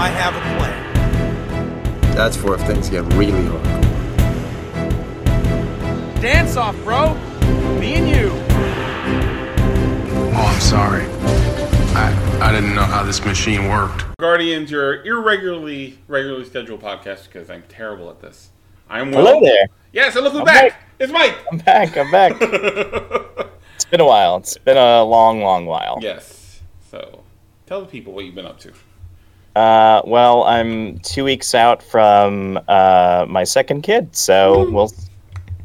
I 0.00 0.08
have 0.10 0.36
a 0.36 0.40
plan. 0.56 2.14
That's 2.14 2.36
for 2.36 2.54
if 2.54 2.60
things 2.62 2.88
get 2.88 3.02
really 3.14 3.44
hard. 3.46 3.64
Dance 6.22 6.56
off, 6.56 6.76
bro. 6.84 7.14
Me 7.80 7.94
and 7.94 8.08
you. 8.08 8.30
Oh, 10.36 10.52
I'm 10.54 10.60
sorry. 10.60 11.04
I, 11.96 12.38
I 12.40 12.52
didn't 12.52 12.76
know 12.76 12.84
how 12.84 13.02
this 13.02 13.24
machine 13.24 13.68
worked. 13.68 14.04
Guardians, 14.20 14.70
your 14.70 15.04
irregularly 15.04 15.98
regularly 16.06 16.44
scheduled 16.44 16.80
podcast 16.80 17.24
because 17.24 17.50
I'm 17.50 17.64
terrible 17.68 18.08
at 18.08 18.20
this. 18.20 18.50
I'm 18.88 19.10
Will. 19.10 19.26
Hello 19.26 19.40
there. 19.40 19.66
Yes, 19.92 20.14
and 20.14 20.22
look 20.22 20.32
who's 20.32 20.42
I'm 20.42 20.46
back. 20.46 20.70
back. 20.70 20.82
It's 21.00 21.12
Mike. 21.12 21.34
I'm 21.50 21.58
back. 21.58 21.96
I'm 21.96 22.10
back. 22.12 22.36
it's 23.74 23.84
been 23.86 24.00
a 24.00 24.06
while. 24.06 24.36
It's 24.36 24.56
been 24.58 24.76
a 24.76 25.02
long, 25.02 25.40
long 25.42 25.66
while. 25.66 25.98
yes. 26.00 26.60
So, 26.88 27.24
tell 27.66 27.80
the 27.80 27.88
people 27.88 28.12
what 28.12 28.24
you've 28.24 28.36
been 28.36 28.46
up 28.46 28.60
to. 28.60 28.72
Uh, 29.58 30.02
well, 30.04 30.44
I'm 30.44 31.00
two 31.00 31.24
weeks 31.24 31.52
out 31.52 31.82
from 31.82 32.60
uh, 32.68 33.26
my 33.28 33.42
second 33.42 33.82
kid, 33.82 34.14
so 34.14 34.70
we'll. 34.70 34.92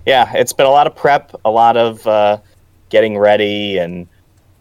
Yeah, 0.08 0.34
it's 0.34 0.52
been 0.52 0.66
a 0.66 0.72
lot 0.72 0.88
of 0.88 0.96
prep, 0.96 1.40
a 1.46 1.52
lot 1.52 1.78
of 1.78 2.06
uh, 2.08 2.40
getting 2.90 3.20
ready, 3.20 3.78
and 3.78 4.08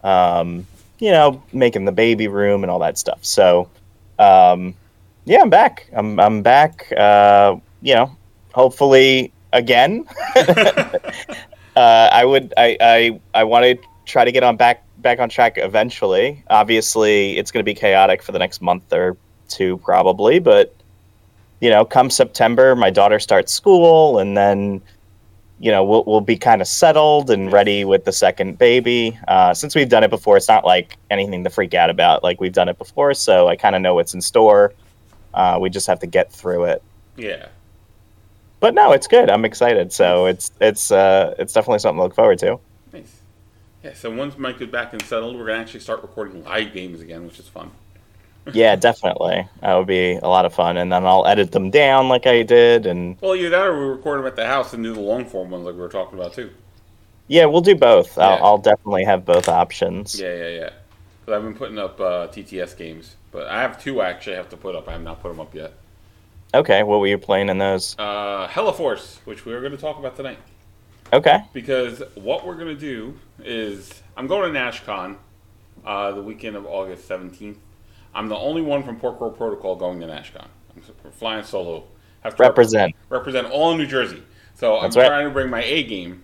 um, 0.04 0.66
you 0.98 1.10
know, 1.10 1.42
making 1.54 1.86
the 1.86 1.92
baby 1.92 2.28
room 2.28 2.62
and 2.62 2.70
all 2.70 2.78
that 2.80 2.98
stuff. 2.98 3.24
So, 3.24 3.70
um, 4.18 4.74
yeah, 5.24 5.40
I'm 5.40 5.48
back. 5.48 5.88
I'm 5.94 6.20
I'm 6.20 6.42
back. 6.42 6.92
Uh, 6.94 7.56
you 7.80 7.94
know, 7.94 8.14
hopefully 8.52 9.32
again. 9.54 10.04
uh, 10.36 11.00
I 11.74 12.22
would. 12.26 12.52
I 12.58 12.76
I 12.82 13.20
I 13.32 13.44
want 13.44 13.64
to 13.64 13.78
try 14.04 14.26
to 14.26 14.32
get 14.32 14.42
on 14.42 14.58
back 14.58 14.84
back 14.98 15.18
on 15.18 15.28
track 15.28 15.54
eventually. 15.56 16.44
Obviously, 16.48 17.38
it's 17.38 17.50
going 17.50 17.64
to 17.64 17.68
be 17.68 17.74
chaotic 17.74 18.22
for 18.22 18.32
the 18.32 18.38
next 18.38 18.60
month 18.62 18.92
or 18.92 19.16
two, 19.52 19.78
probably. 19.78 20.38
But 20.38 20.74
you 21.60 21.70
know, 21.70 21.84
come 21.84 22.10
September, 22.10 22.74
my 22.74 22.90
daughter 22.90 23.18
starts 23.20 23.52
school, 23.52 24.18
and 24.18 24.36
then 24.36 24.80
you 25.60 25.70
know 25.70 25.84
we'll 25.84 26.02
we'll 26.04 26.20
be 26.20 26.36
kind 26.36 26.60
of 26.60 26.66
settled 26.66 27.30
and 27.30 27.52
ready 27.52 27.84
with 27.84 28.04
the 28.04 28.12
second 28.12 28.58
baby. 28.58 29.16
Uh, 29.28 29.54
since 29.54 29.74
we've 29.74 29.88
done 29.88 30.02
it 30.02 30.10
before, 30.10 30.36
it's 30.36 30.48
not 30.48 30.64
like 30.64 30.96
anything 31.10 31.44
to 31.44 31.50
freak 31.50 31.74
out 31.74 31.90
about. 31.90 32.22
Like 32.24 32.40
we've 32.40 32.52
done 32.52 32.68
it 32.68 32.78
before, 32.78 33.14
so 33.14 33.46
I 33.48 33.56
kind 33.56 33.76
of 33.76 33.82
know 33.82 33.94
what's 33.94 34.14
in 34.14 34.20
store. 34.20 34.72
Uh, 35.34 35.58
we 35.60 35.70
just 35.70 35.86
have 35.86 35.98
to 36.00 36.06
get 36.06 36.30
through 36.30 36.64
it 36.64 36.82
Yeah. 37.16 37.46
but 38.60 38.74
no, 38.74 38.92
it's 38.92 39.06
good. 39.06 39.30
I'm 39.30 39.44
excited. 39.46 39.92
So 39.92 40.26
it's 40.26 40.50
it's 40.60 40.90
uh 40.90 41.34
it's 41.38 41.52
definitely 41.52 41.78
something 41.78 41.98
to 41.98 42.02
look 42.04 42.14
forward 42.14 42.38
to. 42.40 42.58
Nice. 42.92 43.20
Yeah. 43.82 43.94
So 43.94 44.10
once 44.10 44.36
Mike 44.36 44.60
is 44.60 44.68
back 44.68 44.92
and 44.92 45.00
settled, 45.02 45.36
we're 45.38 45.46
gonna 45.46 45.60
actually 45.60 45.80
start 45.80 46.02
recording 46.02 46.44
live 46.44 46.72
games 46.74 47.00
again, 47.00 47.24
which 47.24 47.38
is 47.38 47.48
fun. 47.48 47.70
Yeah, 48.52 48.74
definitely. 48.76 49.46
That 49.60 49.74
would 49.74 49.86
be 49.86 50.14
a 50.14 50.28
lot 50.28 50.44
of 50.44 50.52
fun, 50.54 50.76
and 50.76 50.92
then 50.92 51.06
I'll 51.06 51.26
edit 51.26 51.52
them 51.52 51.70
down 51.70 52.08
like 52.08 52.26
I 52.26 52.42
did, 52.42 52.86
and 52.86 53.16
Well, 53.20 53.36
either 53.36 53.50
that 53.50 53.66
or 53.66 53.78
we 53.78 53.84
record 53.92 54.18
them 54.18 54.26
at 54.26 54.34
the 54.36 54.46
house 54.46 54.72
and 54.72 54.82
do 54.82 54.92
the 54.94 55.00
long 55.00 55.24
form 55.24 55.50
ones 55.50 55.64
like 55.64 55.74
we 55.74 55.80
were 55.80 55.88
talking 55.88 56.18
about 56.18 56.34
too. 56.34 56.50
yeah, 57.28 57.44
we'll 57.46 57.60
do 57.60 57.76
both. 57.76 58.16
Yeah. 58.16 58.28
I'll, 58.28 58.44
I'll 58.44 58.58
definitely 58.58 59.04
have 59.04 59.24
both 59.24 59.48
options. 59.48 60.20
Yeah, 60.20 60.34
yeah, 60.34 60.48
yeah. 60.48 60.70
Because 61.20 61.36
I've 61.38 61.44
been 61.44 61.54
putting 61.54 61.78
up 61.78 62.00
uh, 62.00 62.26
TTS 62.28 62.76
games, 62.76 63.14
but 63.30 63.46
I 63.46 63.62
have 63.62 63.80
two 63.80 64.00
I 64.00 64.10
actually 64.10 64.36
have 64.36 64.48
to 64.50 64.56
put 64.56 64.74
up. 64.74 64.88
I 64.88 64.92
have 64.92 65.02
not 65.02 65.22
put 65.22 65.28
them 65.28 65.38
up 65.38 65.54
yet. 65.54 65.74
Okay, 66.52 66.82
what 66.82 66.98
were 67.00 67.06
you 67.06 67.18
playing 67.18 67.48
in 67.48 67.58
those? 67.58 67.94
Uh, 67.98 68.46
HellA-Force, 68.48 69.20
which 69.24 69.46
we 69.46 69.54
are 69.54 69.60
going 69.60 69.72
to 69.72 69.78
talk 69.78 69.98
about 69.98 70.16
tonight. 70.16 70.38
Okay, 71.12 71.38
because 71.52 72.02
what 72.14 72.46
we're 72.46 72.56
gonna 72.56 72.74
do 72.74 73.14
is 73.44 74.02
I'm 74.16 74.26
going 74.26 74.52
to 74.52 74.58
NashCon 74.58 75.16
uh, 75.84 76.10
the 76.12 76.22
weekend 76.22 76.56
of 76.56 76.66
August 76.66 77.08
17th. 77.08 77.56
I'm 78.14 78.28
the 78.28 78.36
only 78.36 78.62
one 78.62 78.82
from 78.82 78.98
Pork 78.98 79.20
Roll 79.20 79.30
Protocol 79.30 79.76
going 79.76 80.00
to 80.00 80.06
NashCon. 80.06 80.46
I'm 80.74 81.12
flying 81.12 81.44
solo. 81.44 81.84
Have 82.20 82.36
to 82.36 82.42
Represent. 82.42 82.94
represent 83.08 83.48
all 83.50 83.72
of 83.72 83.78
New 83.78 83.86
Jersey. 83.86 84.22
So 84.54 84.76
I'm 84.76 84.90
right. 84.90 85.06
trying 85.08 85.24
to 85.26 85.30
bring 85.30 85.50
my 85.50 85.62
A 85.62 85.82
game. 85.82 86.22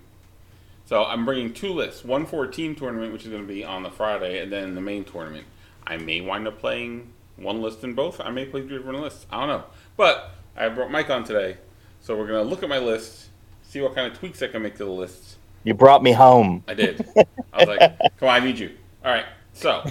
So 0.85 1.05
I'm 1.05 1.25
bringing 1.25 1.53
two 1.53 1.73
lists: 1.73 2.05
one 2.05 2.25
for 2.25 2.45
a 2.45 2.51
team 2.51 2.75
tournament, 2.75 3.13
which 3.13 3.25
is 3.25 3.31
going 3.31 3.43
to 3.43 3.49
be 3.53 3.65
on 3.65 3.83
the 3.83 3.91
Friday, 3.91 4.41
and 4.43 4.53
then 4.53 4.75
the 4.75 4.81
main 4.81 5.05
tournament. 5.05 5.47
I 5.87 5.97
may 5.97 6.21
wind 6.21 6.47
up 6.47 6.59
playing 6.59 7.13
one 7.37 7.61
list 7.63 7.83
in 7.85 7.95
both. 7.95 8.21
I 8.21 8.31
may 8.31 8.45
play 8.47 8.61
two 8.63 8.69
different 8.79 9.01
lists. 9.01 9.27
I 9.31 9.41
don't 9.41 9.49
know. 9.49 9.65
But 9.97 10.31
I 10.57 10.69
brought 10.69 10.91
Mike 10.91 11.11
on 11.11 11.25
today, 11.25 11.57
so 12.01 12.17
we're 12.17 12.27
going 12.27 12.43
to 12.43 12.49
look 12.49 12.63
at 12.63 12.69
my 12.69 12.79
list, 12.79 13.29
see 13.63 13.81
what 13.81 13.95
kind 13.95 14.11
of 14.11 14.19
tweaks 14.19 14.43
I 14.43 14.49
can 14.49 14.63
make 14.63 14.77
to 14.77 14.85
the 14.85 14.91
lists. 14.91 15.37
you 15.65 15.75
brought 15.75 16.03
me 16.03 16.13
home. 16.13 16.63
I 16.69 16.75
did. 16.75 17.07
I 17.53 17.59
was 17.59 17.69
like, 17.69 17.81
come 18.19 18.29
on, 18.29 18.43
I 18.43 18.45
need 18.45 18.59
you. 18.59 18.71
All 19.05 19.13
right. 19.13 19.27
So, 19.53 19.85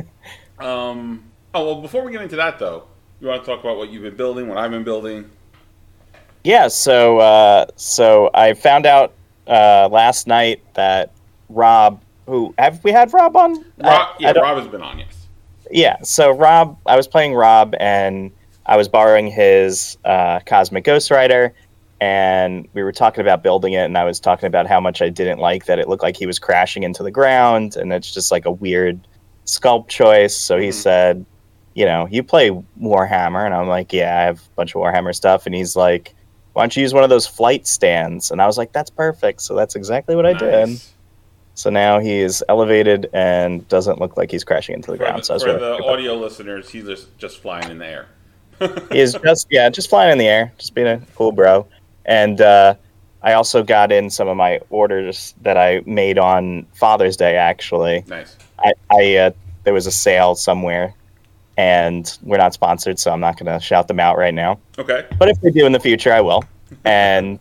um, 0.58 1.29
oh, 1.54 1.64
well, 1.66 1.80
before 1.80 2.04
we 2.04 2.12
get 2.12 2.22
into 2.22 2.36
that, 2.36 2.58
though, 2.58 2.84
you 3.20 3.28
want 3.28 3.42
to 3.42 3.46
talk 3.50 3.60
about 3.60 3.76
what 3.76 3.90
you've 3.90 4.02
been 4.02 4.16
building, 4.16 4.48
what 4.48 4.58
I've 4.58 4.70
been 4.70 4.84
building? 4.84 5.30
Yeah, 6.44 6.68
so 6.68 7.18
uh, 7.18 7.66
so 7.76 8.30
I 8.32 8.54
found 8.54 8.86
out 8.86 9.12
uh, 9.46 9.88
last 9.92 10.26
night 10.26 10.62
that 10.74 11.12
Rob, 11.50 12.00
who 12.26 12.54
have 12.58 12.82
we 12.82 12.92
had 12.92 13.12
Rob 13.12 13.36
on? 13.36 13.54
Rob, 13.56 13.64
I 13.78 14.14
yeah, 14.18 14.32
don't- 14.32 14.42
Rob 14.44 14.58
has 14.58 14.68
been 14.68 14.82
on, 14.82 14.98
yes. 14.98 15.26
yeah 15.72 15.96
so 16.02 16.30
rob 16.32 16.76
i 16.86 16.96
was 16.96 17.06
playing 17.06 17.32
rob 17.34 17.74
and 17.78 18.30
i 18.66 18.76
was 18.76 18.88
borrowing 18.88 19.28
his 19.28 19.96
uh, 20.04 20.40
cosmic 20.40 20.82
ghost 20.84 21.10
rider 21.12 21.52
and 22.00 22.66
we 22.74 22.82
were 22.82 22.90
talking 22.92 23.20
about 23.20 23.42
building 23.42 23.74
it 23.74 23.84
and 23.84 23.96
i 23.98 24.02
was 24.04 24.18
talking 24.18 24.46
about 24.48 24.66
how 24.66 24.80
much 24.80 25.00
i 25.02 25.08
didn't 25.08 25.38
like 25.38 25.66
that 25.66 25.78
it 25.78 25.88
looked 25.88 26.02
like 26.02 26.16
he 26.16 26.26
was 26.26 26.38
crashing 26.40 26.82
into 26.82 27.02
the 27.04 27.10
ground 27.10 27.76
and 27.76 27.92
it's 27.92 28.12
just 28.12 28.32
like 28.32 28.46
a 28.46 28.50
weird 28.50 29.06
sculpt 29.46 29.86
choice 29.88 30.36
so 30.36 30.58
he 30.58 30.68
Mhm. 30.68 30.74
said 30.74 31.26
you 31.74 31.84
know 31.84 32.06
you 32.10 32.22
play 32.22 32.50
warhammer 32.80 33.44
and 33.44 33.54
i'm 33.54 33.68
like 33.68 33.92
yeah 33.92 34.18
i 34.18 34.22
have 34.22 34.38
a 34.38 34.54
bunch 34.56 34.74
of 34.74 34.80
warhammer 34.80 35.14
stuff 35.14 35.46
and 35.46 35.54
he's 35.54 35.76
like 35.76 36.14
why 36.52 36.62
don't 36.62 36.76
you 36.76 36.82
use 36.82 36.92
one 36.92 37.04
of 37.04 37.10
those 37.10 37.26
flight 37.26 37.66
stands 37.66 38.30
and 38.30 38.42
i 38.42 38.46
was 38.46 38.58
like 38.58 38.72
that's 38.72 38.90
perfect 38.90 39.40
so 39.40 39.54
that's 39.54 39.76
exactly 39.76 40.16
what 40.16 40.26
i 40.26 40.32
did 40.32 40.80
so 41.60 41.68
now 41.68 41.98
he 41.98 42.20
is 42.20 42.42
elevated 42.48 43.10
and 43.12 43.68
doesn't 43.68 44.00
look 44.00 44.16
like 44.16 44.30
he's 44.30 44.44
crashing 44.44 44.76
into 44.76 44.90
the 44.90 44.96
For, 44.96 45.04
ground 45.04 45.20
the, 45.20 45.24
so 45.26 45.38
for 45.38 45.46
really 45.46 45.58
the 45.58 45.70
happy 45.72 45.84
about 45.84 45.92
audio 45.92 46.14
listeners, 46.14 46.70
he's 46.70 46.86
just, 46.86 47.18
just 47.18 47.42
flying 47.42 47.70
in 47.70 47.76
the 47.76 47.86
air. 47.86 48.06
He 48.90 48.98
is 48.98 49.12
just 49.24 49.46
yeah, 49.50 49.68
just 49.68 49.90
flying 49.90 50.10
in 50.10 50.16
the 50.16 50.26
air, 50.26 50.52
just 50.56 50.74
being 50.74 50.86
a 50.86 51.02
cool 51.14 51.32
bro. 51.32 51.66
And 52.06 52.40
uh, 52.40 52.76
I 53.22 53.34
also 53.34 53.62
got 53.62 53.92
in 53.92 54.08
some 54.08 54.26
of 54.26 54.38
my 54.38 54.60
orders 54.70 55.34
that 55.42 55.58
I 55.58 55.82
made 55.84 56.18
on 56.18 56.66
Father's 56.72 57.16
Day. 57.16 57.36
Actually, 57.36 58.04
nice. 58.06 58.38
I, 58.58 58.72
I 58.90 59.16
uh, 59.16 59.30
there 59.64 59.74
was 59.74 59.86
a 59.86 59.92
sale 59.92 60.34
somewhere, 60.34 60.94
and 61.60 62.16
we're 62.22 62.38
not 62.38 62.54
sponsored, 62.54 62.98
so 62.98 63.12
I'm 63.12 63.20
not 63.20 63.38
going 63.38 63.52
to 63.52 63.62
shout 63.62 63.86
them 63.86 64.00
out 64.00 64.16
right 64.16 64.32
now. 64.32 64.58
Okay. 64.78 65.06
But 65.18 65.28
if 65.28 65.36
we 65.42 65.50
do 65.50 65.66
in 65.66 65.72
the 65.72 65.78
future, 65.80 66.10
I 66.10 66.22
will. 66.22 66.42
And 66.86 67.38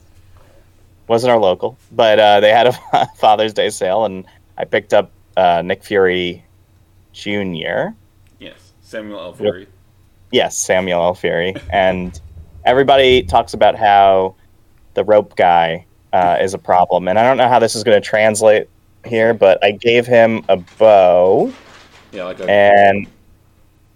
wasn't 1.08 1.32
our 1.32 1.40
local, 1.40 1.78
but 1.94 2.20
uh, 2.20 2.42
they 2.42 2.50
had 2.50 2.68
a 2.68 3.08
Father's 3.16 3.54
Day 3.54 3.70
sale, 3.70 4.04
and 4.04 4.26
I 4.58 4.66
picked 4.66 4.94
up 4.94 5.10
uh, 5.38 5.62
Nick 5.64 5.86
Fury 5.86 6.44
Jr. 7.14 7.92
Yes. 8.40 8.74
Samuel 8.82 9.22
L. 9.22 9.34
Fury. 9.34 9.68
Yes, 10.32 10.58
Samuel 10.58 11.02
L. 11.02 11.16
Fury. 11.16 11.56
and 11.72 12.20
everybody 12.66 13.24
talks 13.24 13.54
about 13.54 13.76
how 13.78 14.36
the 14.96 15.04
rope 15.06 15.38
guy 15.38 15.86
uh, 16.12 16.38
is 16.42 16.54
a 16.54 16.58
problem. 16.58 17.08
And 17.08 17.18
I 17.18 17.24
don't 17.24 17.38
know 17.38 17.48
how 17.48 17.60
this 17.60 17.74
is 17.74 17.86
going 17.86 18.02
to 18.02 18.06
translate 18.06 18.68
here, 19.06 19.34
but 19.34 19.64
I 19.64 19.72
gave 19.72 20.06
him 20.06 20.44
a 20.50 20.58
bow 20.58 21.54
Yeah, 22.12 22.26
like 22.26 22.42
a. 22.42 22.52
and 22.52 23.08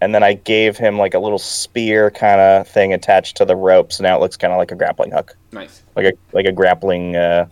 and 0.03 0.13
then 0.13 0.23
I 0.23 0.33
gave 0.33 0.77
him 0.77 0.97
like 0.97 1.13
a 1.13 1.19
little 1.19 1.39
spear 1.39 2.11
kind 2.11 2.39
of 2.39 2.67
thing 2.67 2.93
attached 2.93 3.37
to 3.37 3.45
the 3.45 3.55
rope. 3.55 3.91
So 3.93 4.03
now 4.03 4.15
it 4.17 4.21
looks 4.21 4.37
kind 4.37 4.53
of 4.53 4.57
like 4.57 4.71
a 4.71 4.75
grappling 4.75 5.11
hook, 5.11 5.35
nice. 5.51 5.83
like 5.95 6.05
a 6.05 6.13
like 6.33 6.45
a 6.45 6.51
grappling 6.51 7.15
uh, 7.15 7.47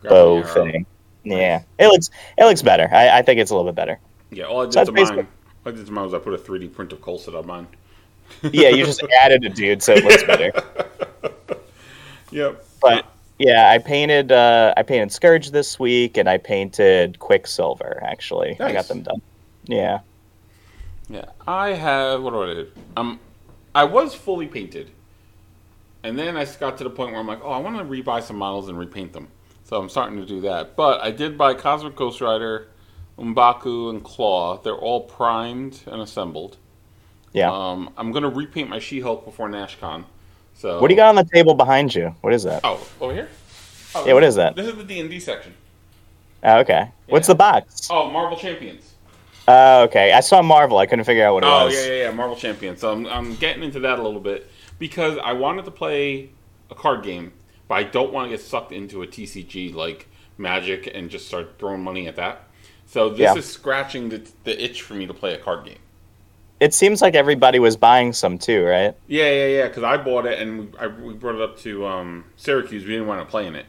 Grappling 0.00 0.10
bow 0.10 0.36
arrow. 0.38 0.72
thing. 0.72 0.86
Yeah, 1.24 1.62
it 1.78 1.86
looks 1.88 2.10
it 2.38 2.44
looks 2.44 2.62
better. 2.62 2.88
I, 2.92 3.18
I 3.18 3.22
think 3.22 3.40
it's 3.40 3.50
a 3.50 3.56
little 3.56 3.70
bit 3.70 3.76
better. 3.76 3.98
Yeah, 4.30 4.44
all 4.44 4.62
I 4.62 4.64
did 4.64 4.72
So 4.74 4.84
to 4.84 4.92
mine. 4.92 5.18
All 5.18 5.26
I 5.66 5.70
did 5.72 5.86
to 5.86 5.92
mine 5.92 6.04
was 6.04 6.14
I 6.14 6.18
put 6.18 6.34
a 6.34 6.38
3D 6.38 6.72
print 6.72 6.92
of 6.92 7.02
Coulson 7.02 7.34
on 7.34 7.46
mine. 7.46 7.66
Yeah, 8.52 8.68
you 8.68 8.84
just 8.86 9.02
added 9.22 9.44
a 9.44 9.48
dude, 9.48 9.82
so 9.82 9.92
it 9.92 10.04
looks 10.04 10.22
better. 10.22 10.52
Yep. 12.30 12.64
But 12.80 13.06
yeah, 13.38 13.70
I 13.70 13.78
painted 13.78 14.30
uh, 14.32 14.72
I 14.76 14.82
painted 14.82 15.12
Scourge 15.12 15.50
this 15.50 15.78
week, 15.78 16.16
and 16.16 16.28
I 16.28 16.38
painted 16.38 17.18
Quicksilver. 17.18 18.00
Actually, 18.04 18.56
I 18.60 18.72
got 18.72 18.86
them 18.88 19.02
done. 19.02 19.20
Yeah. 19.64 20.00
Yeah, 21.10 21.24
I 21.46 21.70
have. 21.70 22.22
What 22.22 22.30
do 22.30 22.42
I 22.42 22.54
do? 22.54 22.70
Um, 22.96 23.20
I 23.74 23.84
was 23.84 24.14
fully 24.14 24.46
painted, 24.46 24.90
and 26.04 26.16
then 26.16 26.36
I 26.36 26.44
got 26.44 26.78
to 26.78 26.84
the 26.84 26.90
point 26.90 27.10
where 27.10 27.20
I'm 27.20 27.26
like, 27.26 27.40
oh, 27.42 27.50
I 27.50 27.58
want 27.58 27.76
to 27.78 27.84
rebuy 27.84 28.22
some 28.22 28.36
models 28.36 28.68
and 28.68 28.78
repaint 28.78 29.12
them. 29.12 29.28
So 29.64 29.76
I'm 29.76 29.88
starting 29.88 30.18
to 30.20 30.26
do 30.26 30.40
that. 30.42 30.76
But 30.76 31.00
I 31.02 31.10
did 31.10 31.36
buy 31.36 31.54
Cosmic 31.54 31.96
Ghost 31.96 32.20
Rider, 32.20 32.68
M'Baku, 33.18 33.90
and 33.90 34.04
Claw. 34.04 34.58
They're 34.58 34.74
all 34.74 35.02
primed 35.02 35.82
and 35.86 36.00
assembled. 36.00 36.56
Yeah. 37.32 37.50
Um, 37.52 37.90
I'm 37.96 38.12
gonna 38.12 38.28
repaint 38.30 38.68
my 38.68 38.78
She-Hulk 38.78 39.24
before 39.24 39.48
NashCon. 39.48 40.04
So 40.54 40.80
what 40.80 40.88
do 40.88 40.94
you 40.94 40.96
got 40.96 41.08
on 41.08 41.16
the 41.16 41.24
table 41.32 41.54
behind 41.54 41.94
you? 41.94 42.14
What 42.20 42.34
is 42.34 42.44
that? 42.44 42.60
Oh, 42.64 42.86
over 43.00 43.14
here. 43.14 43.28
Oh, 43.94 44.06
Yeah, 44.06 44.12
what 44.12 44.24
is 44.24 44.36
that? 44.36 44.54
This 44.54 44.66
is 44.68 44.76
the 44.76 44.84
D 44.84 45.00
and 45.00 45.10
D 45.10 45.18
section. 45.18 45.54
Oh, 46.44 46.58
okay. 46.60 46.90
What's 47.08 47.26
the 47.26 47.34
box? 47.34 47.88
Oh, 47.90 48.10
Marvel 48.10 48.36
Champions. 48.38 48.89
Uh, 49.50 49.84
okay, 49.88 50.12
I 50.12 50.20
saw 50.20 50.42
Marvel. 50.42 50.78
I 50.78 50.86
couldn't 50.86 51.04
figure 51.04 51.24
out 51.24 51.34
what 51.34 51.42
it 51.44 51.46
Oh 51.46 51.64
was. 51.66 51.74
Oh 51.74 51.78
yeah, 51.78 51.86
yeah, 51.88 52.02
yeah, 52.04 52.10
Marvel 52.12 52.36
Champion. 52.36 52.76
So 52.76 52.92
I'm, 52.92 53.06
I'm 53.06 53.34
getting 53.36 53.62
into 53.62 53.80
that 53.80 53.98
a 53.98 54.02
little 54.02 54.20
bit 54.20 54.50
because 54.78 55.18
I 55.18 55.32
wanted 55.32 55.64
to 55.66 55.70
play 55.70 56.30
a 56.70 56.74
card 56.74 57.02
game, 57.02 57.32
but 57.68 57.74
I 57.76 57.82
don't 57.84 58.12
want 58.12 58.30
to 58.30 58.36
get 58.36 58.44
sucked 58.44 58.72
into 58.72 59.02
a 59.02 59.06
TCG 59.06 59.74
like 59.74 60.08
Magic 60.38 60.90
and 60.94 61.10
just 61.10 61.26
start 61.26 61.58
throwing 61.58 61.82
money 61.82 62.06
at 62.08 62.16
that. 62.16 62.44
So 62.86 63.08
this 63.08 63.18
Yeah. 63.20 63.34
is 63.36 63.46
scratching 63.46 64.08
the, 64.08 64.28
the 64.44 64.62
itch 64.64 64.82
for 64.82 64.94
me 64.94 65.06
to 65.06 65.14
play 65.14 65.34
a 65.34 65.38
card 65.38 65.64
game. 65.64 65.78
It 66.58 66.74
seems 66.74 67.00
like 67.00 67.14
everybody 67.14 67.58
was 67.58 67.76
buying 67.76 68.12
some 68.12 68.36
too, 68.38 68.64
right? 68.64 68.94
Yeah, 69.06 69.30
yeah, 69.30 69.46
yeah. 69.46 69.68
Because 69.68 69.82
I 69.82 69.96
bought 69.96 70.26
it 70.26 70.38
and 70.38 70.72
we, 70.72 70.78
I, 70.78 70.86
we 70.88 71.14
brought 71.14 71.36
it 71.36 71.40
up 71.40 71.58
to 71.60 71.86
um, 71.86 72.24
Syracuse. 72.36 72.84
We 72.84 72.90
didn't 72.92 73.06
want 73.06 73.20
to 73.26 73.30
play 73.30 73.46
in 73.46 73.54
it, 73.54 73.66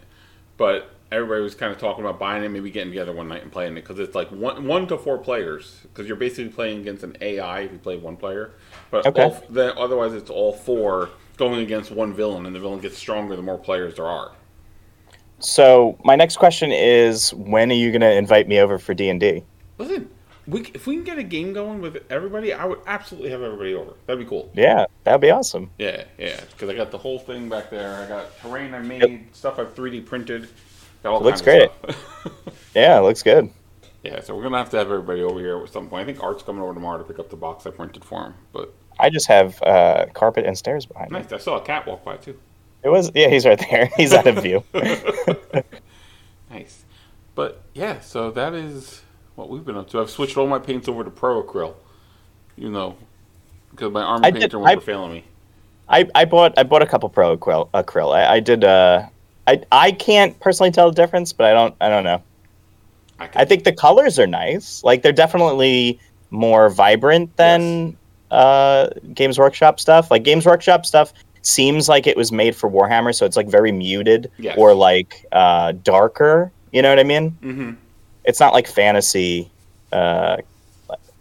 but 0.57 0.91
everybody 1.11 1.41
was 1.41 1.55
kind 1.55 1.71
of 1.71 1.77
talking 1.77 2.03
about 2.03 2.19
buying 2.19 2.43
it, 2.43 2.49
maybe 2.49 2.71
getting 2.71 2.91
together 2.91 3.11
one 3.11 3.27
night 3.27 3.43
and 3.43 3.51
playing 3.51 3.73
it 3.73 3.81
because 3.81 3.99
it's 3.99 4.15
like 4.15 4.29
one 4.29 4.65
one 4.65 4.87
to 4.87 4.97
four 4.97 5.17
players. 5.17 5.79
Because 5.83 6.07
you're 6.07 6.17
basically 6.17 6.49
playing 6.49 6.79
against 6.81 7.03
an 7.03 7.17
AI 7.21 7.61
if 7.61 7.71
you 7.71 7.77
play 7.77 7.97
one 7.97 8.17
player, 8.17 8.51
but 8.89 9.05
Okay. 9.05 9.23
all, 9.23 9.43
then 9.49 9.73
otherwise 9.77 10.13
it's 10.13 10.29
all 10.29 10.53
four 10.53 11.09
going 11.37 11.61
against 11.61 11.91
one 11.91 12.13
villain, 12.13 12.45
and 12.45 12.55
the 12.55 12.59
villain 12.59 12.79
gets 12.79 12.97
stronger 12.97 13.35
the 13.35 13.41
more 13.41 13.57
players 13.57 13.95
there 13.95 14.07
are. 14.07 14.31
So 15.39 15.97
my 16.03 16.15
next 16.15 16.37
question 16.37 16.71
is, 16.71 17.33
when 17.33 17.71
are 17.71 17.75
you 17.75 17.91
going 17.91 18.01
to 18.01 18.13
invite 18.13 18.47
me 18.47 18.59
over 18.59 18.77
for 18.77 18.93
D 18.93 19.09
and 19.09 19.19
D? 19.19 19.43
Listen, 19.79 20.07
we, 20.47 20.61
if 20.73 20.85
we 20.85 20.95
can 20.95 21.03
get 21.03 21.17
a 21.17 21.23
game 21.23 21.51
going 21.53 21.81
with 21.81 22.03
everybody, 22.11 22.53
I 22.53 22.65
would 22.65 22.79
absolutely 22.85 23.31
have 23.31 23.41
everybody 23.41 23.73
over. 23.73 23.93
That'd 24.05 24.23
be 24.23 24.29
cool. 24.29 24.51
Yeah, 24.53 24.85
that'd 25.03 25.21
be 25.21 25.31
awesome. 25.31 25.71
Yeah, 25.79 26.03
yeah. 26.19 26.39
Because 26.51 26.69
I 26.69 26.75
got 26.75 26.91
the 26.91 26.97
whole 26.99 27.17
thing 27.17 27.49
back 27.49 27.69
there. 27.71 27.95
I 27.95 28.07
got 28.07 28.37
terrain 28.39 28.73
I 28.75 28.79
made, 28.79 29.35
stuff 29.35 29.57
I've 29.57 29.73
3D 29.73 30.05
printed. 30.05 30.47
Looks 31.03 31.41
great. 31.41 31.69
Yeah, 32.73 32.97
it 32.99 33.01
looks 33.01 33.21
good. 33.21 33.49
yeah, 34.01 34.21
so 34.21 34.33
we're 34.33 34.43
gonna 34.43 34.57
have 34.57 34.69
to 34.69 34.77
have 34.77 34.87
everybody 34.89 35.21
over 35.23 35.39
here 35.39 35.61
at 35.61 35.69
some 35.73 35.89
point. 35.89 36.03
I 36.03 36.05
think 36.05 36.23
Art's 36.23 36.41
coming 36.41 36.61
over 36.61 36.73
tomorrow 36.73 36.97
to 36.99 37.03
pick 37.03 37.19
up 37.19 37.29
the 37.29 37.35
box 37.35 37.65
I 37.67 37.71
printed 37.71 38.05
for 38.05 38.23
him. 38.27 38.33
But 38.53 38.73
I 38.97 39.09
just 39.09 39.27
have 39.27 39.61
uh, 39.63 40.05
carpet 40.13 40.45
and 40.45 40.57
stairs 40.57 40.85
behind 40.85 41.11
me. 41.11 41.19
nice. 41.19 41.33
I 41.33 41.37
saw 41.37 41.57
a 41.57 41.61
cat 41.61 41.85
walk 41.85 42.05
by 42.05 42.15
too. 42.15 42.39
It 42.83 42.87
was 42.89 43.11
yeah, 43.13 43.27
he's 43.27 43.45
right 43.45 43.59
there. 43.69 43.87
He's 43.97 44.13
out 44.13 44.25
of 44.25 44.41
view. 44.41 44.63
Nice. 46.49 46.85
But 47.35 47.61
yeah, 47.73 47.99
so 47.99 48.31
that 48.31 48.53
is 48.53 49.01
what 49.35 49.49
we've 49.49 49.65
been 49.65 49.77
up 49.77 49.89
to. 49.91 49.99
I've 49.99 50.09
switched 50.09 50.37
all 50.37 50.47
my 50.47 50.59
paints 50.59 50.87
over 50.87 51.03
to 51.03 51.09
Pro 51.11 51.41
Acryl. 51.43 51.75
You 52.57 52.69
know, 52.69 52.95
because 53.71 53.91
my 53.91 54.01
army 54.03 54.27
I 54.27 54.31
did- 54.31 54.41
painter 54.41 54.59
ones 54.59 54.71
I- 54.71 54.75
were 54.75 54.81
failing 54.81 55.11
me. 55.13 55.23
I, 55.89 56.07
I 56.15 56.23
bought 56.23 56.57
I 56.57 56.63
bought 56.63 56.81
a 56.81 56.85
couple 56.85 57.09
pro 57.09 57.35
acryl. 57.35 57.69
acryl. 57.73 58.15
I, 58.15 58.35
I 58.35 58.39
did. 58.39 58.63
Uh, 58.63 59.07
I 59.47 59.61
I 59.71 59.91
can't 59.91 60.39
personally 60.39 60.71
tell 60.71 60.89
the 60.89 60.95
difference, 60.95 61.33
but 61.33 61.47
I 61.47 61.53
don't 61.53 61.75
I 61.81 61.89
don't 61.89 62.03
know. 62.03 62.21
I, 63.19 63.29
I 63.35 63.45
think 63.45 63.63
the 63.63 63.73
colors 63.73 64.17
are 64.19 64.27
nice. 64.27 64.83
Like 64.83 65.01
they're 65.01 65.11
definitely 65.11 65.99
more 66.29 66.69
vibrant 66.69 67.35
than 67.37 67.97
uh, 68.31 68.89
Games 69.13 69.37
Workshop 69.37 69.79
stuff. 69.79 70.09
Like 70.09 70.23
Games 70.23 70.45
Workshop 70.45 70.85
stuff 70.85 71.13
seems 71.41 71.89
like 71.89 72.07
it 72.07 72.15
was 72.15 72.31
made 72.31 72.55
for 72.55 72.69
Warhammer, 72.69 73.13
so 73.13 73.25
it's 73.25 73.35
like 73.35 73.47
very 73.47 73.71
muted 73.71 74.31
Yes. 74.37 74.55
or 74.57 74.73
like 74.73 75.25
uh, 75.31 75.73
darker. 75.83 76.51
You 76.71 76.81
know 76.81 76.89
what 76.89 76.99
I 76.99 77.03
mean? 77.03 77.31
hmm 77.41 77.71
It's 78.23 78.39
not 78.39 78.53
like 78.53 78.67
fantasy, 78.67 79.49
uh, 79.91 80.37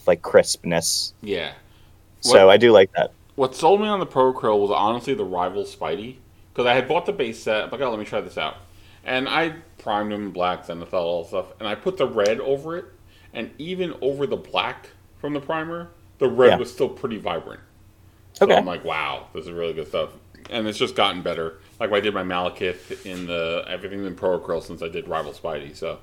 like 0.06 0.22
crispness. 0.22 1.12
Yeah. 1.22 1.52
So 2.20 2.50
I 2.50 2.56
do 2.58 2.70
like 2.70 2.92
that. 2.92 3.12
What 3.36 3.54
sold 3.56 3.80
me 3.80 3.88
on 3.88 3.98
the 3.98 4.06
Pro 4.06 4.32
Acryl 4.32 4.60
was 4.60 4.70
honestly 4.70 5.14
the 5.14 5.24
Rival 5.24 5.64
Spidey. 5.64 6.16
Because 6.60 6.70
I 6.70 6.74
had 6.74 6.88
bought 6.88 7.06
the 7.06 7.12
base 7.12 7.42
set. 7.42 7.64
I'm 7.64 7.70
like, 7.70 7.80
oh, 7.80 7.88
let 7.88 7.98
me 7.98 8.04
try 8.04 8.20
this 8.20 8.36
out. 8.36 8.56
And 9.02 9.26
I 9.30 9.54
primed 9.78 10.12
them 10.12 10.26
in 10.26 10.30
black, 10.30 10.66
Zenithal, 10.66 10.92
all 10.92 11.24
stuff. 11.24 11.46
And 11.58 11.66
I 11.66 11.74
put 11.74 11.96
the 11.96 12.06
red 12.06 12.38
over 12.38 12.76
it. 12.76 12.84
And 13.32 13.50
even 13.56 13.94
over 14.02 14.26
the 14.26 14.36
black 14.36 14.90
from 15.16 15.32
the 15.32 15.40
primer, 15.40 15.88
the 16.18 16.28
red 16.28 16.48
Yeah. 16.50 16.56
was 16.58 16.70
still 16.70 16.90
pretty 16.90 17.16
vibrant. 17.16 17.60
So 18.34 18.44
Okay. 18.44 18.54
I'm 18.56 18.66
like, 18.66 18.84
wow, 18.84 19.28
this 19.32 19.46
is 19.46 19.52
really 19.52 19.72
good 19.72 19.88
stuff. 19.88 20.10
And 20.50 20.66
it's 20.68 20.76
just 20.76 20.94
gotten 20.96 21.22
better. 21.22 21.60
Like 21.78 21.90
when 21.90 21.96
I 21.96 22.02
did 22.02 22.12
my 22.12 22.24
Malekith 22.24 23.06
in 23.06 23.26
the 23.26 23.64
everything's 23.66 24.04
in 24.06 24.14
Pro 24.14 24.38
Acryl 24.38 24.62
since 24.62 24.82
I 24.82 24.88
did 24.88 25.08
Rival 25.08 25.32
Spidey. 25.32 25.74
So 25.74 25.98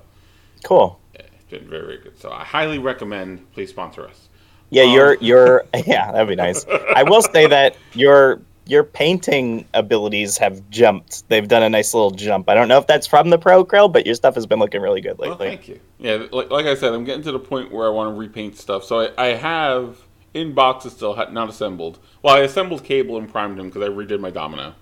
Cool. 0.64 0.98
yeah, 1.14 1.20
it's 1.34 1.44
been 1.48 1.68
very, 1.70 1.86
very 1.86 1.98
good. 1.98 2.18
So 2.18 2.32
I 2.32 2.42
highly 2.42 2.80
recommend. 2.80 3.48
Please 3.52 3.70
sponsor 3.70 4.08
us. 4.08 4.28
Yeah, 4.70 4.82
Um, 4.82 4.90
you're 5.20 5.64
yeah, 5.86 6.10
that'd 6.10 6.26
be 6.26 6.34
nice. 6.34 6.66
I 6.96 7.04
will 7.04 7.22
say 7.22 7.46
that 7.46 7.76
your 7.94 8.40
your 8.68 8.84
painting 8.84 9.66
abilities 9.74 10.36
have 10.38 10.68
jumped. 10.70 11.26
They've 11.28 11.48
done 11.48 11.62
a 11.62 11.68
nice 11.70 11.94
little 11.94 12.10
jump. 12.10 12.48
I 12.48 12.54
don't 12.54 12.68
know 12.68 12.78
if 12.78 12.86
that's 12.86 13.06
from 13.06 13.30
the 13.30 13.38
Pro 13.38 13.64
Acryl, 13.64 13.90
but 13.92 14.04
your 14.06 14.14
stuff 14.14 14.34
has 14.34 14.46
been 14.46 14.58
looking 14.58 14.80
really 14.82 15.00
good 15.00 15.16
Well, 15.18 15.30
lately. 15.30 15.48
thank 15.48 15.68
you. 15.68 15.80
Yeah, 15.98 16.26
like, 16.30 16.50
like 16.50 16.66
I 16.66 16.74
said, 16.74 16.92
I'm 16.92 17.04
getting 17.04 17.22
to 17.24 17.32
the 17.32 17.38
point 17.38 17.72
where 17.72 17.86
I 17.86 17.90
want 17.90 18.14
to 18.14 18.18
repaint 18.18 18.56
stuff. 18.56 18.84
So 18.84 19.00
I, 19.16 19.24
I 19.24 19.26
have 19.34 19.98
in 20.34 20.52
boxes 20.54 20.92
still 20.92 21.14
ha- 21.14 21.30
not 21.30 21.48
assembled. 21.48 21.98
Well, 22.22 22.34
I 22.36 22.40
assembled 22.40 22.84
Cable 22.84 23.16
and 23.16 23.28
primed 23.30 23.58
him 23.58 23.68
because 23.70 23.82
I 23.82 23.88
redid 23.90 24.20
my 24.20 24.30
Domino, 24.30 24.74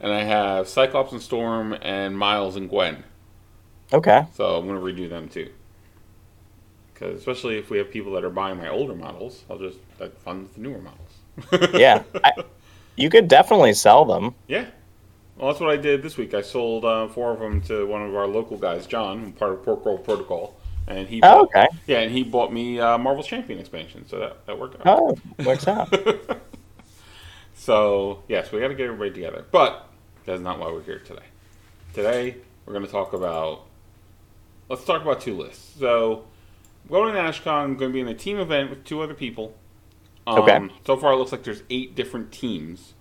and 0.00 0.10
I 0.12 0.22
have 0.24 0.66
Cyclops 0.66 1.12
and 1.12 1.20
Storm 1.20 1.76
and 1.82 2.18
Miles 2.18 2.56
and 2.56 2.68
Gwen. 2.70 3.04
okay. 3.92 4.24
So 4.34 4.56
I'm 4.56 4.66
going 4.66 4.80
to 4.80 5.02
redo 5.02 5.08
them 5.10 5.28
too. 5.28 5.50
Because 6.94 7.18
especially 7.18 7.58
if 7.58 7.68
we 7.68 7.76
have 7.76 7.90
people 7.90 8.12
that 8.12 8.24
are 8.24 8.30
buying 8.30 8.56
my 8.56 8.68
older 8.70 8.94
models, 8.94 9.44
I'll 9.50 9.58
just 9.58 9.76
that 9.98 10.18
fund 10.22 10.48
the 10.54 10.60
newer 10.62 10.78
models. 10.80 11.72
Yeah. 11.78 12.02
I, 12.24 12.32
you 12.96 13.10
could 13.10 13.28
definitely 13.28 13.74
sell 13.74 14.04
them. 14.04 14.34
Yeah. 14.48 14.66
Well, 15.36 15.48
that's 15.48 15.60
what 15.60 15.70
I 15.70 15.76
did 15.76 16.02
this 16.02 16.16
week. 16.16 16.32
I 16.34 16.40
sold 16.42 16.84
uh, 16.84 17.08
four 17.08 17.32
of 17.32 17.40
them 17.40 17.60
to 17.62 17.86
one 17.86 18.02
of 18.02 18.14
our 18.14 18.26
local 18.26 18.56
guys, 18.56 18.86
John, 18.86 19.32
part 19.32 19.52
of 19.52 19.62
Pork 19.64 19.84
Roll 19.84 19.98
Protocol, 19.98 20.58
and 20.86 21.06
he. 21.06 21.20
Oh, 21.22 21.44
bought- 21.44 21.44
okay. 21.48 21.66
Yeah, 21.86 22.00
and 22.00 22.10
he 22.10 22.22
bought 22.22 22.52
me 22.52 22.80
uh, 22.80 22.96
Marvel's 22.96 23.26
Champion 23.26 23.58
expansion, 23.58 24.06
so 24.08 24.18
that, 24.18 24.46
that 24.46 24.58
worked 24.58 24.86
out. 24.86 24.98
Oh, 25.00 25.18
works 25.44 25.68
out. 25.68 25.92
So 27.58 28.22
yes, 28.28 28.52
we 28.52 28.60
got 28.60 28.68
to 28.68 28.74
get 28.74 28.84
everybody 28.84 29.10
together, 29.10 29.44
but 29.50 29.88
that's 30.24 30.40
not 30.42 30.58
why 30.58 30.70
we're 30.70 30.82
here 30.82 30.98
today. 31.00 31.24
Today 31.94 32.36
we're 32.64 32.74
going 32.74 32.84
to 32.84 32.92
talk 32.92 33.12
about. 33.12 33.62
Let's 34.68 34.84
talk 34.84 35.02
about 35.02 35.20
two 35.20 35.36
lists. 35.36 35.78
So, 35.78 36.26
going 36.90 37.14
to 37.14 37.18
NashCon, 37.20 37.46
I'm 37.46 37.76
going 37.76 37.90
to 37.90 37.94
be 37.94 38.00
in 38.00 38.08
a 38.08 38.14
team 38.14 38.38
event 38.38 38.68
with 38.68 38.84
two 38.84 39.00
other 39.00 39.14
people. 39.14 39.54
Um, 40.26 40.38
Okay. 40.40 40.68
So 40.86 40.96
far, 40.96 41.12
it 41.12 41.16
looks 41.16 41.32
like 41.32 41.44
there's 41.44 41.62
eight 41.70 41.94
different 41.94 42.32
teams, 42.32 42.94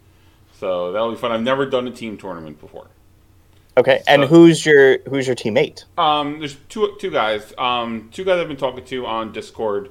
so 0.60 0.92
that'll 0.92 1.12
be 1.12 1.18
fun. 1.18 1.32
I've 1.32 1.42
never 1.42 1.66
done 1.66 1.88
a 1.88 1.92
team 1.92 2.18
tournament 2.18 2.60
before. 2.60 2.88
Okay. 3.78 4.02
And 4.08 4.24
who's 4.24 4.66
your 4.66 5.00
who's 5.10 5.28
your 5.28 5.36
teammate? 5.36 5.84
Um, 5.98 6.40
there's 6.40 6.56
two 6.70 6.96
two 7.00 7.12
guys. 7.12 7.54
Um, 7.58 8.10
two 8.14 8.24
guys 8.24 8.40
I've 8.40 8.48
been 8.48 8.58
talking 8.58 8.86
to 8.86 9.06
on 9.06 9.32
Discord. 9.32 9.90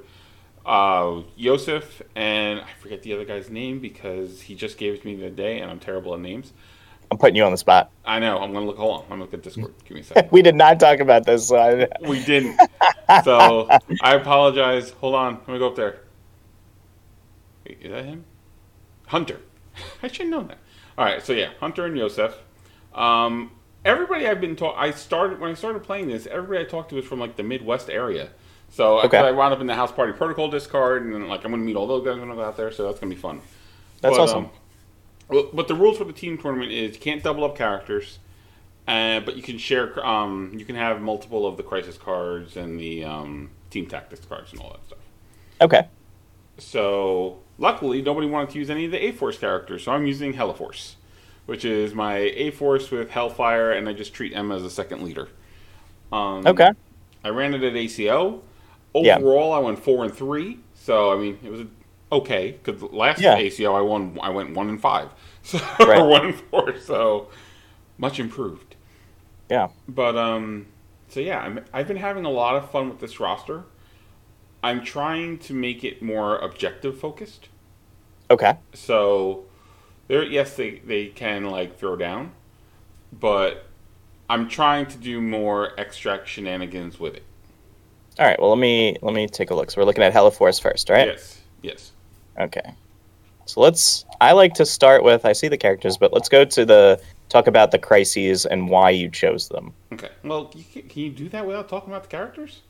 Uh, 0.65 1.21
Yosef 1.35 2.01
and 2.15 2.59
I 2.61 2.69
forget 2.81 3.03
the 3.03 3.13
other 3.13 3.25
guy's 3.25 3.51
name 3.51 3.79
because 3.79 4.41
he 4.41 4.55
just 4.55 4.79
gave 4.79 4.95
it 4.95 5.01
to 5.01 5.07
me 5.07 5.15
the 5.15 5.29
day, 5.29 5.59
and 5.59 5.69
I'm 5.69 5.77
terrible 5.79 6.15
at 6.15 6.19
names. 6.21 6.53
I'm 7.11 7.19
putting 7.19 7.35
you 7.35 7.43
on 7.43 7.51
the 7.51 7.57
spot. 7.57 7.91
I 8.03 8.17
know. 8.17 8.39
I'm 8.39 8.51
gonna 8.51 8.65
look. 8.65 8.77
Hold 8.77 8.95
on. 8.95 9.03
I'm 9.03 9.09
gonna 9.09 9.21
look 9.21 9.33
at 9.35 9.43
Discord. 9.43 9.75
Give 9.87 9.93
me 9.93 10.01
a 10.01 10.03
second. 10.05 10.31
We 10.31 10.41
did 10.41 10.55
not 10.55 10.79
talk 10.79 10.99
about 10.99 11.27
this. 11.27 11.49
So 11.49 11.57
I, 11.57 11.87
we 12.07 12.23
didn't. 12.23 12.59
So 13.23 13.69
I 14.01 14.15
apologize. 14.15 14.89
Hold 14.99 15.13
on. 15.13 15.33
Let 15.35 15.47
me 15.47 15.59
go 15.59 15.67
up 15.67 15.75
there. 15.75 15.99
Wait, 17.65 17.79
is 17.81 17.91
that 17.91 18.05
him? 18.05 18.25
Hunter. 19.07 19.39
I 20.03 20.07
should 20.07 20.27
know 20.27 20.43
that. 20.43 20.57
All 20.97 21.05
right. 21.05 21.21
So 21.23 21.33
yeah, 21.33 21.49
Hunter 21.59 21.85
and 21.85 21.97
Yosef. 21.97 22.37
Um, 22.93 23.51
everybody 23.83 24.27
I've 24.27 24.41
been 24.41 24.55
talking. 24.55 24.79
I 24.79 24.91
started 24.91 25.39
when 25.39 25.51
I 25.51 25.53
started 25.53 25.83
playing 25.83 26.07
this. 26.07 26.27
Everybody 26.27 26.61
I 26.61 26.63
talked 26.67 26.89
to 26.89 26.95
was 26.95 27.05
from 27.05 27.19
like 27.19 27.35
the 27.35 27.43
Midwest 27.43 27.89
area. 27.89 28.29
So 28.69 28.99
Okay. 29.01 29.17
I 29.17 29.31
wound 29.31 29.53
up 29.53 29.61
in 29.61 29.67
the 29.67 29.75
House 29.75 29.91
Party 29.91 30.11
Protocol 30.13 30.49
Discord, 30.49 31.03
and 31.03 31.13
then, 31.13 31.27
like 31.27 31.43
I'm 31.45 31.51
gonna 31.51 31.63
meet 31.63 31.75
all 31.75 31.87
those 31.87 32.05
guys 32.05 32.19
when 32.19 32.31
I 32.31 32.35
go 32.35 32.43
out 32.43 32.57
there. 32.57 32.71
So 32.71 32.85
that's 32.85 32.99
gonna 32.99 33.13
be 33.13 33.19
fun. 33.19 33.41
That's 34.01 34.17
But, 34.17 34.23
awesome. 34.23 34.45
um, 34.45 34.49
well, 35.29 35.49
but 35.53 35.67
the 35.67 35.75
rules 35.75 35.97
for 35.97 36.03
the 36.03 36.13
team 36.13 36.37
tournament 36.37 36.71
is 36.71 36.95
you 36.95 37.01
can't 37.01 37.23
double 37.23 37.43
up 37.45 37.57
characters, 37.57 38.19
uh, 38.87 39.19
but 39.21 39.35
you 39.35 39.41
can 39.43 39.57
share. 39.57 40.05
Um, 40.05 40.51
you 40.55 40.65
can 40.65 40.75
have 40.75 41.01
multiple 41.01 41.45
of 41.47 41.57
the 41.57 41.63
crisis 41.63 41.97
cards 41.97 42.57
and 42.57 42.79
the 42.79 43.03
um, 43.05 43.49
team 43.69 43.87
tactics 43.87 44.25
cards 44.25 44.51
and 44.51 44.61
all 44.61 44.69
that 44.71 44.85
stuff. 44.87 44.99
okay. 45.61 45.87
So 46.57 47.39
luckily, 47.57 48.01
nobody 48.01 48.27
wanted 48.27 48.49
to 48.51 48.59
use 48.59 48.69
any 48.69 48.85
of 48.85 48.91
the 48.91 49.03
A 49.05 49.11
Force 49.11 49.37
characters, 49.37 49.83
so 49.83 49.91
I'm 49.91 50.05
using 50.05 50.33
HellA-Force, 50.33 50.95
which 51.45 51.65
is 51.65 51.93
my 51.93 52.17
A 52.17 52.51
Force 52.51 52.91
with 52.91 53.09
Hellfire, 53.09 53.71
and 53.71 53.87
I 53.89 53.93
just 53.93 54.13
treat 54.13 54.33
Emma 54.35 54.55
as 54.55 54.63
a 54.63 54.69
second 54.69 55.03
leader. 55.03 55.29
Um, 56.11 56.45
Okay. 56.45 56.71
I 57.23 57.29
ran 57.29 57.53
it 57.53 57.63
at 57.63 57.75
ACO. 57.75 58.41
Yeah. 58.93 59.17
Overall, 59.17 59.51
I 59.53 59.59
went 59.59 59.79
four 59.79 60.05
and 60.05 60.13
three. 60.13 60.59
So 60.75 61.11
I 61.11 61.17
mean, 61.17 61.39
it 61.43 61.51
was 61.51 61.61
okay 62.11 62.51
because 62.63 62.81
last 62.93 63.19
Yeah. 63.19 63.35
ACO 63.35 63.73
I 63.73 63.81
won. 63.81 64.17
I 64.21 64.29
went 64.29 64.55
one 64.55 64.69
and 64.69 64.79
five, 64.79 65.09
so 65.43 65.57
Right. 65.79 65.99
or 65.99 66.07
one 66.09 66.25
and 66.27 66.35
four. 66.35 66.79
So 66.79 67.27
much 67.97 68.19
improved. 68.19 68.75
Yeah. 69.49 69.69
But 69.89 70.15
um, 70.15 70.67
so 71.09 71.19
yeah, 71.19 71.39
I'm, 71.39 71.65
I've 71.73 71.87
been 71.87 71.97
having 71.97 72.25
a 72.25 72.29
lot 72.29 72.55
of 72.55 72.69
fun 72.71 72.89
with 72.89 72.99
this 72.99 73.19
roster. 73.19 73.63
I'm 74.65 74.83
trying 74.83 75.37
to 75.39 75.53
make 75.53 75.83
it 75.83 76.01
more 76.01 76.39
objective 76.39 76.99
focused. 76.99 77.49
Okay. 78.31 78.57
So 78.73 79.45
there, 80.07 80.23
yes, 80.23 80.55
they 80.55 80.79
they 80.79 81.05
can 81.09 81.45
like 81.45 81.77
throw 81.77 81.95
down, 81.95 82.31
but 83.13 83.67
I'm 84.27 84.49
trying 84.49 84.87
to 84.87 84.97
do 84.97 85.21
more 85.21 85.79
extract 85.79 86.27
shenanigans 86.27 86.99
with 86.99 87.13
it. 87.13 87.21
All 88.17 88.25
right. 88.25 88.41
Well, 88.41 88.49
let 88.49 88.57
me 88.57 88.97
let 89.03 89.13
me 89.13 89.27
take 89.27 89.51
a 89.51 89.55
look. 89.55 89.69
So 89.69 89.79
we're 89.79 89.85
looking 89.85 90.03
at 90.03 90.11
HellA-Force 90.11 90.57
first, 90.57 90.89
right? 90.89 91.09
Yes. 91.09 91.41
Yes. 91.61 91.91
Okay. 92.39 92.73
So 93.45 93.61
let's. 93.61 94.03
I 94.19 94.31
like 94.31 94.55
to 94.55 94.65
start 94.65 95.03
with. 95.03 95.25
I 95.25 95.33
see 95.33 95.47
the 95.47 95.59
characters, 95.59 95.95
but 95.95 96.11
let's 96.11 96.27
go 96.27 96.43
to 96.43 96.65
the 96.65 96.99
talk 97.29 97.45
about 97.45 97.69
the 97.69 97.77
crises 97.77 98.47
and 98.47 98.67
why 98.67 98.89
you 98.89 99.11
chose 99.11 99.47
them. 99.47 99.73
Okay. 99.93 100.09
Well, 100.23 100.51
you 100.55 100.63
can, 100.63 100.89
can 100.89 101.03
you 101.03 101.11
do 101.11 101.29
that 101.29 101.45
without 101.45 101.69
talking 101.69 101.93
about 101.93 102.01
the 102.01 102.09
characters? 102.09 102.61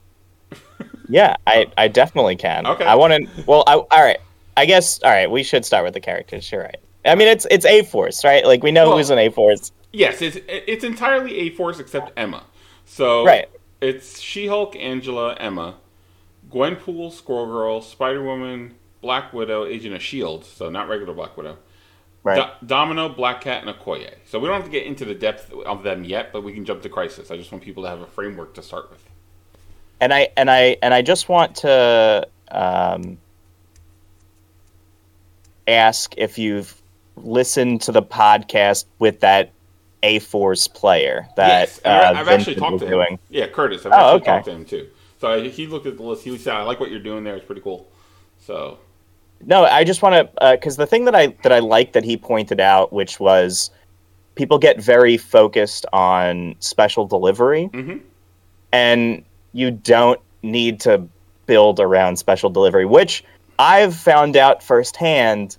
Yeah, 1.08 1.36
I 1.46 1.68
I 1.78 1.88
definitely 1.88 2.36
can. 2.36 2.66
Okay. 2.66 2.84
I 2.86 2.96
want 2.96 3.14
to. 3.14 3.44
Well, 3.46 3.64
I, 3.68 3.74
all 3.76 3.88
right. 3.92 4.18
I 4.58 4.66
guess. 4.66 5.02
All 5.04 5.12
right. 5.12 5.30
We 5.30 5.44
should 5.44 5.64
start 5.66 5.84
with 5.86 5.94
the 5.94 6.00
characters. 6.00 6.52
You're 6.52 6.62
right. 6.64 6.78
I 7.06 7.14
mean, 7.16 7.28
it's 7.28 7.46
it's 7.52 7.66
A 7.66 7.84
Force, 7.84 8.24
right? 8.24 8.44
Like 8.46 8.64
we 8.64 8.72
know 8.72 8.90
Well- 8.90 8.98
who's 8.98 9.10
an 9.12 9.20
A 9.20 9.30
Force. 9.30 9.72
Yes, 9.94 10.22
it's 10.22 10.38
it's 10.48 10.84
entirely 10.84 11.38
A 11.38 11.50
Force 11.52 11.80
except 11.80 12.12
Emma. 12.18 12.44
So 12.86 13.24
Right. 13.24 13.48
it's 13.82 14.20
She 14.20 14.48
Hulk, 14.48 14.76
Angela, 14.76 15.36
Emma, 15.36 15.76
Gwenpool, 16.52 17.12
Squirrel 17.14 17.46
Girl, 17.48 17.82
Spider 17.82 18.24
Woman, 18.24 18.76
Black 19.02 19.32
Widow, 19.32 19.66
Agent 19.66 19.96
of 19.96 20.02
Shield. 20.02 20.44
So 20.44 20.70
not 20.70 20.88
regular 20.90 21.14
Black 21.14 21.38
Widow. 21.38 21.58
Right. 22.24 22.38
Do- 22.60 22.66
Domino, 22.68 23.08
Black 23.10 23.42
Cat, 23.42 23.64
and 23.66 23.74
Okoye. 23.78 24.16
So 24.26 24.40
we 24.40 24.48
don't 24.48 24.56
have 24.56 24.66
to 24.66 24.72
get 24.72 24.86
into 24.86 25.06
the 25.06 25.14
depth 25.14 25.54
of 25.66 25.84
them 25.84 26.04
yet, 26.04 26.34
but 26.34 26.42
we 26.44 26.52
can 26.54 26.66
jump 26.66 26.82
to 26.82 26.90
Crisis. 26.90 27.30
I 27.30 27.38
just 27.38 27.52
want 27.52 27.64
people 27.64 27.84
to 27.84 27.90
have 27.90 28.02
a 28.02 28.08
framework 28.08 28.56
to 28.56 28.64
start 28.64 28.90
with. 28.90 29.04
And 30.06 30.14
I 30.14 30.28
and 30.38 30.52
I 30.52 30.78
and 30.84 30.94
I 30.94 31.02
just 31.02 31.30
want 31.30 31.56
to 31.58 32.28
um, 32.52 33.18
ask 35.68 36.14
if 36.18 36.38
you've 36.38 36.80
listened 37.18 37.82
to 37.82 37.92
the 37.92 38.04
podcast 38.04 38.86
with 39.00 39.20
that 39.22 39.52
A 40.04 40.20
Force 40.20 40.68
player 40.68 41.28
that 41.38 41.48
yes, 41.70 41.82
I- 41.84 41.90
uh, 41.90 42.14
I've 42.20 42.28
actually 42.28 42.56
talked 42.56 42.80
to 42.80 42.86
him. 42.86 42.92
doing. 42.92 43.20
Yeah, 43.30 43.48
Curtis. 43.48 43.86
I've 43.86 43.94
Oh, 43.94 43.96
actually 43.96 44.16
okay. 44.18 44.26
talked 44.26 44.46
to 44.46 44.52
him 44.52 44.66
too. 44.66 44.88
So 45.20 45.28
I, 45.32 45.48
he 45.48 45.66
looked 45.66 45.88
at 45.88 45.98
the 45.98 46.04
list. 46.04 46.24
He 46.24 46.38
said, 46.38 46.54
"I 46.54 46.62
like 46.62 46.80
what 46.80 46.92
you're 46.92 47.00
doing 47.00 47.24
there. 47.24 47.36
It's 47.36 47.46
pretty 47.46 47.62
cool." 47.62 47.88
So 48.40 48.78
No, 49.44 49.66
I 49.66 49.84
just 49.84 50.04
want 50.04 50.14
to 50.36 50.52
because 50.52 50.78
the 50.78 50.86
thing 50.86 51.06
that 51.06 51.16
I 51.16 51.28
that 51.42 51.52
I 51.52 51.60
like 51.60 51.94
that 51.94 52.04
he 52.04 52.16
pointed 52.16 52.60
out, 52.60 52.94
which 52.94 53.20
was 53.20 53.72
people 54.36 54.60
get 54.60 54.80
very 54.80 55.18
focused 55.18 55.88
on 55.94 56.56
special 56.60 57.08
delivery, 57.08 57.70
Mhm. 57.74 58.02
and 58.72 59.24
you 59.56 59.72
don't 59.72 60.20
need 60.44 60.82
to 60.82 61.08
build 61.46 61.80
around 61.80 62.18
special 62.18 62.50
delivery, 62.50 62.86
which 62.86 63.24
I've 63.58 63.96
found 63.96 64.36
out 64.36 64.62
firsthand 64.62 65.58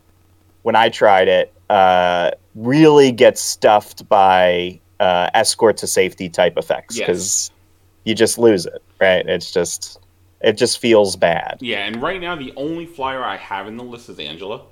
when 0.63 0.77
I 0.77 0.91
tried 0.91 1.29
it. 1.29 1.53
Uh, 1.69 2.31
really 2.55 3.11
gets 3.11 3.41
stuffed 3.41 4.09
by 4.09 4.81
uh, 5.01 5.29
escort 5.35 5.77
to 5.79 5.87
safety 5.87 6.29
type 6.29 6.57
effects 6.57 6.97
Yes. 6.97 7.07
because 7.07 7.51
you 8.05 8.15
just 8.15 8.39
lose 8.39 8.67
it, 8.67 8.83
right? 9.01 9.27
It's 9.27 9.51
just 9.51 9.99
it 10.41 10.53
just 10.57 10.79
feels 10.79 11.17
bad. 11.17 11.59
Yeah, 11.61 11.85
and 11.87 12.01
right 12.01 12.21
now 12.21 12.37
the 12.37 12.53
only 12.57 12.87
flyer 12.87 13.25
I 13.25 13.37
have 13.37 13.67
in 13.67 13.77
the 13.77 13.85
list 13.85 14.09
is 14.09 14.19
Angela, 14.19 14.63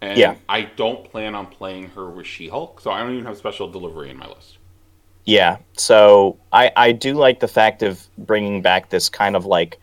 and 0.00 0.18
Yeah. 0.18 0.36
I 0.48 0.62
don't 0.62 1.04
plan 1.04 1.34
on 1.34 1.46
playing 1.46 1.88
her 1.90 2.08
with 2.08 2.26
She-Hulk, 2.26 2.80
so 2.80 2.90
I 2.90 3.00
don't 3.00 3.12
even 3.12 3.26
have 3.26 3.36
special 3.36 3.68
delivery 3.68 4.10
in 4.10 4.16
my 4.16 4.28
list. 4.28 4.57
Yeah. 5.28 5.58
So 5.76 6.38
I 6.54 6.72
I 6.74 6.92
do 6.92 7.12
like 7.12 7.40
the 7.40 7.48
fact 7.48 7.82
of 7.82 8.06
bringing 8.16 8.62
back 8.62 8.88
this 8.88 9.10
kind 9.10 9.36
of 9.36 9.44
like 9.44 9.78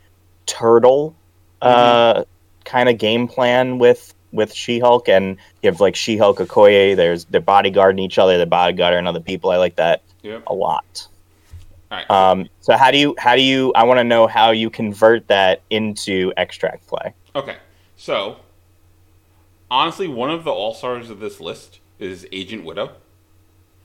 turtle 0.47 1.15
uh 1.61 2.23
kind 2.63 2.89
of 2.89 2.97
game 2.97 3.27
plan 3.27 3.77
with 3.77 4.13
with 4.31 4.51
She-Hulk 4.51 5.07
and 5.07 5.37
you 5.61 5.69
have 5.69 5.79
like 5.79 5.95
She-Hulk 5.95 6.39
Okoye, 6.39 6.95
there's 6.95 7.25
they're 7.25 7.41
bodyguarding 7.41 8.01
each 8.01 8.17
other, 8.17 8.37
they're 8.37 8.47
bodyguarding 8.47 9.07
other 9.07 9.19
people. 9.19 9.51
I 9.51 9.57
like 9.57 9.75
that 9.75 10.01
Yep. 10.23 10.43
a 10.47 10.53
lot. 10.55 11.07
Right. 11.91 12.09
Um 12.09 12.49
so 12.61 12.75
how 12.75 12.89
do 12.89 12.97
you 12.97 13.13
how 13.19 13.35
do 13.35 13.43
you 13.43 13.71
I 13.75 13.83
want 13.83 13.99
to 13.99 14.03
know 14.03 14.25
how 14.25 14.49
you 14.49 14.71
convert 14.71 15.27
that 15.27 15.61
into 15.69 16.33
extract 16.37 16.87
play. 16.87 17.13
okay. 17.35 17.57
So, 17.97 18.37
honestly, 19.69 20.07
one 20.07 20.31
of 20.31 20.43
the 20.43 20.51
all 20.51 20.73
stars 20.73 21.11
of 21.11 21.19
this 21.19 21.39
list 21.39 21.79
is 21.99 22.27
Agent 22.31 22.65
Widow. 22.65 22.93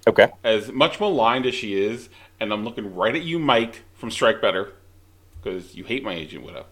Okay. 0.06 0.30
As 0.42 0.72
much 0.72 0.98
maligned 0.98 1.46
as 1.46 1.54
she 1.54 1.78
is, 1.78 2.08
and 2.38 2.52
I'm 2.52 2.64
looking 2.64 2.94
right 2.94 3.14
at 3.14 3.22
you, 3.22 3.38
Mike 3.38 3.82
from 3.94 4.10
Strike 4.10 4.40
Better, 4.40 4.72
because 5.36 5.74
you 5.74 5.84
hate 5.84 6.02
my 6.02 6.14
Agent 6.14 6.44
Widow. 6.44 6.66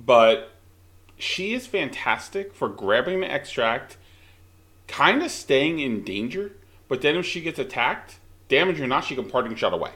But 0.00 0.52
she 1.16 1.54
is 1.54 1.66
fantastic 1.66 2.54
for 2.54 2.68
grabbing 2.68 3.20
the 3.20 3.30
extract, 3.30 3.96
kind 4.88 5.22
of 5.22 5.30
staying 5.30 5.78
in 5.78 6.04
danger, 6.04 6.52
but 6.88 7.02
then 7.02 7.16
if 7.16 7.26
she 7.26 7.40
gets 7.40 7.58
attacked, 7.58 8.18
damage 8.48 8.80
or 8.80 8.86
not, 8.86 9.04
she 9.04 9.14
can 9.14 9.28
parting 9.28 9.54
shot 9.54 9.72
away. 9.72 9.92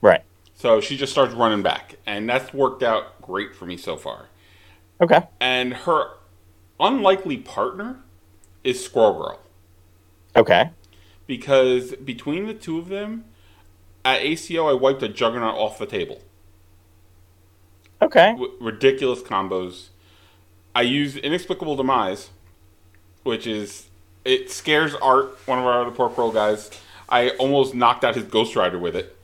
Right. 0.00 0.22
So 0.54 0.80
she 0.80 0.96
just 0.96 1.12
starts 1.12 1.34
running 1.34 1.62
back, 1.62 1.96
and 2.06 2.28
that's 2.28 2.52
worked 2.54 2.82
out 2.82 3.20
great 3.20 3.54
for 3.54 3.66
me 3.66 3.76
so 3.76 3.96
far. 3.96 4.26
Okay. 5.00 5.22
And 5.40 5.74
her 5.74 6.10
unlikely 6.78 7.38
partner 7.38 8.00
is 8.62 8.84
Squirrel 8.84 9.14
Girl. 9.14 9.40
Okay. 10.36 10.70
Because 11.26 11.94
between 11.96 12.46
the 12.46 12.54
two 12.54 12.78
of 12.78 12.88
them, 12.88 13.24
at 14.04 14.20
ACO, 14.20 14.68
I 14.68 14.74
wiped 14.74 15.02
a 15.02 15.08
Juggernaut 15.08 15.54
off 15.54 15.78
the 15.78 15.86
table. 15.86 16.20
Okay. 18.00 18.32
W- 18.32 18.52
ridiculous 18.60 19.22
combos. 19.22 19.88
I 20.74 20.82
used 20.82 21.16
Inexplicable 21.18 21.76
Demise, 21.76 22.30
which 23.22 23.46
is 23.46 23.88
it 24.24 24.50
scares 24.50 24.94
Art, 24.96 25.36
one 25.46 25.58
of 25.58 25.64
our 25.64 25.82
other 25.82 25.90
Pork 25.90 26.16
Roll 26.18 26.32
guys. 26.32 26.70
I 27.08 27.30
almost 27.30 27.74
knocked 27.74 28.04
out 28.04 28.14
his 28.14 28.24
Ghost 28.24 28.56
Rider 28.56 28.78
with 28.78 28.96
it. 28.96 29.16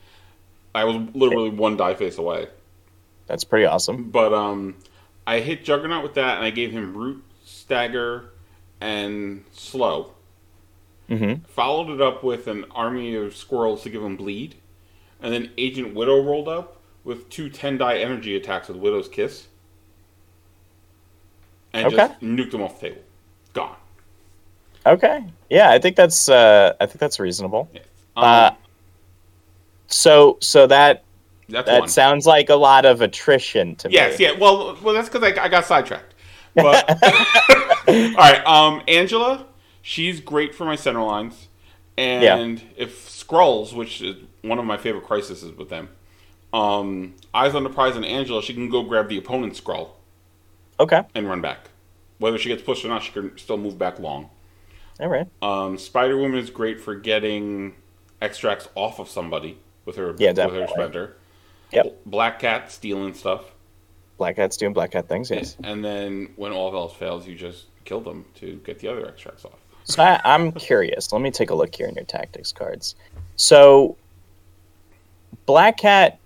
I 0.75 0.85
was 0.85 0.97
literally 1.15 1.51
one 1.51 1.77
die 1.77 1.95
face 1.95 2.19
away. 2.19 2.49
That's 3.27 3.45
pretty 3.45 3.67
awesome. 3.67 4.11
But 4.11 4.33
um, 4.33 4.77
I 5.27 5.41
hit 5.41 5.65
Juggernaut 5.65 6.03
with 6.03 6.15
that, 6.15 6.37
and 6.37 6.45
I 6.45 6.51
gave 6.51 6.71
him 6.71 6.97
Root, 6.97 7.23
Stagger, 7.45 8.31
and 8.81 9.45
Slow. 9.53 10.13
Mhm. 11.11 11.47
Followed 11.47 11.91
it 11.91 12.01
up 12.01 12.23
with 12.23 12.47
an 12.49 12.65
army 12.71 13.15
of 13.15 13.35
squirrels 13.35 13.83
to 13.85 13.91
give 13.91 14.03
him 14.03 14.17
bleed, 14.17 14.57
and 15.23 15.33
then 15.33 15.51
Agent 15.57 15.95
Widow 15.95 16.23
rolled 16.23 16.49
up 16.49 16.77
with 17.05 17.31
two 17.31 17.49
10 17.49 17.79
die 17.79 17.99
energy 17.99 18.37
attacks 18.37 18.69
with 18.69 18.77
Widow's 18.77 19.09
Kiss, 19.09 19.47
and 21.73 21.91
just 21.91 22.21
nuked 22.21 22.51
them 22.51 22.63
off 22.63 22.81
the 22.81 22.89
table. 22.91 23.03
Gone. 23.55 23.77
Okay. 24.87 25.25
Yeah, 25.51 25.71
I 25.71 25.79
think 25.79 25.97
that's 25.97 26.29
uh 26.29 26.75
I 26.81 26.87
think 26.87 26.99
that's 26.99 27.19
reasonable. 27.21 27.69
Yes. 27.73 27.85
Um, 28.17 28.25
Uh, 28.25 28.51
so 29.87 30.37
so 30.41 30.67
that 30.67 31.05
that's 31.49 31.67
that 31.67 31.81
one. 31.81 31.89
sounds 31.89 32.27
like 32.27 32.51
a 32.51 32.55
lot 32.55 32.85
of 32.85 33.01
attrition 33.01 33.77
to 33.77 33.91
Yes, 33.91 34.19
me. 34.19 34.25
Yes. 34.27 34.35
Yeah. 34.35 34.41
Well, 34.41 34.77
well, 34.83 34.95
that's 34.95 35.09
because 35.09 35.23
I, 35.23 35.43
I 35.45 35.49
got 35.49 35.65
sidetracked. 35.65 36.15
But 36.55 36.85
all 37.89 38.15
right, 38.15 38.43
um, 38.47 38.83
Angela, 38.89 39.47
she's 39.89 40.21
great 40.21 40.55
for 40.55 40.67
my 40.67 40.77
center 40.77 41.03
lines, 41.03 41.49
and 41.97 42.63
if 42.77 43.09
Skrulls, 43.09 43.73
which 43.73 44.03
is 44.03 44.17
one 44.43 44.59
of 44.59 44.67
my 44.67 44.77
favorite 44.77 45.05
crises 45.05 45.43
with 45.57 45.71
them, 45.71 45.89
um, 46.53 47.15
eyes 47.33 47.55
on 47.55 47.65
the 47.65 47.71
prize 47.71 47.97
and 47.97 48.05
Angela, 48.05 48.43
she 48.43 48.53
can 48.53 48.69
go 48.69 48.83
grab 48.83 49.09
the 49.09 49.17
opponent's 49.17 49.59
Skrull 49.61 49.91
Okay. 50.79 51.03
and 51.15 51.27
run 51.27 51.41
back. 51.41 51.71
Whether 52.19 52.37
she 52.37 52.49
gets 52.51 52.63
pushed 52.63 52.85
or 52.85 52.89
not, 52.89 53.03
she 53.03 53.13
can 53.13 53.37
still 53.39 53.57
move 53.57 53.79
back 53.79 53.99
long. 53.99 54.29
All 55.01 55.09
right. 55.09 55.27
Um, 55.41 55.79
Spider 55.79 56.17
Woman 56.19 56.39
is 56.39 56.51
great 56.51 56.81
for 56.81 56.95
getting 56.95 57.75
extracts 58.21 58.69
off 58.75 58.99
of 58.99 59.09
somebody 59.09 59.59
with 59.87 59.97
her 59.97 60.15
Yeah, 60.19 60.33
with 60.33 60.55
her 60.55 60.67
spender. 60.69 61.17
Yep. 61.73 62.01
Black 62.05 62.41
Cat 62.41 62.71
stealing 62.73 63.15
stuff. 63.15 63.45
Black 64.19 64.37
Cat's 64.37 64.57
doing 64.57 64.73
Black 64.73 64.91
Cat 64.91 65.09
things. 65.09 65.31
Yes. 65.31 65.57
And 65.63 65.85
then 65.85 66.31
when 66.37 66.53
all 66.53 66.75
else 66.75 66.95
fails, 66.95 67.27
you 67.27 67.37
just 67.37 67.67
kill 67.85 68.01
them 68.01 68.25
to 68.37 68.61
get 68.65 68.81
the 68.81 68.89
other 68.89 69.07
extracts 69.07 69.45
off. 69.45 69.59
So 69.89 70.03
I, 70.03 70.21
I'm 70.25 70.53
curious. 70.53 71.13
Let 71.13 71.23
me 71.23 71.31
take 71.31 71.51
a 71.51 71.55
look 71.55 71.75
here 71.75 71.89
in 71.89 71.95
your 71.95 72.05
tactics 72.05 72.53
cards. 72.53 72.95
So 73.37 73.97
Black 75.47 75.79
Cat, 75.79 76.19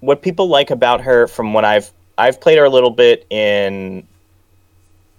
what 0.00 0.20
people 0.20 0.48
like 0.48 0.70
about 0.70 1.00
her 1.00 1.28
from 1.28 1.54
when 1.54 1.64
I've 1.64 1.92
I've 2.18 2.40
played 2.40 2.58
her 2.58 2.64
a 2.64 2.70
little 2.70 2.90
bit 2.90 3.24
in 3.30 4.06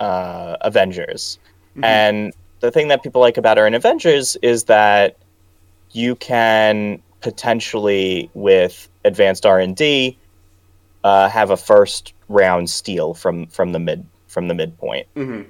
uh, 0.01 0.57
Avengers, 0.61 1.39
and 1.81 2.33
the 2.59 2.69
thing 2.69 2.89
that 2.89 3.01
people 3.01 3.21
like 3.21 3.37
about 3.37 3.57
her 3.57 3.65
in 3.65 3.73
Avengers 3.73 4.35
is 4.41 4.65
that 4.65 5.15
you 5.91 6.15
can 6.17 7.01
potentially 7.21 8.29
with 8.33 8.89
advanced 9.05 9.45
R 9.45 9.59
and 9.59 9.75
D 9.75 10.17
uh, 11.05 11.29
have 11.29 11.49
a 11.49 11.57
first 11.57 12.13
round 12.27 12.69
steal 12.69 13.13
from 13.13 13.47
from 13.47 13.71
the 13.71 13.79
mid 13.79 14.05
from 14.27 14.49
the 14.49 14.53
midpoint. 14.53 15.07
Mm-hmm. 15.15 15.49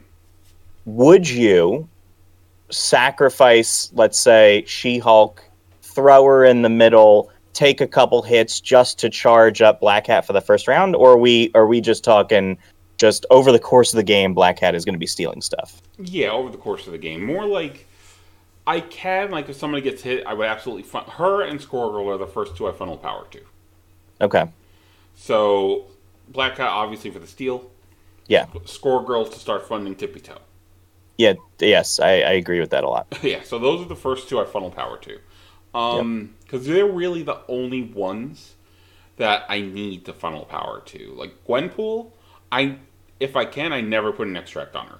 Would 0.85 1.27
you 1.27 1.87
sacrifice, 2.69 3.91
let's 3.93 4.19
say, 4.19 4.63
She 4.67 4.99
Hulk, 4.99 5.43
throw 5.81 6.23
her 6.25 6.45
in 6.45 6.61
the 6.61 6.69
middle, 6.69 7.31
take 7.53 7.81
a 7.81 7.87
couple 7.87 8.21
hits 8.21 8.59
just 8.61 8.99
to 8.99 9.09
charge 9.09 9.61
up 9.61 9.79
Black 9.79 10.05
Cat 10.05 10.25
for 10.25 10.33
the 10.33 10.41
first 10.41 10.67
round, 10.67 10.95
or 10.95 11.11
are 11.11 11.17
we 11.17 11.51
are 11.55 11.67
we 11.67 11.81
just 11.81 12.03
talking 12.03 12.57
just 12.97 13.25
over 13.29 13.51
the 13.51 13.59
course 13.59 13.93
of 13.93 13.97
the 13.97 14.03
game, 14.03 14.33
Black 14.33 14.57
Cat 14.57 14.75
is 14.75 14.85
going 14.85 14.93
to 14.93 14.99
be 14.99 15.07
stealing 15.07 15.41
stuff? 15.41 15.81
Yeah, 15.97 16.29
over 16.29 16.49
the 16.49 16.57
course 16.57 16.85
of 16.85 16.91
the 16.91 16.97
game. 16.97 17.23
More 17.25 17.45
like 17.45 17.87
I 18.67 18.81
can, 18.81 19.31
like, 19.31 19.49
if 19.49 19.55
somebody 19.55 19.81
gets 19.81 20.03
hit, 20.03 20.25
I 20.27 20.33
would 20.33 20.45
absolutely 20.45 20.83
fun- 20.83 21.05
her 21.05 21.41
and 21.41 21.59
Squirrel 21.59 22.07
are 22.09 22.17
the 22.17 22.27
first 22.27 22.55
two 22.55 22.67
I 22.67 22.71
funnel 22.71 22.97
power 22.97 23.25
to. 23.31 23.39
Okay. 24.21 24.45
So 25.15 25.85
Black 26.29 26.55
Cat 26.55 26.67
obviously 26.67 27.09
for 27.09 27.19
the 27.19 27.27
steal. 27.27 27.69
Yeah. 28.27 28.45
Squirrel 28.65 29.01
Girl 29.01 29.25
to 29.25 29.39
start 29.39 29.67
funding 29.67 29.95
Tippy 29.95 30.19
Toe. 30.19 30.37
Yeah. 31.19 31.33
Yes, 31.59 31.99
I, 31.99 32.21
I 32.21 32.31
agree 32.31 32.61
with 32.61 32.69
that 32.69 32.85
a 32.85 32.89
lot. 32.89 33.05
yeah, 33.21 33.43
so 33.43 33.59
those 33.59 33.81
are 33.81 33.87
the 33.89 33.95
first 33.95 34.29
two 34.29 34.39
I 34.39 34.45
funnel 34.45 34.71
power 34.71 34.97
to. 34.99 35.19
Um, 35.75 36.35
because 36.41 36.65
they're 36.65 36.87
really 36.87 37.21
the 37.21 37.41
only 37.47 37.83
ones 37.83 38.55
that 39.17 39.43
I 39.49 39.59
need 39.61 40.05
to 40.05 40.13
funnel 40.13 40.45
power 40.45 40.81
to. 40.85 41.13
Like 41.15 41.45
Gwenpool, 41.45 42.13
I 42.51 42.77
if 43.19 43.35
I 43.35 43.43
can, 43.45 43.73
I 43.73 43.81
never 43.81 44.13
put 44.13 44.27
an 44.27 44.37
extract 44.37 44.75
on 44.75 44.87
her. 44.87 44.99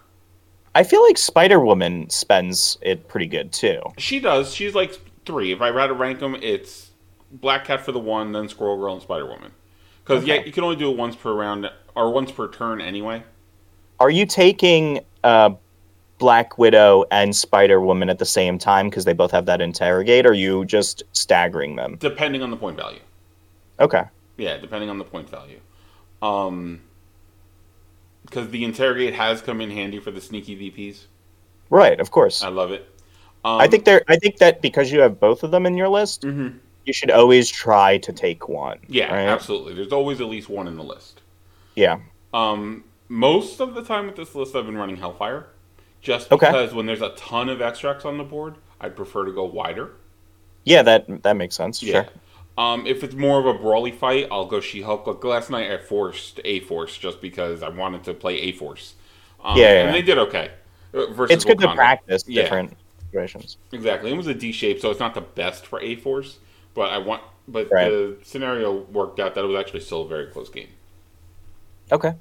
I 0.76 0.84
feel 0.84 1.02
like 1.04 1.18
Spider 1.18 1.62
Woman 1.62 2.10
spends 2.10 2.78
it 2.82 3.08
pretty 3.08 3.26
good 3.26 3.54
too. 3.54 3.82
She 3.98 4.20
does. 4.20 4.54
She's 4.54 4.76
like 4.76 5.00
three. 5.26 5.54
If 5.54 5.62
I 5.62 5.72
had 5.72 5.88
to 5.88 5.94
rank 5.94 6.20
them, 6.20 6.36
it's 6.42 6.92
Black 7.32 7.66
Cat 7.66 7.82
for 7.82 7.94
the 7.94 8.00
one, 8.00 8.34
then 8.34 8.50
Squirrel 8.50 8.78
Girl 8.78 8.94
and 8.94 9.02
Spider 9.02 9.26
Woman. 9.26 9.52
Because 10.04 10.26
yeah, 10.26 10.44
you 10.44 10.52
can 10.52 10.64
only 10.66 10.76
do 10.76 10.92
it 10.92 10.98
once 10.98 11.16
per 11.16 11.34
round 11.34 11.72
or 11.96 12.12
once 12.12 12.32
per 12.32 12.50
turn 12.50 12.82
anyway. 12.82 13.24
Are 14.00 14.10
you 14.10 14.26
taking 14.26 15.00
uh, 15.24 15.52
Black 16.20 16.58
Widow 16.58 17.06
and 17.12 17.36
Spider 17.36 17.82
Woman 17.82 18.10
at 18.10 18.20
the 18.20 18.26
same 18.26 18.58
time 18.60 18.90
because 18.90 19.06
they 19.06 19.14
both 19.14 19.32
have 19.32 19.46
that 19.48 19.62
interrogate? 19.62 20.26
Or 20.26 20.30
are 20.32 20.34
you 20.34 20.66
just 20.66 21.04
staggering 21.14 21.76
them? 21.76 21.96
Depending 22.00 22.44
on 22.44 22.52
the 22.52 22.58
point 22.58 22.78
value. 22.78 23.00
Okay. 23.80 24.04
Yeah, 24.38 24.58
depending 24.58 24.90
on 24.90 24.98
the 24.98 25.04
point 25.06 25.30
value. 25.30 25.60
Um, 26.22 26.82
because 28.26 28.50
the 28.50 28.64
interrogate 28.64 29.14
has 29.16 29.42
come 29.42 29.62
in 29.62 29.72
handy 29.72 30.00
for 30.00 30.12
the 30.12 30.22
sneaky 30.22 30.56
VPs. 30.56 31.06
Right. 31.70 32.00
Of 32.00 32.12
course. 32.12 32.44
I 32.44 32.50
love 32.50 32.72
it. 32.72 32.88
Um, 33.46 33.60
I 33.62 33.68
think 33.68 33.86
there. 33.86 34.04
I 34.10 34.18
think 34.18 34.38
that 34.38 34.62
because 34.62 34.92
you 34.92 35.00
have 35.00 35.20
both 35.20 35.44
of 35.44 35.52
them 35.52 35.66
in 35.66 35.78
your 35.78 35.88
list, 35.88 36.24
Mhm. 36.24 36.60
you 36.86 36.92
should 36.92 37.10
always 37.10 37.50
try 37.50 37.98
to 38.00 38.12
take 38.12 38.50
one. 38.50 38.80
Yeah, 38.90 39.14
right? 39.14 39.28
absolutely. 39.30 39.74
There's 39.76 39.94
always 39.94 40.20
at 40.20 40.28
least 40.28 40.50
one 40.50 40.68
in 40.68 40.76
the 40.76 40.84
list. 40.84 41.22
Yeah. 41.76 42.00
Um, 42.34 42.84
most 43.08 43.62
of 43.62 43.76
the 43.76 43.82
time 43.84 44.08
with 44.08 44.18
this 44.18 44.36
list, 44.36 44.56
I've 44.56 44.66
been 44.66 44.78
running 44.78 44.98
Hellfire, 44.98 45.48
just 46.02 46.32
Okay. 46.32 46.48
because 46.48 46.74
when 46.74 46.86
there's 46.86 47.02
a 47.02 47.10
ton 47.10 47.50
of 47.50 47.62
extracts 47.62 48.06
on 48.06 48.18
the 48.18 48.24
board, 48.24 48.56
I'd 48.82 48.96
prefer 48.96 49.26
to 49.26 49.32
go 49.32 49.44
wider. 49.46 49.92
Yeah. 50.66 50.82
That 50.84 51.24
that 51.24 51.36
makes 51.38 51.56
sense. 51.56 51.82
Yeah. 51.84 52.04
Sure. 52.04 52.12
Um, 52.58 52.86
if 52.86 53.04
it's 53.06 53.16
more 53.16 53.40
of 53.40 53.46
a 53.46 53.54
brawly 53.54 53.92
fight, 53.92 54.28
I'll 54.30 54.46
go 54.46 54.60
She-Hulk. 54.60 55.08
Like 55.08 55.24
last 55.24 55.50
night, 55.50 55.72
I 55.72 55.78
forced 55.78 56.42
A-Force 56.44 56.98
just 56.98 57.22
because 57.22 57.64
I 57.64 57.70
wanted 57.70 58.04
to 58.04 58.14
play 58.14 58.36
A-Force. 58.36 58.96
Um, 59.42 59.58
Yeah, 59.58 59.64
yeah. 59.72 59.86
and 59.86 59.96
they 59.96 60.02
did 60.02 60.18
okay. 60.18 60.52
uh, 60.94 61.06
Versus 61.14 61.34
It's 61.34 61.46
good 61.46 61.60
to 61.60 61.74
practice 61.74 62.26
Yeah. 62.28 62.42
different 62.44 62.76
situations. 63.06 63.56
Exactly. 63.72 64.12
It 64.12 64.18
was 64.18 64.28
a 64.28 64.34
D 64.34 64.52
shape, 64.52 64.82
so 64.82 64.92
it's 64.92 65.00
not 65.00 65.14
the 65.14 65.22
best 65.22 65.66
for 65.68 65.80
A 65.80 65.96
Force, 65.96 66.40
but 66.74 66.90
I 66.92 66.98
want. 66.98 67.24
But 67.48 67.72
Right. 67.72 67.90
the 67.90 68.18
scenario 68.24 68.74
worked 68.92 69.22
out 69.22 69.36
that 69.36 69.44
it 69.46 69.48
was 69.48 69.58
actually 69.58 69.80
still 69.80 70.02
a 70.02 70.08
very 70.08 70.28
close 70.28 70.50
game. 70.50 70.68
Okay. 71.94 72.14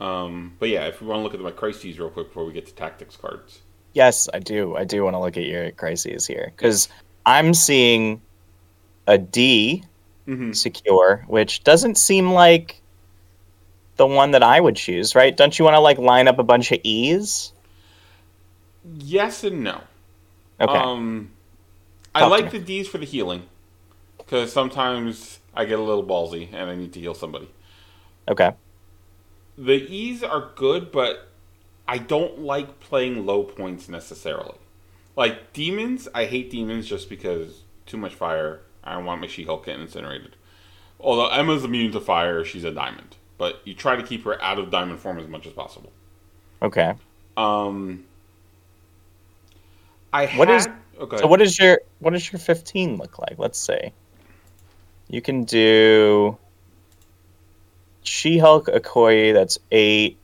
Um, 0.00 0.54
but 0.58 0.68
yeah, 0.68 0.86
if 0.86 1.00
we 1.00 1.08
want 1.08 1.18
to 1.20 1.22
look 1.24 1.34
at 1.34 1.40
my 1.40 1.50
crises 1.50 1.98
real 1.98 2.10
quick 2.10 2.28
before 2.28 2.44
we 2.44 2.52
get 2.52 2.66
to 2.66 2.74
tactics 2.74 3.16
cards. 3.16 3.62
Yes, 3.94 4.28
I 4.32 4.38
do. 4.38 4.76
I 4.76 4.84
do 4.84 5.04
want 5.04 5.14
to 5.14 5.20
look 5.20 5.36
at 5.36 5.44
your 5.44 5.70
crises 5.72 6.26
here 6.26 6.52
because 6.56 6.88
I'm 7.26 7.54
seeing 7.54 8.22
a 9.06 9.18
D 9.18 9.84
Mm-hmm. 10.28 10.52
secure, 10.52 11.24
which 11.28 11.64
doesn't 11.64 11.96
seem 11.96 12.32
like 12.32 12.82
the 13.96 14.06
one 14.06 14.30
that 14.32 14.42
I 14.42 14.60
would 14.60 14.76
choose, 14.76 15.14
right? 15.14 15.36
Don't 15.36 15.58
you 15.58 15.64
want 15.64 15.74
to 15.74 15.80
like 15.80 15.98
line 15.98 16.28
up 16.28 16.38
a 16.38 16.44
bunch 16.44 16.72
of 16.72 16.80
E's? 16.84 17.52
Yes 18.84 19.44
and 19.44 19.62
no. 19.62 19.82
Okay. 20.60 20.88
Um, 20.92 21.32
I 22.14 22.20
Talk 22.20 22.30
like 22.30 22.50
the 22.50 22.58
D's 22.60 22.88
for 22.88 22.98
the 22.98 23.06
healing 23.06 23.48
because 24.18 24.52
sometimes 24.52 25.40
I 25.54 25.64
get 25.64 25.78
a 25.78 25.82
little 25.82 26.04
ballsy 26.04 26.48
and 26.52 26.70
I 26.70 26.74
need 26.76 26.92
to 26.94 27.00
heal 27.00 27.14
somebody. 27.14 27.50
okay. 28.28 28.52
The 29.58 29.74
E's 29.92 30.22
are 30.22 30.50
good, 30.54 30.92
but 30.92 31.28
I 31.88 31.98
don't 31.98 32.38
like 32.40 32.78
playing 32.80 33.26
low 33.26 33.42
points 33.42 33.88
necessarily. 33.88 34.54
Like 35.16 35.52
demons, 35.52 36.08
I 36.14 36.26
hate 36.26 36.50
demons 36.50 36.86
just 36.86 37.08
because 37.08 37.62
too 37.84 37.96
much 37.96 38.14
fire. 38.14 38.60
I 38.84 38.94
don't 38.94 39.04
want 39.04 39.20
my 39.20 39.26
She-Hulk 39.26 39.66
getting 39.66 39.82
incinerated. 39.82 40.36
Although 41.00 41.28
Emma's 41.28 41.64
immune 41.64 41.90
to 41.92 42.00
fire, 42.00 42.44
she's 42.44 42.62
a 42.64 42.70
diamond. 42.70 43.16
But 43.36 43.60
you 43.64 43.74
try 43.74 43.96
to 43.96 44.02
keep 44.02 44.24
her 44.24 44.40
out 44.40 44.58
of 44.58 44.70
diamond 44.70 45.00
form 45.00 45.18
as 45.18 45.26
much 45.26 45.46
as 45.46 45.52
possible. 45.52 45.92
Okay. 46.62 46.94
Um, 47.36 48.04
I 50.12 50.26
What 50.36 50.48
had, 50.48 50.56
is- 50.56 50.68
okay. 51.00 51.16
So 51.18 51.26
what 51.26 51.38
does 51.38 51.58
your 51.58 51.80
what 52.00 52.12
does 52.12 52.32
your 52.32 52.38
15 52.40 52.96
look 52.96 53.18
like? 53.18 53.38
Let's 53.38 53.58
say 53.58 53.92
You 55.08 55.20
can 55.20 55.44
do 55.44 56.36
She-Hulk 58.02 58.66
Okoye, 58.66 59.32
that's 59.34 59.58
8. 59.70 60.16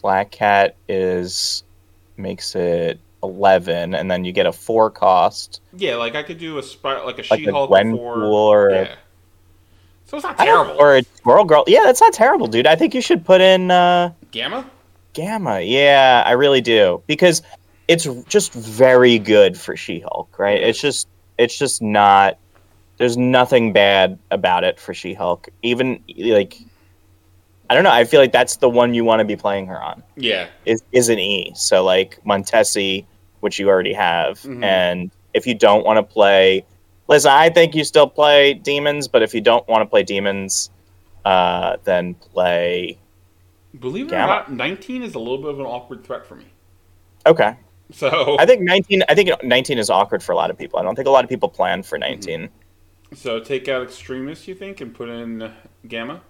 Black 0.00 0.30
Cat 0.30 0.76
is 0.88 1.64
makes 2.16 2.54
it 2.54 3.00
11 3.22 3.94
and 3.94 4.10
then 4.10 4.24
you 4.24 4.32
get 4.32 4.46
a 4.46 4.52
4 4.52 4.90
cost. 4.90 5.60
Yeah, 5.76 5.96
like 5.96 6.14
I 6.14 6.22
could 6.22 6.38
do 6.38 6.58
a 6.58 6.62
spy, 6.62 7.02
like 7.02 7.18
a 7.18 7.24
Like 7.30 7.40
She-Hulk 7.40 7.70
Gwenpool 7.70 7.96
for 7.96 8.24
or 8.24 8.70
yeah. 8.70 8.94
So 10.06 10.16
it's 10.16 10.24
not 10.24 10.38
terrible. 10.38 10.76
Or 10.78 10.96
a 10.96 11.02
Squirrel 11.02 11.44
Girl. 11.44 11.64
Yeah, 11.66 11.82
that's 11.84 12.00
not 12.00 12.12
terrible, 12.12 12.46
dude. 12.46 12.66
I 12.66 12.76
think 12.76 12.94
you 12.94 13.02
should 13.02 13.24
put 13.24 13.40
in 13.40 13.70
uh 13.70 14.12
Gamma. 14.30 14.70
Gamma, 15.12 15.60
yeah, 15.60 16.22
I 16.24 16.32
really 16.32 16.60
do 16.60 17.02
because 17.06 17.42
it's 17.88 18.06
just 18.28 18.52
very 18.52 19.18
good 19.18 19.58
for 19.58 19.76
She-Hulk, 19.76 20.38
right? 20.38 20.62
It's 20.62 20.80
just 20.80 21.08
it's 21.38 21.58
just 21.58 21.82
not 21.82 22.38
there's 22.98 23.16
nothing 23.16 23.72
bad 23.72 24.18
about 24.30 24.64
it 24.64 24.78
for 24.78 24.94
She-Hulk. 24.94 25.48
Even 25.62 26.02
like 26.16 26.58
I 27.70 27.74
don't 27.74 27.84
know, 27.84 27.90
I 27.90 28.04
feel 28.04 28.20
like 28.20 28.32
that's 28.32 28.56
the 28.56 28.68
one 28.68 28.94
you 28.94 29.04
want 29.04 29.20
to 29.20 29.24
be 29.24 29.36
playing 29.36 29.66
her 29.66 29.80
on. 29.82 30.02
Yeah, 30.16 30.46
Is 30.64 30.82
is 30.92 31.08
an 31.08 31.18
E. 31.18 31.52
So 31.54 31.84
like 31.84 32.18
Montesi, 32.24 33.04
which 33.40 33.58
you 33.58 33.68
already 33.68 33.92
have, 33.92 34.40
Mhm. 34.40 34.64
and 34.64 35.10
if 35.34 35.46
you 35.46 35.54
don't 35.54 35.84
want 35.84 35.96
to 35.98 36.02
play 36.02 36.64
Listen, 37.08 37.30
I 37.32 37.48
think 37.48 37.74
you 37.74 37.84
still 37.84 38.06
play 38.06 38.52
demons, 38.52 39.08
but 39.08 39.22
if 39.22 39.32
you 39.34 39.40
don't 39.40 39.66
want 39.66 39.80
to 39.80 39.86
play 39.86 40.02
demons, 40.02 40.70
uh, 41.24 41.78
then 41.84 42.12
play 42.12 42.98
believe 43.80 44.08
it 44.08 44.10
Gamma. 44.10 44.24
or 44.24 44.36
not, 44.40 44.52
19 44.52 45.02
is 45.02 45.14
a 45.14 45.18
little 45.18 45.38
bit 45.38 45.48
of 45.48 45.58
an 45.58 45.64
awkward 45.64 46.04
threat 46.04 46.26
for 46.26 46.34
me. 46.34 46.44
Okay. 47.26 47.54
So, 47.92 48.36
I 48.38 48.44
think 48.44 48.60
19 48.60 49.02
I 49.08 49.14
think 49.14 49.30
19 49.42 49.78
is 49.78 49.88
awkward 49.88 50.22
for 50.22 50.32
a 50.32 50.36
lot 50.36 50.50
of 50.50 50.58
people. 50.58 50.78
I 50.78 50.82
don't 50.82 50.94
think 50.96 51.08
a 51.08 51.10
lot 51.10 51.24
of 51.24 51.30
people 51.30 51.48
plan 51.48 51.82
for 51.82 51.96
19. 51.98 52.50
so 53.14 53.40
take 53.40 53.68
out 53.68 53.82
extremists, 53.82 54.46
you 54.46 54.54
think, 54.54 54.82
and 54.82 54.94
put 54.94 55.08
in 55.08 55.50
Gamma. 55.86 56.20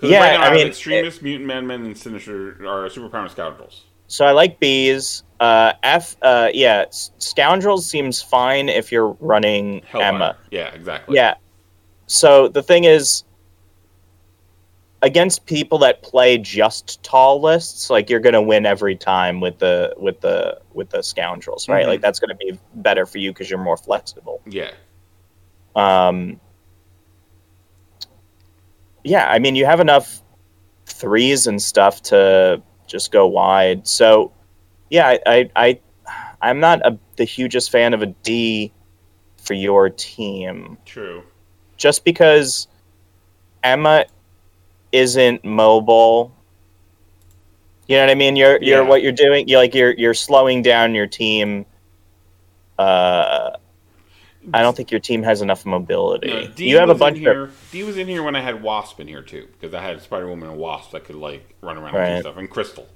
Yeah, 0.00 0.20
right 0.20 0.40
now 0.40 0.46
I 0.46 0.54
mean, 0.54 0.66
extremist, 0.68 1.22
mutant 1.22 1.46
madmen, 1.46 1.84
and 1.84 1.96
sinister 1.96 2.50
or 2.66 2.88
superpower 2.88 3.30
scoundrels. 3.30 3.84
So 4.06 4.24
I 4.24 4.32
like 4.32 4.58
bees. 4.58 5.22
Uh, 5.40 5.72
F 5.82 6.16
uh, 6.22 6.48
yeah, 6.52 6.86
Scoundrels 6.90 7.88
seems 7.88 8.20
fine 8.22 8.68
if 8.68 8.90
you're 8.90 9.16
running 9.20 9.82
Hellfire. 9.86 10.14
Emma. 10.14 10.36
Yeah, 10.50 10.68
exactly. 10.68 11.16
Yeah. 11.16 11.34
So 12.06 12.48
the 12.48 12.62
thing 12.62 12.84
is 12.84 13.24
against 15.02 15.46
people 15.46 15.78
that 15.78 16.02
play 16.02 16.38
just 16.38 17.02
tall 17.02 17.40
lists, 17.40 17.90
like 17.90 18.10
you're 18.10 18.20
gonna 18.20 18.42
win 18.42 18.66
every 18.66 18.96
time 18.96 19.40
with 19.40 19.58
the 19.58 19.94
with 19.96 20.20
the 20.20 20.60
with 20.72 20.90
the 20.90 21.02
scoundrels, 21.02 21.68
right? 21.68 21.84
Mhm. 21.84 21.88
Like 21.88 22.00
that's 22.00 22.18
gonna 22.18 22.34
be 22.34 22.58
better 22.76 23.06
for 23.06 23.18
you 23.18 23.30
because 23.30 23.50
you're 23.50 23.62
more 23.62 23.76
flexible. 23.76 24.40
Yeah. 24.46 24.70
Um, 25.76 26.40
yeah, 29.04 29.28
I 29.30 29.38
mean, 29.38 29.54
you 29.56 29.64
have 29.64 29.80
enough 29.80 30.22
threes 30.86 31.46
and 31.46 31.60
stuff 31.60 32.02
to 32.02 32.62
just 32.86 33.12
go 33.12 33.26
wide. 33.26 33.86
So, 33.86 34.32
yeah, 34.90 35.06
I, 35.08 35.20
I, 35.26 35.50
I 35.56 35.80
I'm 36.40 36.60
not 36.60 36.84
a, 36.86 36.98
the 37.16 37.24
hugest 37.24 37.70
fan 37.70 37.94
of 37.94 38.02
a 38.02 38.06
D 38.06 38.72
for 39.42 39.54
your 39.54 39.90
team, 39.90 40.78
True. 40.84 41.22
just 41.76 42.04
because 42.04 42.68
Emma 43.62 44.06
isn't 44.92 45.44
mobile. 45.44 46.32
You 47.88 47.96
know 47.96 48.02
what 48.04 48.10
I 48.10 48.14
mean? 48.14 48.36
You're 48.36 48.62
you're 48.62 48.82
Yeah. 48.82 48.88
what 48.88 49.02
you're 49.02 49.12
doing. 49.12 49.48
You're 49.48 49.58
like 49.58 49.74
you're 49.74 49.92
you're 49.94 50.14
slowing 50.14 50.62
down 50.62 50.94
your 50.94 51.06
team. 51.06 51.64
Uh, 52.78 53.50
I 54.54 54.62
don't 54.62 54.76
think 54.76 54.90
your 54.90 55.00
team 55.00 55.22
has 55.22 55.42
enough 55.42 55.64
mobility. 55.66 56.28
No, 56.28 56.52
you 56.56 56.78
have 56.78 56.88
a 56.90 56.94
bunch 56.94 57.18
in 57.18 57.26
of 57.26 57.34
here. 57.34 57.50
D 57.72 57.82
was 57.82 57.96
in 57.96 58.06
here 58.08 58.22
when 58.22 58.36
I 58.36 58.40
had 58.40 58.62
Wasp 58.62 59.00
in 59.00 59.08
here 59.08 59.22
too, 59.22 59.48
because 59.52 59.74
I 59.74 59.82
had 59.82 60.00
Spider 60.02 60.28
Woman 60.28 60.50
and 60.50 60.58
Wasp 60.58 60.92
that 60.92 61.04
could 61.04 61.16
like 61.16 61.54
run 61.60 61.76
around 61.78 61.94
and 61.96 62.16
do 62.16 62.20
stuff, 62.22 62.36
and 62.36 62.48
Crystal. 62.50 62.86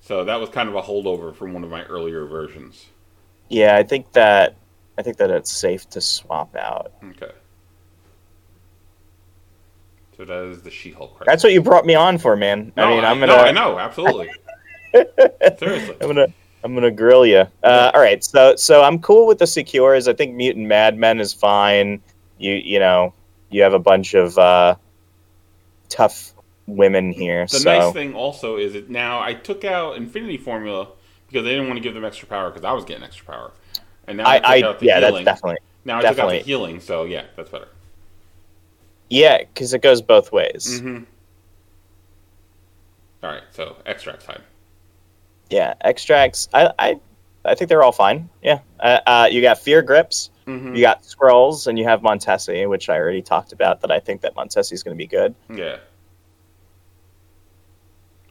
So 0.00 0.24
that 0.24 0.40
was 0.40 0.48
kind 0.50 0.68
of 0.68 0.74
a 0.74 0.82
holdover 0.82 1.34
from 1.34 1.52
one 1.52 1.64
of 1.64 1.70
my 1.70 1.84
earlier 1.84 2.24
versions. 2.24 2.86
yeah. 3.48 3.76
I 3.76 3.82
think 3.82 4.12
that 4.12 4.56
I 4.96 5.02
think 5.02 5.16
that 5.18 5.30
it's 5.30 5.52
safe 5.52 5.88
to 5.90 6.00
swap 6.00 6.56
out. 6.56 6.92
Okay. 7.10 7.32
So 10.16 10.24
that 10.24 10.44
is 10.46 10.62
the 10.62 10.70
She-Hulk. 10.70 11.22
That's 11.26 11.44
what 11.44 11.52
you 11.52 11.62
brought 11.62 11.86
me 11.86 11.94
on 11.94 12.18
for, 12.18 12.36
man. 12.36 12.72
No, 12.76 12.84
I 12.84 12.90
mean, 12.90 13.04
I'm 13.04 13.20
gonna 13.20 13.34
I 13.34 13.52
know, 13.52 13.78
absolutely. 13.78 14.30
Seriously. 15.58 15.96
I'm 16.00 16.08
gonna 16.08 16.26
I'm 16.64 16.74
gonna 16.74 16.90
grill 16.90 17.24
you. 17.24 17.46
Uh, 17.62 17.90
all 17.94 18.00
right, 18.00 18.22
so 18.22 18.56
so 18.56 18.82
I'm 18.82 18.98
cool 18.98 19.26
with 19.26 19.38
the 19.38 19.46
secures. 19.46 20.08
I 20.08 20.12
think 20.12 20.34
mutant 20.34 20.66
madmen 20.66 21.20
is 21.20 21.32
fine. 21.32 22.00
You 22.38 22.54
you 22.54 22.78
know, 22.78 23.14
you 23.50 23.62
have 23.62 23.74
a 23.74 23.78
bunch 23.78 24.14
of 24.14 24.36
uh, 24.38 24.74
tough 25.88 26.32
women 26.66 27.12
here. 27.12 27.46
The 27.46 27.60
so 27.60 27.78
nice 27.78 27.92
thing 27.92 28.14
also 28.14 28.56
is 28.56 28.72
that 28.72 28.90
now 28.90 29.20
I 29.20 29.34
took 29.34 29.64
out 29.64 29.96
Infinity 29.96 30.36
Formula 30.36 30.88
because 31.28 31.44
they 31.44 31.50
didn't 31.50 31.68
want 31.68 31.76
to 31.76 31.82
give 31.82 31.94
them 31.94 32.04
extra 32.04 32.26
power 32.26 32.50
because 32.50 32.64
I 32.64 32.72
was 32.72 32.84
getting 32.84 33.04
extra 33.04 33.26
power, 33.26 33.52
and 34.06 34.18
now 34.18 34.26
I, 34.26 34.34
I, 34.34 34.38
took 34.38 34.46
I 34.46 34.62
out 34.68 34.78
the 34.80 34.86
yeah, 34.86 35.00
healing. 35.00 35.24
that's 35.24 35.40
definitely 35.40 35.60
now 35.84 35.98
I 35.98 36.02
took 36.02 36.18
out 36.18 36.30
the 36.30 36.38
healing, 36.38 36.80
so 36.80 37.04
yeah, 37.04 37.24
that's 37.36 37.50
better. 37.50 37.68
yeah, 39.08 39.38
because 39.38 39.72
it 39.72 39.82
goes 39.82 40.02
both 40.02 40.32
ways. 40.32 40.80
Mm-hmm. 40.80 41.04
All 43.22 43.30
right, 43.30 43.42
so 43.52 43.76
extract 43.86 44.24
time. 44.24 44.42
Yeah, 45.50 45.74
extracts. 45.80 46.48
I, 46.52 46.72
I 46.78 47.00
I 47.44 47.54
think 47.54 47.68
they're 47.68 47.82
all 47.82 47.92
fine. 47.92 48.28
Yeah, 48.42 48.60
uh, 48.80 49.00
uh, 49.06 49.28
you 49.30 49.40
got 49.40 49.58
fear 49.58 49.82
grips. 49.82 50.30
Mm-hmm. 50.46 50.74
You 50.74 50.80
got 50.82 51.02
Skrulls, 51.02 51.66
and 51.66 51.78
you 51.78 51.84
have 51.84 52.00
Montesi, 52.00 52.68
which 52.68 52.88
I 52.88 52.96
already 52.98 53.22
talked 53.22 53.52
about. 53.52 53.80
That 53.80 53.90
I 53.90 54.00
think 54.00 54.20
that 54.22 54.34
Montesi 54.34 54.72
is 54.72 54.82
going 54.82 54.96
to 54.96 54.98
be 54.98 55.06
good. 55.06 55.34
Yeah. 55.54 55.76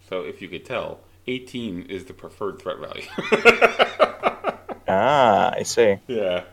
So 0.09 0.21
if 0.21 0.41
you 0.41 0.47
could 0.47 0.65
tell, 0.65 1.01
18 1.27 1.83
is 1.89 2.05
the 2.05 2.13
preferred 2.13 2.59
threat 2.59 2.77
value. 2.79 3.03
Ah, 4.89 5.51
I 5.53 5.63
see. 5.63 5.97
yeah. 6.07 6.43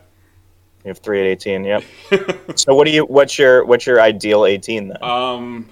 You 0.83 0.89
have 0.89 0.97
three 0.99 1.21
at 1.21 1.25
eighteen. 1.25 1.63
Yep. 1.63 1.83
so 2.55 2.75
what 2.75 2.85
do 2.85 2.91
you? 2.91 3.05
What's 3.05 3.39
your 3.39 3.63
what's 3.65 3.85
your 3.87 4.01
ideal 4.01 4.45
eighteen 4.45 4.89
then? 4.89 5.01
Um, 5.01 5.69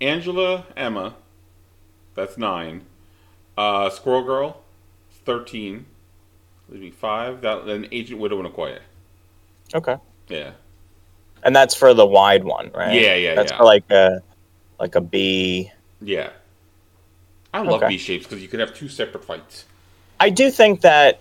Angela, 0.00 0.64
Emma, 0.74 1.14
that's 2.14 2.38
nine. 2.38 2.86
Uh, 3.56 3.90
Squirrel 3.90 4.22
Girl, 4.24 4.62
thirteen. 5.24 5.86
Leave 6.68 6.80
me 6.80 6.90
five. 6.90 7.40
That 7.42 7.66
then 7.66 7.86
Agent 7.92 8.18
Widow 8.20 8.40
and 8.40 8.48
Okoye. 8.52 8.78
okay. 9.74 9.96
Yeah. 10.28 10.52
And 11.44 11.54
that's 11.54 11.74
for 11.74 11.92
the 11.92 12.06
wide 12.06 12.44
one, 12.44 12.70
right? 12.72 12.94
Yeah, 12.94 13.14
yeah, 13.16 13.34
That's 13.34 13.50
yeah. 13.52 13.58
for 13.58 13.64
like 13.64 13.90
a 13.90 14.22
like 14.78 14.94
a 14.94 15.00
B. 15.00 15.70
Yeah. 16.00 16.30
I 17.52 17.60
love 17.62 17.82
Okay. 17.82 17.88
B 17.88 17.98
shapes 17.98 18.24
because 18.26 18.40
you 18.42 18.48
can 18.48 18.60
have 18.60 18.72
two 18.74 18.88
separate 18.88 19.24
fights. 19.24 19.66
I 20.20 20.30
do 20.30 20.50
think 20.50 20.80
that 20.82 21.20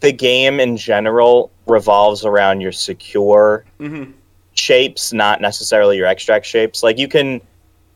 the 0.00 0.12
game 0.12 0.58
in 0.60 0.76
general 0.76 1.50
revolves 1.66 2.24
around 2.24 2.60
your 2.60 2.72
secure 2.72 3.64
Mm-hmm. 3.80 4.10
shapes, 4.54 5.12
not 5.12 5.40
necessarily 5.40 5.96
your 5.96 6.06
extract 6.06 6.44
shapes. 6.44 6.82
Like 6.82 6.98
you 6.98 7.08
can 7.08 7.40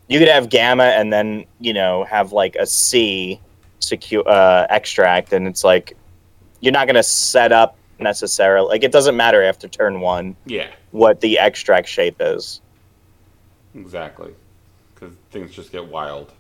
you 0.09 0.19
could 0.19 0.29
have 0.29 0.49
gamma 0.49 0.85
and 0.85 1.13
then, 1.13 1.45
you 1.61 1.73
know, 1.73 2.05
have 2.05 2.33
like 2.33 2.57
a 2.57 2.67
C 2.67 3.41
secure 3.81 4.27
uh, 4.29 4.67
extract 4.71 5.33
and 5.33 5.47
it's 5.47 5.63
like 5.65 5.97
you're 6.61 6.73
not 6.73 6.87
going 6.87 6.97
to 6.97 7.03
set 7.03 7.53
up 7.53 7.77
necessarily 8.01 8.69
like 8.69 8.83
it 8.85 8.93
doesn't 8.93 9.17
matter 9.17 9.43
after 9.43 9.67
turn 9.69 10.01
1 10.01 10.37
Yeah, 10.47 10.69
what 10.93 11.21
the 11.21 11.39
extract 11.39 11.89
shape 11.89 12.17
is. 12.21 12.61
exactly. 13.75 14.35
Because 14.95 15.15
things 15.31 15.53
just 15.53 15.71
get 15.73 15.87
wild. 15.87 16.33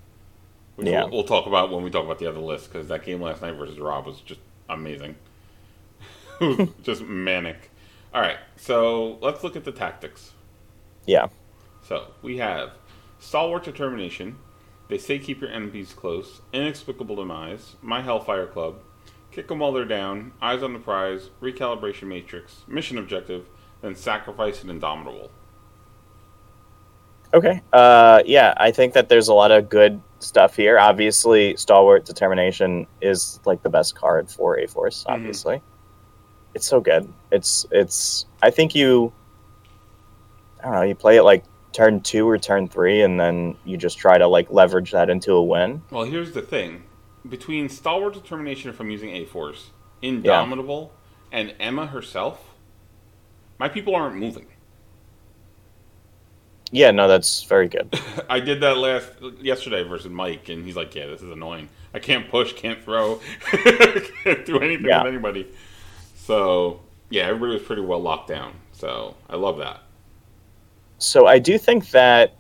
Which 0.76 0.88
Yeah. 0.88 1.02
we'll, 1.04 1.10
we'll 1.12 1.24
talk 1.24 1.46
about 1.46 1.70
when 1.70 1.82
we 1.84 1.90
talk 1.90 2.04
about 2.04 2.18
the 2.18 2.26
other 2.26 2.40
list 2.40 2.72
because 2.72 2.88
that 2.88 3.04
game 3.04 3.20
last 3.20 3.42
night 3.42 3.52
versus 3.52 3.78
Rob 3.78 4.06
was 4.06 4.20
just 4.20 4.40
amazing. 4.68 5.14
just 6.82 7.02
manic. 7.02 7.70
All 8.14 8.20
right, 8.20 8.38
so 8.56 9.18
let's 9.20 9.42
look 9.44 9.54
at 9.56 9.64
the 9.64 9.72
tactics. 9.72 10.32
Yeah. 11.06 11.28
So 11.86 12.08
we 12.22 12.38
have 12.38 12.70
stalwart 13.18 13.64
determination. 13.64 14.36
They 14.88 14.98
say 14.98 15.18
keep 15.18 15.40
your 15.40 15.50
enemies 15.50 15.92
close. 15.92 16.40
Inexplicable 16.52 17.16
demise. 17.16 17.76
My 17.82 18.00
Hellfire 18.00 18.46
Club. 18.46 18.76
Kick 19.30 19.50
'em 19.50 19.58
while 19.58 19.72
they're 19.72 19.84
down. 19.84 20.32
Eyes 20.40 20.62
on 20.62 20.72
the 20.72 20.78
prize. 20.78 21.30
Recalibration 21.42 22.04
matrix. 22.04 22.62
Mission 22.66 22.96
objective. 22.96 23.48
Then 23.82 23.94
sacrifice 23.94 24.62
and 24.62 24.70
indomitable. 24.70 25.30
Okay. 27.34 27.60
Uh, 27.72 28.22
yeah, 28.24 28.54
I 28.56 28.70
think 28.70 28.94
that 28.94 29.10
there's 29.10 29.28
a 29.28 29.34
lot 29.34 29.50
of 29.50 29.68
good 29.68 30.00
stuff 30.18 30.56
here. 30.56 30.78
Obviously, 30.78 31.54
Stalwart 31.56 32.06
Determination 32.06 32.86
is 33.02 33.38
like 33.44 33.62
the 33.62 33.68
best 33.68 33.94
card 33.94 34.30
for 34.30 34.58
A 34.58 34.66
Force. 34.66 35.04
Mhm. 35.04 35.12
Obviously, 35.12 35.62
it's 36.54 36.66
so 36.66 36.80
good. 36.80 37.12
It's 37.30 37.66
it's. 37.70 38.24
I 38.42 38.50
think 38.50 38.74
you. 38.74 39.12
I 40.60 40.64
don't 40.64 40.72
know. 40.72 40.82
You 40.82 40.94
play 40.94 41.18
it 41.18 41.22
like 41.22 41.44
turn 41.78 42.00
two 42.00 42.28
or 42.28 42.36
turn 42.38 42.66
three, 42.68 43.02
and 43.02 43.20
then 43.20 43.56
you 43.64 43.76
just 43.76 43.98
try 43.98 44.18
to 44.18 44.26
like 44.26 44.50
leverage 44.50 44.90
that 44.90 45.08
into 45.08 45.32
a 45.34 45.42
win. 45.42 45.80
Well, 45.90 46.02
here's 46.04 46.32
the 46.32 46.42
thing. 46.42 46.82
Between 47.28 47.68
stalwart 47.68 48.14
determination 48.14 48.68
if 48.68 48.80
I'm 48.80 48.90
using 48.90 49.10
A 49.10 49.24
Force, 49.24 49.70
indomitable, 50.02 50.92
and 51.30 51.54
Emma 51.60 51.86
herself, 51.86 52.50
my 53.60 53.68
people 53.68 53.94
aren't 53.94 54.16
moving. 54.16 54.46
Yeah, 56.72 56.90
no, 56.90 57.06
that's 57.06 57.44
very 57.44 57.68
good. 57.68 57.96
I 58.28 58.40
did 58.40 58.60
that 58.62 58.76
last 58.76 59.12
yesterday 59.40 59.84
versus 59.84 60.10
Mike, 60.10 60.48
and 60.48 60.64
he's 60.64 60.74
like, 60.76 60.92
"Yeah, 60.96 61.06
this 61.06 61.22
is 61.22 61.30
annoying. 61.30 61.68
I 61.94 62.00
can't 62.00 62.28
push, 62.28 62.52
can't 62.54 62.82
throw, 62.82 63.20
can't 63.52 64.44
do 64.44 64.58
anything 64.58 64.86
Yeah. 64.86 65.04
with 65.04 65.12
anybody." 65.12 65.46
So 66.16 66.80
yeah, 67.08 67.22
everybody 67.22 67.52
was 67.54 67.62
pretty 67.62 67.82
well 67.82 68.02
locked 68.02 68.28
down. 68.28 68.52
So 68.72 69.14
I 69.30 69.36
love 69.36 69.58
that. 69.58 69.82
So 70.98 71.26
I 71.26 71.38
do 71.38 71.58
think 71.58 71.90
that 71.90 72.34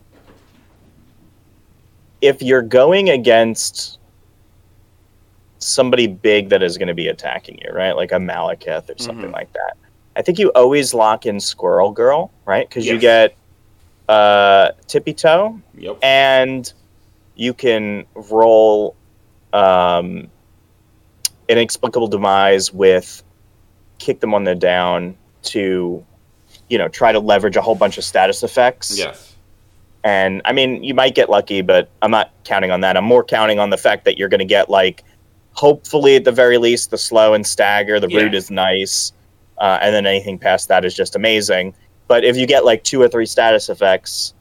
if 2.20 2.42
you're 2.42 2.62
going 2.62 3.10
against 3.10 3.98
somebody 5.60 6.06
big 6.06 6.48
that 6.50 6.62
is 6.62 6.76
going 6.76 6.88
to 6.88 6.94
be 6.94 7.08
attacking 7.08 7.58
you, 7.64 7.72
right? 7.72 7.92
Like 7.92 8.12
a 8.12 8.16
Malekith 8.16 8.88
or 8.90 8.98
something 8.98 9.30
Mhm. 9.30 9.32
like 9.32 9.52
that. 9.52 9.74
I 10.16 10.22
think 10.22 10.38
you 10.38 10.50
always 10.54 10.94
lock 10.94 11.26
in 11.26 11.38
Squirrel 11.40 11.92
Girl, 11.92 12.32
right? 12.44 12.68
Because 12.68 12.86
you 12.86 12.98
get 12.98 13.34
uh, 14.08 14.70
Tippy 14.86 15.12
Toe 15.12 15.60
Yep. 15.76 15.98
and 16.02 16.72
you 17.36 17.52
can 17.52 18.06
roll 18.14 18.96
um, 19.52 20.30
Inexplicable 21.48 22.08
Demise 22.08 22.72
with 22.72 23.22
Kick 23.98 24.20
Them 24.20 24.32
on 24.34 24.44
the 24.44 24.54
Down 24.54 25.16
to, 25.44 26.04
you 26.68 26.78
know, 26.78 26.88
try 26.88 27.12
to 27.12 27.18
leverage 27.20 27.56
a 27.56 27.62
whole 27.62 27.74
bunch 27.74 27.98
of 27.98 28.04
status 28.04 28.42
effects. 28.42 28.96
yes. 28.98 29.34
And 30.04 30.40
I 30.44 30.52
mean, 30.52 30.84
you 30.84 30.94
might 30.94 31.14
get 31.14 31.28
lucky, 31.28 31.60
but 31.60 31.90
I'm 32.02 32.10
not 32.10 32.30
counting 32.44 32.70
on 32.70 32.80
that. 32.82 32.96
I'm 32.96 33.04
more 33.04 33.24
counting 33.24 33.58
on 33.58 33.70
the 33.70 33.76
fact 33.76 34.04
that 34.04 34.16
you're 34.16 34.28
going 34.28 34.38
to 34.38 34.44
get 34.46 34.70
like, 34.70 35.02
hopefully 35.52 36.14
at 36.16 36.24
the 36.24 36.32
very 36.32 36.56
least, 36.58 36.90
the 36.90 36.98
slow 36.98 37.34
and 37.34 37.44
stagger. 37.46 37.98
The 37.98 38.08
Yeah. 38.08 38.20
root 38.22 38.34
is 38.34 38.50
nice, 38.50 39.12
uh, 39.58 39.78
and 39.82 39.94
then 39.94 40.06
anything 40.06 40.38
past 40.38 40.68
that 40.68 40.84
is 40.84 40.94
just 40.94 41.16
amazing. 41.16 41.74
But 42.06 42.24
if 42.24 42.36
you 42.36 42.46
get 42.46 42.64
like 42.64 42.84
two 42.84 43.02
or 43.02 43.08
three 43.08 43.26
status 43.26 43.68
effects, 43.68 44.34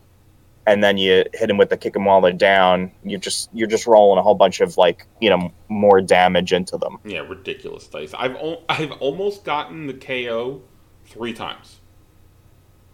and 0.67 0.83
then 0.83 0.97
you 0.97 1.23
hit 1.33 1.47
them 1.47 1.57
with 1.57 1.69
the 1.69 1.77
kick 1.77 1.93
them 1.93 2.05
while 2.05 2.21
they're 2.21 2.31
down, 2.33 2.91
you're 3.03 3.19
just 3.19 3.49
you're 3.53 3.67
just 3.67 3.87
rolling 3.87 4.19
a 4.19 4.21
whole 4.21 4.35
bunch 4.35 4.61
of 4.61 4.77
like 4.77 5.05
you 5.19 5.29
know 5.29 5.51
more 5.69 6.01
damage 6.01 6.53
into 6.53 6.77
them. 6.77 6.97
Yeah, 7.03 7.19
ridiculous 7.21 7.87
dice. 7.87 8.13
I've 8.17 8.35
al- 8.35 8.63
I've 8.69 8.91
almost 8.93 9.43
gotten 9.43 9.87
the 9.87 9.93
KO 9.93 10.61
three 11.07 11.33
times. 11.33 11.79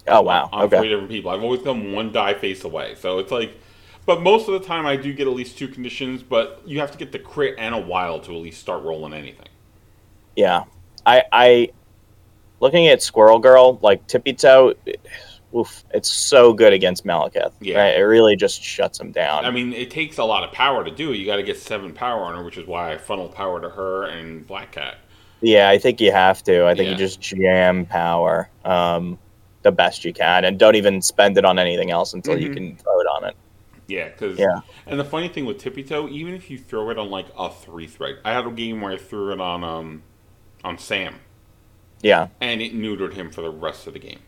Oh 0.07 0.21
wow, 0.21 0.49
on 0.51 0.63
okay, 0.65 0.79
three 0.79 0.89
different 0.89 1.09
people. 1.09 1.31
I've 1.31 1.43
always 1.43 1.61
come 1.61 1.93
one 1.93 2.11
die 2.11 2.33
face 2.33 2.63
away. 2.63 2.95
So 2.95 3.19
it's 3.19 3.31
like, 3.31 3.57
but 4.05 4.21
most 4.21 4.47
of 4.49 4.53
the 4.59 4.65
time 4.67 4.85
I 4.85 4.95
do 4.97 5.13
get 5.13 5.27
at 5.27 5.33
least 5.33 5.57
two 5.57 5.67
conditions. 5.67 6.21
But 6.23 6.61
you 6.65 6.79
have 6.79 6.91
to 6.91 6.97
get 6.97 7.11
the 7.11 7.19
crit 7.19 7.55
and 7.57 7.73
a 7.73 7.79
wild 7.79 8.23
to 8.25 8.31
at 8.35 8.41
least 8.41 8.59
start 8.59 8.83
rolling 8.83 9.13
anything. 9.13 9.47
yeah. 10.35 10.63
I 11.05 11.23
I 11.31 11.69
looking 12.59 12.87
at 12.87 13.01
Squirrel 13.01 13.39
Girl 13.39 13.79
like 13.81 14.05
Tippy 14.07 14.33
Toe. 14.33 14.73
Oof, 15.55 15.83
it's 15.93 16.09
so 16.09 16.51
good 16.53 16.73
against 16.73 17.05
Malekith. 17.05 17.51
Yeah. 17.61 17.77
right? 17.79 17.97
it 17.97 18.01
really 18.01 18.35
just 18.35 18.63
shuts 18.63 18.99
him 18.99 19.11
down. 19.11 19.45
I 19.45 19.51
mean, 19.51 19.71
it 19.73 19.91
takes 19.91 20.17
a 20.17 20.23
lot 20.23 20.43
of 20.43 20.51
power 20.51 20.83
to 20.83 20.89
do 20.89 21.11
it. 21.11 21.17
You 21.17 21.25
got 21.27 21.35
to 21.35 21.43
get 21.43 21.59
seven 21.59 21.93
power 21.93 22.23
on 22.23 22.35
her, 22.35 22.43
which 22.43 22.57
is 22.57 22.65
why 22.65 22.93
I 22.93 22.97
funnel 22.97 23.27
power 23.29 23.61
to 23.61 23.69
her 23.69 24.05
and 24.05 24.47
Black 24.47 24.71
Cat. 24.71 24.97
Yeah, 25.41 25.69
I 25.69 25.77
think 25.77 26.01
you 26.01 26.11
have 26.11 26.41
to. 26.45 26.65
I 26.65 26.73
think 26.73 26.85
Yeah. 26.85 26.91
you 26.93 26.97
just 26.97 27.19
jam 27.21 27.85
power 27.85 28.49
um, 28.65 29.19
the 29.63 29.71
best 29.71 30.05
you 30.05 30.13
can, 30.13 30.45
and 30.45 30.59
don't 30.59 30.75
even 30.75 31.01
spend 31.01 31.37
it 31.37 31.45
on 31.45 31.57
anything 31.57 31.89
else 31.91 32.13
until 32.13 32.37
you 32.39 32.49
Mhm. 32.49 32.53
can 32.53 32.75
throw 32.77 32.99
it 32.99 33.07
on 33.07 33.25
it. 33.25 33.35
Yeah, 33.87 34.09
because 34.09 34.37
Yeah. 34.37 34.59
And 34.87 34.99
the 34.99 35.03
funny 35.05 35.27
thing 35.27 35.45
with 35.45 35.57
Tippy 35.57 35.83
Toe, 35.83 36.07
even 36.09 36.33
if 36.33 36.49
you 36.49 36.57
throw 36.57 36.89
it 36.89 36.97
on 36.97 37.09
like 37.09 37.25
a 37.37 37.49
three 37.49 37.87
thread, 37.87 38.17
I 38.23 38.31
had 38.33 38.45
a 38.45 38.51
game 38.51 38.81
where 38.81 38.93
I 38.93 38.97
threw 38.97 39.31
it 39.33 39.41
on 39.41 39.63
um 39.63 40.03
on 40.63 40.77
Sam, 40.77 41.15
Yeah, 42.01 42.27
and 42.39 42.61
it 42.61 42.73
neutered 42.73 43.13
him 43.13 43.29
for 43.31 43.41
the 43.41 43.49
rest 43.49 43.87
of 43.87 43.93
the 43.93 43.99
game. 43.99 44.19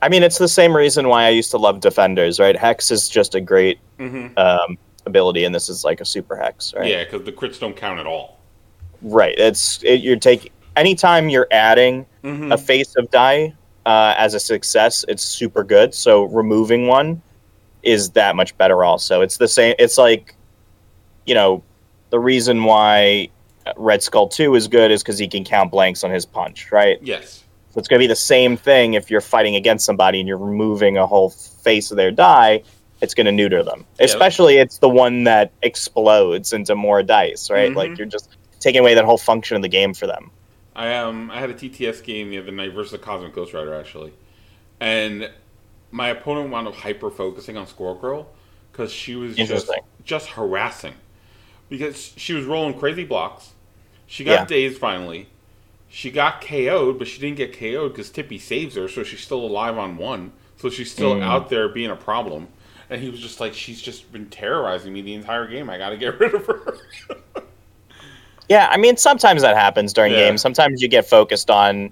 I 0.00 0.08
mean 0.08 0.22
it's 0.22 0.38
the 0.38 0.48
same 0.48 0.74
reason 0.76 1.08
why 1.08 1.24
I 1.24 1.30
used 1.30 1.50
to 1.50 1.58
love 1.58 1.80
defenders, 1.80 2.38
right? 2.38 2.56
Hex 2.56 2.90
is 2.90 3.08
just 3.08 3.34
a 3.34 3.40
great 3.40 3.78
Mm-hmm. 3.98 4.38
um, 4.38 4.78
ability, 5.06 5.44
and 5.44 5.54
this 5.54 5.68
is 5.68 5.84
like 5.84 6.00
a 6.00 6.04
super 6.04 6.36
hex, 6.36 6.72
right? 6.74 6.86
Yeah, 6.90 7.04
because 7.04 7.24
the 7.24 7.32
crits 7.32 7.58
don't 7.58 7.74
count 7.76 7.98
at 7.98 8.06
all. 8.06 8.38
Right. 9.02 9.34
It's 9.38 9.82
it, 9.82 10.00
you're 10.00 10.16
taking 10.18 10.52
anytime 10.76 11.28
you're 11.28 11.48
adding 11.50 12.06
Mm-hmm. 12.24 12.52
a 12.52 12.58
face 12.58 12.94
of 12.96 13.10
die 13.10 13.54
uh, 13.88 14.14
as 14.18 14.34
a 14.34 14.40
success, 14.40 15.02
it's 15.08 15.22
super 15.22 15.64
good. 15.64 15.94
So 15.94 16.24
removing 16.24 16.86
one 16.88 17.22
is 17.82 18.10
that 18.10 18.36
much 18.36 18.54
better. 18.58 18.84
Also, 18.84 19.22
it's 19.22 19.38
the 19.38 19.48
same. 19.48 19.74
It's 19.78 19.96
like, 19.96 20.34
you 21.24 21.34
know, 21.34 21.62
the 22.10 22.18
reason 22.18 22.64
why 22.64 23.30
Red 23.78 24.02
Skull 24.02 24.28
Two 24.28 24.54
is 24.54 24.68
good 24.68 24.90
is 24.90 25.02
because 25.02 25.18
he 25.18 25.26
can 25.26 25.42
count 25.42 25.70
blanks 25.70 26.04
on 26.04 26.10
his 26.10 26.26
punch, 26.26 26.70
right? 26.70 26.98
Yes. 27.00 27.44
So 27.70 27.78
it's 27.78 27.88
going 27.88 27.98
to 27.98 28.02
be 28.02 28.06
the 28.08 28.16
same 28.16 28.58
thing 28.58 28.92
if 28.92 29.10
you're 29.10 29.22
fighting 29.22 29.56
against 29.56 29.86
somebody 29.86 30.18
and 30.20 30.28
you're 30.28 30.36
removing 30.36 30.98
a 30.98 31.06
whole 31.06 31.30
face 31.30 31.90
of 31.90 31.96
their 31.96 32.10
die. 32.10 32.62
It's 33.00 33.14
going 33.14 33.26
to 33.26 33.32
neuter 33.32 33.62
them. 33.62 33.86
Especially 34.00 34.58
it's 34.58 34.78
the 34.78 34.88
one 34.88 35.24
that 35.24 35.50
explodes 35.62 36.52
into 36.52 36.74
more 36.74 37.02
dice, 37.02 37.48
right? 37.48 37.70
Mhm. 37.72 37.76
Like 37.76 37.96
you're 37.96 38.06
just 38.06 38.36
taking 38.60 38.80
away 38.80 38.92
that 38.92 39.04
whole 39.06 39.18
function 39.18 39.56
of 39.56 39.62
the 39.62 39.68
game 39.68 39.94
for 39.94 40.06
them. 40.06 40.30
I 40.78 40.94
um 40.94 41.30
I 41.30 41.40
had 41.40 41.50
a 41.50 41.54
TTS 41.54 42.02
game 42.02 42.30
the 42.30 42.38
other 42.38 42.52
night 42.52 42.72
versus 42.74 42.94
a 42.94 42.98
Cosmic 42.98 43.34
Ghost 43.34 43.54
Rider 43.54 43.74
actually, 43.74 44.14
and 44.80 45.30
my 45.90 46.08
opponent 46.10 46.50
wound 46.50 46.68
up 46.68 46.74
hyper 46.76 47.10
focusing 47.10 47.56
on 47.56 47.66
Squirrel 47.66 47.96
Girl 47.96 48.28
because 48.72 48.92
she 48.92 49.16
was 49.16 49.40
just 49.40 49.78
just 50.04 50.28
harassing 50.30 50.94
because 51.70 52.14
she 52.16 52.34
was 52.34 52.46
rolling 52.46 52.78
crazy 52.78 53.04
blocks. 53.04 53.52
She 54.06 54.24
got 54.24 54.46
Yeah. 54.46 54.48
dazed 54.48 54.78
finally. 54.78 55.28
She 55.88 56.10
got 56.10 56.40
KO'd, 56.42 56.98
but 56.98 57.08
she 57.08 57.20
didn't 57.20 57.36
get 57.38 57.52
KO'd 57.58 57.90
because 57.90 58.10
Tippy 58.10 58.38
saves 58.38 58.76
her, 58.76 58.88
so 58.88 59.04
she's 59.04 59.20
still 59.20 59.40
alive 59.44 59.78
on 59.78 59.96
one. 59.98 60.32
So 60.56 60.70
she's 60.70 60.92
still 60.92 61.18
Mm. 61.18 61.22
out 61.22 61.50
there 61.50 61.68
being 61.68 61.90
a 61.90 61.96
problem. 61.96 62.48
And 62.90 63.02
he 63.02 63.10
was 63.10 63.20
just 63.20 63.40
like, 63.40 63.54
she's 63.54 63.82
just 63.82 64.12
been 64.12 64.28
terrorizing 64.30 64.92
me 64.92 65.02
the 65.02 65.14
entire 65.14 65.46
game. 65.46 65.70
I 65.70 65.78
got 65.78 65.90
to 65.90 65.98
get 65.98 66.18
rid 66.20 66.34
of 66.34 66.46
her. 66.46 66.78
Yeah, 68.48 68.68
I 68.70 68.76
mean, 68.76 68.96
sometimes 68.96 69.42
that 69.42 69.56
happens 69.56 69.92
during 69.92 70.12
Yeah. 70.12 70.28
games. 70.28 70.40
Sometimes 70.42 70.80
you 70.80 70.88
get 70.88 71.06
focused 71.08 71.50
on, 71.50 71.90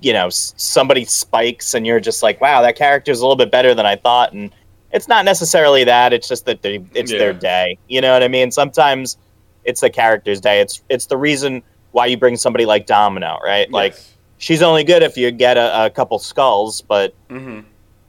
you 0.00 0.12
know, 0.12 0.28
somebody 0.30 1.04
spikes 1.04 1.74
and 1.74 1.86
you're 1.86 2.00
just 2.00 2.22
like, 2.22 2.40
wow, 2.40 2.60
that 2.62 2.76
character's 2.76 3.20
a 3.20 3.22
little 3.22 3.36
bit 3.36 3.50
better 3.52 3.74
than 3.74 3.86
I 3.86 3.96
thought. 3.96 4.32
And 4.32 4.52
it's 4.90 5.06
not 5.08 5.24
necessarily 5.24 5.84
that. 5.84 6.12
It's 6.12 6.26
just 6.28 6.44
that 6.46 6.62
they, 6.62 6.84
it's 6.94 7.12
Yeah. 7.12 7.18
their 7.18 7.32
day. 7.32 7.78
You 7.86 8.00
know 8.00 8.12
what 8.12 8.22
I 8.22 8.28
mean? 8.28 8.50
Sometimes 8.50 9.16
it's 9.64 9.80
the 9.80 9.90
character's 9.90 10.40
day. 10.40 10.60
It's 10.60 10.82
it's 10.88 11.06
the 11.06 11.16
reason 11.16 11.62
why 11.92 12.06
you 12.06 12.16
bring 12.16 12.36
somebody 12.36 12.66
like 12.66 12.86
Domino, 12.86 13.38
right? 13.44 13.70
Like 13.70 13.94
she's 14.38 14.60
only 14.62 14.82
good 14.82 15.02
if 15.04 15.16
you 15.16 15.30
get 15.30 15.56
a, 15.56 15.84
a 15.86 15.90
couple 15.90 16.18
skulls, 16.18 16.80
but 16.82 17.14
hmm 17.30 17.60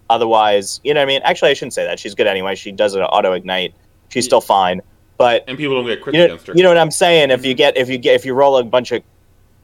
otherwise, 0.10 0.80
you 0.84 0.94
know 0.94 1.00
what 1.00 1.04
I 1.04 1.08
mean? 1.08 1.22
Actually, 1.24 1.52
I 1.52 1.54
shouldn't 1.54 1.74
say 1.74 1.86
that. 1.86 2.00
She's 2.00 2.14
good 2.16 2.28
anyway. 2.28 2.56
She 2.56 2.72
does 2.72 2.94
an 2.96 3.02
auto 3.04 3.34
ignite. 3.34 3.74
She's 4.10 4.26
Yeah. 4.26 4.30
still 4.30 4.42
fine. 4.42 4.82
But 5.24 5.46
and 5.48 5.58
people 5.58 5.76
don't 5.76 5.86
get 5.86 6.02
crits 6.02 6.14
you 6.14 6.20
know, 6.20 6.26
against 6.26 6.48
her. 6.48 6.54
you 6.54 6.64
know 6.64 6.70
what 6.70 6.78
I'm 6.78 6.92
saying? 6.92 7.32
If 7.32 7.46
you 7.46 7.54
get 7.54 7.78
if 7.78 7.88
you 7.88 7.98
get 7.98 8.16
if 8.16 8.26
you 8.26 8.34
roll 8.34 8.58
a 8.58 8.64
bunch 8.66 8.92
of 8.92 9.02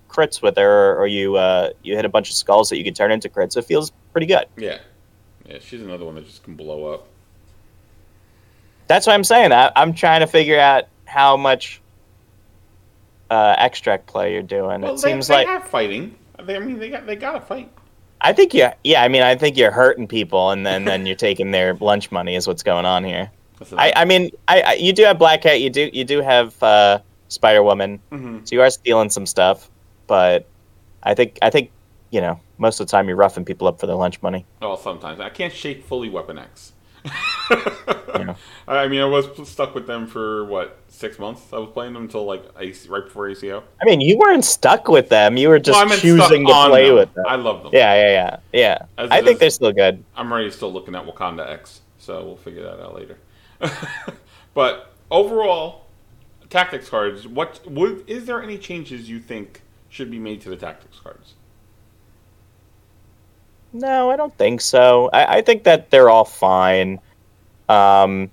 crits 0.07 0.41
with 0.41 0.55
her, 0.55 0.95
or 0.95 1.05
you 1.05 1.35
uh, 1.35 1.71
you 1.83 1.97
hit 1.97 2.05
a 2.05 2.09
bunch 2.09 2.29
of 2.29 2.35
skulls 2.37 2.69
that 2.69 2.77
you 2.77 2.83
can 2.85 2.93
turn 2.93 3.11
into 3.11 3.27
crits, 3.27 3.57
it 3.57 3.63
feels 3.63 3.91
pretty 4.13 4.25
good. 4.25 4.45
Yeah. 4.55 4.77
Yeah, 5.45 5.57
she's 5.59 5.81
another 5.81 6.05
one 6.05 6.15
that 6.15 6.25
just 6.25 6.43
can 6.43 6.55
blow 6.55 6.93
up. 6.93 7.07
That's 8.87 9.05
what 9.05 9.13
I'm 9.13 9.25
saying. 9.25 9.51
I, 9.51 9.69
I'm 9.75 9.93
trying 9.93 10.21
to 10.21 10.27
figure 10.27 10.59
out 10.59 10.85
how 11.05 11.35
much 11.35 11.81
uh, 13.29 13.55
extract 13.57 14.07
play 14.07 14.31
you're 14.31 14.43
doing. 14.43 14.79
Well, 14.79 14.93
it 14.93 15.01
they, 15.01 15.09
seems 15.09 15.27
they 15.27 15.33
like 15.33 15.47
have 15.47 15.67
fighting. 15.67 16.15
They, 16.41 16.55
I 16.55 16.59
mean, 16.59 16.79
they 16.79 16.89
got 16.89 17.05
they 17.05 17.17
got 17.17 17.33
to 17.33 17.41
fight. 17.41 17.69
I 18.21 18.31
think 18.31 18.53
you. 18.53 18.69
Yeah, 18.85 19.03
I 19.03 19.09
mean, 19.09 19.23
I 19.23 19.35
think 19.35 19.57
you're 19.57 19.71
hurting 19.71 20.07
people, 20.07 20.51
and 20.51 20.65
then 20.65 20.85
then 20.85 21.05
you're 21.05 21.17
taking 21.17 21.51
their 21.51 21.73
lunch 21.73 22.11
money. 22.11 22.35
Is 22.35 22.47
what's 22.47 22.63
going 22.63 22.85
on 22.85 23.03
here. 23.03 23.29
I, 23.77 23.93
I 23.95 24.05
mean, 24.05 24.31
I, 24.47 24.61
I 24.61 24.73
you 24.73 24.93
do 24.93 25.03
have 25.03 25.17
Black 25.19 25.41
Cat. 25.41 25.59
You 25.61 25.69
do 25.69 25.89
you 25.93 26.03
do 26.03 26.21
have 26.21 26.61
uh, 26.63 26.99
Spider 27.27 27.63
Woman. 27.63 27.99
Mhm. 28.11 28.47
So 28.47 28.55
you 28.55 28.61
are 28.61 28.69
stealing 28.69 29.09
some 29.09 29.25
stuff, 29.25 29.69
but 30.07 30.47
I 31.03 31.13
think 31.13 31.37
I 31.41 31.49
think 31.49 31.71
you 32.11 32.21
know 32.21 32.39
most 32.57 32.79
of 32.79 32.87
the 32.87 32.91
time 32.91 33.07
you're 33.07 33.17
roughing 33.17 33.45
people 33.45 33.67
up 33.67 33.79
for 33.79 33.87
their 33.87 33.95
lunch 33.95 34.21
money. 34.21 34.45
Well, 34.61 34.77
sometimes 34.77 35.19
I 35.19 35.29
can't 35.29 35.53
shake 35.53 35.83
fully 35.85 36.09
Weapon 36.09 36.37
X. 36.37 36.73
Yeah. 37.51 38.35
I 38.67 38.87
mean, 38.87 39.01
I 39.01 39.05
was 39.05 39.25
stuck 39.49 39.73
with 39.73 39.87
them 39.87 40.05
for 40.07 40.43
what 40.45 40.77
six 40.89 41.17
months. 41.19 41.41
I 41.53 41.57
was 41.57 41.69
playing 41.73 41.93
them 41.93 42.03
until 42.03 42.25
like 42.25 42.43
right 42.57 43.03
before 43.05 43.29
ACO. 43.29 43.63
I 43.81 43.85
mean, 43.85 44.01
you 44.01 44.17
weren't 44.17 44.43
stuck 44.43 44.87
with 44.87 45.09
them. 45.09 45.37
You 45.37 45.49
were 45.49 45.59
just 45.59 45.77
Well, 45.79 45.97
choosing 45.97 46.45
to 46.45 46.53
play 46.67 46.87
them. 46.87 46.95
with 46.95 47.13
them. 47.13 47.25
I 47.27 47.35
love 47.35 47.63
them. 47.63 47.71
Yeah, 47.73 47.93
yeah, 47.95 48.11
yeah, 48.11 48.37
yeah. 48.51 48.77
As 48.97 49.09
I 49.11 49.21
think 49.21 49.35
is- 49.35 49.39
they're 49.39 49.49
still 49.51 49.71
good. 49.71 50.03
I'm 50.15 50.31
already 50.31 50.51
still 50.51 50.71
looking 50.73 50.95
at 50.95 51.05
Wakanda 51.05 51.49
X, 51.49 51.81
so 51.97 52.23
we'll 52.25 52.35
figure 52.35 52.63
that 52.63 52.81
out 52.83 52.93
later. 52.95 53.17
but 54.53 54.93
overall, 55.11 55.85
tactics 56.49 56.89
cards. 56.89 57.27
What 57.27 57.61
would 57.67 58.03
is 58.07 58.25
there 58.25 58.41
any 58.41 58.57
changes 58.57 59.09
you 59.09 59.19
think 59.19 59.61
should 59.89 60.11
be 60.11 60.19
made 60.19 60.41
to 60.41 60.49
the 60.49 60.57
tactics 60.57 60.99
cards? 60.99 61.33
No, 63.71 64.09
I 64.09 64.15
don't 64.15 64.35
think 64.35 64.61
so. 64.61 65.09
I, 65.13 65.37
I 65.37 65.41
think 65.41 65.63
that 65.63 65.91
they're 65.91 66.09
all 66.09 66.25
fine. 66.25 66.99
Um, 67.67 68.31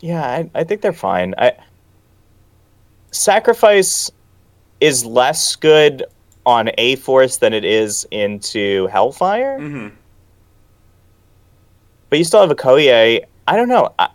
yeah, 0.00 0.24
I, 0.24 0.50
I 0.54 0.64
think 0.64 0.80
they're 0.80 0.92
fine. 0.92 1.34
I 1.38 1.52
sacrifice 3.12 4.10
is 4.80 5.04
less 5.04 5.54
good 5.54 6.04
on 6.44 6.70
A 6.76 6.96
Force 6.96 7.36
than 7.36 7.52
it 7.52 7.64
is 7.64 8.06
into 8.10 8.88
Hellfire, 8.88 9.58
Mm-hmm. 9.60 9.96
But 12.14 12.18
you 12.18 12.24
still 12.24 12.46
have 12.46 12.56
Okoye. 12.56 13.24
I 13.48 13.56
don't 13.56 13.68
know. 13.68 13.92
I, 13.98 14.08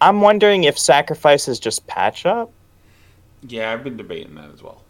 I'm 0.00 0.20
wondering 0.20 0.62
if 0.62 0.78
sacrifice 0.78 1.48
is 1.48 1.58
just 1.58 1.84
patch 1.88 2.24
up. 2.24 2.52
Yeah, 3.42 3.72
I've 3.72 3.82
been 3.82 3.96
debating 3.96 4.36
that 4.36 4.52
as 4.54 4.62
well. 4.62 4.80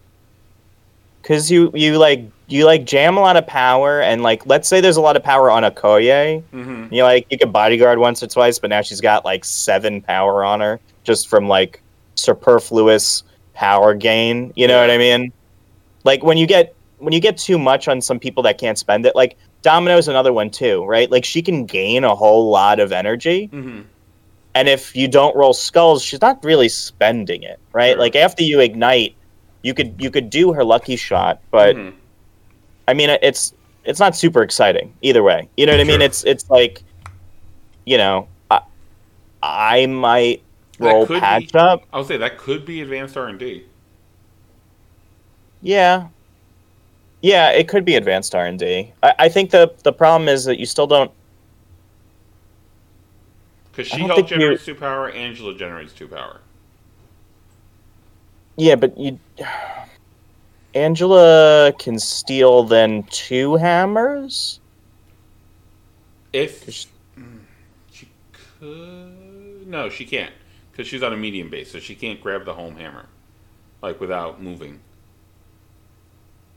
Cause 1.23 1.51
you 1.51 1.71
you 1.73 1.97
like 1.97 2.23
you 2.49 2.67
like 2.67 2.85
jam 2.85 3.17
a 3.17 3.21
lot 3.21 3.39
of 3.39 3.47
power 3.47 4.03
and 4.03 4.23
like 4.23 4.45
let's 4.45 4.69
say 4.69 4.83
there's 4.83 4.99
a 4.99 5.01
lot 5.01 5.17
of 5.17 5.23
power 5.23 5.51
on 5.51 5.63
Okoye. 5.63 6.43
Mm-hmm. 6.53 6.93
You 6.93 7.03
like 7.03 7.27
you 7.31 7.39
could 7.39 7.51
bodyguard 7.51 7.99
once 7.99 8.23
or 8.23 8.27
twice, 8.27 8.59
but 8.59 8.69
now 8.69 8.83
she's 8.83 9.01
got 9.01 9.25
like 9.25 9.47
seven 9.47 10.03
power 10.03 10.45
on 10.45 10.61
her 10.61 10.79
just 11.03 11.29
from 11.29 11.49
like 11.49 11.81
superfluous 12.15 13.23
power 13.55 13.95
gain. 13.95 14.53
You 14.55 14.69
know 14.69 14.75
Yeah. 14.75 14.81
what 14.83 14.91
I 14.91 14.99
mean? 14.99 15.33
Like 16.05 16.23
when 16.23 16.37
you 16.37 16.47
get 16.47 16.75
when 16.99 17.15
you 17.15 17.21
get 17.21 17.39
too 17.39 17.59
much 17.59 17.89
on 17.89 18.03
some 18.03 18.19
people 18.21 18.43
that 18.43 18.59
can't 18.59 18.77
spend 18.79 19.07
it, 19.07 19.17
like 19.17 19.39
Domino's 19.63 20.09
another 20.09 20.33
one 20.33 20.51
too, 20.51 20.85
right? 20.85 21.11
Like 21.11 21.25
she 21.25 21.43
can 21.43 21.67
gain 21.67 22.05
a 22.05 22.15
whole 22.15 22.51
lot 22.51 22.81
of 22.81 22.93
energy, 22.93 23.49
Mm-hmm. 23.53 23.81
and 24.55 24.69
if 24.69 24.95
you 24.97 25.07
don't 25.09 25.37
roll 25.37 25.53
skulls, 25.53 26.03
she's 26.03 26.21
not 26.21 26.43
really 26.45 26.69
spending 26.69 27.43
it, 27.43 27.59
right? 27.73 27.93
Sure. 27.93 27.99
Like 27.99 28.17
after 28.17 28.43
you 28.43 28.61
ignite, 28.61 29.15
you 29.63 29.75
could 29.75 29.95
you 29.99 30.11
could 30.11 30.31
do 30.31 30.53
her 30.53 30.65
lucky 30.65 30.97
shot, 30.97 31.41
but 31.51 31.77
Mhm. 31.77 31.93
I 32.89 32.95
mean, 32.95 33.11
it's 33.23 33.53
it's 33.85 34.01
not 34.01 34.17
super 34.17 34.43
exciting 34.43 34.93
either 35.03 35.23
way. 35.23 35.49
You 35.57 35.67
know 35.67 35.73
what 35.73 35.81
I 35.81 35.85
mean? 35.85 36.03
It's 36.03 36.25
it's 36.25 36.49
like, 36.51 36.83
you 37.87 37.97
know, 37.99 38.29
I, 38.51 38.61
I 39.43 39.87
might 39.87 40.43
roll 40.79 41.07
could 41.07 41.21
patch 41.21 41.53
be- 41.53 41.59
up. 41.59 41.83
I 41.93 41.99
would 41.99 42.07
say 42.09 42.17
that 42.17 42.37
could 42.39 42.65
be 42.65 42.81
advanced 42.81 43.17
R 43.17 43.29
and 43.29 43.39
D. 43.39 43.65
Yeah, 45.63 46.09
yeah, 47.23 47.51
it 47.51 47.69
could 47.69 47.85
be 47.85 47.97
advanced 47.97 48.35
R 48.35 48.47
and 48.47 48.59
D. 48.59 48.93
I, 49.03 49.15
I 49.21 49.29
think 49.29 49.51
the 49.51 49.75
the 49.85 49.93
problem 49.93 50.29
is 50.29 50.45
that 50.45 50.59
you 50.59 50.67
still 50.67 50.87
don't. 50.87 51.11
Because 53.71 53.87
she 53.89 53.99
don't 53.99 54.07
help 54.09 54.17
think 54.17 54.31
you- 54.31 54.39
generates 54.39 54.65
two 54.65 54.75
power, 54.75 55.11
Angela 55.11 55.55
generates 55.55 55.93
two 55.93 56.09
power. 56.09 56.41
Yeah, 58.57 58.75
but 58.77 58.97
you. 58.99 59.19
Angela 60.75 61.73
can 61.81 61.99
steal 61.99 62.63
then 62.63 63.03
two 63.11 63.57
hammers. 63.57 64.61
If 66.33 66.65
Mm, 67.19 67.41
she 67.91 68.09
could, 68.61 69.67
no, 69.67 69.89
she 69.89 70.05
can't 70.05 70.33
because 70.71 70.87
she's 70.87 71.03
on 71.03 71.13
a 71.13 71.17
medium 71.17 71.51
base, 71.51 71.73
so 71.73 71.81
she 71.81 71.97
can't 71.97 72.21
grab 72.21 72.45
the 72.45 72.55
home 72.55 72.77
hammer, 72.77 73.07
like 73.83 74.01
without 74.01 74.41
moving. 74.41 74.79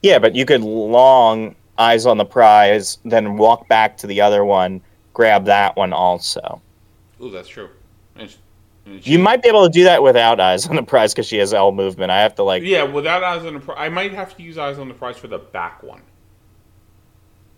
Yeah, 0.03 0.19
but 0.19 0.35
you 0.35 0.45
could 0.45 0.61
long 0.61 1.55
eyes 1.79 2.05
on 2.05 2.17
the 2.17 2.25
prize, 2.25 2.99
then 3.05 3.37
walk 3.37 3.67
back 3.67 3.97
to 3.97 4.07
the 4.07 4.21
other 4.21 4.45
one, 4.45 4.81
grab 5.13 5.45
that 5.45 5.75
one 5.75 5.91
also. 5.93 6.61
Ooh, 7.21 7.31
that's 7.31 7.47
true. 7.47 7.69
Sh- 8.17 8.35
and 8.85 8.95
You 8.95 9.01
she- 9.01 9.17
might 9.17 9.41
be 9.41 9.47
able 9.49 9.63
to 9.65 9.71
do 9.71 9.85
that 9.85 10.03
without 10.03 10.39
eyes 10.39 10.67
on 10.67 10.75
the 10.75 10.83
prize 10.83 11.13
because 11.13 11.25
she 11.25 11.37
has 11.37 11.53
L 11.53 11.71
movement. 11.71 12.11
I 12.11 12.21
have 12.21 12.35
to 12.35 12.43
like. 12.43 12.63
yeah, 12.63 12.83
without 12.83 13.23
eyes 13.23 13.45
on 13.45 13.53
the 13.53 13.59
prize, 13.59 13.77
I 13.79 13.89
might 13.89 14.13
have 14.13 14.35
to 14.37 14.43
use 14.43 14.57
eyes 14.57 14.77
on 14.77 14.87
the 14.89 14.93
prize 14.93 15.17
for 15.17 15.27
the 15.27 15.39
back 15.39 15.81
one. 15.81 16.01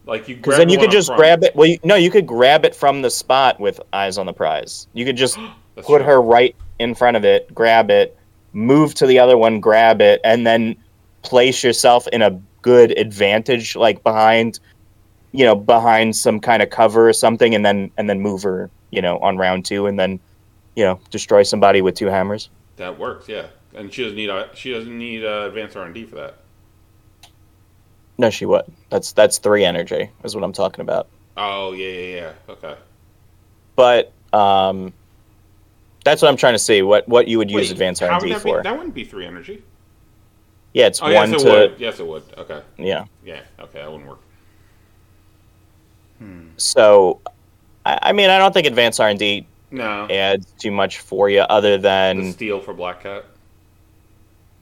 Like 0.05 0.27
you, 0.29 0.35
Because 0.35 0.57
then 0.57 0.67
the 0.67 0.73
you 0.75 0.79
could 0.79 0.91
just 0.91 1.07
front. 1.07 1.19
grab 1.19 1.43
it. 1.43 1.55
Well, 1.55 1.65
you, 1.67 1.79
no, 1.83 1.95
you 1.95 2.11
could 2.11 2.27
grab 2.27 2.63
it 2.63 2.75
from 2.75 3.01
the 3.01 3.09
spot 3.09 3.59
with 3.59 3.81
eyes 3.91 4.19
on 4.19 4.27
the 4.27 4.33
prize. 4.33 4.87
You 4.93 5.03
could 5.03 5.17
just 5.17 5.37
put 5.77 5.85
true. 5.97 6.03
her 6.03 6.21
right 6.21 6.55
in 6.77 6.93
front 6.93 7.17
of 7.17 7.25
it, 7.25 7.53
grab 7.55 7.89
it, 7.89 8.15
move 8.53 8.93
to 8.95 9.07
the 9.07 9.17
other 9.17 9.35
one, 9.37 9.59
grab 9.59 10.01
it, 10.01 10.21
and 10.23 10.45
then 10.45 10.75
place 11.25 11.63
yourself 11.63 12.07
in 12.09 12.21
a 12.21 12.39
good 12.61 12.97
advantage, 12.97 13.75
like 13.75 14.03
behind, 14.03 14.59
you 15.31 15.43
know, 15.43 15.55
behind 15.55 16.15
some 16.15 16.39
kind 16.39 16.63
of 16.63 16.69
cover 16.69 17.09
or 17.09 17.13
something, 17.13 17.53
and 17.53 17.65
then 17.65 17.91
and 17.97 18.09
then 18.09 18.21
move 18.21 18.43
her, 18.43 18.69
you 18.91 19.01
know, 19.01 19.17
on 19.19 19.37
round 19.37 19.65
two, 19.65 19.87
and 19.87 19.99
then, 19.99 20.19
you 20.75 20.83
know, 20.85 20.99
destroy 21.09 21.43
somebody 21.43 21.81
with 21.81 21.95
two 21.95 22.07
hammers. 22.07 22.49
That 22.77 22.97
works, 22.97 23.27
yeah. 23.27 23.47
And 23.73 23.91
she 23.91 24.03
doesn't 24.03 24.15
need 24.15 24.29
uh, 24.29 24.47
she 24.53 24.71
doesn't 24.71 24.97
need 24.97 25.25
uh, 25.25 25.47
advanced 25.47 25.75
R 25.75 25.85
and 25.85 25.93
D 25.93 26.05
for 26.05 26.15
that. 26.15 26.35
No, 28.17 28.29
she 28.29 28.45
would. 28.45 28.63
That's 28.89 29.11
that's 29.11 29.39
three 29.39 29.65
energy, 29.65 30.09
is 30.23 30.35
what 30.35 30.43
I'm 30.43 30.53
talking 30.53 30.81
about. 30.81 31.07
Oh 31.35 31.73
yeah, 31.73 31.89
yeah, 31.89 32.15
yeah. 32.15 32.31
Okay. 32.53 32.75
But 33.75 34.13
um, 34.31 34.93
that's 36.05 36.21
what 36.21 36.29
I'm 36.29 36.37
trying 36.37 36.53
to 36.53 36.59
see. 36.59 36.81
What 36.81 37.07
what 37.09 37.27
you 37.27 37.37
would 37.37 37.51
use 37.51 37.67
Wait, 37.67 37.71
advanced 37.71 38.01
how 38.01 38.13
R&D 38.13 38.27
would 38.27 38.35
that 38.35 38.43
be- 38.43 38.49
for? 38.49 38.63
that 38.63 38.77
wouldn't 38.77 38.95
be 38.95 39.03
three 39.03 39.25
energy. 39.25 39.61
Yeah, 40.75 40.87
it's 40.87 41.01
Oh, 41.01 41.07
yes, 41.07 41.29
one 41.29 41.33
it 41.33 41.39
to 41.39 41.49
would. 41.49 41.79
Yes, 41.79 41.99
it 42.01 42.05
would. 42.05 42.23
Okay. 42.37 42.61
yeah. 42.77 43.05
Yeah. 43.23 43.39
Okay, 43.61 43.79
that 43.79 43.89
wouldn't 43.89 44.09
work. 44.09 44.19
So, 46.57 47.21
I, 47.85 47.99
I 48.03 48.11
mean, 48.11 48.29
I 48.29 48.37
don't 48.37 48.53
think 48.53 48.67
advanced 48.67 48.99
R 48.99 49.07
and 49.09 49.17
D 49.19 49.47
No. 49.71 50.05
adds 50.09 50.47
too 50.59 50.71
much 50.71 50.99
for 50.99 51.29
you, 51.29 51.41
other 51.41 51.77
The 51.77 51.81
than 51.83 52.31
steal 52.33 52.59
for 52.59 52.73
Black 52.73 53.03
Cat. 53.03 53.25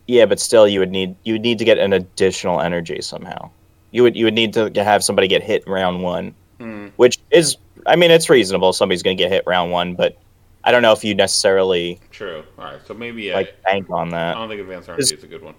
yeah, 0.07 0.25
but 0.25 0.39
still, 0.39 0.67
you 0.67 0.79
would 0.79 0.91
need 0.91 1.15
you 1.23 1.33
would 1.33 1.41
need 1.41 1.57
to 1.59 1.65
get 1.65 1.77
an 1.79 1.93
additional 1.93 2.61
energy 2.61 3.01
somehow. 3.01 3.49
You 3.91 4.03
would 4.03 4.15
you 4.15 4.25
would 4.25 4.33
need 4.35 4.53
to 4.53 4.83
have 4.83 5.03
somebody 5.03 5.27
get 5.27 5.41
hit 5.43 5.67
round 5.67 6.03
one, 6.03 6.33
Hmm. 6.59 6.87
which 6.97 7.17
is 7.31 7.57
I 7.87 7.95
mean, 7.95 8.11
it's 8.11 8.29
reasonable. 8.29 8.71
Somebody's 8.73 9.01
going 9.03 9.17
to 9.17 9.23
get 9.23 9.31
hit 9.31 9.43
round 9.47 9.71
one, 9.71 9.95
but 9.95 10.17
I 10.63 10.71
don't 10.71 10.81
know 10.83 10.93
if 10.93 11.03
you 11.03 11.13
necessarily 11.15 11.99
True. 12.11 12.43
All 12.57 12.65
right. 12.65 12.79
So 12.85 12.93
maybe 12.93 13.23
yeah. 13.23 13.35
like 13.35 13.61
bank 13.63 13.89
on 13.89 14.09
that. 14.09 14.35
I 14.35 14.39
don't 14.39 14.49
think 14.49 14.61
advanced 14.61 14.89
R&D 14.89 15.01
is 15.01 15.11
a 15.23 15.27
good 15.27 15.41
one. 15.41 15.55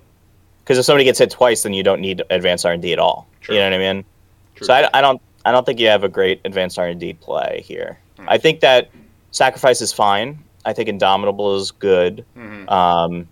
Because 0.65 0.79
if 0.79 0.85
somebody 0.87 1.05
gets 1.05 1.19
hit 1.19 1.31
twice, 1.31 1.63
then 1.63 1.75
you 1.75 1.83
don't 1.83 2.01
need 2.01 2.23
advanced 2.31 2.65
R 2.65 2.73
and 2.73 2.81
D 2.83 2.93
at 2.93 2.99
all. 2.99 3.29
True. 3.43 3.55
You 3.55 3.61
know 3.61 3.67
what 3.71 3.75
I 3.81 3.93
mean? 3.93 4.05
True. 4.55 4.67
So 4.67 4.73
I, 4.75 4.89
I 4.95 5.01
don't 5.03 5.21
I 5.45 5.53
don't 5.53 5.65
think 5.67 5.79
you 5.79 5.89
have 5.89 6.05
a 6.05 6.09
great 6.09 6.41
advanced 6.45 6.79
R 6.79 6.87
and 6.87 6.99
D 6.99 7.13
play 7.13 7.63
here. 7.65 7.99
Hmm. 8.19 8.29
I 8.29 8.39
think 8.39 8.61
that 8.61 8.91
sacrifice 9.31 9.81
is 9.83 9.93
fine. 9.93 10.39
I 10.65 10.73
think 10.73 10.89
Indomitable 10.89 11.57
is 11.57 11.71
good. 11.71 12.25
Mhm. 12.37 12.71
Um, 12.71 13.29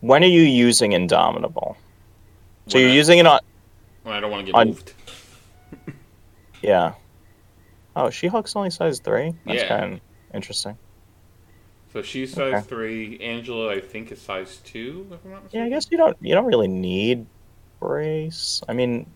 when 0.00 0.22
are 0.22 0.26
you 0.28 0.42
using 0.42 0.92
Indomitable? 0.92 1.76
So 2.68 2.76
When 2.78 2.82
you're 2.84 2.92
I- 2.92 2.94
using 2.96 3.18
it 3.18 3.26
on 3.26 3.40
When 4.04 4.14
I 4.14 4.20
don't 4.20 4.30
want 4.30 4.46
to 4.46 4.52
get 4.52 4.58
on- 4.58 4.68
moved. 4.68 4.92
yeah. 6.62 6.92
Oh, 7.96 8.10
She 8.10 8.26
Hulk's 8.28 8.54
only 8.54 8.70
size 8.70 9.00
three. 9.00 9.34
That's 9.46 9.62
Yeah. 9.62 9.68
kind 9.68 9.94
of 9.94 10.00
interesting. 10.34 10.76
So 11.96 12.02
she's 12.02 12.34
size 12.34 12.52
Okay. 12.52 12.60
three. 12.60 13.18
Angela, 13.20 13.70
I 13.72 13.80
think, 13.80 14.12
is 14.12 14.20
size 14.20 14.58
two. 14.64 15.06
If 15.10 15.54
Yeah. 15.54 15.64
I 15.64 15.70
guess 15.70 15.86
you 15.90 15.96
don't 15.96 16.14
you 16.20 16.34
don't 16.34 16.44
really 16.44 16.68
need 16.68 17.24
brace. 17.80 18.60
I 18.68 18.74
mean, 18.74 19.06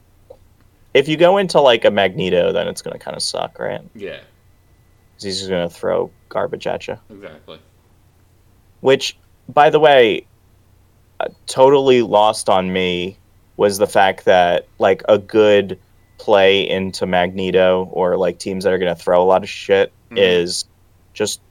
if 0.95 1.07
you 1.07 1.19
go 1.19 1.37
into 1.37 1.61
like 1.61 1.85
a 1.85 1.91
Magneto, 1.91 2.53
then 2.53 2.67
it's 2.69 2.81
gonna 2.81 2.99
kind 2.99 3.15
of 3.19 3.23
suck, 3.23 3.59
right? 3.59 3.83
Yeah. 3.95 4.21
he's 5.21 5.37
just 5.41 5.51
gonna 5.51 5.69
throw 5.69 6.11
garbage 6.31 6.67
at 6.67 6.89
you. 6.89 6.97
Exactly. 7.11 7.59
Which, 8.81 9.19
by 9.51 9.69
the 9.69 9.79
way, 9.79 10.25
uh, 11.21 11.27
totally 11.47 12.01
lost 12.01 12.49
on 12.49 12.73
me 12.73 13.19
was 13.59 13.77
the 13.77 13.87
fact 13.87 14.25
that 14.25 14.67
like 14.79 15.03
a 15.07 15.19
good 15.19 15.79
play 16.17 16.67
into 16.67 17.05
Magneto 17.05 17.91
or 17.93 18.17
like 18.17 18.39
teams 18.39 18.65
that 18.65 18.73
are 18.73 18.79
going 18.79 18.95
to 18.95 18.99
throw 19.03 19.23
a 19.23 19.25
lot 19.25 19.43
of 19.43 19.51
shit 19.51 19.93
Mhm. 20.11 20.17
is 20.19 20.65
just 21.13 21.43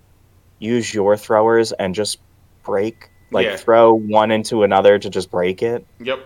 use 0.59 0.93
your 0.93 1.15
throwers 1.17 1.71
and 1.73 1.95
just 1.95 2.19
break 2.63 3.09
like 3.31 3.45
Yeah. 3.45 3.55
throw 3.57 3.93
one 3.93 4.31
into 4.31 4.63
another 4.63 4.97
to 4.99 5.09
just 5.09 5.29
break 5.31 5.61
it, 5.63 5.85
Yep. 5.99 6.19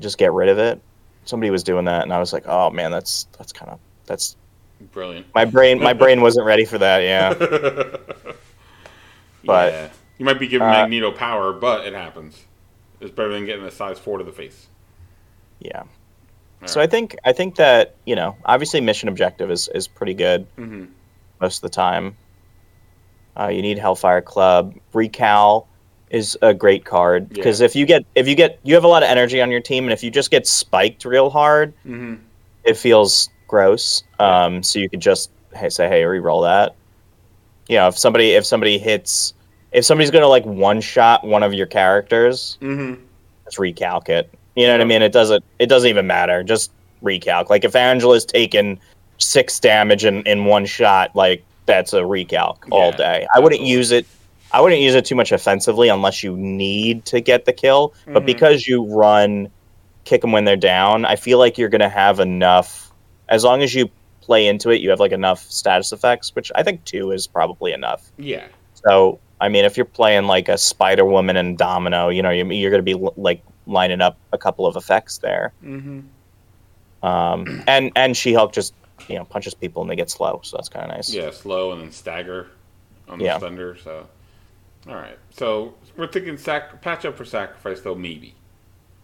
just 0.00 0.18
get 0.18 0.32
rid 0.32 0.48
of 0.48 0.58
it. 0.58 0.80
Somebody 1.24 1.50
was 1.50 1.62
doing 1.62 1.84
that 1.86 2.02
and 2.04 2.12
I 2.12 2.18
was 2.18 2.32
like, 2.32 2.44
"Oh 2.46 2.70
man, 2.70 2.90
that's 2.90 3.26
that's 3.38 3.52
kind 3.52 3.70
of 3.72 3.78
that's 4.06 4.36
Brilliant. 4.92 5.26
my 5.34 5.44
brain 5.44 5.78
my 5.82 5.92
brain 5.92 6.20
wasn't 6.26 6.46
ready 6.46 6.64
for 6.64 6.78
that." 6.78 7.02
Yeah. 7.02 7.34
But- 9.44 9.72
yeah. 9.72 9.88
you 10.18 10.24
might 10.24 10.38
be 10.38 10.46
giving 10.46 10.66
Uh, 10.68 10.72
Magneto 10.72 11.10
power, 11.12 11.52
but 11.52 11.86
it 11.86 11.94
happens. 11.94 12.44
It's 13.00 13.10
better 13.10 13.32
than 13.32 13.46
getting 13.46 13.64
a 13.64 13.70
size 13.70 13.98
four 13.98 14.18
to 14.18 14.24
the 14.24 14.32
face. 14.32 14.68
Yeah. 15.60 15.80
All 16.62 16.68
So 16.68 16.80
I 16.80 16.86
think 16.86 17.16
I 17.24 17.32
think 17.32 17.56
that 17.56 17.94
you 18.04 18.14
know 18.14 18.36
obviously 18.44 18.80
mission 18.82 19.08
objective 19.08 19.50
is 19.50 19.68
is 19.74 19.88
pretty 19.88 20.14
good 20.14 20.46
hmm 20.56 20.84
most 21.40 21.56
of 21.58 21.62
the 21.62 21.74
time. 21.74 22.16
Uh, 23.40 23.48
you 23.48 23.62
need 23.62 23.78
Hellfire 23.78 24.20
Club. 24.20 24.74
Recal 24.92 25.66
is 26.10 26.36
a 26.42 26.52
great 26.52 26.84
card 26.84 27.28
because 27.28 27.60
Yeah. 27.60 27.66
if 27.66 27.76
you 27.76 27.86
get 27.86 28.04
if 28.14 28.26
you 28.28 28.34
get 28.34 28.58
you 28.64 28.74
have 28.74 28.84
a 28.84 28.88
lot 28.88 29.02
of 29.02 29.08
energy 29.08 29.40
on 29.40 29.50
your 29.50 29.60
team 29.60 29.84
and 29.84 29.92
if 29.92 30.02
you 30.02 30.10
just 30.10 30.30
get 30.30 30.46
spiked 30.46 31.04
real 31.04 31.30
hard, 31.30 31.72
hmm 31.84 32.14
it 32.64 32.76
feels 32.76 33.30
gross. 33.48 34.02
Um, 34.18 34.62
so 34.62 34.78
you 34.78 34.90
could 34.90 35.00
just 35.00 35.30
hey, 35.54 35.70
say 35.70 35.88
hey 35.88 36.04
re-roll 36.04 36.42
that. 36.42 36.74
You 37.68 37.76
know 37.76 37.88
if 37.88 37.96
somebody 37.96 38.32
if 38.32 38.44
somebody 38.44 38.76
hits 38.78 39.32
if 39.72 39.84
somebody's 39.84 40.10
gonna 40.10 40.26
like 40.28 40.44
one 40.44 40.80
shot 40.80 41.24
one 41.24 41.42
of 41.42 41.54
your 41.54 41.66
characters, 41.66 42.58
hmm 42.60 42.94
just 43.44 43.56
recalc 43.58 44.08
it. 44.08 44.30
You 44.56 44.66
know 44.66 44.74
what 44.74 44.80
I 44.80 44.84
mean? 44.84 45.00
It 45.02 45.12
doesn't 45.12 45.42
it 45.60 45.66
doesn't 45.66 45.88
even 45.88 46.06
matter. 46.06 46.42
Just 46.42 46.72
recalc. 47.02 47.48
Like 47.48 47.64
if 47.64 47.74
Angela's 47.76 48.24
taken 48.26 48.78
six 49.18 49.60
damage 49.60 50.04
in, 50.04 50.22
in 50.22 50.44
one 50.44 50.66
shot, 50.66 51.14
like 51.14 51.44
that's 51.70 51.92
a 51.92 52.00
recalc 52.00 52.56
all 52.70 52.92
day. 52.92 53.26
I 53.34 53.38
wouldn't 53.38 53.60
absolutely. 53.60 53.70
use 53.78 53.90
it 53.92 54.06
I 54.52 54.60
wouldn't 54.60 54.80
use 54.80 54.94
it 54.96 55.04
too 55.04 55.14
much 55.14 55.30
offensively 55.30 55.88
unless 55.88 56.24
you 56.24 56.36
need 56.36 57.04
to 57.06 57.20
get 57.20 57.44
the 57.44 57.52
kill. 57.52 57.94
But 58.06 58.24
Mhm. 58.24 58.26
because 58.26 58.66
you 58.66 58.84
run 58.84 59.48
kick 60.04 60.22
them 60.22 60.32
when 60.32 60.44
they're 60.44 60.56
down, 60.56 61.04
I 61.04 61.14
feel 61.16 61.38
like 61.38 61.56
you're 61.56 61.68
gonna 61.68 61.88
have 61.88 62.18
enough 62.20 62.90
as 63.28 63.44
long 63.44 63.62
as 63.62 63.74
you 63.74 63.88
play 64.22 64.46
into 64.48 64.70
it, 64.70 64.80
you 64.80 64.90
have 64.90 64.98
like 65.00 65.12
enough 65.12 65.40
status 65.50 65.92
effects, 65.92 66.34
which 66.34 66.50
I 66.56 66.62
think 66.64 66.84
two 66.84 67.12
is 67.12 67.26
probably 67.28 67.72
enough. 67.72 68.10
Yeah. 68.18 68.46
So, 68.74 69.18
I 69.40 69.48
mean, 69.48 69.64
if 69.64 69.76
you're 69.76 69.84
playing 69.86 70.24
like 70.26 70.48
a 70.48 70.58
Spider 70.58 71.04
Woman 71.04 71.36
and 71.36 71.56
Domino, 71.56 72.08
you 72.08 72.22
know, 72.22 72.30
you're, 72.30 72.50
you're 72.52 72.70
going 72.70 72.84
to 72.84 72.96
be 72.96 73.10
like 73.16 73.42
lining 73.66 74.00
up 74.00 74.16
a 74.32 74.38
couple 74.38 74.66
of 74.66 74.74
effects 74.76 75.18
there. 75.18 75.52
hmm 75.62 76.00
Um, 77.02 77.62
and 77.66 77.92
and 77.96 78.16
She 78.16 78.32
Hulk 78.34 78.52
just 78.52 78.74
you 79.08 79.16
know 79.16 79.24
punches 79.24 79.54
people 79.54 79.82
and 79.82 79.90
they 79.90 79.96
get 79.96 80.10
slow, 80.10 80.40
so 80.42 80.56
that's 80.56 80.68
kind 80.68 80.84
of 80.90 80.96
nice. 80.96 81.12
Yeah, 81.12 81.30
slow 81.30 81.72
and 81.72 81.80
then 81.80 81.92
stagger 81.92 82.48
on 83.08 83.18
the 83.18 83.24
Yeah. 83.24 83.38
thunder. 83.38 83.76
So, 83.76 84.06
all 84.88 84.94
right. 84.94 85.18
So 85.30 85.74
we're 85.96 86.06
thinking 86.06 86.36
sac- 86.36 86.80
patch 86.82 87.04
up 87.04 87.16
for 87.16 87.24
sacrifice 87.24 87.80
though, 87.80 87.94
maybe. 87.94 88.34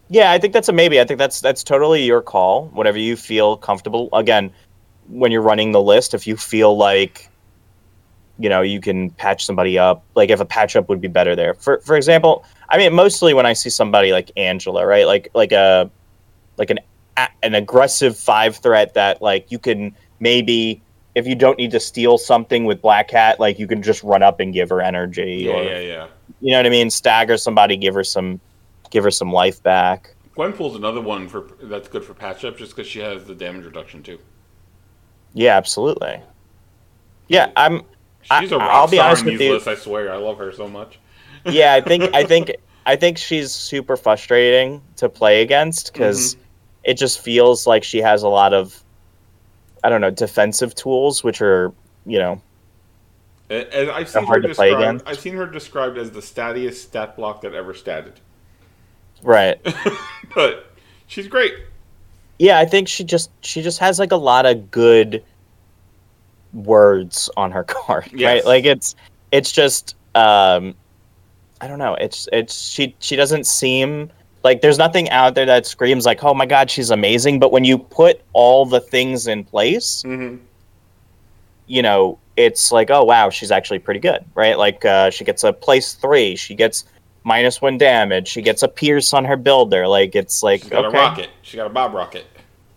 Yeah, 0.09 0.31
I 0.31 0.37
think 0.39 0.53
that's 0.53 0.69
a 0.69 0.73
maybe. 0.73 0.99
I 1.01 1.03
think 1.03 1.17
that's 1.17 1.41
that's 1.41 1.63
totally 1.63 2.03
your 2.03 2.21
call. 2.21 2.67
Whatever 2.67 2.97
you 2.97 3.15
feel 3.17 3.57
comfortable. 3.57 4.09
Again, 4.13 4.51
when 5.09 5.31
you're 5.31 5.41
running 5.41 5.71
the 5.71 5.81
list, 5.81 6.13
if 6.13 6.25
you 6.25 6.37
feel 6.37 6.77
like 6.77 7.29
you 8.39 8.49
know 8.49 8.61
you 8.61 8.79
can 8.79 9.09
patch 9.11 9.45
somebody 9.45 9.77
up, 9.77 10.03
like 10.15 10.29
if 10.29 10.39
a 10.39 10.45
patch 10.45 10.75
up 10.75 10.87
would 10.89 11.01
be 11.01 11.07
better 11.09 11.35
there. 11.35 11.55
For 11.55 11.79
for 11.81 11.97
example, 11.97 12.45
I 12.69 12.77
mean, 12.77 12.93
mostly 12.93 13.33
when 13.33 13.45
I 13.45 13.53
see 13.53 13.69
somebody 13.69 14.11
like 14.13 14.31
Angela, 14.37 14.85
right, 14.85 15.05
like 15.05 15.29
like 15.33 15.51
a 15.51 15.89
like 16.57 16.69
an 16.69 16.79
an 17.43 17.55
aggressive 17.55 18.17
five 18.17 18.57
threat 18.57 18.93
that 18.93 19.21
like 19.21 19.51
you 19.51 19.59
can 19.59 19.95
maybe 20.19 20.81
if 21.15 21.25
you 21.25 21.33
don't 21.35 21.57
need 21.57 21.71
to 21.71 21.79
steal 21.79 22.17
something 22.17 22.65
with 22.65 22.79
Black 22.81 23.07
Cat, 23.07 23.39
like 23.39 23.57
you 23.57 23.65
can 23.67 23.81
just 23.81 24.03
run 24.03 24.21
up 24.21 24.39
and 24.39 24.53
give 24.53 24.69
her 24.69 24.81
energy, 24.81 25.43
Yeah, 25.45 25.51
or 25.53 25.63
yeah, 25.63 25.79
yeah. 25.79 26.07
you 26.41 26.51
know 26.51 26.59
what 26.59 26.65
I 26.67 26.69
mean, 26.69 26.89
stagger 26.91 27.37
somebody, 27.37 27.75
give 27.75 27.95
her 27.95 28.03
some 28.03 28.39
give 28.91 29.03
her 29.03 29.11
some 29.11 29.31
life 29.31 29.61
back. 29.63 30.13
Gwenpool's 30.35 30.75
another 30.75 31.01
one 31.01 31.27
for 31.27 31.49
that's 31.63 31.87
good 31.87 32.03
for 32.05 32.13
patch 32.13 32.45
up, 32.45 32.57
just 32.57 32.75
because 32.75 32.87
she 32.87 32.99
has 32.99 33.25
the 33.25 33.33
damage 33.33 33.65
reduction 33.65 34.03
too. 34.03 34.19
Yeah, 35.33 35.57
absolutely. 35.57 36.21
Yeah, 37.27 37.51
I'm. 37.55 37.81
She's 38.39 38.51
a 38.51 38.57
rock 38.57 38.69
I'll 38.71 38.87
be 38.87 38.99
honest 38.99 39.25
with 39.25 39.39
you. 39.41 39.53
lists. 39.53 39.67
I 39.67 39.75
swear, 39.75 40.11
I 40.13 40.17
love 40.17 40.37
her 40.37 40.51
so 40.51 40.67
much. 40.67 40.99
Yeah, 41.45 41.73
I 41.73 41.81
think 41.81 42.13
I 42.13 42.23
think 42.23 42.51
I 42.85 42.95
think 42.95 43.17
she's 43.17 43.51
super 43.51 43.97
frustrating 43.97 44.81
to 44.97 45.09
play 45.09 45.41
against 45.41 45.93
because 45.93 46.35
Mm-hmm. 46.35 46.43
It 46.87 46.95
just 46.97 47.19
feels 47.19 47.67
like 47.67 47.83
she 47.83 47.99
has 47.99 48.23
a 48.23 48.27
lot 48.29 48.53
of, 48.53 48.81
I 49.83 49.89
don't 49.89 50.01
know, 50.01 50.09
defensive 50.09 50.73
tools 50.73 51.23
which 51.23 51.41
are 51.41 51.71
you 52.05 52.17
know 52.17 52.41
And- 53.49 53.91
I've 53.91 54.09
seen 54.09 54.21
her 54.23 54.25
hard 54.27 54.43
to 54.43 54.55
play 54.55 54.69
described. 54.71 55.03
I've 55.05 55.19
seen 55.19 55.35
her 55.35 55.45
described 55.45 55.97
as 55.99 56.09
the 56.11 56.21
stattiest 56.21 56.75
stat 56.87 57.15
block 57.15 57.41
that 57.41 57.53
ever 57.53 57.73
statted. 57.73 58.13
right. 59.21 59.59
but 60.35 60.71
she's 61.07 61.27
great. 61.27 61.53
Yeah, 62.39 62.59
I 62.59 62.65
think 62.65 62.87
she 62.87 63.03
just 63.03 63.29
she 63.41 63.61
just 63.61 63.79
has 63.79 63.99
like 63.99 64.11
a 64.11 64.17
lot 64.17 64.45
of 64.45 64.69
good 64.71 65.23
words 66.53 67.29
on 67.37 67.51
her 67.51 67.63
card, 67.75 68.09
Yes. 68.13 68.27
right? 68.37 68.45
Like 68.45 68.65
it's 68.65 68.95
it's 69.31 69.51
just 69.51 69.95
um 70.15 70.75
I 71.59 71.67
don't 71.67 71.79
know. 71.79 71.95
It's 71.95 72.27
it's 72.31 72.69
she 72.69 72.95
she 72.99 73.15
doesn't 73.15 73.45
seem 73.45 74.11
like 74.43 74.61
there's 74.61 74.77
nothing 74.77 75.09
out 75.09 75.35
there 75.35 75.45
that 75.45 75.65
screams 75.65 76.05
like, 76.05 76.23
"Oh 76.23 76.33
my 76.33 76.45
god, 76.45 76.69
she's 76.71 76.89
amazing," 76.91 77.39
but 77.39 77.51
when 77.51 77.63
you 77.63 77.77
put 77.77 78.21
all 78.33 78.65
the 78.65 78.79
things 78.79 79.27
in 79.27 79.43
place, 79.43 80.03
Mm-hmm. 80.05 80.37
you 81.67 81.81
know, 81.81 82.17
it's 82.37 82.71
like, 82.71 82.89
"Oh 82.89 83.03
wow, 83.03 83.29
she's 83.29 83.51
actually 83.51 83.79
pretty 83.79 83.99
good." 83.99 84.23
Right? 84.35 84.57
Like 84.57 84.85
uh 84.85 85.09
she 85.09 85.23
gets 85.23 85.43
a 85.43 85.51
place 85.53 85.93
3, 85.95 86.35
she 86.35 86.55
gets 86.55 86.85
minus 87.23 87.61
1 87.61 87.77
damage, 87.77 88.27
she 88.27 88.41
gets 88.41 88.63
a 88.63 88.67
pierce 88.67 89.13
on 89.13 89.25
her 89.25 89.35
builder. 89.37 89.87
Like 89.87 90.15
it's 90.15 90.43
like 90.43 90.61
She's 90.61 90.69
got 90.69 90.85
okay. 90.85 90.97
a 90.97 91.01
rocket. 91.01 91.29
She 91.41 91.57
got 91.57 91.67
a 91.67 91.69
bob 91.69 91.93
rocket. 91.93 92.25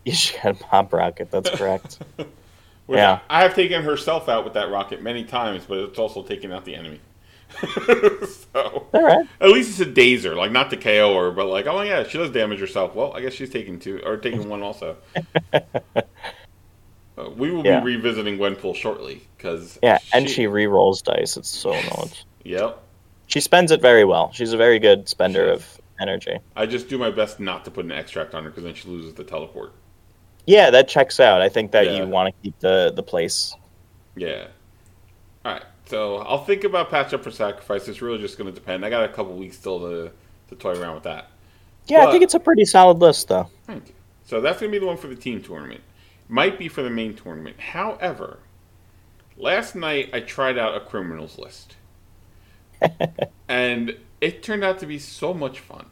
Yeah, 0.04 0.14
she 0.22 0.36
got 0.38 0.60
a 0.60 0.64
bob 0.70 0.92
rocket. 0.92 1.30
That's 1.30 1.50
correct. 1.58 1.98
Yeah. 2.88 3.20
I 3.30 3.42
have 3.42 3.54
taken 3.54 3.82
herself 3.84 4.28
out 4.28 4.42
with 4.44 4.54
that 4.54 4.68
rocket 4.70 5.00
many 5.02 5.22
times, 5.24 5.64
but 5.68 5.78
it's 5.78 5.98
also 6.00 6.24
taken 6.24 6.50
out 6.52 6.64
the 6.64 6.74
enemy. 6.74 6.98
so 8.52 8.86
All 8.94 9.02
right. 9.02 9.26
at 9.40 9.48
least 9.50 9.78
it's 9.78 9.80
a 9.80 9.92
dazer, 9.92 10.36
like 10.36 10.52
not 10.52 10.70
to 10.70 10.76
KO 10.76 11.14
her, 11.16 11.30
but 11.30 11.46
like, 11.46 11.66
oh 11.66 11.82
yeah, 11.82 12.04
she 12.04 12.18
does 12.18 12.30
damage 12.30 12.60
herself. 12.60 12.94
Well, 12.94 13.12
I 13.14 13.20
guess 13.20 13.32
she's 13.34 13.50
taking 13.50 13.78
two 13.78 14.00
or 14.04 14.16
taking 14.16 14.48
one 14.48 14.62
also. 14.62 14.96
Uh, 17.18 17.28
we 17.36 17.50
will 17.50 17.64
Yeah. 17.64 17.80
be 17.80 17.96
revisiting 17.96 18.38
Gwenpool 18.38 18.74
shortly 18.74 19.20
because 19.36 19.78
Yeah, 19.82 19.98
and 20.14 20.30
she 20.30 20.46
re-rolls 20.46 21.02
dice. 21.02 21.36
It's 21.36 21.48
so 21.50 21.72
annoying. 21.72 22.10
Yep. 22.44 22.82
she 23.26 23.40
spends 23.40 23.70
it 23.70 23.82
very 23.82 24.04
well. 24.04 24.32
She's 24.32 24.52
a 24.52 24.56
very 24.56 24.78
good 24.78 25.08
spender 25.08 25.50
of 25.50 25.78
energy. 26.00 26.38
I 26.56 26.64
just 26.66 26.88
do 26.88 26.96
my 26.96 27.10
best 27.10 27.38
not 27.38 27.64
to 27.66 27.70
put 27.70 27.84
an 27.84 27.92
extract 27.92 28.34
on 28.34 28.44
her 28.44 28.50
because 28.50 28.64
then 28.64 28.74
she 28.74 28.88
loses 28.88 29.12
the 29.14 29.24
teleport. 29.24 29.72
Yeah, 30.46 30.70
that 30.70 30.88
checks 30.88 31.20
out. 31.20 31.42
I 31.42 31.48
think 31.50 31.72
that 31.72 31.86
Yeah. 31.86 31.96
you 31.98 32.06
want 32.06 32.34
to 32.34 32.42
keep 32.42 32.58
the 32.60 32.90
the 32.94 33.02
place. 33.02 33.54
Yeah. 34.16 34.46
So 35.90 36.18
I'll 36.18 36.44
think 36.44 36.62
about 36.62 36.88
patch 36.88 37.12
up 37.12 37.24
for 37.24 37.32
sacrifice. 37.32 37.88
It's 37.88 38.00
really 38.00 38.18
just 38.18 38.38
going 38.38 38.48
to 38.48 38.54
depend. 38.54 38.86
I 38.86 38.90
got 38.90 39.02
a 39.02 39.08
couple 39.08 39.34
weeks 39.34 39.56
still 39.56 39.80
to 39.80 40.12
to 40.48 40.54
toy 40.54 40.80
around 40.80 40.94
with 40.94 41.02
that. 41.02 41.30
Yeah, 41.86 42.06
I 42.06 42.12
think 42.12 42.22
it's 42.22 42.34
a 42.34 42.40
pretty 42.40 42.64
solid 42.64 42.98
list, 42.98 43.26
though. 43.26 43.50
Thank 43.66 43.88
you. 43.88 43.94
So 44.24 44.40
that's 44.40 44.60
going 44.60 44.70
to 44.70 44.76
be 44.76 44.78
the 44.78 44.86
one 44.86 44.96
for 44.96 45.08
the 45.08 45.16
team 45.16 45.42
tournament. 45.42 45.80
Might 46.28 46.60
be 46.60 46.68
for 46.68 46.82
the 46.82 46.90
main 46.90 47.14
tournament. 47.14 47.58
However, 47.58 48.38
last 49.36 49.74
night 49.74 50.10
I 50.12 50.20
tried 50.20 50.58
out 50.58 50.76
a 50.76 50.80
criminals 50.80 51.38
list. 51.38 51.74
and 53.48 53.96
it 54.20 54.44
turned 54.44 54.62
out 54.62 54.78
to 54.78 54.86
be 54.86 55.00
so 55.00 55.34
much 55.34 55.58
fun. 55.58 55.86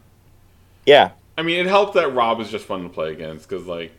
Yeah, 0.86 1.10
I 1.36 1.42
mean, 1.42 1.58
it 1.58 1.66
helped 1.66 1.94
that 1.94 2.14
Rob 2.14 2.40
is 2.40 2.50
just 2.50 2.66
fun 2.66 2.84
to 2.84 2.88
play 2.88 3.10
against 3.10 3.48
because 3.48 3.66
like 3.66 3.90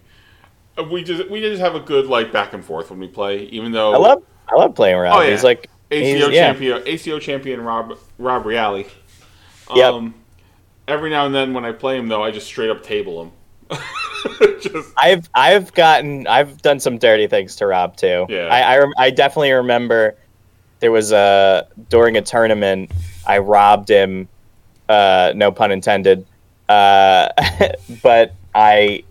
we 0.89 1.03
just 1.03 1.29
we 1.29 1.41
just 1.41 1.61
have 1.61 1.75
a 1.75 1.81
good 1.81 2.07
like 2.07 2.31
back 2.31 2.53
and 2.53 2.63
forth 2.63 2.89
when 2.89 2.99
we 2.99 3.09
play. 3.09 3.43
Even 3.47 3.73
though 3.73 3.93
I 3.93 3.97
love 3.97 4.23
I 4.47 4.55
love 4.55 4.75
playing 4.75 4.95
around. 4.95 5.17
Oh, 5.17 5.21
yeah. 5.21 5.31
He's 5.31 5.43
like 5.43 5.69
ACO 5.91 6.29
yeah. 6.29 6.51
champion 6.51 6.83
ACO 6.85 7.19
champion 7.19 7.61
Rob 7.61 7.97
Rob 8.17 8.45
Reale. 8.45 8.85
Yep. 9.75 9.93
Um, 9.93 10.13
every 10.87 11.09
now 11.09 11.25
and 11.25 11.33
then 11.33 11.53
when 11.53 11.65
I 11.65 11.71
play 11.71 11.97
him 11.97 12.07
though, 12.07 12.23
I 12.23 12.31
just 12.31 12.47
straight 12.47 12.69
up 12.69 12.83
table 12.83 13.23
him. 13.23 13.31
just 14.61 14.93
I've 14.97 15.29
I've 15.33 15.73
gotten 15.73 16.27
I've 16.27 16.61
done 16.61 16.79
some 16.79 16.97
dirty 16.97 17.27
things 17.27 17.55
to 17.57 17.67
Rob 17.67 17.95
too. 17.95 18.25
Yeah. 18.29 18.47
I 18.47 18.61
I, 18.61 18.77
rem- 18.79 18.93
I 18.97 19.09
definitely 19.09 19.51
remember 19.51 20.15
there 20.79 20.91
was 20.91 21.11
a 21.11 21.67
during 21.89 22.17
a 22.17 22.21
tournament 22.21 22.91
I 23.27 23.39
robbed 23.39 23.89
him. 23.89 24.27
Uh, 24.87 25.33
no 25.35 25.51
pun 25.51 25.71
intended. 25.71 26.25
Uh, 26.67 27.29
but 28.03 28.33
I 28.55 29.03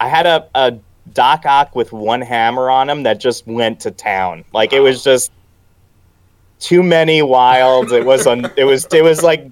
I 0.00 0.08
had 0.08 0.26
a 0.26 0.48
a 0.54 0.78
Doc 1.12 1.44
Ock 1.46 1.74
with 1.74 1.92
one 1.92 2.20
hammer 2.20 2.70
on 2.70 2.88
him 2.88 3.02
that 3.04 3.20
just 3.20 3.46
went 3.46 3.80
to 3.80 3.90
town. 3.90 4.44
Like 4.52 4.72
it 4.72 4.80
was 4.80 5.04
just 5.04 5.32
too 6.60 6.82
many 6.82 7.22
wilds. 7.22 7.90
It 7.92 8.04
was 8.06 8.26
on. 8.26 8.50
It 8.56 8.64
was. 8.64 8.86
It 8.92 9.02
was 9.02 9.22
like 9.22 9.50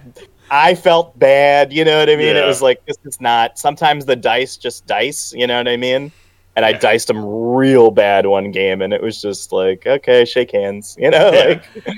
I 0.50 0.74
felt 0.74 1.18
bad. 1.18 1.72
You 1.72 1.84
know 1.84 1.98
what 1.98 2.08
I 2.08 2.16
mean? 2.16 2.36
It 2.36 2.46
was 2.46 2.62
like 2.62 2.84
this 2.86 2.96
is 3.04 3.20
not. 3.20 3.58
Sometimes 3.58 4.04
the 4.06 4.14
dice 4.16 4.56
just 4.56 4.86
dice. 4.86 5.32
You 5.34 5.46
know 5.46 5.56
what 5.58 5.68
I 5.68 5.76
mean? 5.76 6.12
And 6.56 6.64
I 6.64 6.72
diced 6.72 7.08
him 7.08 7.24
real 7.24 7.90
bad 7.92 8.26
one 8.26 8.50
game, 8.50 8.82
and 8.82 8.92
it 8.92 9.00
was 9.00 9.22
just 9.22 9.52
like, 9.52 9.86
okay, 9.86 10.24
shake 10.24 10.50
hands. 10.52 10.96
You 10.98 11.10
know, 11.10 11.30
Yeah. 11.32 11.60
like 11.84 11.96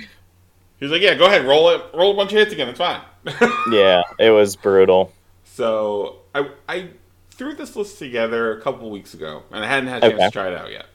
He's 0.79 0.91
like, 0.91 1.01
yeah, 1.03 1.15
go 1.15 1.27
ahead, 1.27 1.45
roll 1.47 1.69
it, 1.71 1.83
roll 1.95 2.13
a 2.13 2.17
bunch 2.17 2.33
of 2.33 2.39
hits 2.39 2.53
again. 2.53 2.69
It's 2.69 2.79
fine. 2.79 3.01
yeah, 3.73 4.03
it 4.19 4.31
was 4.31 4.57
brutal. 4.57 5.13
so 5.45 6.17
I 6.35 6.49
I 6.69 6.89
threw 7.31 7.55
this 7.55 7.75
list 7.77 7.99
together 7.99 8.57
a 8.59 8.61
couple 8.61 8.91
weeks 8.91 9.15
ago, 9.15 9.43
and 9.51 9.65
I 9.65 9.69
hadn't 9.69 9.89
had 9.89 10.05
a 10.05 10.09
chance 10.11 10.15
Okay. 10.21 10.27
to 10.27 10.31
try 10.31 10.49
it 10.49 10.55
out 10.59 10.71
yet. 10.71 10.87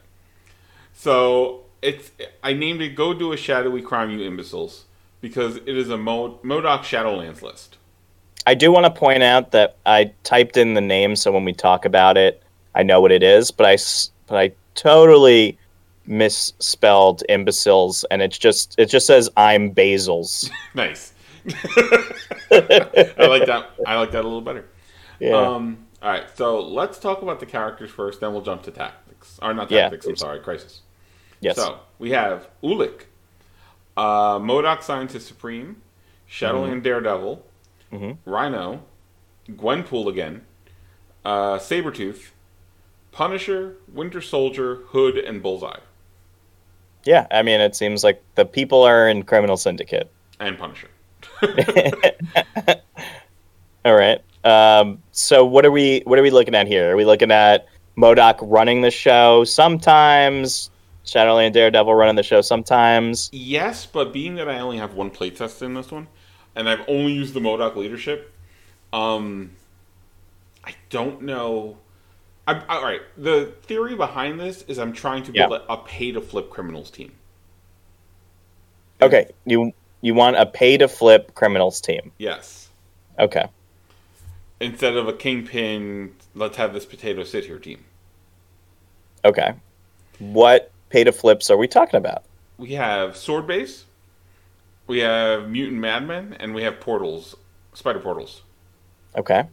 So 0.94 1.62
it's 1.86 2.10
I 2.42 2.52
named 2.52 2.82
it 2.82 2.90
"Go 2.90 3.14
Do 3.14 3.32
a 3.32 3.36
Shadowy 3.36 3.82
Crime, 3.82 4.10
You 4.10 4.28
Imbeciles" 4.28 4.84
because 5.20 5.56
it 5.56 5.68
is 5.68 5.88
a 5.88 5.96
Mo- 5.96 6.38
MODOK 6.42 6.80
Shadowlands 6.80 7.42
list. 7.42 7.78
I 8.46 8.54
do 8.54 8.70
want 8.70 8.86
to 8.86 8.90
point 8.90 9.22
out 9.22 9.52
that 9.52 9.76
I 9.86 10.12
typed 10.22 10.56
in 10.56 10.74
the 10.74 10.80
name, 10.80 11.16
so 11.16 11.32
when 11.32 11.44
we 11.44 11.52
talk 11.52 11.84
about 11.84 12.16
it, 12.16 12.42
I 12.74 12.82
know 12.82 13.00
what 13.00 13.10
it 13.10 13.22
is. 13.22 13.50
But 13.50 13.66
I, 13.66 13.76
but 14.26 14.36
I 14.38 14.52
totally 14.74 15.58
misspelled 16.06 17.22
imbeciles, 17.28 18.04
and 18.10 18.22
it's 18.22 18.38
just 18.38 18.78
it 18.78 18.86
just 18.86 19.06
says 19.06 19.30
I'm 19.36 19.70
Basil's. 19.70 20.50
Nice. 20.74 21.14
I 22.50 23.14
like 23.18 23.46
that. 23.46 23.70
I 23.86 23.98
like 23.98 24.10
that 24.10 24.20
a 24.20 24.28
little 24.28 24.42
better. 24.42 24.66
Yeah. 25.20 25.36
Um, 25.36 25.86
all 26.02 26.10
right, 26.10 26.24
so 26.36 26.60
let's 26.60 26.98
talk 26.98 27.22
about 27.22 27.40
the 27.40 27.46
characters 27.46 27.90
first, 27.90 28.20
then 28.20 28.32
we'll 28.32 28.42
jump 28.42 28.62
to 28.64 28.70
tactics. 28.70 29.38
Or 29.40 29.54
not 29.54 29.70
Yeah, 29.70 29.82
tactics, 29.82 30.06
I'm 30.06 30.16
sorry, 30.16 30.40
crisis. 30.40 30.82
Yes. 31.40 31.56
So 31.56 31.78
we 31.98 32.10
have 32.10 32.48
Ulik, 32.62 33.02
uh, 33.96 34.38
MODOK 34.38 34.82
Scientist 34.82 35.26
Supreme, 35.26 35.80
Shadowland 36.26 36.82
Daredevil, 36.82 37.42
Mhm. 37.92 38.16
Rhino, 38.24 38.82
Gwenpool 39.48 40.08
again, 40.08 40.44
uh, 41.24 41.58
Sabretooth, 41.58 42.30
Punisher, 43.12 43.76
Winter 43.92 44.20
Soldier, 44.20 44.76
Hood, 44.88 45.16
and 45.16 45.42
Bullseye. 45.42 45.78
Yeah. 47.04 47.26
I 47.30 47.42
mean, 47.42 47.60
it 47.60 47.76
seems 47.76 48.02
like 48.02 48.20
the 48.34 48.44
people 48.44 48.82
are 48.82 49.08
in 49.08 49.22
Criminal 49.22 49.56
Syndicate. 49.56 50.10
And 50.40 50.58
Punisher. 50.58 50.88
All 53.84 53.94
right. 53.94 54.20
Um, 54.44 55.02
so 55.12 55.44
what 55.44 55.64
are 55.64 55.70
we 55.70 56.02
what 56.04 56.18
are 56.18 56.22
we 56.22 56.30
looking 56.30 56.54
at 56.54 56.66
here? 56.66 56.92
Are 56.92 56.96
we 56.96 57.04
looking 57.04 57.30
at 57.30 57.66
MODOK 57.96 58.38
running 58.42 58.80
the 58.82 58.90
show 58.90 59.44
sometimes? 59.44 60.70
Shadowland 61.06 61.54
Daredevil 61.54 61.94
running 61.94 62.16
the 62.16 62.22
show 62.22 62.40
sometimes. 62.40 63.30
Yes, 63.32 63.86
but 63.86 64.12
being 64.12 64.34
that 64.34 64.48
I 64.48 64.58
only 64.58 64.78
have 64.78 64.94
one 64.94 65.10
playtest 65.10 65.62
in 65.62 65.74
this 65.74 65.90
one, 65.90 66.08
and 66.54 66.68
I've 66.68 66.84
only 66.88 67.12
used 67.12 67.32
the 67.34 67.40
MODOK 67.40 67.76
leadership, 67.76 68.32
um, 68.92 69.52
I 70.64 70.74
don't 70.90 71.22
know. 71.22 71.78
I'm, 72.48 72.62
all 72.68 72.82
right, 72.82 73.02
the 73.16 73.52
theory 73.62 73.94
behind 73.94 74.38
this 74.40 74.62
is 74.62 74.78
I'm 74.78 74.92
trying 74.92 75.22
to 75.24 75.32
build 75.32 75.52
Yeah. 75.52 75.58
a, 75.68 75.74
a 75.74 75.76
pay 75.78 76.12
to 76.12 76.20
flip 76.20 76.50
criminals 76.50 76.90
team. 76.90 77.12
Okay, 79.02 79.30
you 79.44 79.72
you 80.00 80.14
want 80.14 80.36
a 80.36 80.46
pay 80.46 80.76
to 80.78 80.88
flip 80.88 81.34
criminals 81.34 81.80
team. 81.80 82.12
Yes, 82.18 82.68
Okay. 83.18 83.46
instead 84.60 84.96
of 84.96 85.08
a 85.08 85.12
kingpin, 85.12 86.14
let's 86.34 86.56
have 86.56 86.72
this 86.72 86.84
potato 86.86 87.24
sit 87.24 87.44
here 87.46 87.58
team. 87.58 87.84
Okay. 89.24 89.54
What 90.18 90.70
pay 90.96 91.04
to 91.04 91.12
flips 91.12 91.50
are 91.50 91.58
we 91.58 91.68
talking 91.68 91.98
about? 91.98 92.24
We 92.56 92.72
have 92.72 93.18
sword 93.18 93.46
base, 93.46 93.84
we 94.86 95.00
have 95.00 95.50
mutant 95.50 95.78
madmen, 95.78 96.36
and 96.40 96.54
we 96.54 96.62
have 96.62 96.80
portals, 96.80 97.34
spider 97.74 98.00
portals. 98.00 98.40
Okay. 99.14 99.44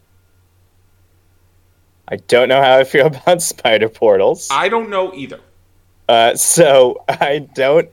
I 2.07 2.15
don't 2.15 2.47
know 2.47 2.61
how 2.61 2.77
I 2.77 2.85
feel 2.85 3.07
about 3.13 3.41
spider 3.41 3.89
portals. 3.89 4.47
I 4.51 4.69
don't 4.69 4.89
know 4.89 5.13
either. 5.13 5.41
Uh, 6.07 6.33
so 6.35 7.03
I 7.09 7.39
don't. 7.53 7.89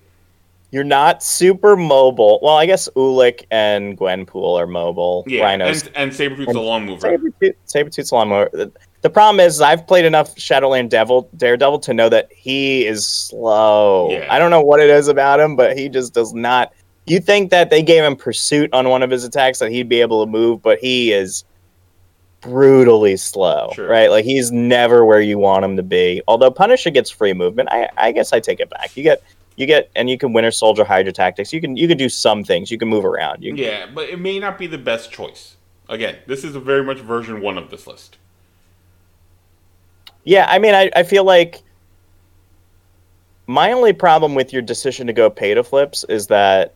You're 0.70 0.84
not 0.84 1.20
super 1.20 1.76
mobile. 1.76 2.38
Well, 2.40 2.56
I 2.56 2.66
guess 2.66 2.88
Ulik 2.94 3.44
and 3.50 3.98
Gwenpool 3.98 4.56
are 4.60 4.68
mobile. 4.68 5.24
Yeah, 5.26 5.42
Rhinos. 5.42 5.88
and 5.88 5.96
and 5.96 6.12
Sabretooth's 6.12 6.54
a 6.54 6.60
long 6.60 6.86
mover. 6.86 7.08
Sabretooth, 7.08 7.56
Sabretooth's 7.66 8.12
a 8.12 8.14
lawnmower. 8.14 8.48
The, 8.52 8.70
the 9.02 9.10
problem 9.10 9.40
is, 9.40 9.60
I've 9.60 9.86
played 9.86 10.04
enough 10.04 10.38
Shadowland 10.38 10.90
Devil 10.90 11.28
Daredevil 11.36 11.80
to 11.80 11.94
know 11.94 12.08
that 12.08 12.28
he 12.32 12.86
is 12.86 13.06
slow. 13.06 14.10
Yeah. 14.10 14.26
I 14.30 14.38
don't 14.38 14.50
know 14.50 14.60
what 14.60 14.80
it 14.80 14.90
is 14.90 15.08
about 15.08 15.40
him, 15.40 15.56
but 15.56 15.76
he 15.78 15.88
just 15.88 16.12
does 16.14 16.34
not. 16.34 16.72
You 17.06 17.18
think 17.20 17.50
that 17.50 17.70
they 17.70 17.82
gave 17.82 18.04
him 18.04 18.14
pursuit 18.14 18.72
on 18.72 18.88
one 18.88 19.02
of 19.02 19.10
his 19.10 19.24
attacks 19.24 19.58
that 19.60 19.70
he'd 19.72 19.88
be 19.88 20.00
able 20.00 20.24
to 20.24 20.30
move, 20.30 20.62
but 20.62 20.78
he 20.78 21.12
is 21.12 21.44
brutally 22.40 23.16
slow, 23.16 23.70
Sure. 23.74 23.88
right? 23.88 24.10
Like 24.10 24.24
he's 24.24 24.50
never 24.50 25.04
where 25.04 25.20
you 25.20 25.38
want 25.38 25.64
him 25.64 25.76
to 25.76 25.82
be. 25.82 26.22
Although 26.28 26.50
Punisher 26.50 26.90
gets 26.90 27.10
free 27.10 27.32
movement, 27.34 27.68
I, 27.70 27.88
I 27.96 28.12
guess 28.12 28.32
I 28.32 28.40
take 28.40 28.60
it 28.60 28.70
back. 28.70 28.96
You 28.96 29.02
get 29.02 29.22
you 29.56 29.66
get 29.66 29.90
and 29.94 30.08
you 30.08 30.16
can 30.16 30.32
Winter 30.32 30.50
Soldier 30.50 30.84
Hydra 30.84 31.12
tactics. 31.12 31.52
You 31.52 31.60
can 31.60 31.76
you 31.76 31.86
can 31.88 31.98
do 31.98 32.08
some 32.08 32.44
things. 32.44 32.70
You 32.70 32.78
can 32.78 32.88
move 32.88 33.04
around. 33.04 33.42
You 33.42 33.54
can, 33.54 33.62
Yeah, 33.64 33.86
but 33.94 34.08
it 34.08 34.18
may 34.18 34.38
not 34.38 34.56
be 34.58 34.66
the 34.66 34.78
best 34.78 35.10
choice. 35.12 35.56
Again, 35.88 36.16
this 36.26 36.44
is 36.44 36.54
a 36.54 36.60
very 36.60 36.82
much 36.84 36.98
version 36.98 37.40
one 37.40 37.58
of 37.58 37.70
this 37.70 37.86
list. 37.86 38.16
Yeah, 40.24 40.46
I 40.48 40.58
mean, 40.58 40.74
I, 40.74 40.90
I 40.94 41.02
feel 41.02 41.24
like 41.24 41.62
my 43.46 43.72
only 43.72 43.92
problem 43.92 44.34
with 44.34 44.52
your 44.52 44.62
decision 44.62 45.06
to 45.06 45.12
go 45.12 45.28
pay 45.28 45.54
to 45.54 45.64
flips 45.64 46.04
is 46.08 46.28
that 46.28 46.74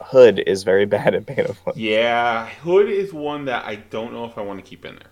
Hood 0.00 0.42
is 0.46 0.62
very 0.62 0.86
bad 0.96 1.14
at 1.14 1.26
pay 1.26 1.36
to 1.36 1.54
flips. 1.54 1.78
Yeah, 1.78 2.46
Hood 2.46 2.88
is 2.88 3.12
one 3.12 3.44
that 3.44 3.64
I 3.64 3.76
don't 3.76 4.12
know 4.12 4.24
if 4.24 4.36
I 4.38 4.42
want 4.42 4.62
to 4.62 4.68
keep 4.68 4.84
in 4.84 4.96
there. 4.96 5.10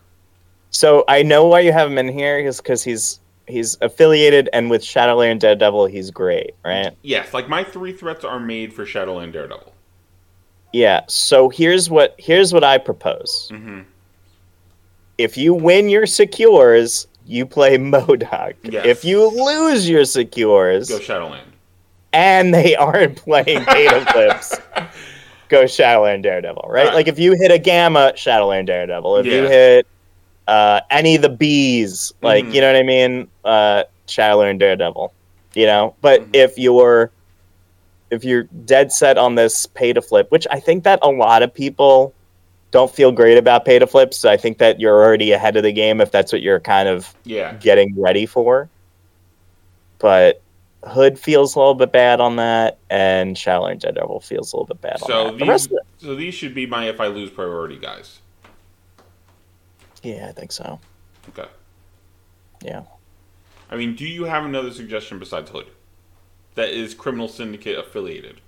So 0.71 1.05
I 1.09 1.23
know 1.23 1.47
why 1.47 1.61
you 1.61 1.73
have 1.73 1.91
him 1.91 1.99
in 1.99 2.09
here 2.09 2.39
is 2.39 2.59
because 2.59 2.83
he's 2.83 3.21
he's 3.47 3.79
affiliated 3.81 4.51
and 4.53 4.69
with 4.69 4.85
Shadowland 4.85 5.41
Daredevil 5.41 5.87
he's 5.87 6.11
great, 6.11 6.55
right? 6.65 6.93
Yes, 7.03 7.33
like 7.33 7.49
my 7.49 7.65
three 7.65 7.93
threats 7.93 8.25
are 8.25 8.39
made 8.39 8.73
for 8.73 8.85
Shadowland 8.85 9.33
Daredevil. 9.33 9.73
Yeah. 10.73 11.01
So 11.09 11.49
here's 11.49 11.89
what 11.89 12.15
here's 12.19 12.53
what 12.53 12.65
I 12.65 12.79
propose. 12.79 13.49
Mm-hmm. 13.53 13.81
If 15.19 15.37
you 15.37 15.53
win 15.55 15.89
your 15.89 16.07
secures, 16.07 17.07
you 17.27 17.45
play 17.45 17.77
MODOK. 17.79 18.55
Yes. 18.63 18.87
If 18.87 19.05
you 19.05 19.27
lose 19.29 19.89
your 19.89 20.05
secures, 20.05 20.89
Go 20.89 20.99
Shadowland. 21.01 21.43
and 22.13 22.55
they 22.55 22.75
aren't 22.77 23.17
playing 23.25 23.65
pay 23.65 23.89
to 23.89 24.05
flips, 24.13 24.59
go 25.49 25.67
Shadowland 25.67 26.23
Daredevil, 26.23 26.65
right? 26.69 26.87
Right. 26.87 26.95
Like 26.95 27.09
if 27.09 27.19
you 27.19 27.33
hit 27.39 27.51
a 27.51 27.59
Gamma, 27.59 28.13
Shadowland 28.17 28.67
Daredevil. 28.69 29.17
If 29.19 29.27
you 29.27 29.43
hit 29.49 29.87
uh, 30.47 30.81
any 30.91 31.17
of 31.17 31.23
the 31.23 31.29
Bees, 31.29 32.13
like 32.23 32.45
Mhm. 32.47 32.55
you 32.55 32.61
know 32.63 32.73
what 32.73 32.77
I 32.81 32.83
mean, 32.83 33.29
uh, 33.45 33.85
Shadowland 34.07 34.61
Daredevil. 34.61 35.13
You 35.55 35.67
know, 35.67 35.95
but 36.01 36.23
Mhm. 36.23 36.31
if 36.37 36.57
you're 36.59 37.11
if 38.11 38.25
you're 38.25 38.45
dead 38.65 38.91
set 38.91 39.19
on 39.19 39.35
this 39.35 39.67
pay 39.67 39.93
to 39.93 40.01
flip, 40.01 40.31
which 40.31 40.47
I 40.51 40.61
think 40.61 40.85
that 40.85 40.99
a 41.03 41.11
lot 41.11 41.43
of 41.43 41.53
people 41.53 42.15
don't 42.71 42.95
feel 42.95 43.13
great 43.13 43.39
about 43.39 43.65
pay 43.65 43.79
to 43.79 43.87
flips, 43.87 44.25
I 44.25 44.37
think 44.37 44.59
that 44.59 44.79
you're 44.81 45.03
already 45.03 45.33
ahead 45.33 45.57
of 45.57 45.63
the 45.63 45.73
game 45.73 46.01
if 46.01 46.11
that's 46.11 46.33
what 46.33 46.43
you're 46.43 46.61
kind 46.61 46.89
of 46.89 47.15
Yeah. 47.25 47.55
getting 47.55 47.95
ready 48.01 48.27
for. 48.27 48.69
But 49.99 50.43
Hood 50.85 51.19
feels 51.19 51.57
a 51.57 51.59
little 51.59 51.75
bit 51.75 51.93
bad 51.93 52.21
on 52.21 52.37
that, 52.37 52.79
and 52.89 53.37
Shadowland 53.37 53.81
Daredevil 53.81 54.21
feels 54.21 54.53
a 54.53 54.57
little 54.57 54.67
bit 54.67 54.81
bad 54.81 55.01
So 55.01 55.29
on 55.29 55.39
that. 55.39 55.45
The 55.45 55.53
these, 55.53 55.67
it, 55.67 55.73
so 55.99 56.15
these 56.15 56.35
should 56.35 56.55
be 56.55 56.67
my 56.67 56.89
if 56.89 57.01
I 57.01 57.09
lose 57.09 57.31
priority 57.31 57.79
guys. 57.79 58.21
yeah, 60.03 60.27
I 60.29 60.33
think 60.33 60.53
so. 60.53 60.79
Okay. 61.31 61.49
Yeah. 62.63 62.83
I 63.71 63.77
mean, 63.77 63.95
do 63.95 64.07
you 64.07 64.25
have 64.25 64.45
another 64.45 64.71
suggestion 64.71 65.19
besides 65.19 65.51
Hood 65.51 65.67
that 66.55 66.71
is 66.71 66.95
Criminal 66.95 67.29
Syndicate 67.29 67.79
affiliated? 67.79 68.41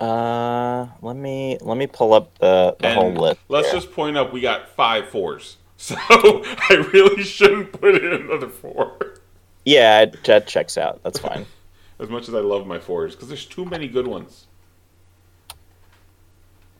Uh, 0.00 0.88
let 1.00 1.16
me 1.16 1.56
let 1.62 1.76
me 1.78 1.86
pull 1.86 2.12
up 2.12 2.36
the, 2.38 2.76
the 2.80 2.92
whole 2.92 3.12
list. 3.12 3.40
let's 3.48 3.68
here. 3.70 3.80
just 3.80 3.92
point 3.92 4.16
out 4.18 4.32
we 4.32 4.40
got 4.40 4.68
five 4.70 5.08
fours. 5.08 5.56
So 5.78 5.94
I 5.98 6.88
really 6.92 7.22
shouldn't 7.22 7.72
put 7.72 7.96
in 8.02 8.10
another 8.12 8.48
four. 8.48 9.18
yeah, 9.66 10.00
it- 10.02 10.24
that 10.24 10.46
checks 10.46 10.78
out. 10.78 11.02
That's 11.02 11.18
fine. 11.18 11.44
As 11.98 12.08
much 12.08 12.28
as 12.28 12.34
I 12.34 12.40
love 12.40 12.66
my 12.66 12.78
fours, 12.78 13.14
because 13.14 13.28
there's 13.28 13.44
too 13.46 13.64
many 13.66 13.86
good 13.88 14.06
ones. 14.06 14.46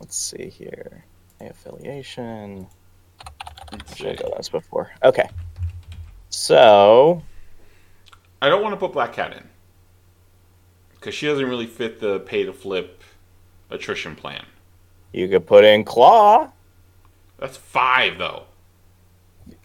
Let's 0.00 0.16
see 0.16 0.48
here. 0.48 1.04
affiliation. 1.40 2.66
Should 3.94 4.18
see. 4.18 4.22
go 4.22 4.34
this 4.36 4.48
before? 4.50 4.90
Okay. 5.02 5.28
So 6.30 7.22
I 8.42 8.48
don't 8.48 8.62
want 8.62 8.72
to 8.74 8.76
put 8.78 8.92
Black 8.92 9.12
Cat 9.14 9.32
in 9.34 9.44
because 10.94 11.14
she 11.14 11.26
doesn't 11.26 11.46
really 11.48 11.66
fit 11.66 11.98
the 12.00 12.20
pay 12.20 12.44
to 12.44 12.52
flip 12.52 12.95
attrition 13.70 14.14
plan. 14.16 14.44
you 15.12 15.28
could 15.28 15.46
put 15.46 15.64
in 15.64 15.84
Klaw. 15.84 16.50
That's 17.38 17.56
five 17.56 18.18
though. 18.18 18.44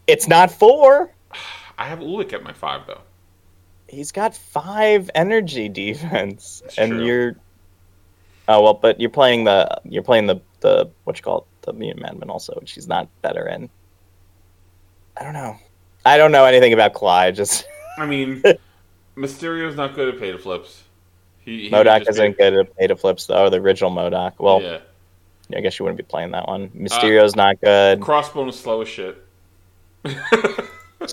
It's 0.08 0.28
not 0.28 0.52
four. 0.52 1.12
I 1.78 1.86
have 1.86 2.00
Ulik 2.00 2.34
at 2.34 2.44
my 2.44 2.54
five 2.54 2.86
though. 2.88 3.02
He's 3.88 4.12
got 4.12 4.36
five 4.36 5.10
energy 5.16 5.68
defense, 5.68 6.62
That's 6.64 6.78
and 6.78 6.92
true. 6.94 7.06
you're. 7.06 7.36
Oh 8.48 8.62
well, 8.64 8.74
but 8.74 9.00
you're 9.00 9.10
playing 9.10 9.44
the 9.46 9.80
you're 9.86 10.04
playing 10.04 10.28
the 10.28 10.38
the 10.62 10.90
what 11.04 11.18
you 11.18 11.24
call 11.24 11.40
it 11.40 11.44
the 11.66 11.74
mutant 11.74 12.02
madman 12.02 12.30
also, 12.30 12.54
which 12.60 12.72
he's 12.74 12.88
not 12.88 13.08
better 13.22 13.48
in. 13.48 13.70
I 15.18 15.24
don't 15.24 15.34
know. 15.34 15.56
I 16.06 16.18
don't 16.18 16.32
know 16.32 16.46
anything 16.46 16.74
about 16.74 16.94
Clyde. 16.94 17.36
Just 17.36 17.66
I 17.98 18.06
mean, 18.06 18.42
Mysterio's 19.16 19.76
not 19.76 19.94
good 19.96 20.14
at 20.14 20.20
pay 20.20 20.32
to 20.32 20.38
flips. 20.38 20.84
He, 21.44 21.64
he 21.64 21.70
MODOK 21.70 22.08
isn't 22.10 22.38
good 22.38 22.70
at 22.80 22.88
to 22.88 22.96
flips 22.96 23.26
though. 23.26 23.50
The 23.50 23.58
original 23.58 23.92
MODOK. 23.92 24.34
Well, 24.38 24.62
yeah, 24.62 24.80
I 25.56 25.62
guess 25.62 25.80
you 25.80 25.86
wouldn't 25.86 25.98
be 25.98 26.04
playing 26.04 26.32
that 26.32 26.48
one. 26.48 26.66
Uh, 26.66 26.78
Mysterio's 26.78 27.36
not 27.36 27.60
good. 27.62 28.00
crossbone 28.00 28.50
is 28.50 28.60
slow 28.60 28.82
as 28.82 28.88
shit. 28.88 29.24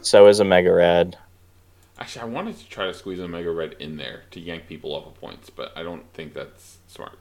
So 0.02 0.26
is 0.26 0.40
a 0.40 0.44
Mega 0.44 0.72
Red. 0.72 1.16
Actually, 1.98 2.22
I 2.22 2.24
wanted 2.26 2.58
to 2.58 2.68
try 2.68 2.86
to 2.86 2.94
squeeze 2.94 3.18
a 3.18 3.26
Mega 3.26 3.50
Red 3.50 3.74
in 3.78 3.96
there 3.96 4.24
to 4.30 4.40
yank 4.40 4.66
people 4.68 4.94
off 4.94 5.06
of 5.06 5.14
points, 5.14 5.50
but 5.50 5.72
I 5.76 5.82
don't 5.82 6.04
think 6.12 6.34
that's 6.34 6.78
smart. 6.86 7.18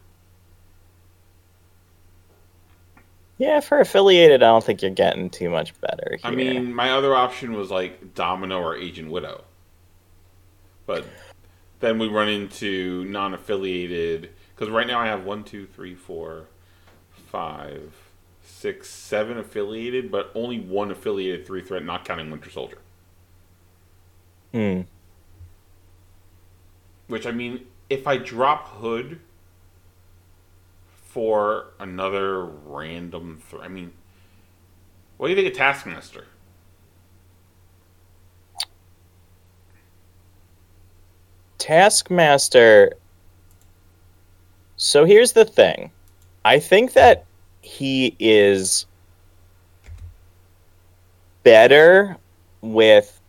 Yeah, 3.37 3.59
for 3.59 3.79
affiliated, 3.79 4.43
I 4.43 4.47
don't 4.47 4.63
think 4.63 4.81
you're 4.81 4.91
getting 4.91 5.29
too 5.29 5.49
much 5.49 5.79
better. 5.79 6.17
Here. 6.17 6.19
I 6.23 6.31
mean, 6.31 6.73
my 6.73 6.91
other 6.91 7.15
option 7.15 7.53
was 7.53 7.69
like 7.71 8.15
Domino 8.15 8.59
or 8.61 8.75
Agent 8.75 9.11
Widow. 9.11 9.43
But 10.85 11.05
then 11.79 11.99
we 11.99 12.07
run 12.07 12.29
into 12.29 13.05
non 13.05 13.33
affiliated. 13.33 14.31
Because 14.55 14.71
right 14.71 14.87
now 14.87 14.99
I 14.99 15.07
have 15.07 15.23
one, 15.23 15.43
two, 15.43 15.67
three, 15.67 15.93
four, 15.93 16.45
five, 17.11 17.93
six, 18.43 18.89
seven 18.89 19.37
affiliated, 19.37 20.11
but 20.11 20.31
only 20.33 20.59
one 20.59 20.89
affiliated 20.89 21.45
three 21.45 21.61
threat, 21.61 21.83
not 21.85 22.05
counting 22.05 22.31
Winter 22.31 22.49
Soldier. 22.49 22.79
hmm. 24.51 24.81
Which 27.07 27.25
I 27.25 27.31
mean, 27.31 27.67
if 27.89 28.07
I 28.07 28.17
drop 28.17 28.67
Hood 28.79 29.19
for 30.89 31.67
another 31.79 32.43
random 32.43 33.41
threat, 33.47 33.63
I 33.63 33.67
mean, 33.69 33.93
what 35.17 35.27
do 35.27 35.33
you 35.33 35.35
think 35.35 35.51
of 35.51 35.57
Taskmaster? 35.57 36.25
Taskmaster. 41.57 42.93
So 44.75 45.05
here's 45.05 45.33
the 45.33 45.45
thing. 45.45 45.91
I 46.45 46.59
think 46.59 46.93
that 46.93 47.25
he 47.61 48.15
is 48.19 48.85
better 51.43 52.17
with 52.61 53.19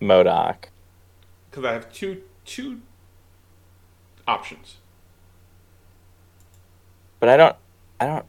MODOK. 0.00 0.56
Because 1.50 1.64
I 1.64 1.72
have 1.72 1.92
two 1.92 2.22
two 2.44 2.80
options. 4.26 4.76
But 7.20 7.28
I 7.28 7.36
don't 7.36 7.56
I 8.00 8.06
don't 8.06 8.26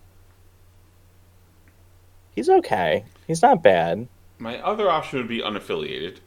He's 2.40 2.50
okay. 2.50 3.04
He's 3.28 3.42
not 3.42 3.62
bad. 3.62 4.08
My 4.38 4.60
other 4.62 4.90
option 4.90 5.20
would 5.20 5.28
be 5.28 5.42
unaffiliated. 5.42 6.20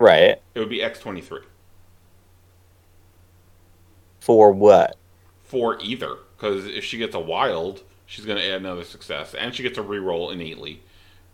Right. 0.00 0.42
It 0.54 0.58
would 0.58 0.68
be 0.68 0.78
X23 0.78 1.42
For 4.20 4.50
what? 4.50 4.96
for 5.50 5.78
either. 5.80 6.16
Because 6.36 6.64
if 6.66 6.84
she 6.84 6.96
gets 6.96 7.14
a 7.16 7.20
wild, 7.20 7.82
she's 8.06 8.24
going 8.24 8.38
to 8.38 8.46
add 8.46 8.60
another 8.60 8.84
success. 8.84 9.34
And 9.34 9.52
she 9.52 9.64
gets 9.64 9.78
a 9.78 9.82
reroll 9.82 10.32
innately. 10.32 10.80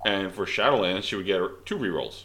And 0.07 0.33
for 0.33 0.47
Shadowlands, 0.47 1.03
she 1.03 1.17
would 1.17 1.27
get 1.27 1.41
two 1.67 1.77
rerolls. 1.77 2.25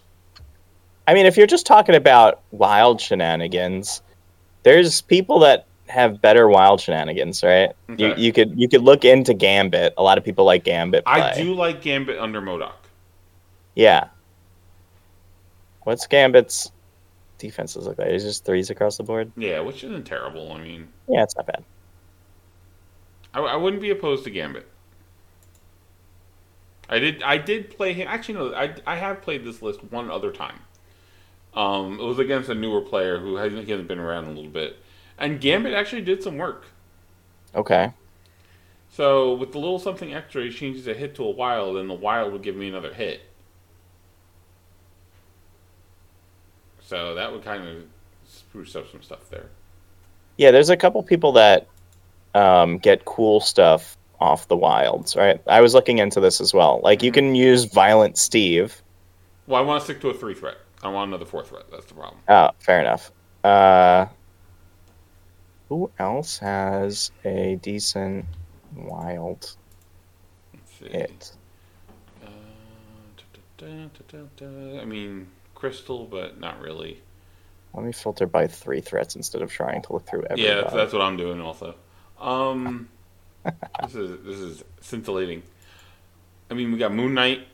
I 1.08 1.14
mean, 1.14 1.26
if 1.26 1.36
you're 1.36 1.48
just 1.48 1.66
talking 1.66 1.96
about 1.96 2.42
wild 2.52 3.02
shenanigans, 3.02 4.02
there's 4.64 5.02
people 5.02 5.40
that 5.40 5.68
have 5.88 6.22
better 6.22 6.48
wild 6.48 6.80
shenanigans, 6.80 7.44
right? 7.44 7.72
You, 7.98 8.14
you 8.16 8.32
could 8.32 8.58
you 8.58 8.70
could 8.70 8.82
look 8.82 9.04
into 9.04 9.34
Gambit. 9.34 9.94
A 9.98 10.04
lot 10.04 10.18
of 10.18 10.24
people 10.24 10.46
like 10.46 10.64
Gambit. 10.64 11.04
Play. 11.04 11.14
I 11.22 11.36
do 11.36 11.54
like 11.54 11.82
Gambit 11.82 12.18
under 12.18 12.42
MODOK. 12.42 12.72
Yeah. 13.76 14.08
What's 15.84 16.06
Gambit's 16.08 16.72
defenses 17.38 17.88
look 17.88 17.98
like? 17.98 18.10
Is 18.10 18.24
just 18.24 18.46
threes 18.46 18.70
across 18.70 18.98
the 18.98 19.04
board? 19.04 19.32
Yeah, 19.36 19.60
which 19.62 19.84
isn't 19.84 20.06
terrible. 20.06 20.52
I 20.54 20.62
mean, 20.62 20.88
Yeah, 21.08 21.24
it's 21.24 21.36
not 21.36 21.48
bad. 21.48 21.64
I, 23.34 23.40
I 23.40 23.56
wouldn't 23.56 23.82
be 23.82 23.90
opposed 23.90 24.24
to 24.26 24.30
Gambit. 24.30 24.68
I 26.90 27.00
did. 27.00 27.24
I 27.24 27.38
did 27.38 27.70
play 27.70 27.94
him. 27.94 28.08
Actually, 28.08 28.36
no. 28.36 28.54
I, 28.54 28.76
I 28.86 28.96
have 28.98 29.22
played 29.22 29.46
this 29.46 29.62
list 29.62 29.80
one 29.92 30.12
other 30.12 30.32
time. 30.32 30.60
Um, 31.54 32.00
it 32.00 32.04
was 32.04 32.20
against 32.20 32.50
a 32.50 32.56
newer 32.56 32.82
player 32.82 33.20
who 33.20 33.36
hasn't, 33.36 33.66
he 33.66 33.72
hasn't 33.72 33.88
been 33.88 34.00
around 34.00 34.26
a 34.26 34.32
little 34.32 34.52
bit, 34.52 34.78
and 35.18 35.42
Gambit 35.42 35.74
actually 35.74 36.02
did 36.02 36.24
some 36.24 36.38
work. 36.38 36.66
Okay. 37.56 37.92
So 38.90 39.34
with 39.34 39.52
the 39.54 39.58
little 39.58 39.80
something 39.80 40.14
extra, 40.14 40.44
he 40.44 40.50
changes 40.50 40.88
a 40.88 40.94
hit 40.94 41.16
to 41.16 41.24
a 41.24 41.32
wild, 41.32 41.78
and 41.78 41.90
the 41.90 41.94
wild 41.94 42.34
would 42.34 42.44
give 42.44 42.56
me 42.56 42.68
another 42.68 42.94
hit. 42.94 43.22
So 46.92 47.16
that 47.16 47.32
would 47.32 47.42
kind 47.42 47.66
of 47.66 47.86
spruce 48.28 48.76
up 48.76 48.86
some 48.92 49.02
stuff 49.02 49.30
there. 49.30 49.46
Yeah, 50.36 50.52
there's 50.52 50.70
a 50.70 50.76
couple 50.76 51.02
people 51.04 51.32
that 51.32 51.66
um, 52.36 52.80
get 52.80 53.06
cool 53.06 53.40
stuff 53.40 53.96
off 54.20 54.50
the 54.50 54.58
wilds, 54.58 55.16
right? 55.16 55.42
I 55.48 55.62
was 55.62 55.74
looking 55.74 56.00
into 56.00 56.20
this 56.20 56.42
as 56.42 56.54
well. 56.54 56.82
Like 56.84 57.02
you 57.02 57.14
can 57.14 57.34
use 57.34 57.64
Violent 57.64 58.18
Steve. 58.18 58.84
Well, 59.48 59.62
I 59.62 59.66
want 59.66 59.80
to 59.80 59.86
stick 59.86 60.02
to 60.02 60.10
a 60.10 60.14
three 60.14 60.34
threat. 60.34 60.58
I 60.84 60.90
want 60.90 61.08
another 61.08 61.24
four 61.24 61.46
threat. 61.46 61.64
That's 61.72 61.86
the 61.86 61.94
problem. 61.94 62.20
Oh, 62.28 62.50
fair 62.60 62.82
enough. 62.82 63.10
Uh, 63.42 64.08
who 65.70 65.90
else 65.98 66.40
has 66.40 67.10
a 67.24 67.58
decent 67.62 68.26
wild 68.76 69.56
Let's 70.54 70.74
see. 70.78 70.90
hit? 70.90 71.32
Uh, 72.22 72.28
da, 73.56 73.88
da, 74.10 74.18
da. 74.36 74.82
I 74.82 74.84
mean, 74.84 75.28
crystal, 75.62 76.06
but 76.06 76.40
not 76.40 76.60
really. 76.60 77.00
Let 77.76 77.86
me 77.86 77.92
filter 77.94 78.26
by 78.26 78.48
three 78.48 78.82
threats 78.82 79.16
instead 79.16 79.44
of 79.44 79.52
trying 79.52 79.84
to 79.84 79.94
look 79.94 80.08
through 80.08 80.24
every. 80.30 80.44
Yeah, 80.44 80.56
that's, 80.56 80.74
that's 80.74 80.94
what 80.94 81.04
I'm 81.04 81.16
doing 81.16 81.40
also. 81.40 81.76
Um, 82.20 82.90
this 83.84 83.96
is 83.96 84.26
this 84.26 84.38
is 84.38 84.64
scintillating. 84.82 85.44
I 86.50 86.56
mean, 86.56 86.72
we 86.72 86.80
got 86.80 86.94
Moon 86.94 87.14
Knight. 87.14 87.48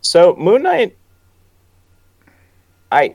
So 0.00 0.36
Moon 0.36 0.62
Knight, 0.62 0.96
I 2.92 3.14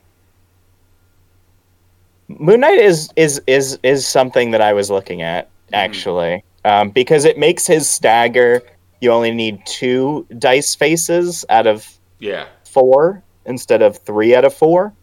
Moon 2.28 2.60
Knight 2.60 2.78
is 2.78 3.10
is 3.16 3.42
is 3.48 3.80
is 3.82 4.06
something 4.06 4.52
that 4.52 4.62
I 4.62 4.74
was 4.74 4.92
looking 4.92 5.22
at 5.22 5.50
actually, 5.72 6.44
um, 6.66 6.90
because 6.90 7.24
it 7.24 7.40
makes 7.40 7.66
his 7.66 7.90
stagger. 7.90 8.62
You 9.00 9.12
only 9.12 9.32
need 9.32 9.66
two 9.66 10.28
dice 10.38 10.76
faces 10.76 11.44
out 11.50 11.66
of 11.66 11.88
Yeah, 12.20 12.46
four 12.74 13.22
instead 13.46 13.82
of 13.82 13.98
three 13.98 14.36
out 14.36 14.46
of 14.46 14.54
four. 14.54 14.94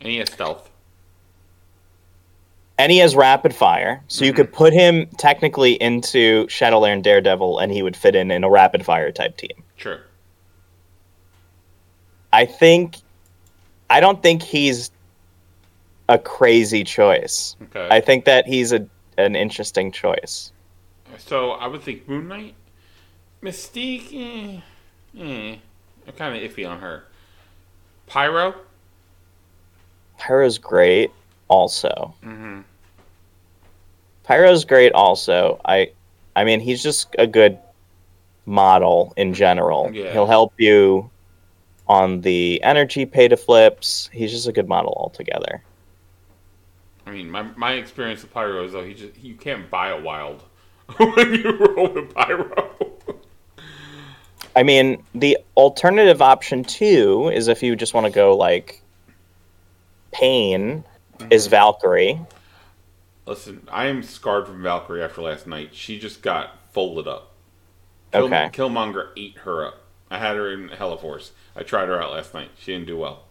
And 0.00 0.10
he 0.10 0.18
has 0.18 0.30
stealth. 0.32 0.70
and 2.78 2.92
he 2.92 2.98
has 2.98 3.16
rapid 3.16 3.54
fire, 3.54 4.02
so 4.06 4.22
you 4.22 4.32
Mhm. 4.34 4.36
could 4.36 4.52
put 4.52 4.74
him 4.74 5.06
technically 5.16 5.72
into 5.80 6.46
Shadowland 6.50 7.04
Daredevil, 7.04 7.58
and 7.58 7.72
he 7.72 7.82
would 7.82 7.96
fit 7.96 8.14
in 8.14 8.30
in 8.30 8.44
a 8.44 8.50
rapid 8.50 8.84
fire 8.84 9.10
type 9.10 9.38
team. 9.38 9.64
Sure. 9.76 10.00
I 12.34 12.44
think, 12.44 12.96
I 13.88 14.00
don't 14.00 14.22
think 14.22 14.42
he's 14.42 14.90
a 16.10 16.18
crazy 16.18 16.84
choice. 16.84 17.56
Okay. 17.62 17.88
I 17.90 18.00
think 18.02 18.26
that 18.26 18.46
he's 18.46 18.72
a 18.72 18.86
an 19.16 19.34
interesting 19.34 19.90
choice. 19.90 20.52
So 21.16 21.52
I 21.52 21.66
would 21.68 21.80
think 21.82 22.06
Moon 22.06 22.28
Knight, 22.28 22.54
Mystique. 23.42 24.12
Eh, 24.12 24.60
eh, 25.18 25.56
I'm 26.06 26.12
kind 26.14 26.36
of 26.36 26.50
iffy 26.50 26.68
on 26.68 26.78
her. 26.80 27.04
Pyro. 28.06 28.54
Pyro's 30.18 30.58
great, 30.58 31.10
also. 31.48 32.14
Mm-hmm. 32.24 32.60
Pyro's 34.24 34.64
great, 34.64 34.92
also. 34.92 35.60
I, 35.64 35.90
I 36.34 36.44
mean, 36.44 36.60
he's 36.60 36.82
just 36.82 37.14
a 37.18 37.26
good 37.26 37.58
model 38.46 39.12
in 39.16 39.34
general. 39.34 39.90
Yeah. 39.92 40.12
He'll 40.12 40.26
help 40.26 40.54
you 40.58 41.10
on 41.88 42.20
the 42.22 42.62
energy 42.62 43.04
pay 43.06 43.28
to 43.28 43.36
flips. 43.36 44.08
He's 44.12 44.30
just 44.30 44.48
a 44.48 44.52
good 44.52 44.68
model 44.68 44.94
altogether. 44.96 45.62
I 47.06 47.12
mean, 47.12 47.30
my 47.30 47.42
my 47.56 47.74
experience 47.74 48.22
with 48.22 48.32
Pyro 48.32 48.64
is 48.64 48.72
though 48.72 48.84
he 48.84 48.94
just 48.94 49.16
you 49.18 49.34
can't 49.34 49.70
buy 49.70 49.90
a 49.90 50.00
wild 50.00 50.42
when 50.96 51.34
you 51.34 51.56
roll 51.56 51.92
with 51.92 52.12
Pyro. 52.14 52.95
I 54.56 54.62
mean, 54.62 55.02
the 55.14 55.38
alternative 55.56 56.22
option 56.22 56.64
too 56.64 57.30
is 57.32 57.46
if 57.48 57.62
you 57.62 57.76
just 57.76 57.92
want 57.92 58.06
to 58.06 58.10
go 58.12 58.34
like 58.34 58.82
pain 60.12 60.82
is 61.30 61.44
mm-hmm. 61.44 61.50
Valkyrie. 61.50 62.20
Listen, 63.26 63.68
I 63.70 63.86
am 63.86 64.02
scarred 64.02 64.46
from 64.46 64.62
Valkyrie 64.62 65.02
after 65.02 65.20
last 65.20 65.46
night. 65.46 65.74
She 65.74 65.98
just 65.98 66.22
got 66.22 66.58
folded 66.72 67.06
up. 67.06 67.32
Kill- 68.12 68.24
Okay. 68.26 68.48
Killmonger 68.52 69.10
ate 69.16 69.36
her 69.38 69.66
up. 69.66 69.82
I 70.10 70.18
had 70.18 70.36
her 70.36 70.52
in 70.52 70.70
Force. 70.98 71.32
I 71.54 71.62
tried 71.62 71.88
her 71.88 72.00
out 72.00 72.12
last 72.12 72.32
night. 72.32 72.50
She 72.58 72.72
didn't 72.72 72.86
do 72.86 72.96
well. 72.96 73.24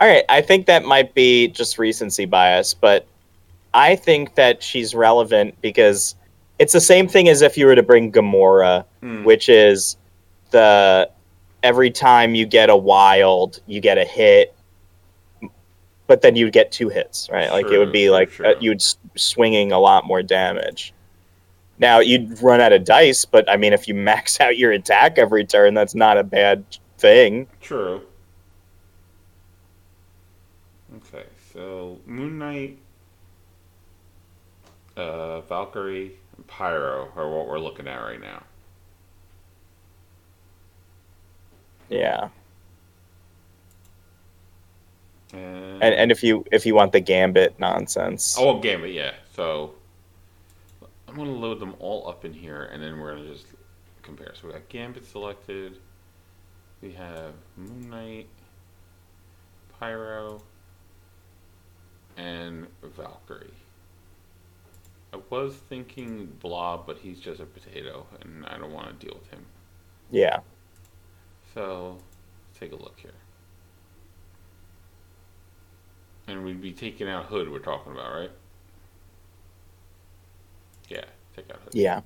All 0.00 0.08
right, 0.08 0.24
I 0.30 0.40
think 0.40 0.66
that 0.66 0.84
might 0.84 1.12
be 1.12 1.48
just 1.48 1.78
recency 1.78 2.24
bias, 2.24 2.72
but 2.72 3.06
I 3.74 3.96
think 3.96 4.34
that 4.36 4.62
she's 4.62 4.94
relevant 4.94 5.60
because 5.60 6.14
it's 6.60 6.72
the 6.74 6.80
same 6.80 7.08
thing 7.08 7.28
as 7.28 7.40
if 7.42 7.56
you 7.56 7.64
were 7.66 7.74
to 7.74 7.82
bring 7.82 8.12
Gamora, 8.12 8.84
Hmm. 9.00 9.24
which 9.24 9.48
is 9.48 9.96
the 10.52 11.10
every 11.62 11.90
time 11.90 12.34
you 12.34 12.46
get 12.46 12.70
a 12.70 12.76
wild, 12.76 13.60
you 13.66 13.80
get 13.80 13.98
a 13.98 14.04
hit, 14.04 14.54
but 16.06 16.20
then 16.22 16.36
you'd 16.36 16.52
get 16.52 16.70
two 16.72 16.88
hits, 16.88 17.28
right? 17.30 17.50
like 17.50 17.66
it 17.66 17.78
would 17.78 17.92
be 17.92 18.10
like 18.10 18.30
true, 18.30 18.46
uh, 18.46 18.54
you'd 18.60 18.80
s- 18.80 18.96
swinging 19.16 19.72
a 19.72 19.78
lot 19.78 20.06
more 20.06 20.22
damage. 20.22 20.92
Now 21.78 21.98
you'd 22.00 22.42
run 22.42 22.60
out 22.60 22.72
of 22.74 22.84
dice, 22.84 23.24
but 23.24 23.48
I 23.50 23.56
mean, 23.56 23.72
if 23.72 23.88
you 23.88 23.94
max 24.10 24.38
out 24.40 24.56
your 24.58 24.72
attack 24.72 25.18
every 25.18 25.44
turn, 25.46 25.74
that's 25.74 25.94
not 25.94 26.18
a 26.18 26.24
bad 26.24 26.62
thing. 26.98 27.46
True. 27.60 28.02
Okay, 30.96 31.24
so 31.54 31.98
Moon 32.06 32.38
Knight, 32.38 32.76
uh, 34.96 35.40
Valkyrie, 35.42 36.12
Pyro 36.50 37.10
are 37.16 37.30
what 37.30 37.46
we're 37.46 37.60
looking 37.60 37.86
at 37.86 37.98
right 37.98 38.20
now. 38.20 38.42
Yeah. 41.88 42.28
And, 45.32 45.82
and 45.82 45.94
and 45.94 46.10
if 46.10 46.24
you 46.24 46.44
if 46.50 46.66
you 46.66 46.74
want 46.74 46.90
the 46.90 46.98
gambit 46.98 47.58
nonsense 47.60 48.36
oh, 48.36 48.58
Gambit, 48.58 48.92
yeah. 48.92 49.12
So 49.34 49.74
I'm 51.06 51.14
gonna 51.14 51.30
load 51.30 51.60
them 51.60 51.76
all 51.78 52.08
up 52.08 52.24
in 52.24 52.32
here, 52.32 52.68
and 52.72 52.82
then 52.82 52.98
we're 52.98 53.14
gonna 53.14 53.32
just 53.32 53.46
compare. 54.02 54.32
So 54.34 54.48
we 54.48 54.52
got 54.52 54.68
Gambit 54.68 55.06
selected. 55.06 55.78
We 56.82 56.92
have 56.92 57.32
Moon 57.56 57.90
Knight, 57.90 58.26
Pyro, 59.78 60.42
and 62.16 62.66
Valkyrie. 62.82 63.52
I 65.12 65.18
was 65.28 65.54
thinking 65.56 66.26
Blob, 66.40 66.86
but 66.86 66.98
he's 66.98 67.20
just 67.20 67.40
a 67.40 67.46
potato, 67.46 68.06
and 68.20 68.46
I 68.46 68.58
don't 68.58 68.72
want 68.72 68.98
to 69.00 69.06
deal 69.06 69.16
with 69.18 69.30
him. 69.30 69.46
yeah 70.10 70.40
So 71.54 71.98
let's 72.48 72.58
take 72.60 72.72
a 72.72 72.76
look 72.76 72.98
here. 73.00 73.12
And 76.28 76.44
we'd 76.44 76.60
be 76.62 76.72
taking 76.72 77.08
out 77.08 77.26
Hood, 77.26 77.50
we're 77.50 77.58
talking 77.58 77.92
about, 77.92 78.12
right? 78.14 78.30
Yeah, 80.88 81.04
take 81.34 81.50
out 81.50 81.60
Hood. 81.62 81.74
yeah 81.74 82.00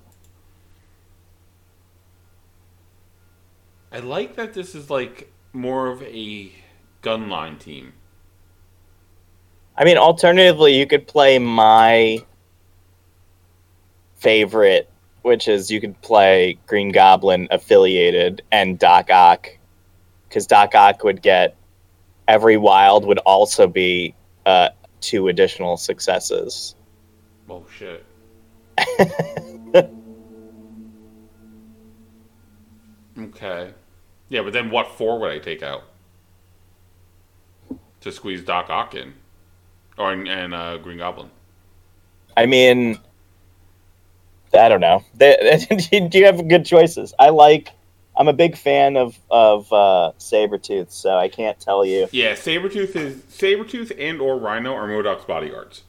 I 3.93 4.01
like 4.01 4.35
that 4.37 4.55
this 4.55 4.75
is 4.75 4.91
like 4.91 5.33
more 5.53 5.89
of 5.89 6.03
a 6.03 6.53
gunline 7.03 7.59
team. 7.59 7.93
i 9.77 9.85
mean 9.85 9.97
alternatively 9.97 10.75
you 10.79 10.87
could 10.87 11.07
play 11.07 11.39
my 11.39 12.25
favorite 14.25 14.91
which 15.23 15.49
is 15.49 15.71
you 15.71 15.81
could 15.81 15.99
play 16.03 16.59
green 16.67 16.91
goblin 16.91 17.47
affiliated 17.51 18.43
and 18.51 18.79
doc 18.79 19.11
ock 19.11 19.49
because 20.29 20.47
doc 20.47 20.75
ock 20.75 21.05
would 21.05 21.23
get 21.23 21.57
every 22.27 22.57
wild 22.57 23.05
would 23.05 23.19
also 23.19 23.67
be 23.67 24.15
uh, 24.47 24.69
two 25.01 25.29
additional 25.29 25.77
successes 25.77 26.75
Oh 27.49 27.65
shit. 27.71 28.05
okay. 33.19 33.73
Yeah, 34.29 34.43
but 34.43 34.53
then 34.53 34.71
what 34.71 34.89
four 34.97 35.21
would 35.21 35.31
I 35.31 35.39
take 35.39 35.63
out? 35.63 35.85
To 38.01 38.13
squeeze 38.13 38.45
Doc 38.45 38.71
Ock 38.71 38.95
in. 38.95 39.15
Or 39.99 40.13
and 40.13 40.55
uh, 40.55 40.79
Green 40.79 40.99
Goblin. 40.99 41.31
I 42.37 42.47
mean, 42.47 42.99
I 44.57 44.69
don't 44.69 44.81
know. 44.81 45.05
They, 45.15 45.67
do 46.09 46.19
you 46.19 46.27
have 46.27 46.49
good 46.49 46.65
choices? 46.65 47.15
I 47.19 47.31
like. 47.31 47.71
I'm 48.17 48.29
a 48.29 48.33
big 48.33 48.57
fan 48.57 48.97
of 48.97 49.19
of 49.31 49.73
uh, 49.73 50.13
Sabretooth, 50.19 50.93
so 50.93 51.17
I 51.17 51.29
can't 51.29 51.59
tell 51.59 51.85
you. 51.85 52.09
Yeah, 52.13 52.33
Sabretooth 52.35 52.95
is 52.95 53.17
Sabretooth 53.23 53.93
and 53.99 54.21
or 54.21 54.39
Rhino 54.39 54.73
are 54.73 54.87
MODOK's 54.87 55.25
bodyguards. 55.25 55.83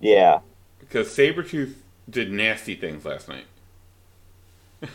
Yeah, 0.00 0.40
Because 0.80 1.08
Sabretooth 1.08 1.74
did 2.08 2.30
nasty 2.30 2.74
things 2.74 3.04
last 3.04 3.28
night. 3.28 3.46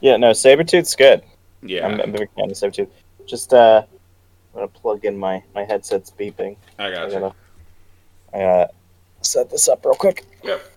yeah. 0.00 0.16
No, 0.16 0.30
Sabretooth's 0.30 0.96
good. 0.96 1.22
Yeah, 1.62 1.86
I'm, 1.86 2.00
I'm 2.00 2.14
a 2.14 2.18
big 2.18 2.28
fan 2.34 2.50
of 2.50 2.56
Sabretooth. 2.56 2.88
Just 3.26 3.54
uh, 3.54 3.84
I'm 4.52 4.54
gonna 4.54 4.68
plug 4.68 5.04
in 5.04 5.16
my 5.16 5.42
my 5.54 5.64
headset's 5.64 6.10
beeping. 6.10 6.56
I 6.78 6.86
I 6.86 6.90
got 6.90 7.06
you. 7.06 7.20
gotta, 7.20 7.34
I 8.34 8.38
gotta 8.38 8.70
set 9.22 9.50
this 9.50 9.68
up 9.68 9.84
real 9.84 9.94
quick. 9.94 10.24
Yep. 10.42 10.71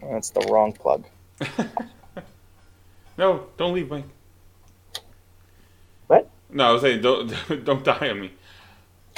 That's 0.00 0.30
the 0.30 0.40
wrong 0.50 0.72
plug. 0.72 1.04
No, 3.18 3.46
don't 3.56 3.74
leave, 3.74 3.90
Mike. 3.90 4.04
What? 6.06 6.30
No, 6.50 6.68
I 6.68 6.72
was 6.72 6.82
saying 6.82 7.02
don't 7.02 7.34
don't 7.64 7.82
die 7.84 8.08
on 8.10 8.20
me. 8.20 8.30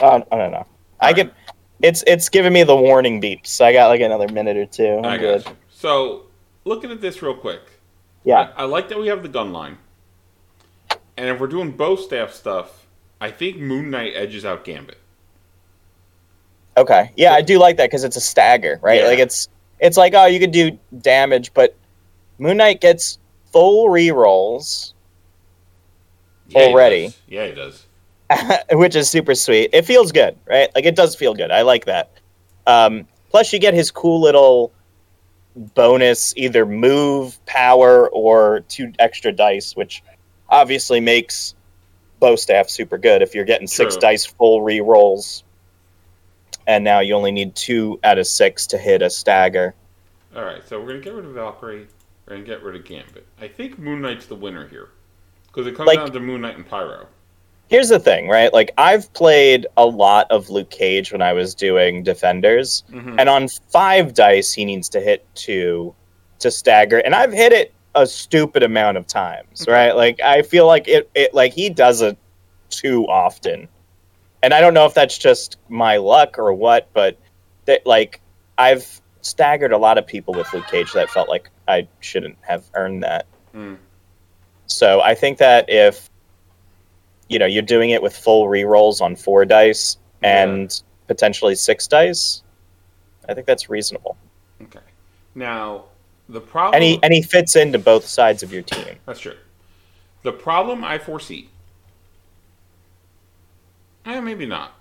Oh, 0.01 0.25
I 0.33 0.37
don't 0.39 0.51
know. 0.53 0.67
I 1.01 1.11
Alright. 1.11 1.17
get. 1.17 1.35
It's 1.83 2.03
it's 2.07 2.31
giving 2.31 2.53
me 2.55 2.63
the 2.63 2.75
warning 2.75 3.21
beeps. 3.21 3.49
So 3.49 3.65
I 3.67 3.75
got 3.75 3.89
like 3.89 4.01
another 4.01 4.27
minute 4.29 4.57
or 4.57 4.65
two. 4.65 4.99
I'm 4.99 5.05
I 5.05 5.19
good. 5.19 5.45
you. 5.47 5.57
So, 5.69 6.23
looking 6.65 6.91
at 6.91 7.03
this 7.03 7.21
real 7.21 7.35
quick, 7.35 7.61
Yeah. 8.25 8.53
I, 8.57 8.63
I 8.63 8.65
like 8.65 8.89
that 8.89 8.99
we 8.99 9.09
have 9.09 9.23
the 9.23 9.29
gun 9.29 9.53
line. 9.53 9.77
And 11.19 11.29
if 11.29 11.39
we're 11.39 11.47
doing 11.47 11.71
bow 11.71 11.97
staff 11.97 12.33
stuff, 12.33 12.87
I 13.21 13.31
think 13.31 13.59
Moon 13.59 13.91
Knight 13.91 14.13
edges 14.15 14.47
out 14.47 14.65
Gambit. 14.65 14.97
Okay. 16.79 17.11
Yeah, 17.17 17.35
I 17.35 17.43
do 17.43 17.59
like 17.59 17.77
that 17.77 17.91
because 17.91 18.05
it's 18.05 18.17
a 18.17 18.21
stagger, 18.21 18.79
right? 18.83 19.01
Yeah. 19.03 19.09
Like 19.09 19.19
it's 19.19 19.49
it's 19.81 19.97
like 19.97 20.15
oh, 20.15 20.27
you 20.27 20.39
could 20.39 20.53
do 20.53 20.79
damage, 21.01 21.53
but 21.55 21.75
Moon 22.39 22.57
Knight 22.57 22.81
gets 22.81 23.19
full 23.53 23.89
rerolls, 23.89 24.95
Yeah, 26.49 26.63
Already. 26.63 27.07
does. 27.07 27.19
Yeah, 27.29 27.47
he 27.47 27.53
does. 27.55 27.87
which 28.73 28.95
is 28.95 29.11
super 29.11 29.35
sweet. 29.35 29.71
It 29.73 29.85
feels 29.85 30.13
good, 30.13 30.37
right? 30.47 30.71
Like 30.75 30.85
it 30.85 30.95
does 30.95 31.15
feel 31.17 31.35
good. 31.35 31.51
I 31.51 31.63
like 31.63 31.85
that. 31.87 32.11
Um, 32.67 33.07
plus, 33.31 33.53
you 33.53 33.59
get 33.59 33.75
his 33.75 33.91
cool 33.91 34.21
little 34.21 34.73
bonus, 35.75 36.33
either 36.37 36.65
move, 36.65 37.45
power, 37.47 38.09
or 38.11 38.61
two 38.69 38.93
extra 39.01 39.33
dice, 39.33 39.75
which 39.75 40.03
obviously 40.49 41.01
makes 41.01 41.55
bow 42.21 42.37
staff 42.37 42.69
super 42.69 42.99
good. 42.99 43.21
If 43.21 43.35
you're 43.35 43.45
getting 43.45 43.67
six 43.67 43.97
dice 43.97 44.25
full 44.27 44.61
rerolls, 44.61 45.43
and 46.71 46.85
now 46.85 47.01
you 47.01 47.15
only 47.15 47.33
need 47.33 47.55
two 47.57 47.99
out 48.05 48.17
of 48.19 48.27
six 48.29 48.65
to 48.69 48.79
hit 48.79 49.03
a 49.03 49.11
stagger. 49.11 49.75
All 50.37 50.45
right, 50.45 50.63
so 50.67 50.81
we're 50.81 50.87
gonna 50.89 51.01
get 51.01 51.15
rid 51.15 51.25
of 51.25 51.33
Valkyrie. 51.33 51.89
We're 52.27 52.35
gonna 52.37 52.47
get 52.47 52.63
rid 52.63 52.77
of 52.77 52.85
Gambit. 52.85 53.27
I 53.41 53.49
think 53.49 53.77
Moon 53.79 54.01
Knight's 54.01 54.27
the 54.27 54.37
winner 54.37 54.69
here 54.69 54.89
because 55.49 55.67
it 55.67 55.75
comes 55.77 55.89
Like- 55.89 55.99
down 55.99 56.13
to 56.13 56.21
Moon 56.21 56.41
Knight 56.43 56.57
and 56.57 56.67
Pyro. 56.69 57.07
here's 57.69 57.89
the 57.89 57.99
thing, 57.99 58.29
right? 58.29 58.53
Like 58.53 58.71
I've 58.79 59.13
played 59.15 59.67
a 59.77 59.85
lot 59.87 60.27
of 60.31 60.49
Luke 60.51 60.71
Cage 60.71 61.11
when 61.13 61.23
I 61.23 61.33
was 61.33 61.55
doing 61.55 62.03
Defenders, 62.05 62.85
Mhm. 62.93 63.17
and 63.19 63.29
on 63.29 63.49
five 63.49 64.15
dice 64.15 64.53
he 64.53 64.65
needs 64.65 64.89
to 64.91 65.01
hit 65.01 65.25
two 65.35 65.93
to 66.39 66.51
stagger, 66.53 66.99
and 66.99 67.15
I've 67.17 67.33
hit 67.33 67.53
it 67.53 67.73
a 67.97 68.07
stupid 68.07 68.63
amount 68.63 68.97
of 68.97 69.07
times, 69.09 69.67
right? 69.69 69.97
Like 69.97 70.21
I 70.23 70.43
feel 70.43 70.67
like 70.69 70.87
it, 70.87 71.11
it 71.17 71.35
like 71.35 71.53
he 71.53 71.69
does 71.69 72.01
it 72.03 72.17
too 72.71 73.05
often, 73.09 73.69
and 74.43 74.55
I 74.55 74.61
don't 74.61 74.75
know 74.75 74.87
if 74.87 74.95
that's 74.95 75.19
just 75.19 75.57
my 75.69 75.97
luck 75.97 76.39
or 76.39 76.53
what, 76.53 76.89
but 76.93 77.19
that 77.67 77.87
like 77.87 78.21
I've 78.59 79.01
staggered 79.23 79.73
a 79.73 79.79
lot 79.79 79.99
of 79.99 80.07
people 80.07 80.35
with 80.35 80.53
Luke 80.53 80.67
Cage 80.69 80.93
that 80.93 81.11
felt 81.11 81.29
like 81.29 81.51
I 81.69 81.87
shouldn't 82.01 82.37
have 82.43 82.65
earned 82.75 83.03
that. 83.03 83.27
Mm. 83.55 83.77
So 84.67 85.01
I 85.01 85.15
think 85.15 85.39
that 85.39 85.67
if 85.69 86.09
you 87.29 87.39
know 87.39 87.47
you're 87.47 87.63
doing 87.63 87.91
it 87.91 88.03
with 88.03 88.17
full 88.17 88.47
rerolls 88.47 89.01
on 89.01 89.17
four 89.17 89.45
dice 89.45 89.99
and 90.23 90.83
potentially 91.07 91.55
six 91.55 91.87
dice, 91.87 92.43
I 93.29 93.35
think 93.35 93.47
that's 93.47 93.69
reasonable. 93.69 94.17
Okay. 94.63 94.81
Now, 95.35 95.85
the 96.29 96.41
problem. 96.41 96.75
And 96.75 96.85
he 96.85 96.99
and 97.03 97.13
he 97.13 97.23
fits 97.23 97.57
into 97.57 97.79
both 97.79 98.07
sides 98.07 98.43
of 98.43 98.53
your 98.53 98.63
team. 98.63 98.97
That's 99.07 99.21
true. 99.21 99.37
The 100.23 100.33
problem 100.33 100.85
I 100.85 100.99
foresee, 100.99 101.49
eh, 104.05 104.21
maybe 104.21 104.47
not, 104.47 104.73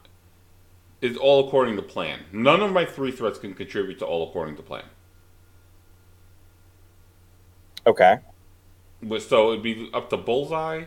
It's 1.01 1.17
all 1.17 1.47
according 1.47 1.77
to 1.77 1.81
plan. 1.81 2.25
None 2.33 2.61
of 2.61 2.73
my 2.73 2.83
three 2.85 3.11
threats 3.11 3.39
can 3.39 3.53
contribute 3.53 3.99
to 3.99 4.05
all 4.05 4.27
according 4.27 4.57
to 4.57 4.61
plan. 4.61 4.83
Okay. 7.87 8.19
But- 9.01 9.21
So 9.21 9.51
it'd 9.51 9.63
be 9.63 9.89
up 9.93 10.09
to 10.09 10.17
Bullseye, 10.17 10.85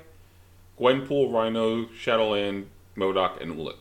Gwenpool, 0.79 1.33
Rhino, 1.33 1.87
Shadowland, 1.99 2.69
MODOK, 2.97 3.41
and 3.41 3.57
Ulik. 3.57 3.79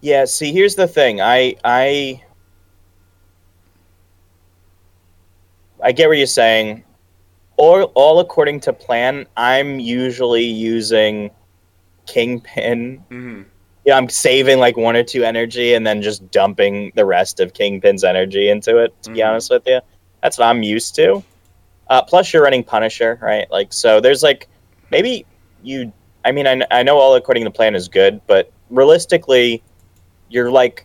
Yeah. 0.00 0.24
See, 0.24 0.52
here's 0.52 0.74
the 0.76 0.88
thing. 0.88 1.20
I 1.20 1.56
I 1.62 2.22
I 5.82 5.92
get 5.92 6.08
what 6.08 6.16
you're 6.16 6.26
saying. 6.26 6.84
All 7.58 7.84
all 7.94 8.20
according 8.20 8.60
to 8.60 8.72
plan. 8.72 9.26
I'm 9.36 9.78
usually 9.78 10.44
using 10.44 11.30
Kingpin 12.06 13.02
Mm-hmm. 13.10 13.42
yeah, 13.84 13.96
I'm 13.96 14.08
saving 14.08 14.58
like 14.58 14.76
one 14.76 14.96
or 14.96 15.02
two 15.02 15.22
energy 15.24 15.74
and 15.74 15.86
then 15.86 16.02
just 16.02 16.30
dumping 16.30 16.92
the 16.94 17.04
rest 17.04 17.40
of 17.40 17.54
Kingpin's 17.54 18.04
energy 18.04 18.48
into 18.50 18.76
it. 18.78 18.94
To 19.02 19.10
be 19.10 19.20
Mhm. 19.20 19.28
honest 19.28 19.50
with 19.50 19.62
you, 19.66 19.80
that's 20.22 20.38
what 20.38 20.46
I'm 20.46 20.62
used 20.62 20.94
to. 20.96 21.22
Uh, 21.88 22.02
plus, 22.02 22.32
you're 22.32 22.42
running 22.42 22.62
Punisher, 22.62 23.18
right? 23.22 23.50
Like, 23.50 23.72
so 23.72 24.00
there's 24.00 24.22
like 24.22 24.48
maybe 24.90 25.24
you. 25.62 25.92
I 26.24 26.32
mean, 26.32 26.46
I, 26.46 26.60
I 26.70 26.82
know 26.82 26.98
all 26.98 27.14
according 27.14 27.44
to 27.44 27.50
plan 27.50 27.74
is 27.74 27.88
good, 27.88 28.20
but 28.26 28.52
realistically, 28.68 29.62
you're 30.28 30.50
like, 30.50 30.84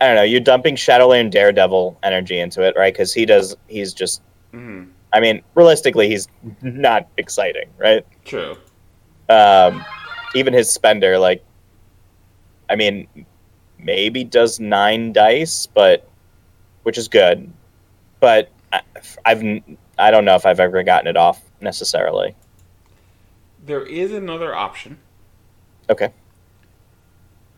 I 0.00 0.06
don't 0.06 0.14
know, 0.14 0.22
you're 0.22 0.40
dumping 0.40 0.76
Shadowland 0.76 1.32
Daredevil 1.32 1.98
energy 2.04 2.38
into 2.38 2.62
it, 2.62 2.74
right? 2.76 2.94
Because 2.94 3.12
he 3.12 3.26
does. 3.26 3.56
He's 3.66 3.92
just. 3.92 4.22
Mm-hmm. 4.54 4.84
I 5.12 5.20
mean, 5.20 5.42
realistically, 5.54 6.08
he's 6.08 6.28
not 6.62 7.08
exciting, 7.16 7.68
right? 7.78 8.06
True. 8.24 8.56
um, 9.28 9.84
even 10.34 10.52
his 10.52 10.70
spender 10.72 11.18
like 11.18 11.42
i 12.70 12.76
mean 12.76 13.06
maybe 13.78 14.24
does 14.24 14.60
nine 14.60 15.12
dice 15.12 15.66
but 15.66 16.08
which 16.84 16.96
is 16.96 17.08
good. 17.08 17.52
But 18.20 18.50
I- 18.72 18.80
i've 19.26 19.42
i 19.98 20.10
don't 20.10 20.24
know 20.24 20.34
if 20.36 20.46
i've 20.46 20.58
ever 20.60 20.82
gotten 20.82 21.06
it 21.06 21.16
off 21.16 21.42
necessarily. 21.60 22.34
There 23.64 23.84
is 23.84 24.12
another 24.12 24.54
option. 24.54 24.98
Okay. 25.90 26.12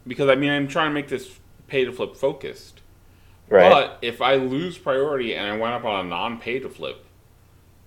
Because 0.06 0.28
I 0.28 0.34
mean 0.34 0.50
I'm 0.50 0.66
trying 0.66 0.90
to 0.90 0.94
make 0.94 1.08
this 1.08 1.38
pay 1.68 1.84
to 1.84 1.92
flip 1.92 2.16
focused. 2.16 2.80
right. 3.48 3.70
But 3.70 3.98
if 4.02 4.20
I 4.20 4.34
lose 4.34 4.78
priority 4.78 5.34
and 5.36 5.46
I 5.52 5.56
wind 5.56 5.74
up 5.74 5.84
on 5.84 6.06
a 6.06 6.08
non 6.08 6.38
pay 6.40 6.58
to 6.58 6.68
flip, 6.68 7.04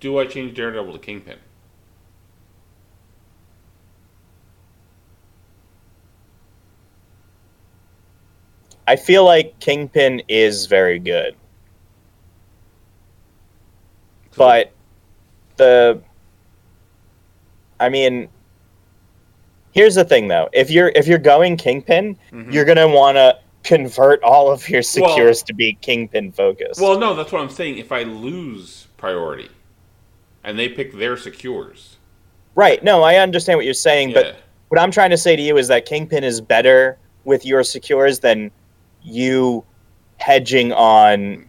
do 0.00 0.18
I 0.18 0.24
change 0.26 0.54
Daredevil 0.56 0.92
to 0.94 0.98
Kingpin? 0.98 1.38
I 8.86 8.96
feel 8.96 9.24
like 9.24 9.58
kingpin 9.60 10.22
is 10.28 10.66
very 10.66 10.98
good 10.98 11.34
but 14.36 14.72
the 15.56 16.00
i 17.80 17.88
mean 17.88 18.28
here's 19.72 19.94
the 19.94 20.04
thing 20.04 20.28
though 20.28 20.48
if 20.52 20.70
you're 20.70 20.88
if 20.94 21.06
you're 21.06 21.18
going 21.18 21.56
kingpin 21.56 22.16
Mhm. 22.32 22.52
you're 22.52 22.64
gonna 22.64 22.88
want 22.88 23.16
to 23.16 23.38
convert 23.62 24.22
all 24.22 24.50
of 24.50 24.68
your 24.68 24.82
secures 24.82 25.42
to 25.42 25.54
be 25.54 25.74
kingpin 25.80 26.30
focused 26.30 26.80
Well, 26.80 26.98
no, 26.98 27.14
that's 27.14 27.32
what 27.32 27.40
I'm 27.40 27.48
saying. 27.48 27.78
If 27.78 27.92
I 27.92 28.02
lose 28.02 28.88
priority 28.98 29.48
and 30.44 30.58
they 30.58 30.68
pick 30.68 30.92
their 30.92 31.16
secures, 31.16 31.96
right 32.56 32.84
no 32.84 33.02
i 33.02 33.16
understand 33.16 33.56
what 33.56 33.64
you're 33.64 33.72
saying 33.74 34.10
yeah. 34.10 34.14
but 34.22 34.36
what 34.68 34.78
i'm 34.80 34.90
trying 34.90 35.10
to 35.10 35.16
say 35.16 35.34
to 35.34 35.42
you 35.42 35.56
is 35.56 35.66
that 35.68 35.86
kingpin 35.86 36.22
is 36.22 36.40
better 36.40 36.98
with 37.24 37.44
your 37.46 37.62
secures 37.64 38.18
than 38.20 38.50
you 39.04 39.64
hedging 40.18 40.72
on 40.72 41.46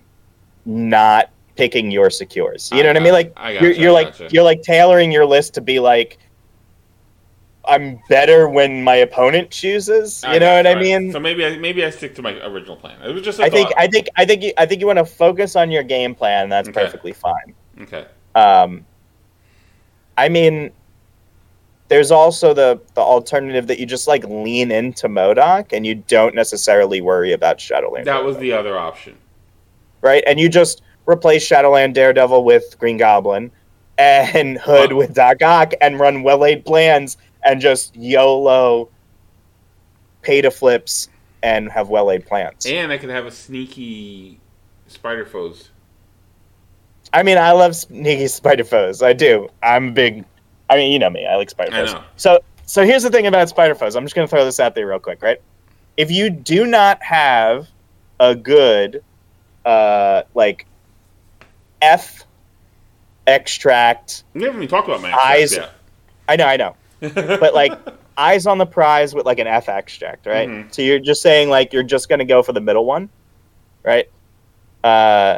not 0.65 1.29
picking 1.55 1.89
your 1.91 2.09
secures 2.09 2.69
you 2.71 2.79
I 2.79 2.81
know 2.83 2.89
what 2.89 2.97
i 2.97 2.99
mean 2.99 3.13
like 3.13 3.33
I 3.37 3.51
you're, 3.51 3.71
I 3.71 3.75
you're 3.75 3.91
like 3.91 4.07
gotcha. 4.17 4.27
you're 4.31 4.43
like 4.43 4.61
tailoring 4.61 5.11
your 5.11 5.25
list 5.25 5.53
to 5.55 5.61
be 5.61 5.79
like 5.79 6.19
i'm 7.67 7.99
better 8.09 8.49
when 8.49 8.83
my 8.83 8.95
opponent 8.95 9.49
chooses 9.51 10.23
you 10.31 10.39
know 10.39 10.55
what 10.55 10.67
i 10.67 10.75
mean 10.75 11.11
So 11.11 11.19
maybe 11.19 11.45
I 11.45 11.57
maybe 11.57 11.83
I 11.85 11.89
stick 11.89 12.13
to 12.15 12.21
my 12.21 12.33
original 12.45 12.75
plan. 12.75 13.01
It 13.01 13.13
was 13.13 13.23
just 13.23 13.39
a 13.39 13.43
I 13.45 13.49
think. 13.49 13.71
I 13.77 13.87
think 13.87 14.07
I 14.17 14.25
think 14.25 14.43
you, 14.43 14.53
I 14.57 14.65
think 14.65 14.81
you 14.81 14.87
want 14.87 14.99
to 14.99 15.05
focus 15.05 15.55
on 15.55 15.71
your 15.71 15.83
game 15.83 16.13
plan. 16.13 16.49
That's 16.49 16.67
Okay. 16.69 16.83
perfectly 16.83 17.13
fine. 17.13 17.55
okay. 17.81 18.05
Um, 18.35 18.85
I 20.17 20.29
mean, 20.29 20.71
there's 21.87 22.11
also 22.11 22.53
the 22.53 22.79
the 22.95 23.01
alternative 23.01 23.67
that 23.67 23.79
you 23.79 23.85
just 23.85 24.07
like 24.07 24.23
lean 24.25 24.71
into 24.71 25.07
MODOK 25.07 25.71
and 25.73 25.85
you 25.85 25.95
don't 25.95 26.33
necessarily 26.35 27.01
worry 27.01 27.31
about 27.33 27.59
Shadowland. 27.59 28.07
That 28.07 28.23
was 28.23 28.37
the 28.37 28.51
other 28.53 28.77
option. 28.77 29.15
right, 30.01 30.23
and 30.25 30.39
you 30.39 30.49
just 30.49 30.81
replace 31.07 31.45
Shadowland 31.45 31.93
Daredevil 31.95 32.43
with 32.43 32.75
Green 32.79 32.97
Goblin 32.97 33.51
and 33.97 34.57
Hood 34.63 34.91
Well- 34.91 34.97
with 34.99 35.13
Doc 35.13 35.41
Ock 35.43 35.73
and 35.81 35.99
run 35.99 36.23
well 36.23 36.37
laid 36.39 36.65
plans 36.65 37.17
and 37.43 37.61
just 37.61 37.95
YOLO 37.95 38.89
pay 40.23 40.41
to 40.41 40.49
flips 40.49 41.09
and 41.43 41.71
have 41.71 41.89
well 41.89 42.05
laid 42.05 42.25
plans. 42.25 42.65
And 42.65 42.91
I 42.91 42.97
could 42.97 43.11
have 43.11 43.27
a 43.27 43.31
sneaky 43.31 44.39
spider 44.87 45.25
foes. 45.25 45.69
I 47.13 47.21
mean, 47.21 47.37
I 47.37 47.51
love 47.51 47.75
sneaky 47.75 48.27
spider 48.39 48.63
foes. 48.63 49.03
I 49.03 49.13
do. 49.13 49.47
I'm 49.61 49.89
a 49.89 49.91
big. 49.91 50.25
I 50.69 50.75
mean, 50.77 50.91
you 50.91 50.99
know 50.99 51.09
me. 51.09 51.25
I 51.25 51.35
like 51.35 51.49
spider 51.49 51.71
foes. 51.71 51.95
So, 52.17 52.39
so 52.65 52.85
here's 52.85 53.03
the 53.03 53.09
thing 53.09 53.27
about 53.27 53.49
spider 53.49 53.75
foes. 53.75 53.95
I'm 53.95 54.03
just 54.03 54.15
gonna 54.15 54.27
throw 54.27 54.43
this 54.45 54.59
out 54.59 54.75
there 54.75 54.87
real 54.87 54.99
quick, 54.99 55.21
right? 55.21 55.41
If 55.97 56.09
you 56.11 56.29
do 56.29 56.65
not 56.65 57.01
have 57.03 57.67
a 58.19 58.33
good, 58.35 59.03
uh, 59.65 60.23
like, 60.33 60.65
F 61.81 62.23
extract, 63.27 64.23
We 64.33 64.43
haven't 64.43 64.57
even 64.61 64.67
talked 64.69 64.87
about 64.87 65.01
my 65.01 65.11
Eyes- 65.13 65.53
extracts 65.53 65.71
I 66.27 66.35
know, 66.35 66.45
I 66.45 66.57
know, 66.57 66.75
but 67.01 67.53
like 67.53 67.71
eyes 68.17 68.47
on 68.47 68.57
the 68.57 68.65
prize 68.65 69.13
with 69.13 69.25
like 69.27 69.37
an 69.39 69.45
F 69.47 69.69
extract, 69.69 70.25
right? 70.25 70.49
Mhm. 70.49 70.73
So 70.73 70.81
you're 70.81 70.97
just 70.99 71.21
saying 71.21 71.49
like 71.49 71.71
you're 71.71 71.83
just 71.83 72.09
gonna 72.09 72.25
go 72.25 72.41
for 72.41 72.51
the 72.53 72.61
middle 72.61 72.85
one, 72.85 73.09
right? 73.83 74.09
Uh, 74.83 75.37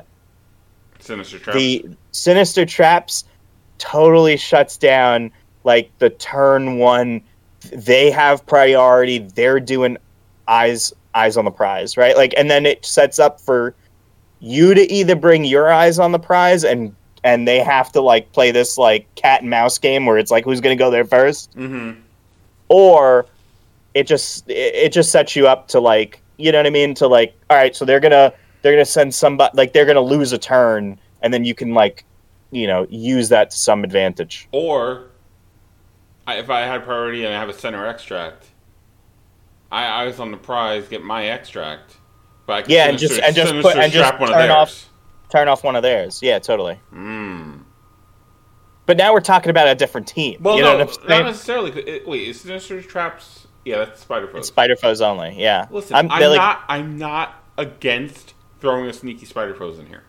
Sinister 0.99 1.39
traps. 1.39 1.57
the 1.57 1.85
sinister 2.11 2.65
traps 2.65 3.25
totally 3.77 4.37
shuts 4.37 4.77
down 4.77 5.31
like 5.63 5.91
the 5.99 6.09
turn 6.09 6.77
one. 6.77 7.21
They 7.71 8.11
have 8.11 8.45
priority. 8.45 9.19
They're 9.19 9.59
doing 9.59 9.97
eyes 10.47 10.93
eyes 11.15 11.35
on 11.35 11.45
the 11.45 11.51
prize 11.51 11.97
right? 11.97 12.15
Like 12.15 12.33
and 12.37 12.49
then 12.49 12.65
it 12.65 12.85
sets 12.85 13.19
up 13.19 13.39
for 13.41 13.73
you 14.39 14.73
to 14.73 14.91
either 14.91 15.15
bring 15.15 15.43
your 15.43 15.71
eyes 15.71 15.97
on 15.99 16.11
the 16.11 16.19
prize 16.19 16.63
and 16.63 16.95
and 17.23 17.47
they 17.47 17.59
have 17.59 17.91
to 17.93 18.01
like 18.01 18.31
play 18.31 18.51
this 18.51 18.77
like 18.77 19.13
cat 19.15 19.41
and 19.41 19.49
mouse 19.49 19.77
game 19.77 20.05
where 20.05 20.17
it's 20.17 20.31
like 20.31 20.45
who's 20.45 20.61
to 20.61 20.75
go 20.75 20.91
there 20.91 21.05
first? 21.05 21.55
Mm-hmm. 21.57 21.99
or 22.69 23.25
it 23.93 24.05
just 24.05 24.49
it 24.49 24.75
it 24.75 24.93
just 24.93 25.11
sets 25.11 25.35
you 25.35 25.47
up 25.47 25.67
to 25.69 25.79
like 25.79 26.21
you 26.37 26.51
know 26.51 26.59
what 26.59 26.67
I 26.67 26.69
mean? 26.69 26.93
To 26.95 27.07
like 27.07 27.33
all 27.49 27.57
right 27.57 27.75
so 27.75 27.83
they're 27.83 27.99
gonna 27.99 28.31
they're 28.61 28.73
gonna 28.73 28.85
send 28.85 29.13
somebody 29.13 29.51
like 29.55 29.73
they're 29.73 29.85
gonna 29.85 30.01
lose 30.01 30.31
a 30.33 30.37
turn 30.37 30.99
and 31.21 31.33
then 31.33 31.43
you 31.43 31.55
can 31.55 31.73
like 31.73 32.05
you 32.51 32.67
know 32.67 32.85
use 32.89 33.29
that 33.29 33.51
to 33.51 33.57
some 33.57 33.83
advantage 33.83 34.47
Or 34.51 35.07
if 36.27 36.49
I 36.49 36.61
had 36.61 36.83
priority 36.83 37.23
and 37.25 37.33
I 37.33 37.39
have 37.39 37.49
a 37.49 37.53
center 37.53 37.85
extract, 37.87 38.45
I 39.71 39.85
I 39.85 40.05
was 40.05 40.19
on 40.19 40.31
the 40.31 40.37
prize, 40.37 40.87
get 40.87 41.03
my 41.03 41.25
extract. 41.29 41.97
But 42.45 42.53
I 42.53 42.61
can 42.63 42.71
Yeah, 42.71 42.87
and 42.89 42.97
just- 42.97 43.19
and 43.19 43.35
just 43.35 43.53
put- 43.61 43.75
and 43.77 43.91
just 43.91 44.11
turn 44.17 44.29
of 44.29 44.51
off- 44.51 44.89
turn 45.29 45.47
off 45.49 45.63
one 45.63 45.75
of 45.75 45.83
theirs 45.83 46.21
yeah 46.23 46.39
totally 46.39 46.79
Mm. 46.93 47.63
But 48.85 48.95
now 48.95 49.11
we're 49.11 49.19
talking 49.19 49.49
about 49.49 49.67
a 49.67 49.75
different 49.75 50.07
team. 50.07 50.37
Well, 50.41 50.55
you 50.55 50.61
know 50.61 50.77
no, 50.77 50.83
I'm 50.85 51.07
not 51.09 51.25
necessarily. 51.25 51.71
It, 51.81 52.07
wait, 52.07 52.25
is 52.29 52.39
Sinister 52.39 52.81
Traps? 52.81 53.45
Yeah, 53.65 53.79
that's 53.79 53.99
Spider 53.99 54.27
Foes. 54.29 54.47
Spider 54.47 54.77
foes 54.77 55.01
only. 55.01 55.35
Yeah. 55.37 55.67
Listen, 55.69 55.97
I'm, 55.97 56.07
they're 56.07 56.29
like- 56.29 56.37
not. 56.37 56.63
I'm 56.69 56.97
not 56.97 57.43
against 57.57 58.33
throwing 58.61 58.85
a 58.89 58.93
sneaky 58.93 59.25
Spider 59.25 59.53
Foes 59.53 59.77
in 59.77 59.87
here. 59.87 60.03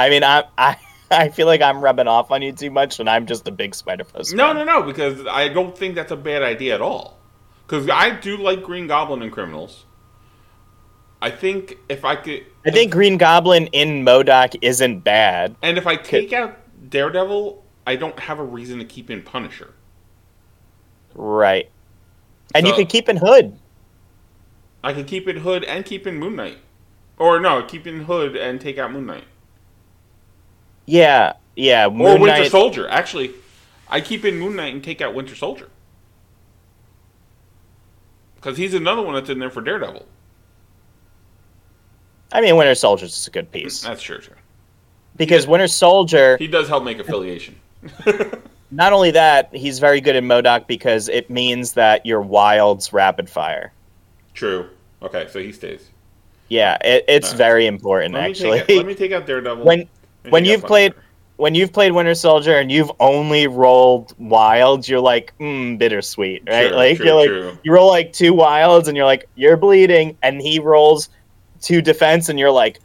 I 0.00 0.10
mean, 0.10 0.24
I 0.24 0.44
I 0.56 0.76
I 1.10 1.28
feel 1.28 1.46
like 1.46 1.60
I'm 1.60 1.80
rubbing 1.80 2.08
off 2.08 2.30
on 2.30 2.42
you 2.42 2.52
too 2.52 2.70
much, 2.70 3.00
and 3.00 3.08
I'm 3.08 3.26
just 3.26 3.46
a 3.48 3.50
big 3.50 3.74
Spider 3.74 4.04
foes. 4.04 4.32
No, 4.32 4.52
no, 4.52 4.64
no, 4.64 4.82
because 4.82 5.26
I 5.26 5.48
don't 5.48 5.76
think 5.76 5.94
that's 5.94 6.12
a 6.12 6.16
bad 6.16 6.42
idea 6.42 6.74
at 6.74 6.80
all. 6.80 7.18
Because 7.66 7.88
I 7.88 8.10
do 8.10 8.36
like 8.36 8.62
Green 8.62 8.86
Goblin 8.86 9.22
and 9.22 9.30
Criminals. 9.30 9.84
I 11.22 11.30
think 11.30 11.76
if 11.88 12.04
I 12.04 12.16
could, 12.16 12.46
I 12.64 12.70
think 12.70 12.92
Green 12.92 13.18
Goblin 13.18 13.66
in 13.68 14.04
MODOK 14.04 14.56
isn't 14.62 15.00
bad. 15.00 15.54
and 15.62 15.76
if 15.76 15.86
I 15.86 15.96
take 15.96 16.32
out 16.32 16.56
Daredevil, 16.88 17.62
I 17.86 17.96
don't 17.96 18.18
have 18.18 18.38
a 18.38 18.44
reason 18.44 18.78
to 18.78 18.84
keep 18.84 19.10
in 19.10 19.22
Punisher. 19.22 19.74
Right. 21.14 21.70
And 22.54 22.66
you 22.66 22.72
could 22.72 22.88
keep 22.88 23.08
in 23.08 23.16
Hood. 23.18 23.56
I 24.82 24.92
could 24.92 25.06
keep 25.06 25.28
in 25.28 25.36
Hood 25.36 25.64
and 25.64 25.84
keep 25.84 26.06
in 26.06 26.16
Moon 26.16 26.36
Knight, 26.36 26.58
or 27.18 27.38
no, 27.38 27.62
keep 27.62 27.86
in 27.86 28.04
Hood 28.04 28.34
and 28.34 28.60
take 28.60 28.78
out 28.78 28.92
Moon 28.92 29.06
Knight, 29.06 29.24
Yeah, 30.90 31.34
yeah. 31.56 31.86
or 31.86 31.90
Moon 31.90 32.20
Winter 32.20 32.26
Knight- 32.42 32.50
Soldier. 32.50 32.88
Actually, 32.88 33.32
I 33.88 34.00
keep 34.00 34.24
in 34.24 34.38
Moon 34.38 34.56
Knight 34.56 34.74
and 34.74 34.82
take 34.82 35.00
out 35.00 35.14
Winter 35.14 35.34
Soldier 35.34 35.68
because 38.36 38.56
he's 38.56 38.74
another 38.74 39.02
one 39.02 39.14
that's 39.14 39.28
in 39.30 39.38
there 39.38 39.50
for 39.50 39.60
Daredevil. 39.60 40.06
I 42.32 42.40
mean, 42.40 42.56
Winter 42.56 42.74
Soldier's 42.74 43.16
is 43.16 43.26
a 43.26 43.30
good 43.30 43.50
piece 43.50 43.80
mm, 43.80 43.88
That's 43.88 44.02
true, 44.02 44.18
true. 44.18 44.36
because 45.16 45.46
Winter 45.46 45.66
Soldier. 45.68 46.36
He 46.38 46.46
does 46.46 46.68
help 46.68 46.84
make 46.84 46.98
affiliation. 46.98 47.56
Not 48.70 48.92
only 48.92 49.10
that, 49.10 49.54
he's 49.54 49.78
very 49.80 50.00
good 50.00 50.14
in 50.14 50.24
MODOK 50.26 50.66
because 50.68 51.08
it 51.08 51.28
means 51.28 51.72
that 51.72 52.06
your 52.06 52.20
wilds 52.20 52.92
rapid 52.92 53.28
fire. 53.28 53.72
true. 54.34 54.68
Okay, 55.02 55.26
so 55.30 55.38
he 55.40 55.50
stays. 55.50 55.88
Yeah, 56.50 56.76
it, 56.84 57.04
it's 57.08 57.28
Alright. 57.28 57.38
very 57.38 57.66
important 57.66 58.12
Let 58.14 58.24
actually. 58.30 58.60
out, 58.60 58.68
let 58.68 58.84
me 58.86 58.94
take 58.94 59.12
out 59.12 59.26
Daredevil. 59.26 59.64
when 59.64 59.88
when 60.28 60.44
you've 60.44 60.64
played 60.64 60.92
Punisher. 60.92 61.06
when 61.36 61.54
you've 61.54 61.72
played 61.72 61.92
Winter 61.92 62.14
Soldier 62.14 62.58
and 62.58 62.70
you've 62.70 62.90
only 63.00 63.46
rolled 63.46 64.14
wilds, 64.18 64.88
you're 64.88 65.00
like, 65.00 65.32
mm, 65.38 65.78
bittersweet, 65.78 66.42
right? 66.48 66.68
True, 66.68 66.76
like 66.76 66.96
true, 66.96 67.06
you're 67.06 67.14
like 67.14 67.28
true. 67.28 67.58
you 67.62 67.72
roll 67.72 67.88
like 67.88 68.12
two 68.12 68.34
wilds 68.34 68.88
and 68.88 68.96
you're 68.96 69.06
like, 69.06 69.28
you're 69.36 69.56
bleeding, 69.56 70.16
and 70.22 70.40
he 70.40 70.58
rolls 70.58 71.08
two 71.60 71.80
defense 71.82 72.28
and 72.28 72.38
you're 72.38 72.50
like, 72.50 72.80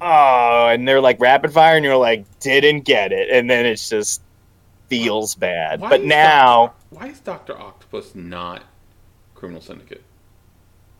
oh, 0.00 0.68
and 0.68 0.86
they're 0.86 1.00
like 1.00 1.20
rapid 1.20 1.52
fire 1.52 1.76
and 1.76 1.84
you're 1.84 1.96
like, 1.96 2.24
didn't 2.40 2.80
get 2.80 3.12
it, 3.12 3.30
and 3.30 3.50
then 3.50 3.66
it's 3.66 3.88
just 3.88 4.22
feels 4.88 5.34
bad. 5.34 5.80
Why 5.80 5.88
but 5.88 6.04
now 6.04 6.66
Doc- 6.66 6.76
why 6.90 7.06
is 7.08 7.20
Doctor 7.20 7.58
Octopus 7.58 8.14
not 8.14 8.62
Criminal 9.34 9.60
Syndicate? 9.60 10.02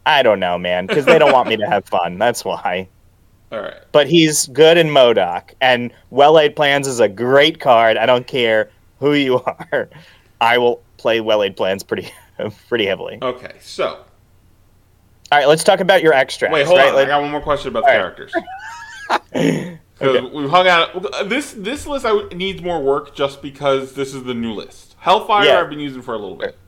I 0.05 0.23
don't 0.23 0.41
know, 0.41 0.57
man, 0.59 0.87
because 0.87 1.05
they 1.05 1.19
don't 1.19 1.33
want 1.33 1.49
me 1.49 1.57
to 1.57 1.67
have 1.67 1.85
fun. 1.85 2.19
That's 2.19 2.45
why. 2.45 2.89
All 3.53 3.61
right, 3.61 3.75
But 3.93 4.09
he's 4.09 4.47
good 4.49 4.77
in 4.77 4.89
MODOK, 4.89 5.55
and 5.61 5.93
Well 6.11 6.33
Laid 6.33 6.57
Plans 6.57 6.87
is 6.89 6.99
a 7.01 7.09
great 7.09 7.61
card. 7.61 7.97
I 7.97 8.05
don't 8.05 8.27
care 8.27 8.71
who 8.99 9.15
you 9.15 9.41
are. 9.73 9.89
I 10.41 10.59
will 10.59 10.83
play 10.97 11.21
Well 11.21 11.39
Laid 11.39 11.57
Plans 11.57 11.83
pretty 11.85 12.11
pretty 12.69 12.87
heavily. 12.87 13.19
okay. 13.23 13.53
So 13.61 13.87
All 13.87 15.39
right, 15.39 15.47
let's 15.49 15.63
talk 15.65 15.81
about 15.81 16.03
your 16.03 16.13
extracts. 16.13 16.53
wait, 16.55 16.67
hold 16.67 16.79
right? 16.79 16.93
on. 16.93 16.99
I 16.99 17.05
got 17.05 17.23
one 17.23 17.31
more 17.31 17.41
question 17.41 17.69
about 17.69 17.85
the 17.85 17.87
right. 17.89 17.99
characters. 18.17 18.33
Because 19.99 20.31
we've 20.33 20.51
hung 20.51 20.69
out. 20.69 21.29
This 21.31 21.53
this 21.53 21.87
list 21.87 22.05
I 22.05 22.13
would- 22.13 22.37
needs 22.37 22.61
more 22.61 22.83
work 22.83 23.15
just 23.15 23.41
because 23.41 23.95
this 23.95 24.13
is 24.13 24.25
the 24.25 24.35
new 24.35 24.53
list. 24.53 24.95
Hellfire 24.99 25.47
Yeah. 25.47 25.61
I've 25.61 25.71
been 25.71 25.81
using 25.81 26.03
for 26.03 26.13
a 26.13 26.19
little 26.19 26.37
bit. 26.37 26.59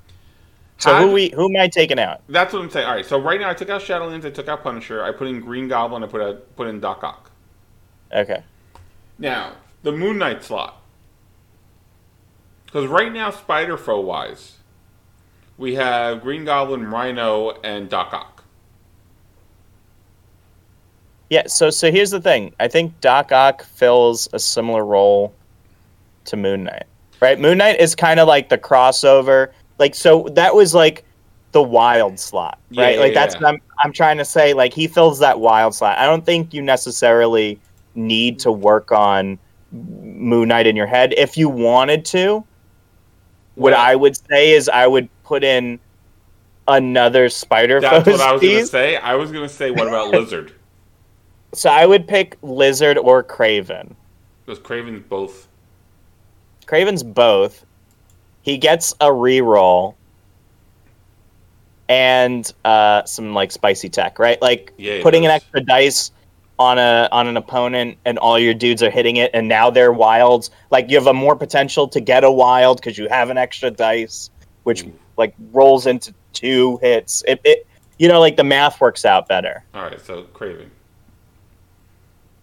So 0.79 0.93
How 0.93 1.03
who 1.03 1.13
we 1.13 1.31
who 1.31 1.45
am 1.45 1.61
I 1.61 1.67
taking 1.67 1.99
out? 1.99 2.23
That's 2.29 2.53
what 2.53 2.63
I'm 2.63 2.71
saying. 2.71 2.87
All 2.87 2.95
right, 2.95 3.05
so 3.05 3.21
right 3.21 3.41
now 3.41 3.51
I 3.51 3.55
took 3.55 3.69
out 3.69 3.81
Shadowlands, 3.83 4.25
I 4.25 4.31
took 4.31 4.47
out 4.47 4.63
Punisher, 4.63 5.03
I 5.03 5.11
put 5.11 5.27
in 5.27 5.41
Green 5.41 5.67
Goblin, 5.67 6.05
I 6.05 6.07
put 6.07 6.21
out, 6.21 6.57
put 6.57 6.69
in 6.69 6.79
Doc 6.79 7.03
Ock. 7.03 7.31
Okay. 8.13 8.43
Now 9.19 9.57
the 9.83 9.91
Moon 9.91 10.19
Knight 10.19 10.45
slot, 10.45 10.81
because 12.65 12.87
right 12.87 13.13
now 13.13 13.31
Spider 13.31 13.77
Foe 13.77 14.01
wise, 14.01 14.59
we 15.57 15.75
have 15.75 16.23
Green 16.23 16.45
Goblin, 16.45 16.89
Rhino, 16.89 17.51
and 17.63 17.89
Doc 17.89 18.13
Ock. 18.13 18.45
Yeah. 21.29 21.49
So 21.49 21.71
so 21.71 21.91
here's 21.91 22.11
the 22.11 22.21
thing. 22.21 22.55
I 22.61 22.69
think 22.69 23.01
Doc 23.01 23.33
Ock 23.33 23.65
fills 23.65 24.29
a 24.33 24.39
similar 24.39 24.85
role 24.85 25.35
to 26.27 26.37
Moon 26.37 26.63
Knight. 26.63 26.85
Right. 27.21 27.41
Moon 27.41 27.59
Knight 27.59 27.81
is 27.81 27.97
kind 27.97 28.21
of 28.21 28.29
like 28.29 28.49
the 28.49 28.59
crossover. 28.59 29.51
Like 29.79 29.95
so 29.95 30.29
that 30.33 30.55
was 30.55 30.75
like 30.75 31.05
the 31.53 31.63
wild 31.63 32.19
slot, 32.19 32.59
right? 32.75 32.97
yeah, 32.97 33.01
like 33.01 33.15
that's 33.15 33.35
yeah. 33.35 33.41
what 33.43 33.49
I'm 33.55 33.61
I'm 33.85 33.93
trying 33.93 34.19
to 34.19 34.25
say. 34.25 34.55
Like 34.55 34.73
he 34.73 34.87
fills 34.87 35.19
that 35.21 35.41
wild 35.41 35.75
slot. 35.75 35.99
I 35.99 36.07
don't 36.07 36.25
think 36.25 36.53
you 36.53 36.63
necessarily 36.63 37.61
need 37.95 38.39
to 38.41 38.53
work 38.53 38.93
on 38.93 39.39
Moon 39.73 40.49
Knight 40.49 40.67
in 40.67 40.77
your 40.77 40.87
head. 40.87 41.15
If 41.17 41.37
you 41.37 41.49
wanted 41.49 42.05
to, 42.07 42.45
what 43.55 43.73
I 43.73 43.97
would 43.97 44.17
say 44.29 44.53
is 44.53 44.69
I 44.69 44.87
would 44.87 45.09
put 45.25 45.45
in 45.45 45.79
another 46.69 47.29
Spider 47.29 47.81
That's 47.81 48.07
what 48.07 48.21
I 48.21 48.33
was 48.33 48.43
gonna 48.43 48.67
say. 48.67 48.97
I 48.97 49.15
was 49.15 49.33
gonna 49.33 49.49
say, 49.49 49.71
what 49.71 49.89
about 49.89 50.09
Lizard? 50.13 50.53
So 51.55 51.71
I 51.71 51.87
would 51.87 52.07
pick 52.07 52.37
Lizard 52.43 52.99
or 52.99 53.25
Kraven. 53.25 53.95
Because 54.45 54.61
Kraven's 54.61 55.01
both. 55.01 55.49
Kraven's 56.67 57.03
both. 57.03 57.65
He 58.49 58.57
gets 58.57 58.93
a 58.95 59.09
reroll 59.09 59.95
and 61.87 62.51
uh, 62.65 63.05
some 63.05 63.35
like 63.35 63.53
spicy 63.53 63.91
tech, 63.91 64.19
right? 64.19 64.41
Like 64.41 64.73
Yeah, 64.79 65.03
putting 65.03 65.27
an 65.27 65.31
extra 65.31 65.61
dice 65.61 66.13
on 66.59 66.79
a 66.79 67.11
on 67.13 67.29
an 67.29 67.37
opponent 67.37 67.99
and 68.07 68.19
all 68.19 68.39
your 68.39 68.55
dudes 68.55 68.83
are 68.83 68.89
hitting 68.89 69.17
it 69.17 69.31
and 69.35 69.49
now 69.49 69.69
they're 69.69 69.93
wilds. 69.93 70.51
Like 70.71 70.89
you 70.89 70.97
have 70.97 71.07
a 71.09 71.13
more 71.13 71.37
potential 71.37 71.89
to 71.89 72.01
get 72.01 72.25
a 72.25 72.33
wild 72.33 72.79
because 72.79 72.97
you 72.97 73.07
have 73.11 73.29
an 73.29 73.37
extra 73.37 73.71
dice, 73.71 74.31
which 74.63 74.85
Mm. 74.87 74.93
like 75.19 75.35
rolls 75.53 75.87
into 75.87 76.15
two 76.33 76.79
hits. 76.79 77.23
It, 77.29 77.43
it 77.45 77.67
you 77.99 78.09
know 78.09 78.19
like 78.19 78.39
the 78.39 78.45
math 78.45 78.81
works 78.81 79.05
out 79.05 79.29
better. 79.29 79.63
All 79.75 79.83
right, 79.83 80.01
so 80.01 80.23
Kraven. 80.33 80.71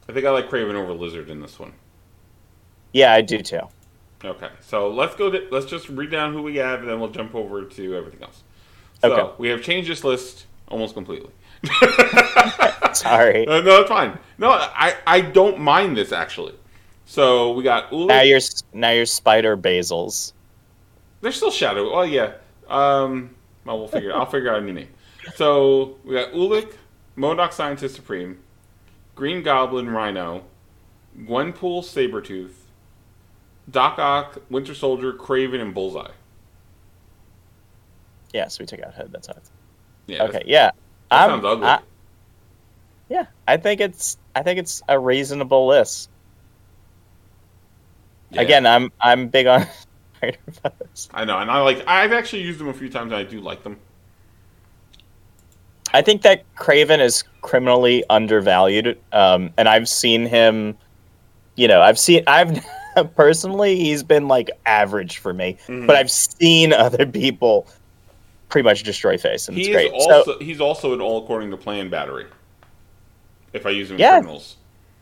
I 0.08 0.14
think 0.14 0.24
I 0.28 0.30
like 0.30 0.52
Kraven 0.52 0.76
over 0.76 0.94
Lizard 0.94 1.32
in 1.32 1.42
this 1.42 1.58
one. 1.60 1.74
Yeah, 2.94 3.12
I 3.12 3.22
do 3.22 3.40
too. 3.40 3.62
Okay, 4.26 4.50
so 4.62 4.90
let's 4.90 5.16
go. 5.16 5.30
To, 5.32 5.48
let's 5.52 5.66
just 5.66 5.90
read 5.90 6.12
down 6.12 6.34
who 6.34 6.42
we 6.42 6.56
have, 6.58 6.80
and 6.82 6.90
then 6.90 7.00
we'll 7.00 7.12
jump 7.12 7.36
over 7.36 7.64
to 7.64 7.96
everything 7.96 8.24
else. 8.24 8.44
So 9.02 9.14
Okay. 9.14 9.34
we 9.38 9.50
have 9.50 9.62
changed 9.62 9.90
this 9.90 10.04
list 10.04 10.46
almost 10.68 10.94
completely. 10.94 11.30
Sorry. 12.94 13.48
Uh, 13.48 13.62
no, 13.62 13.82
it's 13.82 13.90
fine. 13.90 14.18
No, 14.38 14.50
I, 14.52 14.96
I 15.06 15.22
don't 15.22 15.60
mind 15.60 15.98
this 15.98 16.12
actually. 16.12 16.54
So 17.06 17.52
we 17.54 17.64
got 17.64 17.92
Ulik. 17.92 18.08
Now 18.08 18.22
you're 18.22 18.40
now 18.74 18.90
you're 18.92 19.06
spider 19.06 19.56
basils. 19.56 20.34
They're 21.22 21.32
still 21.32 21.52
Shadow. 21.52 21.92
Oh 21.94 22.02
yeah. 22.04 22.34
Um. 22.68 23.32
Well, 23.66 23.80
we'll 23.80 23.88
figure. 23.88 24.14
I'll 24.14 24.26
figure 24.26 24.52
out 24.54 24.60
a 24.62 24.66
new 24.66 24.74
name. 24.74 24.90
So 25.36 25.98
we 26.04 26.14
got 26.14 26.32
Ulik, 26.34 26.74
MODOK 27.18 27.52
Scientist 27.52 27.96
Supreme, 27.96 28.40
Green 29.16 29.42
Goblin 29.42 29.90
Rhino, 29.90 30.44
Gwenpool 31.22 31.82
Sabretooth, 31.84 32.52
Doc 33.72 33.98
Ock, 34.00 34.38
Winter 34.50 34.74
Soldier, 34.76 35.14
Kraven, 35.14 35.60
and 35.62 35.74
Bullseye. 35.74 36.12
Yeah, 38.34 38.48
so 38.48 38.62
we 38.64 38.66
took 38.68 38.82
out 38.82 38.94
head. 38.94 39.10
That's 39.12 39.28
how 39.28 39.34
it's 39.38 39.52
Yeah. 40.08 40.24
okay. 40.24 40.44
Yeah, 40.46 40.72
That 41.10 41.28
sounds 41.28 41.46
ugly. 41.46 41.68
I- 41.68 41.80
yeah, 43.10 43.26
I 43.48 43.58
think 43.58 43.82
it's 43.82 44.18
I 44.36 44.42
think 44.44 44.60
it's 44.60 44.82
a 44.90 45.00
reasonable 45.00 45.68
list. 45.68 46.10
Yeah. 48.32 48.42
Again, 48.42 48.66
I'm 48.66 48.92
I'm 49.00 49.28
big 49.28 49.46
on 49.48 49.66
spider. 50.20 50.38
I 51.14 51.24
know, 51.26 51.38
and 51.40 51.50
I 51.52 51.62
like. 51.62 51.84
I've 51.88 52.12
actually 52.12 52.42
used 52.42 52.60
them 52.60 52.68
a 52.68 52.74
few 52.74 52.90
times, 52.90 53.12
and 53.12 53.20
I 53.20 53.24
do 53.24 53.40
like 53.42 53.64
them. 53.64 53.78
I 55.94 56.02
think 56.02 56.24
that 56.24 56.44
Kraven 56.56 57.00
is 57.00 57.24
criminally 57.42 58.04
undervalued, 58.10 59.00
um, 59.14 59.52
and 59.58 59.70
I've 59.70 59.88
seen 59.88 60.26
him. 60.26 60.76
You 61.56 61.68
know, 61.68 61.82
I've 61.82 62.00
seen 62.00 62.24
I've 62.28 62.60
personally 63.16 63.76
he's 63.78 64.04
been 64.04 64.28
like 64.28 64.50
average 64.66 65.18
for 65.18 65.34
me, 65.34 65.58
Mhm. 65.68 65.88
but 65.88 65.96
I've 65.96 66.12
seen 66.12 66.74
other 66.74 67.06
people 67.06 67.68
pretty 68.50 68.64
much 68.64 68.84
destroy 68.84 69.18
face, 69.18 69.48
and 69.48 69.58
He 69.58 69.64
it's 69.66 69.72
great. 69.72 69.92
also 69.92 70.24
so 70.24 70.40
he's 70.40 70.62
also 70.62 70.94
an 70.94 71.02
all 71.02 71.24
according 71.24 71.52
to 71.52 71.58
plan 71.58 71.90
battery. 71.90 72.26
If 73.54 73.66
I 73.66 73.70
use 73.72 73.90
him 73.90 73.96
in 73.96 74.02
Yeah. 74.02 74.12
criminals. 74.20 74.58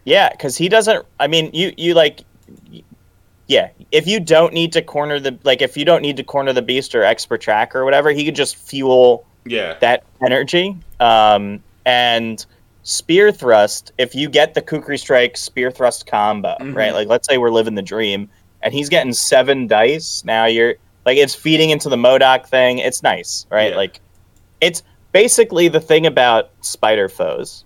Yeah, 0.06 0.30
because 0.30 0.58
he 0.58 0.68
doesn't. 0.70 1.06
I 1.20 1.28
mean, 1.28 1.50
you 1.54 1.74
you 1.78 1.94
like, 1.94 2.22
yeah. 3.48 3.70
If 3.92 4.06
you 4.08 4.20
don't 4.20 4.54
need 4.54 4.74
to 4.74 4.82
corner 4.82 5.20
the 5.20 5.38
like, 5.44 5.62
if 5.62 5.78
you 5.78 5.86
don't 5.86 6.02
need 6.02 6.18
to 6.18 6.24
corner 6.24 6.52
the 6.54 6.62
beast 6.62 6.94
or 6.94 7.04
expert 7.04 7.42
track 7.42 7.76
or 7.76 7.86
whatever, 7.86 8.12
he 8.12 8.26
could 8.26 8.36
just 8.36 8.56
fuel 8.56 9.26
Yeah. 9.46 9.76
that 9.80 10.04
energy. 10.26 10.76
Um, 11.00 11.62
and 11.86 12.46
spear 12.84 13.32
thrust, 13.32 13.92
if 13.98 14.14
you 14.14 14.30
get 14.30 14.54
the 14.54 14.62
Kukri 14.62 14.98
Strike 14.98 15.38
spear 15.38 15.72
thrust 15.72 16.06
combo, 16.06 16.56
Mhm. 16.60 16.76
right? 16.76 16.94
Like 16.94 17.08
let's 17.08 17.28
say 17.28 17.38
we're 17.38 17.50
living 17.52 17.76
the 17.76 17.82
dream 17.82 18.30
and 18.62 18.74
he's 18.74 18.90
getting 18.90 19.14
seven 19.14 19.68
dice. 19.68 20.24
Now 20.26 20.46
you're 20.46 20.76
like 21.06 21.18
it's 21.18 21.34
feeding 21.36 21.70
into 21.70 21.90
the 21.90 21.96
MODOK 21.98 22.46
thing. 22.48 22.78
It's 22.80 23.02
nice, 23.04 23.46
right? 23.50 23.72
Yeah. 23.72 23.78
Like 23.78 24.00
it's 24.62 24.84
basically 25.12 25.68
the 25.68 25.80
thing 25.82 26.06
about 26.06 26.50
spider 26.62 27.08
foes 27.10 27.64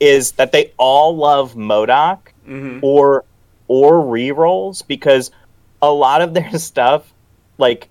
is 0.00 0.32
that 0.32 0.52
they 0.52 0.72
all 0.78 1.16
love 1.16 1.54
MODOK 1.54 2.18
Mm-hmm. 2.48 2.78
or 2.82 3.24
or 3.68 3.94
rerolls 4.04 4.86
because 4.86 5.30
a 5.82 5.90
lot 5.90 6.22
of 6.22 6.32
their 6.34 6.50
stuff, 6.58 7.12
like 7.58 7.88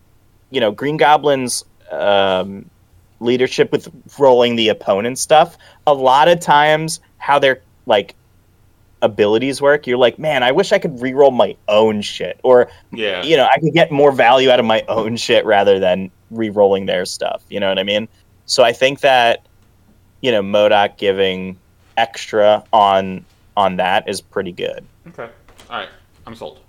you 0.50 0.62
know, 0.62 0.72
Green 0.72 0.98
Goblin's 0.98 1.66
um, 1.92 2.70
leadership 3.20 3.72
with 3.72 3.90
rolling 4.20 4.56
the 4.56 4.70
opponent 4.70 5.18
stuff, 5.18 5.58
a 5.88 5.94
lot 5.94 6.28
of 6.28 6.40
times 6.40 7.00
how 7.18 7.40
their 7.40 7.62
like 7.86 8.16
abilities 9.02 9.62
work, 9.62 9.86
you're 9.88 9.98
like, 9.98 10.18
man, 10.18 10.44
I 10.44 10.52
wish 10.52 10.72
I 10.72 10.80
could 10.80 10.96
reroll 10.98 11.34
my 11.36 11.56
own 11.68 12.02
shit, 12.02 12.40
or 12.44 12.70
Yeah. 12.92 13.24
you 13.24 13.38
know, 13.38 13.48
I 13.54 13.60
could 13.60 13.74
get 13.74 13.92
more 13.92 14.12
value 14.12 14.50
out 14.50 14.60
of 14.60 14.66
my 14.66 14.84
own 14.88 15.16
shit 15.18 15.46
rather 15.46 15.80
than 15.80 16.10
re-rolling 16.32 16.86
their 16.88 17.06
stuff. 17.06 17.44
You 17.50 17.60
know 17.60 17.70
what 17.70 17.78
I 17.78 17.84
mean? 17.84 18.08
So 18.46 18.64
I 18.64 18.74
think 18.74 19.02
that 19.02 19.46
you 20.22 20.32
know, 20.32 20.42
MODOK 20.42 20.98
giving 20.98 21.56
extra 21.98 22.64
on 22.74 23.24
on 23.56 23.76
that 23.78 24.10
is 24.10 24.22
pretty 24.22 24.52
good. 24.52 24.84
Okay. 25.10 25.30
All 25.70 25.78
right. 25.80 25.90
I'm 26.26 26.36
sold. 26.36 26.60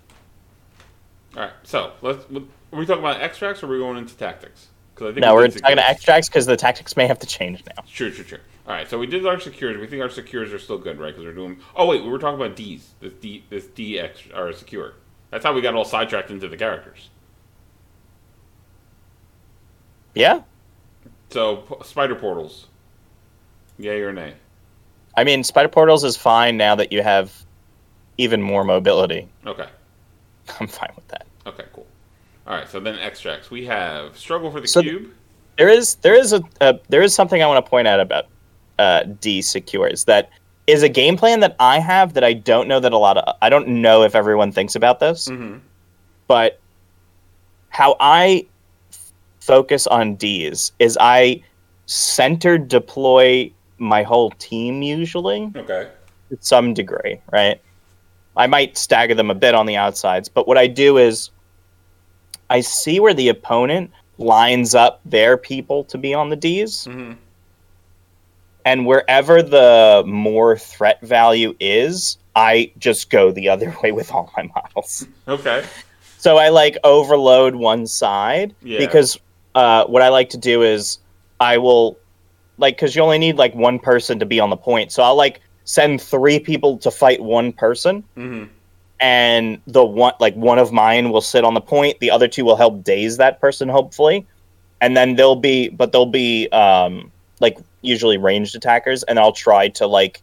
All 1.36 1.44
right. 1.44 1.52
So 1.62 1.92
let's. 2.02 2.24
Are 2.30 2.78
we 2.78 2.84
talking 2.84 3.02
about 3.02 3.20
extracts 3.22 3.62
or 3.62 3.66
are 3.66 3.70
we 3.70 3.78
going 3.78 3.96
into 3.96 4.14
tactics? 4.14 4.68
Because 4.96 5.14
No, 5.16 5.34
we 5.34 5.42
we're 5.42 5.48
talking 5.48 5.76
to 5.76 5.88
extracts 5.88 6.28
because 6.28 6.46
the 6.46 6.56
tactics 6.56 6.96
may 6.96 7.06
have 7.06 7.18
to 7.18 7.26
change 7.26 7.62
now. 7.66 7.84
Sure, 7.86 8.10
sure, 8.10 8.24
sure. 8.24 8.40
All 8.66 8.72
right. 8.72 8.88
So 8.88 8.98
we 8.98 9.06
did 9.06 9.26
our 9.26 9.38
secures. 9.38 9.78
We 9.78 9.86
think 9.86 10.00
our 10.02 10.08
secures 10.08 10.52
are 10.54 10.58
still 10.58 10.78
good, 10.78 10.98
right? 10.98 11.12
Because 11.14 11.24
we're 11.26 11.34
doing. 11.34 11.58
Oh 11.76 11.86
wait, 11.86 12.02
we 12.02 12.08
were 12.08 12.18
talking 12.18 12.40
about 12.40 12.56
D's. 12.56 12.94
This 13.00 13.12
D. 13.12 13.44
This 13.50 13.66
D 13.66 14.00
extra 14.00 14.34
or 14.34 14.52
secure. 14.54 14.94
That's 15.30 15.44
how 15.44 15.52
we 15.52 15.60
got 15.60 15.74
all 15.74 15.84
sidetracked 15.84 16.30
into 16.30 16.48
the 16.48 16.56
characters. 16.56 17.10
Yeah, 20.14 20.42
So 21.28 21.56
p- 21.56 21.74
spider 21.84 22.14
portals. 22.14 22.68
Yay 23.78 24.00
or 24.00 24.14
nay? 24.14 24.32
I 25.14 25.24
mean, 25.24 25.44
Spider 25.44 25.68
Portals 25.68 26.04
is 26.04 26.16
fine 26.16 26.56
now 26.56 26.74
that 26.74 26.90
you 26.90 27.02
have 27.02 27.44
even 28.16 28.40
more 28.40 28.64
mobility. 28.64 29.28
Okay. 29.46 29.68
I'm 30.60 30.66
fine 30.66 30.92
with 30.96 31.06
that. 31.08 31.26
Okay. 31.46 31.64
All 32.46 32.54
right. 32.56 32.68
So 32.68 32.78
then 32.80 32.98
extracts. 32.98 33.50
We 33.50 33.64
have 33.66 34.16
struggle 34.16 34.50
for 34.50 34.60
the 34.60 34.68
So- 34.68 34.82
cube. 34.82 35.10
There 35.58 35.68
is 35.70 35.94
there 35.96 36.14
is 36.14 36.34
a, 36.34 36.42
a 36.60 36.78
there 36.90 37.00
is 37.00 37.14
something 37.14 37.42
I 37.42 37.46
want 37.46 37.64
to 37.64 37.68
point 37.70 37.88
out 37.88 37.98
about 37.98 38.26
uh, 38.78 39.04
D 39.22 39.40
secures 39.40 40.04
that 40.04 40.28
is 40.66 40.82
a 40.82 40.88
game 40.88 41.16
plan 41.16 41.40
that 41.40 41.56
I 41.58 41.78
have 41.78 42.12
that 42.12 42.24
I 42.24 42.34
don't 42.34 42.68
know 42.68 42.78
that 42.78 42.92
a 42.92 42.98
lot 42.98 43.16
of 43.16 43.34
I 43.40 43.48
don't 43.48 43.66
know 43.68 44.02
if 44.02 44.14
everyone 44.14 44.52
thinks 44.52 44.74
about 44.74 45.00
this, 45.00 45.28
Mm-hmm. 45.28 45.58
but 46.26 46.60
how 47.70 47.96
I 48.00 48.46
f- 48.90 49.12
focus 49.40 49.86
on 49.86 50.16
D's 50.16 50.72
is 50.78 50.98
I 51.00 51.42
center 51.86 52.58
deploy 52.58 53.50
my 53.78 54.02
whole 54.02 54.30
team 54.32 54.82
usually. 54.82 55.50
Okay. 55.56 55.88
to 56.30 56.36
some 56.40 56.74
degree, 56.74 57.18
right? 57.32 57.60
I 58.36 58.46
might 58.46 58.76
stagger 58.76 59.14
them 59.14 59.30
a 59.30 59.34
bit 59.34 59.54
on 59.54 59.64
the 59.64 59.76
outsides, 59.76 60.28
but 60.28 60.46
what 60.46 60.58
I 60.58 60.66
do 60.66 60.98
is 60.98 61.30
I 62.50 62.60
see 62.60 63.00
where 63.00 63.14
the 63.14 63.28
opponent 63.28 63.90
lines 64.18 64.74
up 64.74 65.00
their 65.04 65.36
people 65.36 65.84
to 65.84 65.98
be 65.98 66.14
on 66.14 66.30
the 66.30 66.36
D's, 66.36 66.86
Mm-hmm. 66.88 67.12
and 68.64 68.86
wherever 68.86 69.42
the 69.42 70.02
more 70.06 70.56
threat 70.56 71.00
value 71.02 71.54
is, 71.60 72.18
I 72.34 72.72
just 72.78 73.10
go 73.10 73.30
the 73.30 73.48
other 73.48 73.74
way 73.82 73.92
with 73.92 74.10
all 74.12 74.30
my 74.36 74.44
models. 74.54 75.06
Okay. 75.28 75.64
So 76.18 76.38
I 76.38 76.48
like 76.48 76.76
overload 76.84 77.54
one 77.54 77.86
side 77.86 78.54
Yeah. 78.62 78.78
because 78.78 79.18
uh, 79.54 79.84
what 79.84 80.02
I 80.02 80.08
like 80.08 80.28
to 80.30 80.38
do 80.38 80.62
is 80.62 80.98
I 81.40 81.58
will 81.58 81.96
like 82.58 82.76
because 82.76 82.96
you 82.96 83.02
only 83.02 83.18
need 83.18 83.36
like 83.36 83.54
one 83.54 83.78
person 83.78 84.18
to 84.18 84.26
be 84.26 84.40
on 84.40 84.50
the 84.50 84.56
point. 84.56 84.90
So 84.92 85.02
I'll 85.02 85.14
like 85.14 85.40
send 85.64 86.00
three 86.00 86.38
people 86.40 86.78
to 86.78 86.90
fight 86.90 87.20
one 87.22 87.52
person, 87.52 88.02
Mm-hmm. 88.16 88.52
And 89.00 89.60
the 89.66 89.84
one 89.84 90.14
like 90.20 90.34
one 90.34 90.58
of 90.58 90.72
mine 90.72 91.10
will 91.10 91.20
sit 91.20 91.44
on 91.44 91.54
the 91.54 91.60
point. 91.60 91.98
The 92.00 92.10
other 92.10 92.28
two 92.28 92.44
will 92.44 92.56
help 92.56 92.82
daze 92.82 93.16
that 93.18 93.40
person, 93.40 93.68
hopefully, 93.68 94.26
and 94.80 94.96
then 94.96 95.16
they'll 95.16 95.36
be 95.36 95.68
but 95.68 95.92
they'll 95.92 96.06
be 96.06 96.48
um, 96.48 97.10
like 97.40 97.58
usually 97.82 98.16
ranged 98.16 98.56
attackers, 98.56 99.02
and 99.04 99.18
I'll 99.18 99.32
try 99.32 99.68
to 99.68 99.86
like 99.86 100.22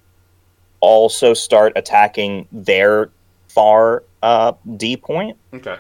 also 0.80 1.34
start 1.34 1.74
attacking 1.76 2.48
their 2.52 3.10
far 3.48 4.04
uh, 4.24 4.54
D 4.78 4.98
point 4.98 5.38
Okay. 5.54 5.78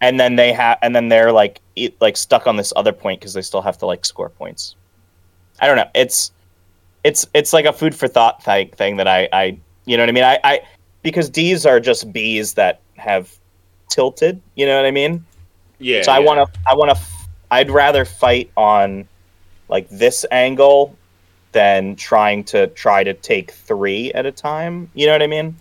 and 0.00 0.20
then 0.20 0.36
they 0.36 0.52
have 0.52 0.78
and 0.82 0.94
then 0.94 1.08
they're 1.08 1.32
like 1.32 1.60
e- 1.74 1.90
like 2.00 2.16
stuck 2.16 2.46
on 2.46 2.56
this 2.56 2.72
other 2.76 2.92
point 2.92 3.20
because 3.20 3.34
they 3.34 3.42
still 3.42 3.60
have 3.60 3.76
to 3.78 3.86
like 3.86 4.04
score 4.04 4.28
points 4.28 4.76
i 5.60 5.66
don't 5.66 5.76
know 5.76 5.88
it's 5.94 6.30
it's 7.02 7.26
it's 7.34 7.52
like 7.52 7.64
a 7.64 7.72
food 7.72 7.94
for 7.94 8.06
thought 8.08 8.42
thing, 8.42 8.70
thing 8.70 8.96
that 8.96 9.08
i 9.08 9.28
i 9.32 9.58
you 9.84 9.96
know 9.96 10.02
what 10.02 10.08
i 10.08 10.12
mean 10.12 10.24
i 10.24 10.38
i 10.44 10.60
because 11.02 11.28
d's 11.30 11.64
are 11.66 11.80
just 11.80 12.12
b's 12.12 12.54
that 12.54 12.80
have 12.96 13.34
tilted 13.88 14.40
you 14.54 14.66
know 14.66 14.76
what 14.76 14.84
i 14.86 14.90
mean 14.90 15.24
Yeah. 15.78 16.02
so 16.02 16.12
i 16.12 16.18
yeah. 16.18 16.24
want 16.26 16.52
to 16.52 16.60
i 16.68 16.74
want 16.74 16.90
to 16.96 17.02
i'd 17.50 17.70
rather 17.70 18.04
fight 18.04 18.50
on 18.56 19.06
like 19.68 19.88
this 19.88 20.24
angle 20.30 20.96
than 21.52 21.96
trying 21.96 22.44
to 22.44 22.66
try 22.68 23.02
to 23.04 23.14
take 23.14 23.50
three 23.52 24.12
at 24.12 24.26
a 24.26 24.32
time 24.32 24.90
you 24.94 25.06
know 25.06 25.12
what 25.12 25.22
i 25.22 25.26
mean 25.26 25.56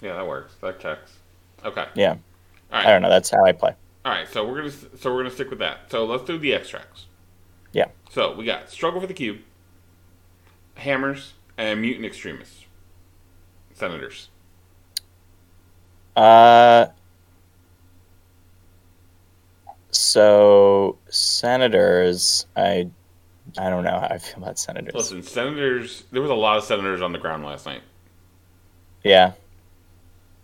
Yeah, 0.00 0.14
that 0.14 0.26
works. 0.26 0.54
That 0.60 0.78
checks. 0.80 1.12
Okay. 1.64 1.86
yeah 1.94 2.10
All 2.10 2.16
right. 2.72 2.86
i 2.86 2.90
don't 2.90 3.02
know 3.02 3.10
that's 3.10 3.30
how 3.30 3.44
i 3.44 3.52
play 3.52 3.74
All 4.04 4.12
right. 4.12 4.26
So 4.28 4.46
we're 4.46 4.56
gonna 4.58 4.70
so 4.70 5.12
we're 5.12 5.22
gonna 5.22 5.34
stick 5.34 5.50
with 5.50 5.58
that. 5.58 5.90
So 5.90 6.06
let's 6.06 6.24
do 6.24 6.38
the 6.38 6.54
extracts. 6.54 7.04
Yeah. 7.72 7.88
So 8.10 8.34
we 8.34 8.46
got 8.46 8.70
struggle 8.70 8.98
for 9.00 9.06
the 9.06 9.12
cube, 9.12 9.38
hammers, 10.74 11.34
and 11.58 11.80
mutant 11.82 12.06
extremists. 12.06 12.64
Senators. 13.80 14.28
Uh, 16.14 16.86
so 19.90 20.98
senators, 21.08 22.46
I, 22.56 22.88
I 23.58 23.70
don't 23.70 23.84
know 23.84 23.98
how 23.98 24.08
I 24.10 24.18
feel 24.18 24.42
about 24.42 24.58
senators. 24.58 24.94
Listen, 24.94 25.22
senators. 25.22 26.04
There 26.12 26.20
was 26.22 26.30
a 26.30 26.34
lot 26.34 26.58
of 26.58 26.64
senators 26.64 27.00
on 27.00 27.12
the 27.12 27.18
ground 27.18 27.44
last 27.44 27.66
night. 27.66 27.82
Yeah, 29.02 29.32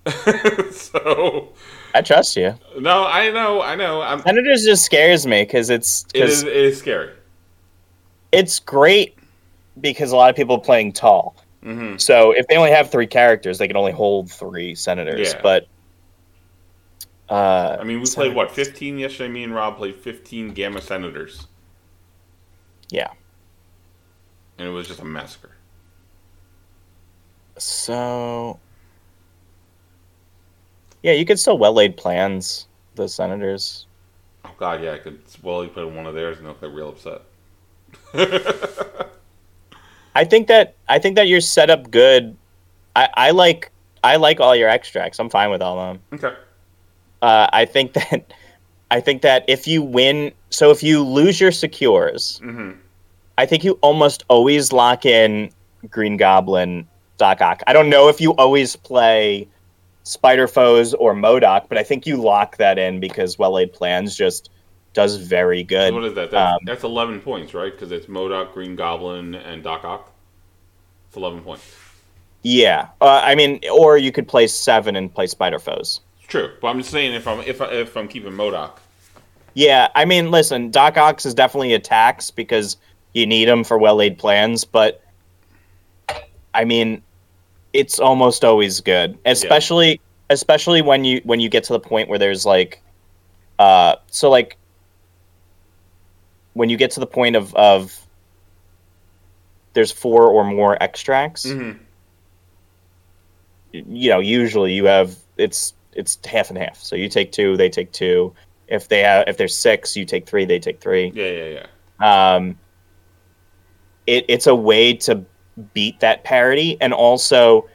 so 0.70 1.49
I 1.95 2.01
trust 2.01 2.37
you. 2.37 2.55
no, 2.78 3.07
I 3.07 3.30
know, 3.30 3.61
I 3.61 3.74
know. 3.74 4.01
I'm. 4.01 4.22
Senators 4.22 4.64
just 4.64 4.84
scares 4.84 5.26
me 5.26 5.43
because 5.43 5.68
it's 5.68 6.07
it, 6.14 6.24
is, 6.24 6.43
it 6.43 6.57
is 6.57 6.78
scary. 6.78 7.12
it's 8.32 8.61
great 8.61 9.18
because 9.80 10.12
a 10.12 10.16
lot 10.16 10.30
of 10.30 10.37
people 10.37 10.57
are 10.57 10.61
playing 10.61 10.93
tall. 10.93 11.37
Hmm 11.67 11.97
So 11.97 12.31
if 12.31 12.47
they 12.47 12.57
only 12.57 12.71
have 12.71 12.93
three 12.93 13.09
characters, 13.09 13.59
they 13.59 13.67
can 13.67 13.77
only 13.77 13.91
hold 13.91 14.31
three 14.31 14.77
senators. 14.77 15.33
Yeah. 15.33 15.41
But 15.43 15.67
uh, 17.29 17.77
I 17.81 17.83
mean, 17.83 18.01
we 18.01 18.07
played 18.07 18.37
what 18.37 18.53
15 18.53 18.99
yesterday. 18.99 19.29
Me 19.29 19.43
and 19.43 19.53
Rob 19.53 19.77
played 19.77 19.97
15 19.97 20.51
Gamma 20.51 20.81
Senators, 20.81 21.49
yeah. 22.89 23.11
and 24.59 24.69
it 24.69 24.71
was 24.71 24.87
just 24.87 25.01
a 25.01 25.05
massacre. 25.05 25.51
So 27.59 28.61
yeah, 31.03 31.14
you 31.14 31.27
could 31.27 31.41
still 31.41 31.59
well 31.59 31.73
laid 31.73 31.97
plans 31.97 32.69
the 32.95 33.09
senators. 33.09 33.87
Oh 34.45 34.55
God, 34.57 34.85
yeah, 34.85 34.93
I 34.93 34.99
could 34.99 35.19
well 35.43 35.64
you 35.64 35.71
put 35.71 35.89
in 35.89 35.97
one 35.97 36.07
of 36.07 36.14
theirs 36.14 36.39
and 36.39 36.47
they'll 36.47 36.55
get 36.55 36.71
real 36.71 36.91
upset. 36.91 37.23
I 40.17 40.25
think 40.25 40.49
that 40.49 40.75
I 40.89 40.99
think 40.99 41.14
that 41.17 41.29
you're 41.29 41.43
set 41.43 41.69
up 41.69 41.91
good. 41.91 42.35
I, 42.97 43.09
I 43.14 43.31
like 43.33 43.71
I 44.03 44.17
like 44.17 44.41
all 44.41 44.57
your 44.57 44.69
extracts. 44.69 45.19
I'm 45.21 45.29
fine 45.29 45.51
with 45.51 45.61
all 45.61 45.79
of 45.79 45.99
them. 46.11 46.21
okay. 46.25 46.37
Uh, 47.21 47.49
I 47.53 47.67
think 47.67 47.93
that 47.99 48.33
I 48.91 49.01
think 49.01 49.21
that 49.23 49.45
if 49.47 49.67
you 49.67 49.83
win, 49.83 50.33
so 50.51 50.71
if 50.71 50.83
you 50.83 51.03
lose 51.03 51.41
your 51.41 51.53
secures, 51.53 52.39
hmm 52.43 52.73
I 53.39 53.45
think 53.45 53.62
you 53.64 53.79
almost 53.83 54.25
always 54.29 54.73
lock 54.73 55.05
in 55.05 55.51
Green 55.91 56.17
Goblin, 56.17 56.89
Doc 57.19 57.43
Ock. 57.43 57.62
I 57.67 57.75
don't 57.75 57.91
know 57.91 58.09
if 58.09 58.19
you 58.19 58.31
always 58.37 58.77
play 58.77 59.47
Spider 60.05 60.49
Foes 60.49 60.95
or 60.95 61.14
MODOK, 61.14 61.69
but 61.69 61.77
I 61.77 61.83
think 61.83 62.07
you 62.07 62.17
lock 62.17 62.57
that 62.57 62.79
in 62.79 62.99
because 62.99 63.39
Well 63.39 63.53
Laid 63.53 63.75
Plans 63.75 64.17
just 64.17 64.49
does 64.97 65.16
very 65.16 65.62
good. 65.62 65.92
What 65.92 66.05
is 66.05 66.14
that? 66.14 66.30
That's, 66.30 66.55
Um, 66.55 66.59
that's 66.64 66.82
11 66.82 67.20
points, 67.20 67.53
right? 67.53 67.70
Because 67.70 67.92
it's 67.92 68.07
MODOK, 68.07 68.55
Green 68.55 68.74
Goblin, 68.74 69.34
and 69.34 69.62
Doc 69.62 69.84
Ock. 69.84 70.11
It's 71.09 71.16
11 71.18 71.42
points. 71.42 71.70
Yeah, 72.42 72.88
uh, 73.03 73.20
I 73.22 73.34
mean, 73.34 73.61
or 73.70 73.99
you 73.99 74.11
could 74.11 74.26
play 74.26 74.47
seven 74.47 74.97
and 74.97 75.12
play 75.12 75.26
Spider 75.26 75.59
Foes. 75.59 76.01
It's 76.18 76.28
true, 76.28 76.51
but 76.62 76.68
I'm 76.68 76.78
just 76.78 76.90
saying 76.90 77.12
if 77.12 77.28
I'm 77.28 77.40
if 77.40 77.61
I, 77.61 77.66
if 77.66 77.97
I'm 77.97 78.09
keeping 78.09 78.32
MODOK, 78.32 78.78
Yeah, 79.55 79.88
I 79.94 80.05
mean, 80.05 80.30
listen, 80.30 80.70
Doc 80.70 80.97
Ox 80.97 81.26
is 81.26 81.34
definitely 81.34 81.74
a 81.74 81.78
tax 81.78 82.30
because 82.30 82.76
you 83.12 83.26
need 83.26 83.49
him 83.49 83.64
for 83.64 83.78
well 83.78 83.97
laid 83.97 84.16
plans, 84.16 84.64
but 84.64 85.03
I 86.55 86.64
mean, 86.64 87.03
it's 87.72 87.99
almost 87.99 88.44
always 88.44 88.80
good, 88.80 89.18
especially 89.26 90.01
especially 90.30 90.80
when 90.82 91.05
you 91.05 91.20
when 91.24 91.40
you 91.40 91.49
get 91.49 91.64
to 91.64 91.72
the 91.72 91.80
point 91.80 92.09
where 92.09 92.18
there's 92.18 92.47
like, 92.47 92.80
uh, 93.59 93.97
so 94.07 94.30
like 94.30 94.57
when 96.57 96.70
you 96.70 96.78
get 96.78 96.90
to 96.92 97.00
the 97.00 97.07
point 97.07 97.36
of 97.36 97.54
of 97.54 97.94
there's 99.74 99.92
four 99.92 100.26
or 100.28 100.42
more 100.42 100.82
extracts. 100.82 101.44
Mhm. 101.44 101.78
You 103.72 104.09
know, 104.09 104.20
usually 104.20 104.72
you 104.72 104.86
have 104.86 105.16
it's 105.36 105.74
it's 105.92 106.18
half 106.24 106.48
and 106.48 106.59
half. 106.59 106.78
So 106.82 106.96
you 106.96 107.11
take 107.11 107.30
two, 107.30 107.59
they 107.59 107.68
take 107.68 107.92
two. 107.92 108.34
If 108.68 108.88
they 108.88 109.00
have 109.00 109.28
if 109.28 109.36
there's 109.36 109.54
six, 109.54 109.94
you 109.96 110.07
take 110.07 110.26
three, 110.26 110.46
they 110.46 110.59
take 110.59 110.80
three. 110.80 111.12
Yeah, 111.14 111.26
yeah, 111.30 111.61
yeah. 112.00 112.34
um, 112.34 112.59
it, 114.07 114.24
it's 114.28 114.46
a 114.46 114.54
way 114.54 114.94
to 114.94 115.22
beat 115.74 116.00
that 116.00 116.24
parity 116.24 116.78
and 116.80 116.94
also 116.94 117.68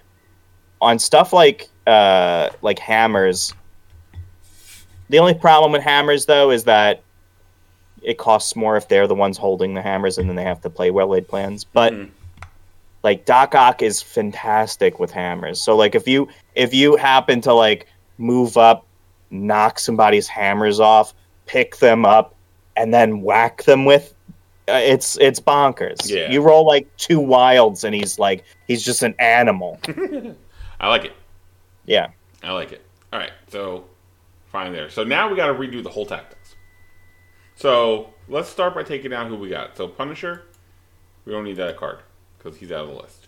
on 0.81 0.97
stuff 0.97 1.33
like 1.33 1.69
uh, 1.85 2.49
like 2.63 2.79
hammers 2.79 3.53
the 5.09 5.19
only 5.19 5.33
problem 5.33 5.71
with 5.71 5.81
hammers 5.81 6.25
though 6.25 6.51
is 6.51 6.63
that 6.63 7.03
it 8.01 8.17
costs 8.17 8.55
more 8.55 8.77
if 8.77 8.87
they're 8.87 9.07
the 9.07 9.15
ones 9.15 9.37
holding 9.37 9.73
the 9.73 9.81
hammers 9.81 10.17
and 10.17 10.27
then 10.29 10.35
they 10.35 10.43
have 10.43 10.61
to 10.61 10.69
play 10.69 10.89
well 10.91 11.07
laid 11.07 11.27
plans 11.27 11.63
but 11.63 11.93
Mhm. 11.93 12.09
like 13.03 13.25
Doc 13.25 13.53
Ock 13.55 13.81
is 13.81 14.01
fantastic 14.01 14.99
with 14.99 15.11
hammers 15.11 15.61
so 15.61 15.75
like 15.75 15.95
if 15.95 16.07
you 16.07 16.27
if 16.55 16.73
you 16.73 16.95
happen 16.95 17.41
to 17.41 17.53
like 17.53 17.87
move 18.17 18.57
up 18.57 18.85
knock 19.29 19.79
somebody's 19.79 20.27
hammers 20.27 20.79
off 20.79 21.13
pick 21.45 21.77
them 21.77 22.05
up 22.05 22.35
and 22.75 22.93
then 22.93 23.21
whack 23.21 23.63
them 23.63 23.85
with 23.85 24.13
uh, 24.67 24.73
it's 24.73 25.17
it's 25.19 25.39
bonkers. 25.39 26.07
Yeah. 26.09 26.29
You 26.31 26.39
roll 26.41 26.65
like 26.65 26.87
two 26.97 27.19
wilds 27.19 27.83
and 27.83 27.93
he's 27.95 28.19
like 28.19 28.43
he's 28.67 28.83
just 28.85 29.01
an 29.03 29.15
animal. 29.19 29.79
I 30.79 30.87
like 30.87 31.03
it. 31.05 31.13
yeah. 31.85 32.09
I 32.43 32.51
like 32.53 32.71
it. 32.71 32.81
All 33.11 33.19
right, 33.19 33.31
so 33.49 33.85
fine 34.51 34.71
there. 34.71 34.89
So 34.89 35.03
now 35.03 35.29
we 35.29 35.35
got 35.35 35.47
to 35.47 35.53
redo 35.53 35.83
the 35.83 35.89
whole 35.89 36.05
tactics. 36.05 36.40
So 37.61 38.09
let's 38.27 38.49
start 38.49 38.73
by 38.73 38.81
taking 38.81 39.13
out 39.13 39.27
who 39.27 39.35
we 39.35 39.49
got. 39.49 39.77
So 39.77 39.87
Punisher, 39.87 40.41
we 41.25 41.31
don't 41.31 41.43
need 41.43 41.57
that 41.57 41.77
card 41.77 41.99
because 42.37 42.57
he's 42.57 42.71
out 42.71 42.85
of 42.85 42.87
the 42.89 42.95
list. 42.95 43.27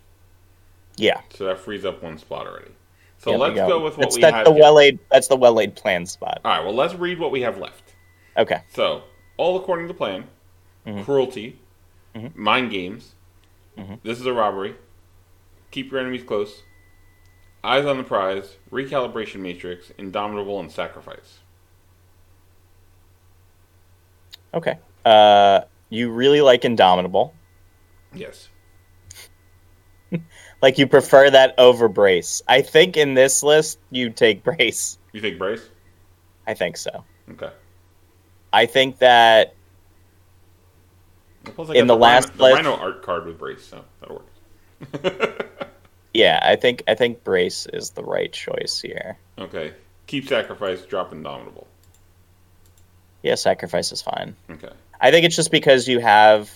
Yeah. 0.95 1.21
So 1.36 1.45
that 1.45 1.59
frees 1.59 1.86
up 1.86 2.01
one 2.01 2.17
spot 2.17 2.47
already. 2.47 2.71
So 3.19 3.34
we 3.34 3.38
let's 3.38 3.55
go. 3.55 3.79
with 3.84 3.95
what 3.95 4.05
that's, 4.05 4.15
we 4.15 4.21
that's 4.21 4.36
have. 4.36 4.45
the 4.45 4.51
well 4.51 4.73
laid 4.73 4.97
that's 5.11 5.27
the 5.27 5.36
well 5.36 5.53
laid 5.53 5.75
plan 5.75 6.07
spot. 6.07 6.41
All 6.43 6.51
right. 6.51 6.65
Well, 6.65 6.73
let's 6.73 6.95
read 6.95 7.19
what 7.19 7.31
we 7.31 7.41
have 7.41 7.59
left. 7.59 7.93
Okay. 8.36 8.61
So 8.73 9.03
all 9.38 9.55
according 9.55 9.88
to 9.88 9.93
plan, 9.93 10.25
Mhm. 10.88 11.05
cruelty, 11.05 11.59
Mhm. 12.15 12.36
mind 12.36 12.71
games. 12.71 13.13
Mhm. 13.77 13.99
This 14.01 14.19
is 14.19 14.25
a 14.25 14.34
robbery. 14.34 14.75
Keep 15.69 15.91
your 15.91 15.99
enemies 16.01 16.23
close. 16.23 16.63
Eyes 17.63 17.86
on 17.86 17.97
the 17.97 18.03
prize. 18.03 18.57
Recalibration 18.71 19.41
matrix. 19.41 19.91
Indomitable 19.97 20.59
and 20.59 20.71
sacrifice. 20.71 21.39
Okay. 24.53 24.77
Uh 25.05 25.61
you 25.89 26.09
really 26.11 26.41
like 26.41 26.65
Indomitable. 26.65 27.33
Yes. 28.13 28.49
Like 30.61 30.77
you 30.77 30.87
prefer 30.87 31.29
that 31.29 31.55
over 31.57 31.89
Brace. 31.89 32.41
I 32.47 32.61
think 32.61 32.95
in 32.95 33.15
this 33.15 33.43
list 33.43 33.79
you 33.89 34.09
take 34.09 34.43
Brace. 34.43 34.97
You 35.11 35.19
think 35.19 35.37
brace? 35.37 35.69
I 36.47 36.53
think 36.53 36.77
so. 36.77 37.03
Okay. 37.31 37.49
I 38.53 38.65
think 38.65 38.99
that 38.99 39.55
Plus, 41.43 41.69
In 41.71 41.87
got 41.87 41.93
the 41.93 41.99
last 41.99 42.29
Rhino, 42.39 42.43
list- 42.43 42.63
the 42.63 42.69
Rhino 42.69 42.81
art 42.81 43.01
card 43.01 43.25
with 43.25 43.37
brace, 43.37 43.65
so 43.65 43.83
that'll 43.99 44.23
work. 45.03 45.59
yeah, 46.13 46.39
I 46.41 46.55
think 46.55 46.83
I 46.87 46.95
think 46.95 47.23
Brace 47.25 47.67
is 47.73 47.89
the 47.89 48.03
right 48.03 48.31
choice 48.31 48.79
here. 48.81 49.17
okay. 49.37 49.73
Keep 50.07 50.27
sacrifice. 50.29 50.81
Drop 50.85 51.11
indomitable. 51.11 51.67
Yeah, 53.24 53.36
sacrifice 53.36 53.91
is 53.91 54.01
fine. 54.01 54.36
Okay. 54.49 54.69
I 55.01 55.09
think 55.11 55.26
it's 55.26 55.36
just 55.36 55.51
because 55.51 55.88
you 55.88 55.99
have 55.99 56.51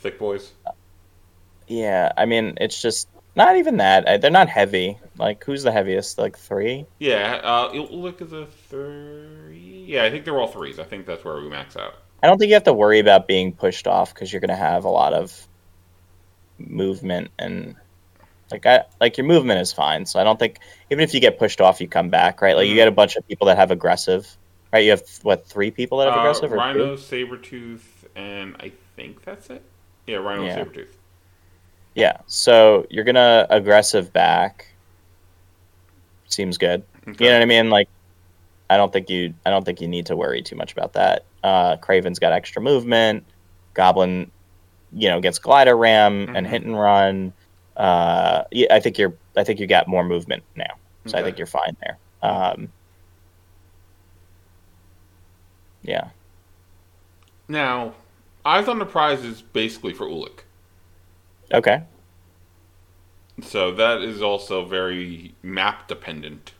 Thick 0.00 0.18
boys. 0.18 0.52
yeah, 1.66 2.12
I 2.16 2.26
mean 2.26 2.58
it's 2.60 2.80
just 2.82 3.08
not 3.36 3.56
even 3.56 3.78
that. 3.78 4.08
I- 4.08 4.16
They're 4.18 4.30
not 4.30 4.48
heavy. 4.48 4.98
Like 5.16 5.42
who's 5.44 5.62
the 5.62 5.72
heaviest? 5.72 6.18
Like 6.18 6.36
3? 6.36 6.84
Yeah. 6.98 7.40
Uh, 7.42 7.72
look 7.90 8.20
at 8.20 8.30
the 8.30 8.46
three. 8.68 9.84
Yeah, 9.86 10.04
I 10.04 10.10
think 10.10 10.24
they're 10.24 10.38
all 10.40 10.48
threes. 10.48 10.78
I 10.78 10.84
think 10.84 11.06
that's 11.06 11.24
where 11.24 11.36
we 11.36 11.48
max 11.48 11.76
out. 11.76 11.94
I 12.22 12.26
don't 12.26 12.38
think 12.38 12.48
you 12.48 12.54
have 12.54 12.64
to 12.64 12.72
worry 12.72 12.98
about 13.00 13.26
being 13.28 13.52
pushed 13.52 13.86
off 13.86 14.12
because 14.14 14.32
you're 14.32 14.40
going 14.40 14.48
to 14.48 14.56
have 14.56 14.84
a 14.84 14.88
lot 14.90 15.12
of 15.14 15.46
movement 16.58 17.30
and 17.38 17.74
like 18.50 18.64
I 18.66 18.84
like 19.00 19.16
your 19.18 19.26
movement 19.26 19.60
is 19.60 19.72
fine. 19.72 20.06
So 20.06 20.20
I 20.20 20.24
don't 20.24 20.38
think 20.38 20.58
even 20.90 21.02
if 21.02 21.12
you 21.14 21.20
get 21.20 21.38
pushed 21.38 21.60
off, 21.60 21.80
you 21.80 21.88
come 21.88 22.10
back, 22.10 22.40
right? 22.42 22.54
Like 22.56 22.66
you 22.66 22.72
Mhm. 22.74 22.76
get 22.76 22.88
a 22.88 22.92
bunch 22.92 23.16
of 23.16 23.26
people 23.26 23.46
that 23.48 23.56
have 23.56 23.70
aggressive, 23.70 24.36
right? 24.74 24.84
You 24.84 24.90
have 24.90 25.02
what 25.22 25.46
three 25.46 25.70
people 25.70 25.98
that 25.98 26.08
have 26.08 26.16
Uh, 26.16 26.20
aggressive? 26.20 26.50
Two? 26.50 26.56
Rhino, 26.56 26.96
Sabretooth, 26.96 27.80
and 28.16 28.56
I 28.58 28.72
think 28.96 29.22
that's 29.24 29.48
it. 29.48 29.62
Yeah, 30.06 30.16
Rhino, 30.16 30.44
Yeah. 30.44 30.58
and 30.58 30.68
Sabretooth. 30.72 30.88
Yeah. 31.94 32.16
So 32.26 32.84
you're 32.90 33.04
gonna 33.04 33.46
aggressive 33.50 34.12
back. 34.12 34.66
Seems 36.26 36.58
good. 36.58 36.82
Okay. 37.08 37.24
You 37.24 37.30
know 37.30 37.36
what 37.36 37.42
I 37.42 37.46
mean? 37.46 37.70
Like, 37.70 37.88
I 38.68 38.76
don't 38.76 38.92
think 38.92 39.08
you. 39.08 39.32
I 39.46 39.50
don't 39.50 39.64
think 39.64 39.80
you 39.80 39.86
need 39.88 40.06
to 40.06 40.16
worry 40.16 40.42
too 40.42 40.56
much 40.56 40.72
about 40.72 40.94
that. 40.94 41.24
Uh, 41.44 41.76
Kraven's 41.76 42.18
got 42.18 42.32
extra 42.32 42.60
movement. 42.60 43.24
Goblin, 43.74 44.30
you 44.92 45.08
know, 45.08 45.20
gets 45.20 45.38
glider 45.38 45.76
ram 45.76 46.34
and 46.34 46.46
Mhm. 46.46 46.50
hit 46.50 46.62
and 46.62 46.78
run. 46.78 47.32
Uh, 47.76 48.44
yeah, 48.50 48.68
I 48.74 48.80
think 48.80 48.98
you're. 48.98 49.14
I 49.36 49.44
think 49.44 49.60
you 49.60 49.66
got 49.66 49.86
more 49.86 50.02
movement 50.04 50.42
now, 50.56 50.74
so 51.06 51.18
I 51.18 51.22
think 51.22 51.38
you're 51.38 51.46
fine 51.46 51.76
there. 51.80 51.98
Um, 52.22 52.72
yeah. 55.84 56.08
Now, 57.48 57.94
Eyes 58.44 58.68
on 58.68 58.78
the 58.78 58.86
Prize 58.86 59.24
is 59.24 59.42
basically 59.42 59.94
for 59.94 60.06
Ulik. 60.06 60.40
Okay. 61.52 61.82
So 63.42 63.70
that 63.72 64.02
is 64.02 64.22
also 64.22 64.64
very 64.64 65.34
map 65.42 65.88
dependent. 65.88 66.52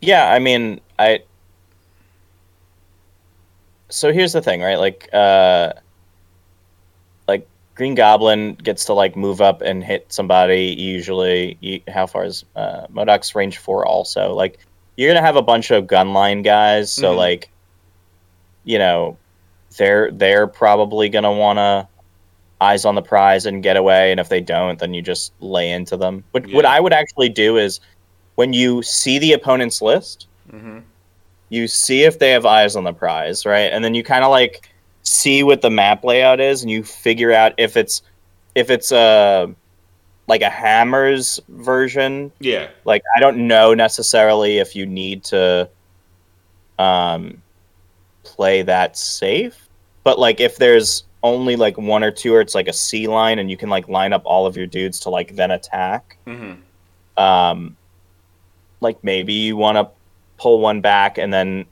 Yeah, 0.00 0.30
I 0.30 0.38
mean, 0.38 0.80
I. 0.98 1.22
So 3.88 4.12
here's 4.12 4.32
the 4.32 4.42
thing, 4.42 4.60
right? 4.60 4.78
Like, 4.78 5.08
uh, 5.12 5.72
like 7.26 7.48
Green 7.74 7.94
Goblin 7.94 8.54
gets 8.54 8.84
to 8.86 8.92
like 8.92 9.16
move 9.16 9.40
up 9.40 9.62
and 9.62 9.82
hit 9.82 10.12
somebody. 10.12 10.74
Usually, 10.78 11.82
how 11.88 12.06
far 12.06 12.24
is 12.24 12.44
uh, 12.54 12.86
MODOK's 12.88 13.34
range 13.34 13.58
four? 13.58 13.86
Also, 13.86 14.34
like 14.34 14.58
you're 14.98 15.08
gonna 15.14 15.24
have 15.24 15.36
a 15.36 15.42
bunch 15.42 15.70
of 15.70 15.84
gunline 15.86 16.42
guys, 16.44 16.92
so 16.92 17.14
Mhm. 17.14 17.16
like, 17.16 17.50
you 18.64 18.78
know, 18.78 19.16
they're 19.76 20.10
they're 20.10 20.46
probably 20.48 21.08
gonna 21.08 21.32
wanna 21.32 21.88
eyes 22.60 22.84
on 22.84 22.96
the 22.96 23.02
prize 23.02 23.46
and 23.46 23.62
get 23.62 23.76
away, 23.76 24.10
and 24.10 24.18
if 24.18 24.28
they 24.28 24.40
don't, 24.40 24.80
then 24.80 24.92
you 24.92 25.00
just 25.00 25.32
lay 25.40 25.70
into 25.70 25.96
them. 25.96 26.24
But 26.32 26.46
what 26.52 26.64
I 26.66 26.80
would 26.80 26.92
actually 26.92 27.28
do 27.28 27.56
is 27.56 27.78
when 28.34 28.52
you 28.52 28.82
see 28.82 29.18
the 29.18 29.32
opponent's 29.32 29.80
list, 29.80 30.26
Mm-hmm. 30.52 30.78
you 31.50 31.68
see 31.68 32.02
if 32.02 32.18
they 32.18 32.30
have 32.32 32.44
eyes 32.46 32.74
on 32.74 32.82
the 32.84 32.92
prize, 32.92 33.46
right? 33.46 33.70
And 33.72 33.84
then 33.84 33.94
you 33.94 34.02
kind 34.02 34.24
of 34.24 34.30
like 34.30 34.68
see 35.04 35.42
what 35.44 35.60
the 35.62 35.70
map 35.70 36.02
layout 36.04 36.40
is, 36.40 36.62
and 36.62 36.70
you 36.70 36.82
figure 36.82 37.32
out 37.32 37.52
if 37.58 37.76
it's 37.76 38.02
if 38.56 38.68
it's 38.70 38.90
a 38.90 39.48
like 40.28 40.42
a 40.42 40.50
hammers 40.50 41.40
version. 41.48 42.30
Yeah. 42.38 42.68
Like 42.84 43.02
I 43.16 43.20
don't 43.20 43.48
know 43.48 43.74
necessarily 43.74 44.58
if 44.58 44.76
you 44.76 44.86
need 44.86 45.24
to 45.24 45.68
um 46.78 47.42
play 48.22 48.62
that 48.62 48.96
safe, 48.96 49.68
but 50.04 50.18
like 50.18 50.38
if 50.40 50.56
there's 50.58 51.04
only 51.24 51.56
like 51.56 51.76
one 51.76 52.04
or 52.04 52.12
two, 52.12 52.34
or 52.34 52.40
it's 52.40 52.54
like 52.54 52.68
a 52.68 52.72
C 52.72 53.08
line, 53.08 53.38
and 53.40 53.50
you 53.50 53.56
can 53.56 53.68
like 53.68 53.88
line 53.88 54.12
up 54.12 54.22
all 54.24 54.46
of 54.46 54.56
your 54.56 54.66
dudes 54.66 55.00
to 55.00 55.10
like 55.10 55.34
then 55.34 55.50
attack 55.50 56.16
Mm-hmm. 56.26 57.22
um, 57.22 57.76
like 58.80 59.02
maybe 59.02 59.32
you 59.32 59.56
want 59.56 59.76
to 59.76 59.88
pull 60.36 60.60
one 60.60 60.80
back 60.80 61.18
and 61.18 61.32
then 61.32 61.66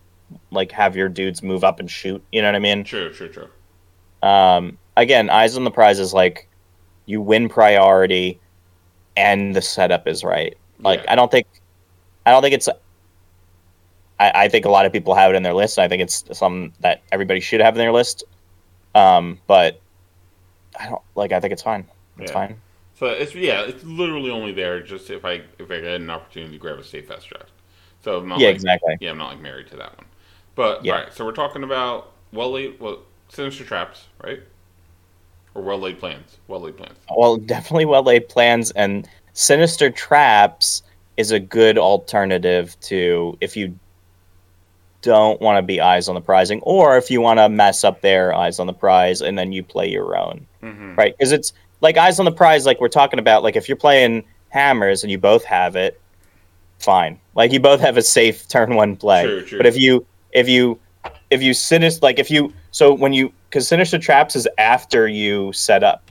like 0.50 0.72
have 0.72 0.96
your 0.96 1.08
dudes 1.08 1.40
move 1.42 1.62
up 1.62 1.78
and 1.78 1.88
shoot. 1.88 2.20
You 2.32 2.42
know 2.42 2.48
what 2.48 2.56
I 2.56 2.58
mean? 2.58 2.82
True, 2.82 3.12
true, 3.12 3.28
true. 3.28 3.48
Um, 4.28 4.76
again, 4.96 5.30
eyes 5.30 5.56
on 5.56 5.62
the 5.62 5.70
prize 5.70 6.00
is 6.00 6.12
like 6.12 6.48
you 7.04 7.20
win 7.20 7.48
priority 7.48 8.40
and 9.16 9.54
the 9.54 9.62
setup 9.62 10.06
is 10.08 10.24
right. 10.24 10.56
Like 10.78 11.04
Yeah. 11.04 11.12
I 11.12 11.14
don't 11.16 11.30
think, 11.30 11.46
I 12.26 12.30
don't 12.32 12.42
think 12.42 12.54
it's. 12.54 12.68
I, 14.18 14.32
I 14.44 14.48
think 14.48 14.64
a 14.64 14.70
lot 14.70 14.86
of 14.86 14.92
people 14.92 15.14
have 15.14 15.30
it 15.32 15.36
in 15.36 15.42
their 15.42 15.54
list. 15.54 15.78
I 15.78 15.88
think 15.88 16.02
it's 16.02 16.24
something 16.32 16.72
that 16.80 17.02
everybody 17.12 17.40
should 17.40 17.60
have 17.60 17.74
in 17.74 17.78
their 17.78 17.92
list. 17.92 18.24
Um, 18.94 19.40
but 19.46 19.80
I 20.78 20.88
don't 20.88 21.02
like. 21.14 21.32
I 21.32 21.40
think 21.40 21.52
it's 21.52 21.62
fine. 21.62 21.88
It's 22.18 22.30
Yeah. 22.30 22.34
fine. 22.34 22.60
So 22.94 23.06
it's 23.06 23.34
yeah, 23.34 23.62
it's 23.62 23.84
literally 23.84 24.30
only 24.30 24.52
there 24.52 24.80
just 24.82 25.10
if 25.10 25.24
I 25.24 25.42
if 25.58 25.70
I 25.70 25.80
get 25.80 26.00
an 26.00 26.10
opportunity 26.10 26.52
to 26.52 26.58
grab 26.58 26.78
a 26.78 26.84
safe 26.84 27.08
fast 27.08 27.28
draft. 27.28 27.50
So 28.02 28.18
I'm 28.18 28.28
not 28.28 28.40
Yeah, 28.40 28.48
like, 28.48 28.56
exactly. 28.56 28.96
Yeah, 29.00 29.10
I'm 29.10 29.18
not 29.18 29.32
like 29.32 29.40
married 29.40 29.66
to 29.68 29.76
that 29.76 29.96
one. 29.96 30.06
But 30.54 30.84
Yeah. 30.84 30.92
all 30.94 31.00
right, 31.02 31.12
so 31.12 31.24
we're 31.24 31.32
talking 31.32 31.62
about 31.62 32.12
well 32.32 32.52
late 32.52 32.80
well 32.80 33.00
sinister 33.28 33.64
traps, 33.64 34.06
right? 34.22 34.42
Or 35.56 35.62
well 35.62 35.78
laid 35.78 35.98
plans. 35.98 36.38
Well 36.48 36.60
laid 36.60 36.76
plans. 36.76 36.98
well, 37.16 37.36
definitely 37.36 37.86
well 37.86 38.02
laid 38.02 38.28
plans, 38.28 38.70
and 38.72 39.08
sinister 39.32 39.90
traps 39.90 40.82
is 41.16 41.30
a 41.30 41.40
good 41.40 41.78
alternative 41.78 42.76
to 42.82 43.36
if 43.40 43.56
you 43.56 43.78
don't 45.02 45.40
want 45.40 45.56
to 45.56 45.62
be 45.62 45.80
eyes 45.80 46.08
on 46.08 46.14
the 46.14 46.20
prizing, 46.20 46.60
or 46.62 46.96
if 46.96 47.10
you 47.10 47.20
want 47.20 47.38
to 47.38 47.48
mess 47.48 47.84
up 47.84 48.00
their 48.00 48.34
eyes 48.34 48.58
on 48.58 48.66
the 48.66 48.72
prize 48.72 49.20
and 49.22 49.38
then 49.38 49.52
you 49.52 49.62
play 49.62 49.88
your 49.88 50.16
own, 50.16 50.46
hmm 50.60 50.94
right? 50.96 51.16
Because 51.16 51.32
it's 51.32 51.52
like 51.80 51.96
eyes 51.96 52.18
on 52.18 52.24
the 52.24 52.32
prize, 52.32 52.66
like 52.66 52.80
we're 52.80 52.88
talking 52.88 53.18
about. 53.18 53.42
Like 53.42 53.56
if 53.56 53.68
you're 53.68 53.76
playing 53.76 54.24
hammers 54.50 55.02
and 55.02 55.10
you 55.10 55.18
both 55.18 55.44
have 55.44 55.76
it, 55.76 56.00
fine. 56.78 57.18
Like 57.34 57.52
you 57.52 57.60
both 57.60 57.80
have 57.80 57.96
a 57.96 58.02
safe 58.02 58.48
turn 58.48 58.74
one 58.74 58.96
play. 58.96 59.24
True, 59.24 59.42
true. 59.42 59.58
But 59.58 59.66
if 59.66 59.76
you 59.76 60.04
if 60.32 60.48
you 60.48 60.78
if 61.30 61.42
you 61.42 61.54
sinister 61.54 62.04
like 62.04 62.18
if 62.18 62.30
you 62.30 62.52
so 62.72 62.92
when 62.92 63.12
you 63.12 63.32
because 63.56 63.68
sinister 63.68 63.98
traps 63.98 64.36
is 64.36 64.46
after 64.58 65.08
you 65.08 65.50
set 65.54 65.82
up, 65.82 66.10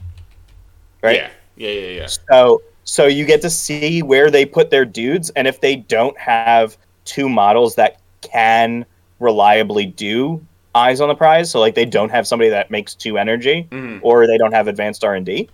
right? 1.00 1.14
Yeah. 1.14 1.30
Yeah. 1.54 1.70
Yeah. 1.70 1.88
Yeah. 2.00 2.06
So 2.28 2.60
so 2.82 3.06
you 3.06 3.24
get 3.24 3.40
to 3.42 3.50
see 3.50 4.02
where 4.02 4.32
they 4.32 4.44
put 4.44 4.70
their 4.70 4.84
dudes, 4.84 5.30
and 5.36 5.46
if 5.46 5.60
they 5.60 5.76
don't 5.76 6.18
have 6.18 6.76
two 7.04 7.28
models 7.28 7.76
that 7.76 7.98
can 8.20 8.84
reliably 9.20 9.86
do 9.86 10.44
eyes 10.74 11.00
on 11.00 11.06
the 11.08 11.14
prize, 11.14 11.48
so 11.48 11.60
like 11.60 11.76
they 11.76 11.84
don't 11.84 12.08
have 12.10 12.26
somebody 12.26 12.50
that 12.50 12.68
makes 12.68 12.96
two 12.96 13.16
energy, 13.16 13.68
Mhm. 13.70 14.00
or 14.02 14.26
they 14.26 14.38
don't 14.38 14.52
have 14.52 14.66
advanced 14.66 15.04
R 15.04 15.14
and 15.14 15.24
D, 15.24 15.48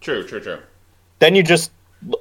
True. 0.00 0.26
True. 0.26 0.40
True. 0.40 0.58
then 1.18 1.34
you 1.34 1.42
just 1.42 1.70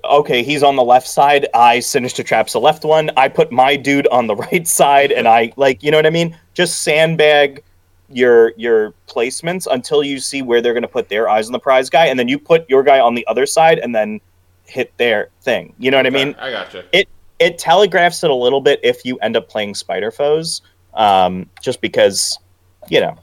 okay, 0.03 0.43
he's 0.43 0.61
on 0.61 0.76
the 0.76 0.84
left 0.84 1.07
side. 1.07 1.47
I 1.53 1.80
sinister 1.80 2.21
traps 2.21 2.51
the 2.51 2.59
left 2.59 2.84
one. 2.84 3.11
I 3.15 3.30
put 3.30 3.49
my 3.49 3.77
dude 3.77 4.07
on 4.07 4.27
the 4.27 4.35
right 4.51 4.67
side, 4.67 5.13
and 5.13 5.26
I 5.26 5.53
like 5.55 5.81
you 5.84 5.89
know 5.89 5.97
what 5.97 6.05
I 6.05 6.09
mean. 6.09 6.38
Just 6.53 6.81
sandbag 6.81 7.63
your 8.11 8.53
your 8.57 8.94
placements 9.07 9.68
until 9.69 10.03
you 10.03 10.19
see 10.19 10.41
where 10.41 10.61
they're 10.61 10.73
going 10.73 10.84
to 10.84 10.88
put 10.88 11.10
their 11.10 11.30
eyes 11.30 11.48
on 11.48 11.53
the 11.53 11.60
prize 11.60 11.90
guy, 11.90 12.06
and 12.07 12.19
then 12.19 12.27
you 12.27 12.40
put 12.40 12.69
your 12.69 12.84
guy 12.84 12.99
on 12.99 13.15
the 13.15 13.26
other 13.27 13.45
side, 13.45 13.80
and 13.80 13.94
then 13.94 14.19
hit 14.65 14.95
their 14.98 15.30
thing. 15.41 15.73
You 15.80 15.91
know 15.91 15.98
what 15.98 16.07
I 16.07 16.11
mean? 16.11 16.36
I 16.40 16.52
gotcha. 16.52 16.86
It 16.91 17.07
it 17.40 17.57
telegraphs 17.57 18.23
it 18.23 18.30
a 18.30 18.36
little 18.36 18.61
bit 18.61 18.80
if 18.84 19.06
you 19.06 19.18
end 19.19 19.38
up 19.38 19.49
playing 19.49 19.76
spider 19.76 20.11
foes, 20.11 20.61
um, 20.94 21.49
just 21.61 21.81
because 21.81 22.38
you 22.90 22.99
know 22.99 23.18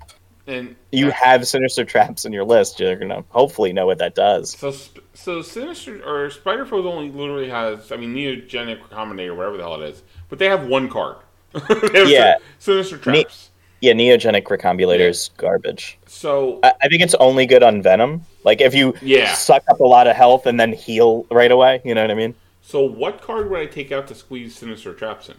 And 0.46 0.76
you 0.92 1.10
have 1.10 1.46
sinister 1.46 1.84
traps 1.84 2.24
in 2.24 2.32
your 2.32 2.44
list. 2.44 2.80
You're 2.80 2.96
gonna 2.96 3.24
hopefully 3.30 3.72
know 3.72 3.86
what 3.86 3.98
that 3.98 4.14
does. 4.14 4.56
So, 4.56 4.72
so 5.14 5.42
Sinister 5.42 6.02
or 6.04 6.30
Spider 6.30 6.64
Foes 6.64 6.86
only 6.86 7.10
literally 7.10 7.48
has, 7.48 7.90
I 7.90 7.96
mean, 7.96 8.14
Neogenic 8.14 8.80
Combinator, 8.88 9.36
whatever 9.36 9.56
the 9.56 9.62
hell 9.62 9.80
it 9.80 9.90
is, 9.90 10.02
but 10.28 10.38
they 10.38 10.46
have 10.46 10.66
one 10.66 10.88
card. 10.88 11.16
Yeah. 11.92 12.36
Sinister 12.58 12.98
Traps. 12.98 13.50
Yeah, 13.80 13.92
neogenic 13.92 14.44
recombulator's 14.44 15.30
garbage. 15.36 15.98
So, 16.06 16.60
I, 16.62 16.72
I 16.82 16.88
think 16.88 17.02
it's 17.02 17.14
only 17.16 17.44
good 17.46 17.62
on 17.62 17.82
Venom. 17.82 18.24
Like 18.42 18.60
if 18.60 18.74
you 18.74 18.94
Yeah. 19.02 19.34
suck 19.34 19.62
up 19.68 19.80
a 19.80 19.84
lot 19.84 20.06
of 20.06 20.16
health 20.16 20.46
and 20.46 20.58
then 20.58 20.72
heal 20.72 21.26
right 21.30 21.50
away, 21.52 21.80
you 21.84 21.94
know 21.94 22.00
what 22.02 22.10
I 22.10 22.14
mean? 22.14 22.34
so 22.62 22.82
what 22.82 23.22
card 23.22 23.48
would 23.48 23.60
I 23.60 23.66
take 23.66 23.92
out 23.92 24.08
to 24.08 24.14
squeeze 24.14 24.56
Sinister 24.56 24.92
Traps 24.92 25.28
in? 25.28 25.36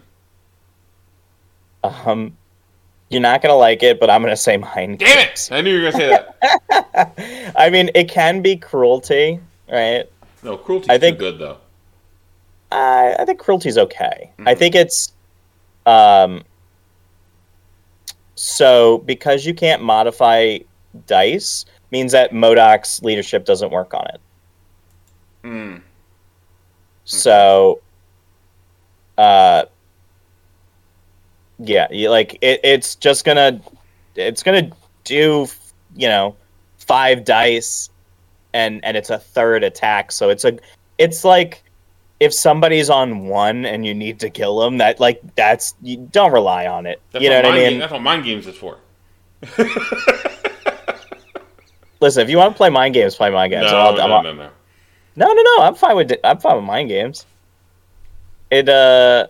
Um, 1.83 2.37
you're 3.09 3.21
not 3.21 3.41
gonna 3.41 3.55
like 3.55 3.83
it, 3.83 3.99
but 3.99 4.09
I'm 4.09 4.21
gonna 4.21 4.35
say 4.37 4.57
mine. 4.57 4.97
Damn 4.97 5.19
it! 5.27 5.49
I 5.51 5.61
knew 5.61 5.71
you 5.77 5.83
were 5.85 5.91
gonna 5.91 6.03
say 6.03 6.09
that. 6.69 7.53
I 7.57 7.69
mean, 7.69 7.89
it 7.95 8.09
can 8.09 8.41
be 8.41 8.55
cruelty, 8.57 9.39
right? 9.71 10.05
No, 10.43 10.57
cruelty's 10.57 10.89
I 10.89 10.97
think- 10.97 11.17
too 11.17 11.31
good 11.31 11.39
though. 11.39 11.57
I 12.71 13.15
I 13.19 13.25
think 13.25 13.39
cruelty's 13.39 13.77
okay. 13.77 14.31
I 14.45 14.53
Mhm. 14.53 14.57
think 14.57 14.75
it's 14.75 15.13
um. 15.85 16.43
So 18.37 18.99
because 18.99 19.45
you 19.47 19.53
can't 19.55 19.81
modify 19.81 20.59
dice, 21.07 21.65
means 21.91 22.11
that 22.11 22.31
MODOK's 22.31 23.01
leadership 23.01 23.45
doesn't 23.45 23.71
work 23.71 23.93
on 23.95 24.05
it. 24.13 24.21
Mm. 25.43 25.81
So, 27.05 27.81
uh, 29.17 29.65
yeah, 31.57 31.87
you, 31.89 32.11
like 32.11 32.37
it, 32.41 32.59
it's 32.63 32.93
just 32.95 33.25
gonna, 33.25 33.59
it's 34.15 34.43
gonna 34.43 34.69
do, 35.03 35.47
you 35.95 36.07
know, 36.07 36.35
five 36.77 37.23
dice, 37.25 37.89
and 38.53 38.85
and 38.85 38.95
it's 38.95 39.09
a 39.09 39.17
third 39.17 39.63
attack. 39.63 40.11
So 40.11 40.29
it's 40.29 40.45
a, 40.45 40.59
it's 40.99 41.23
like 41.23 41.63
if 42.19 42.33
somebody's 42.33 42.89
on 42.89 43.27
one 43.27 43.65
and 43.65 43.85
you 43.85 43.93
need 43.93 44.19
to 44.21 44.29
kill 44.29 44.59
them, 44.59 44.77
that 44.79 44.99
like 44.99 45.21
that's 45.35 45.75
you 45.81 45.97
don't 46.11 46.31
rely 46.31 46.65
on 46.67 46.85
it. 46.85 47.01
That's 47.11 47.23
you 47.23 47.29
know 47.29 47.37
what 47.37 47.45
I 47.45 47.51
mean? 47.51 47.69
Game, 47.71 47.79
that's 47.79 47.91
what 47.91 48.01
mind 48.01 48.23
games 48.23 48.47
is 48.47 48.55
for. 48.55 48.77
Listen, 51.99 52.21
if 52.23 52.29
you 52.29 52.37
want 52.37 52.53
to 52.53 52.57
play 52.57 52.69
mind 52.69 52.93
games, 52.93 53.15
play 53.15 53.29
mind 53.31 53.51
games. 53.51 53.71
no, 53.71 53.77
I'll- 53.77 53.95
no, 53.95 54.01
I'm- 54.15 54.23
no, 54.23 54.33
no. 54.33 54.49
No, 55.15 55.33
no, 55.33 55.41
no. 55.41 55.63
I'm 55.63 55.73
fine 55.73 55.95
with 55.95 56.11
it. 56.11 56.19
I'm 56.23 56.37
fine 56.37 56.57
with 56.57 56.65
mind 56.65 56.89
games. 56.89 57.25
It 58.51 58.69
uh, 58.69 59.25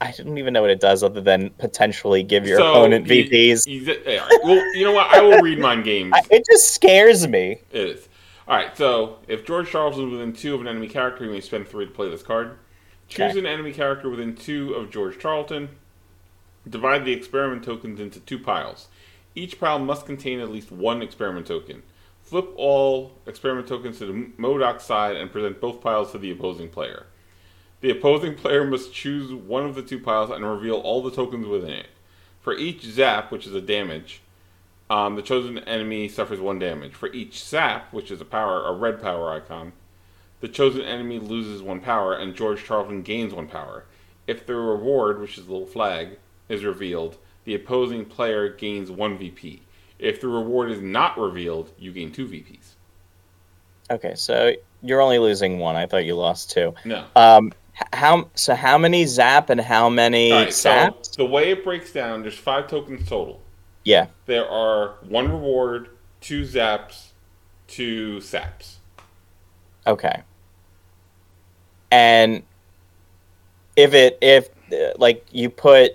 I 0.00 0.12
don't 0.12 0.38
even 0.38 0.52
know 0.52 0.60
what 0.62 0.70
it 0.70 0.78
does 0.80 1.02
other 1.02 1.20
than 1.20 1.50
potentially 1.50 2.22
give 2.22 2.46
your 2.46 2.58
So, 2.58 2.70
opponent 2.70 3.08
you- 3.08 3.24
VPs. 3.24 3.66
you- 3.66 3.92
all 3.92 4.16
right. 4.28 4.40
Well, 4.44 4.76
you 4.76 4.84
know 4.84 4.92
what? 4.92 5.08
I 5.12 5.20
will 5.20 5.40
read 5.40 5.58
mind 5.58 5.82
games. 5.92 6.14
It 6.30 6.44
just 6.48 6.72
scares 6.74 7.26
me. 7.26 7.58
It 7.72 7.88
is. 7.88 8.08
All 8.46 8.56
right. 8.56 8.76
So, 8.76 9.18
if 9.26 9.44
George 9.46 9.70
Charles 9.70 9.98
is 9.98 10.10
within 10.10 10.32
two 10.32 10.54
of 10.54 10.60
an 10.60 10.68
enemy 10.68 10.88
character, 10.88 11.24
you 11.24 11.30
may 11.30 11.40
spend 11.40 11.66
three 11.68 11.86
to 11.86 11.90
play 11.90 12.10
this 12.10 12.22
card. 12.22 12.58
Choose 13.08 13.30
Okay. 13.32 13.38
an 13.38 13.46
enemy 13.46 13.72
character 13.72 14.08
within 14.08 14.34
two 14.34 14.74
of 14.74 14.90
George 14.90 15.18
Charlton. 15.18 15.70
Divide 16.68 17.04
the 17.04 17.12
experiment 17.12 17.64
tokens 17.64 18.00
into 18.00 18.20
two 18.20 18.38
piles. 18.38 18.88
Each 19.34 19.58
pile 19.58 19.78
must 19.78 20.06
contain 20.06 20.40
at 20.40 20.50
least 20.50 20.72
one 20.72 21.02
experiment 21.02 21.46
token. 21.46 21.82
Flip 22.22 22.48
all 22.56 23.12
experiment 23.26 23.68
tokens 23.68 23.98
to 23.98 24.06
the 24.06 24.12
MODOK 24.38 24.80
side 24.80 25.16
and 25.16 25.30
present 25.30 25.60
both 25.60 25.82
piles 25.82 26.12
to 26.12 26.18
the 26.18 26.30
opposing 26.30 26.68
player. 26.70 27.06
The 27.82 27.90
opposing 27.90 28.34
player 28.36 28.64
must 28.64 28.94
choose 28.94 29.32
one 29.32 29.66
of 29.66 29.74
the 29.74 29.82
two 29.82 29.98
piles 29.98 30.30
and 30.30 30.44
reveal 30.44 30.76
all 30.76 31.02
the 31.02 31.10
tokens 31.10 31.46
within 31.46 31.72
it. 31.72 31.88
For 32.40 32.54
each 32.54 32.82
zap, 32.84 33.30
which 33.30 33.46
is 33.46 33.54
a 33.54 33.60
damage, 33.60 34.20
um, 34.90 35.16
the 35.16 35.22
chosen 35.22 35.58
enemy 35.60 36.08
suffers 36.08 36.40
one 36.40 36.58
damage. 36.58 36.94
For 36.94 37.12
each 37.12 37.42
sap, 37.42 37.92
which 37.92 38.10
is 38.10 38.20
a 38.20 38.24
power, 38.24 38.66
a 38.66 38.72
red 38.72 39.00
power 39.00 39.32
icon, 39.32 39.72
the 40.40 40.48
chosen 40.48 40.82
enemy 40.82 41.18
loses 41.18 41.62
one 41.62 41.80
power, 41.80 42.14
and 42.14 42.34
George 42.34 42.64
Charlton 42.64 43.02
gains 43.02 43.32
one 43.32 43.48
power. 43.48 43.84
If 44.26 44.46
the 44.46 44.54
reward, 44.54 45.20
which 45.20 45.38
is 45.38 45.46
the 45.46 45.52
little 45.52 45.66
flag, 45.66 46.18
is 46.48 46.64
revealed, 46.64 47.16
the 47.44 47.54
opposing 47.54 48.04
player 48.04 48.48
gains 48.48 48.90
one 48.90 49.16
VP. 49.16 49.62
If 49.98 50.20
the 50.20 50.28
reward 50.28 50.70
is 50.70 50.80
not 50.80 51.18
revealed, 51.18 51.70
you 51.78 51.92
gain 51.92 52.12
two 52.12 52.26
VPs. 52.26 52.74
Okay, 53.90 54.14
so 54.14 54.52
you're 54.82 55.00
only 55.00 55.18
losing 55.18 55.58
one. 55.58 55.76
I 55.76 55.86
thought 55.86 56.04
you 56.04 56.14
lost 56.14 56.50
two. 56.50 56.74
No. 56.84 57.04
Um, 57.16 57.52
how 57.92 58.28
so? 58.34 58.54
How 58.54 58.78
many 58.78 59.04
zap 59.04 59.50
and 59.50 59.60
how 59.60 59.88
many 59.88 60.32
right, 60.32 60.52
so 60.52 60.96
the 61.16 61.24
way 61.24 61.50
it 61.50 61.64
breaks 61.64 61.92
down, 61.92 62.22
there's 62.22 62.38
five 62.38 62.68
tokens 62.68 63.08
total. 63.08 63.40
Yeah. 63.84 64.06
There 64.26 64.48
are 64.48 64.94
one 65.08 65.30
reward, 65.30 65.90
two 66.20 66.42
zaps, 66.42 67.08
two 67.68 68.20
saps. 68.20 68.78
Okay. 69.86 70.22
And 71.90 72.42
if 73.76 73.94
it 73.94 74.18
if 74.20 74.48
like 74.96 75.26
you 75.30 75.50
put 75.50 75.92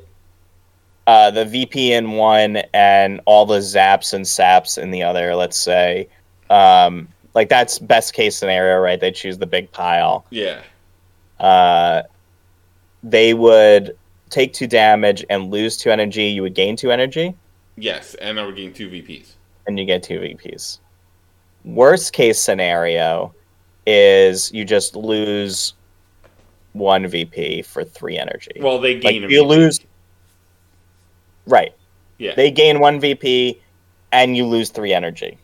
uh, 1.08 1.32
the 1.32 1.46
VP 1.46 1.94
in 1.94 2.12
one 2.12 2.58
and 2.74 3.20
all 3.26 3.46
the 3.46 3.60
zaps 3.60 4.14
and 4.14 4.28
saps 4.28 4.78
in 4.78 4.92
the 4.92 5.02
other, 5.02 5.36
let's 5.36 5.58
say, 5.58 6.08
um, 6.50 7.08
like 7.34 7.50
that's 7.50 7.80
best 7.80 8.14
case 8.14 8.36
scenario, 8.36 8.78
right? 8.80 9.00
They 9.00 9.12
choose 9.12 9.38
the 9.38 9.48
big 9.48 9.72
pile. 9.72 10.26
Yeah. 10.30 10.62
Uh, 11.40 12.04
they 13.02 13.34
would 13.34 13.98
take 14.30 14.54
two 14.54 14.68
damage 14.68 15.26
and 15.30 15.50
lose 15.50 15.78
two 15.78 15.90
energy. 15.90 16.26
You 16.26 16.44
would 16.44 16.54
gain 16.54 16.76
two 16.76 16.92
energy, 16.92 17.36
Yes, 17.82 18.16
and 18.16 18.36
now 18.36 18.46
we're 18.46 18.52
getting 18.54 18.74
two 18.74 18.90
VPs. 18.90 19.34
and 19.68 19.78
you 19.80 19.86
get 19.86 20.04
two 20.04 20.20
VPs. 20.20 20.80
Worst 21.64 22.14
case 22.14 22.40
scenario 22.40 23.34
is 23.86 24.52
you 24.52 24.66
just 24.66 24.96
lose 24.96 25.74
one 26.74 27.08
VP 27.08 27.62
for 27.64 27.84
three 27.84 28.18
energy. 28.18 28.52
Well, 28.60 28.80
they 28.80 28.96
like 28.96 29.04
gain 29.04 29.24
a 29.24 29.28
you 29.28 29.44
VP. 29.44 29.48
lose, 29.48 29.80
right? 31.46 31.74
Yeah. 32.18 32.36
They 32.36 32.52
gain 32.52 32.80
one 32.80 33.00
VP, 33.00 33.60
and 34.12 34.36
you 34.36 34.46
lose 34.46 34.70
three 34.70 34.94
energy. 34.94 35.38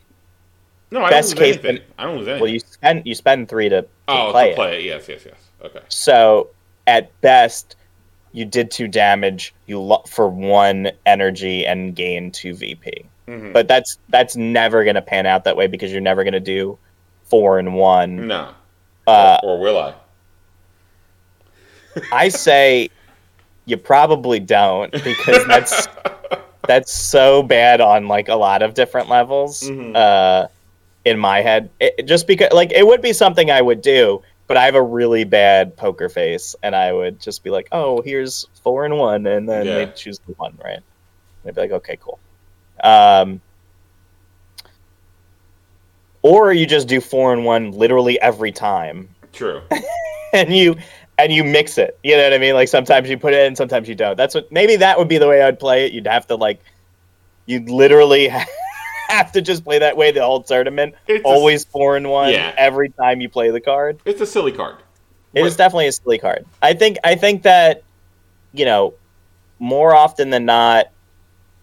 no, 0.90 1.02
I 1.02 1.10
best 1.10 1.36
don't 1.36 1.40
lose 1.46 1.56
case- 1.56 1.64
anything. 1.64 1.86
I 1.98 2.04
don't 2.04 2.18
lose 2.18 2.28
anything. 2.28 2.42
Well, 2.42 2.50
you 2.50 2.60
spend 2.60 3.02
you 3.06 3.14
spend 3.14 3.48
three 3.48 3.68
to, 3.68 3.86
oh, 4.08 4.14
to 4.16 4.22
oh, 4.28 4.30
play 4.32 4.44
to 4.46 4.50
it. 4.50 4.56
play 4.56 4.78
it. 4.78 4.84
Yes, 4.84 5.08
yes, 5.08 5.22
yes. 5.26 5.36
Okay. 5.62 5.80
So 5.88 6.50
at 6.86 7.18
best, 7.20 7.75
you 8.36 8.44
did 8.44 8.70
two 8.70 8.86
damage. 8.86 9.54
You 9.66 9.80
lo- 9.80 10.02
for 10.06 10.28
one 10.28 10.90
energy 11.06 11.66
and 11.66 11.96
gain 11.96 12.30
two 12.30 12.54
VP. 12.54 13.06
Mhm. 13.26 13.54
But 13.54 13.66
that's 13.66 13.98
that's 14.10 14.36
never 14.36 14.84
gonna 14.84 15.00
pan 15.00 15.24
out 15.24 15.44
that 15.44 15.56
way 15.56 15.66
because 15.66 15.90
you're 15.90 16.02
never 16.02 16.22
gonna 16.22 16.38
do 16.38 16.76
four 17.24 17.58
and 17.58 17.74
one. 17.74 18.28
No. 18.28 18.50
Uh, 19.06 19.38
or 19.42 19.58
will 19.58 19.78
I? 19.78 19.94
I 22.12 22.28
say 22.28 22.90
you 23.64 23.78
probably 23.78 24.38
don't 24.38 24.92
because 24.92 25.46
that's 25.46 25.88
that's 26.68 26.92
so 26.92 27.42
bad 27.42 27.80
on 27.80 28.06
like 28.06 28.28
a 28.28 28.34
lot 28.34 28.60
of 28.62 28.74
different 28.74 29.08
levels. 29.08 29.62
Mhm. 29.62 29.96
Uh, 29.96 30.48
in 31.06 31.18
my 31.18 31.40
head. 31.40 31.70
It, 31.80 32.04
just 32.04 32.26
because, 32.26 32.52
like, 32.52 32.72
it 32.72 32.84
would 32.84 33.00
be 33.00 33.12
something 33.12 33.48
I 33.48 33.62
would 33.62 33.80
do, 33.80 34.22
but 34.46 34.56
I 34.56 34.64
have 34.64 34.74
a 34.74 34.82
really 34.82 35.24
bad 35.24 35.76
poker 35.76 36.08
face, 36.08 36.54
and 36.62 36.74
I 36.76 36.92
would 36.92 37.20
just 37.20 37.42
be 37.42 37.50
like, 37.50 37.68
"Oh, 37.72 38.00
here's 38.02 38.46
four 38.62 38.84
and 38.84 38.98
one," 38.98 39.26
and 39.26 39.48
then 39.48 39.66
Yeah. 39.66 39.74
they 39.74 39.86
choose 39.86 40.18
the 40.26 40.34
one, 40.34 40.56
right? 40.62 40.80
They'd 41.44 41.54
be 41.54 41.60
like, 41.62 41.72
"Okay, 41.72 41.96
cool." 42.00 42.18
Um, 42.82 43.40
or 46.22 46.52
you 46.52 46.66
just 46.66 46.88
do 46.88 47.00
four 47.00 47.32
and 47.32 47.44
one 47.44 47.70
literally 47.72 48.20
every 48.20 48.52
time, 48.52 49.08
True. 49.32 49.62
and 50.32 50.54
you 50.54 50.76
and 51.18 51.32
you 51.32 51.44
mix 51.44 51.78
it. 51.78 51.98
You 52.02 52.16
know 52.16 52.24
what 52.24 52.34
I 52.34 52.38
mean? 52.38 52.54
Like 52.54 52.68
sometimes 52.68 53.08
you 53.08 53.16
put 53.16 53.32
it 53.32 53.46
in, 53.46 53.56
sometimes 53.56 53.88
you 53.88 53.94
don't. 53.94 54.16
That's 54.16 54.34
what 54.34 54.50
maybe 54.52 54.76
that 54.76 54.98
would 54.98 55.08
be 55.08 55.18
the 55.18 55.28
way 55.28 55.42
I'd 55.42 55.58
play 55.58 55.86
it. 55.86 55.92
You'd 55.92 56.06
have 56.06 56.26
to 56.28 56.36
like, 56.36 56.60
you'd 57.46 57.70
literally 57.70 58.28
have 59.12 59.32
to 59.32 59.40
just 59.42 59.64
play 59.64 59.78
that 59.78 59.96
way 59.96 60.10
the 60.10 60.22
whole 60.24 60.42
tournament. 60.42 60.94
It's 61.06 61.24
a- 61.24 61.26
Always 61.28 61.64
four 61.64 61.96
and 61.96 62.10
one 62.10 62.32
Yeah. 62.32 62.54
every 62.56 62.90
time 62.90 63.20
you 63.20 63.28
play 63.28 63.50
the 63.50 63.60
card. 63.60 63.98
It's 64.04 64.20
a 64.20 64.26
silly 64.26 64.52
card. 64.52 64.76
It 65.34 65.40
is 65.44 65.52
What- 65.52 65.58
definitely 65.58 65.86
a 65.88 65.92
silly 65.92 66.18
card. 66.18 66.44
I 66.62 66.72
think 66.74 66.96
I 67.04 67.14
think 67.14 67.42
that 67.42 67.82
you 68.52 68.64
know 68.64 68.94
more 69.58 69.94
often 69.94 70.30
than 70.30 70.44
not 70.44 70.86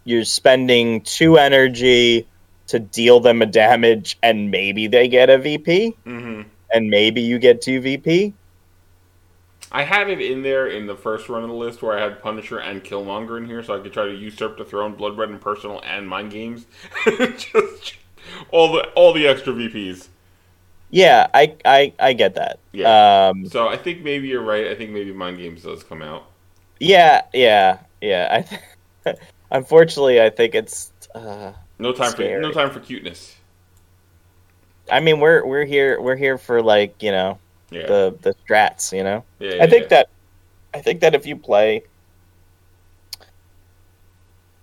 you're 0.06 0.26
spending 0.26 1.02
two 1.02 1.38
energy 1.38 2.28
to 2.68 2.80
deal 2.80 3.20
them 3.20 3.42
a 3.42 3.46
damage 3.46 4.18
and 4.24 4.50
maybe 4.52 4.88
they 4.88 5.08
get 5.08 5.30
a 5.30 5.38
VP 5.38 5.96
hmm 6.06 6.42
and 6.74 6.90
maybe 6.90 7.22
you 7.22 7.38
get 7.40 7.62
two 7.62 7.80
VP. 7.82 8.34
I 9.76 9.84
had 9.84 10.10
it 10.10 10.22
in 10.22 10.44
there 10.44 10.68
in 10.68 10.86
the 10.86 10.96
first 10.96 11.30
run 11.30 11.42
of 11.44 11.50
the 11.50 11.56
list 11.56 11.82
where 11.82 11.98
I 11.98 12.02
had 12.02 12.22
Punisher 12.22 12.60
and 12.60 12.84
Killmonger 12.84 13.38
in 13.40 13.46
here, 13.48 13.64
so 13.64 13.76
I 13.76 13.80
could 13.82 13.92
try 13.92 14.06
to 14.06 14.14
usurp 14.14 14.58
the 14.58 14.66
throne, 14.66 14.94
Blood 14.94 15.18
Red 15.18 15.30
and 15.30 15.42
Personal, 15.42 15.82
and 15.84 16.08
Mind 16.08 16.32
Games. 16.32 16.68
Just 17.06 17.96
all 18.52 18.72
the 18.72 18.84
all 18.92 19.14
the 19.14 19.28
extra 19.28 19.52
VPs. 19.54 20.10
Yeah, 20.92 21.28
I 21.34 21.56
I, 21.66 21.94
I 22.00 22.14
get 22.14 22.36
that. 22.36 22.60
Yeah. 22.72 23.30
Um 23.30 23.48
So 23.48 23.68
I 23.68 23.78
think 23.78 24.04
maybe 24.04 24.28
you're 24.28 24.44
right. 24.44 24.68
I 24.68 24.76
think 24.76 24.92
maybe 24.92 25.12
Mind 25.12 25.38
Games 25.38 25.64
does 25.64 25.84
come 25.84 26.02
out. 26.04 26.26
yeah, 26.80 27.22
yeah, 27.34 27.80
yeah. 28.02 28.28
I 28.32 28.42
th- 29.12 29.18
unfortunately 29.52 30.22
I 30.22 30.30
think 30.30 30.54
it's 30.56 30.92
uh 31.16 31.54
No 31.80 31.94
time 31.94 32.12
Scary. 32.12 32.36
for 32.36 32.42
no 32.42 32.52
time 32.52 32.70
for 32.70 32.80
cuteness. 32.80 33.36
I 34.92 35.00
mean 35.00 35.20
we're 35.20 35.46
we're 35.46 35.66
here 35.66 36.00
we're 36.00 36.16
here 36.16 36.38
for 36.38 36.62
like, 36.62 37.02
you 37.02 37.12
know, 37.12 37.40
Yeah. 37.74 37.88
the 37.88 38.18
the 38.22 38.36
strats, 38.46 38.96
you 38.96 39.04
know. 39.04 39.24
yeah, 39.40 39.64
I 39.64 39.68
think 39.68 39.90
that 39.90 40.10
I 40.74 40.82
think 40.82 41.02
that 41.02 41.16
if 41.16 41.26
you 41.26 41.36
play 41.36 41.84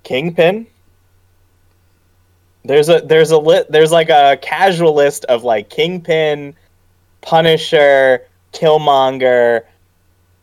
Kingpin, 0.03 0.67
there's 2.65 2.89
a 2.89 3.01
there's 3.01 3.31
a 3.31 3.39
lit 3.39 3.71
there's 3.71 3.93
like 3.93 4.11
a 4.11 4.39
casual 4.43 4.95
list 4.95 5.25
of 5.27 5.45
like 5.45 5.71
Kingpin, 5.71 6.55
Punisher, 7.21 8.27
Killmonger, 8.53 9.63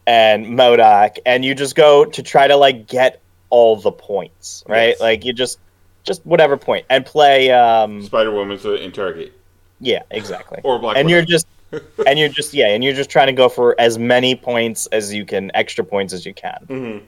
and 0.06 0.46
MODOK, 0.46 1.18
and 1.26 1.44
you 1.44 1.54
just 1.54 1.76
go 1.76 2.06
to 2.06 2.24
try 2.24 2.48
to 2.48 2.56
like 2.56 2.88
get 2.88 3.22
all 3.50 3.76
the 3.76 3.92
points, 3.92 4.64
right? 4.68 4.90
Yes. 4.90 5.00
Like 5.00 5.26
you 5.26 5.34
just 5.34 5.60
just 6.04 6.26
whatever 6.26 6.56
point 6.56 6.86
and 6.90 7.06
play 7.06 7.52
um 7.52 8.02
Spider 8.02 8.32
Woman 8.32 8.58
to 8.60 8.76
interrogate 8.76 9.34
yeah, 9.80 10.04
exactly 10.10 10.62
or 10.64 10.80
Black. 10.80 10.98
and 10.98 11.10
you're 11.10 11.26
just 11.26 11.48
and 12.08 12.18
you're 12.20 12.30
just 12.30 12.54
yeah 12.54 12.70
and 12.70 12.84
you're 12.84 12.94
just 12.94 13.10
trying 13.10 13.28
to 13.28 13.34
go 13.34 13.50
for 13.50 13.76
as 13.80 13.98
many 13.98 14.36
points 14.36 14.88
as 14.88 15.14
you 15.14 15.26
can 15.26 15.52
extra 15.54 15.84
points 15.84 16.14
as 16.14 16.26
you 16.26 16.34
can. 16.34 16.66
Mhm. 16.70 17.02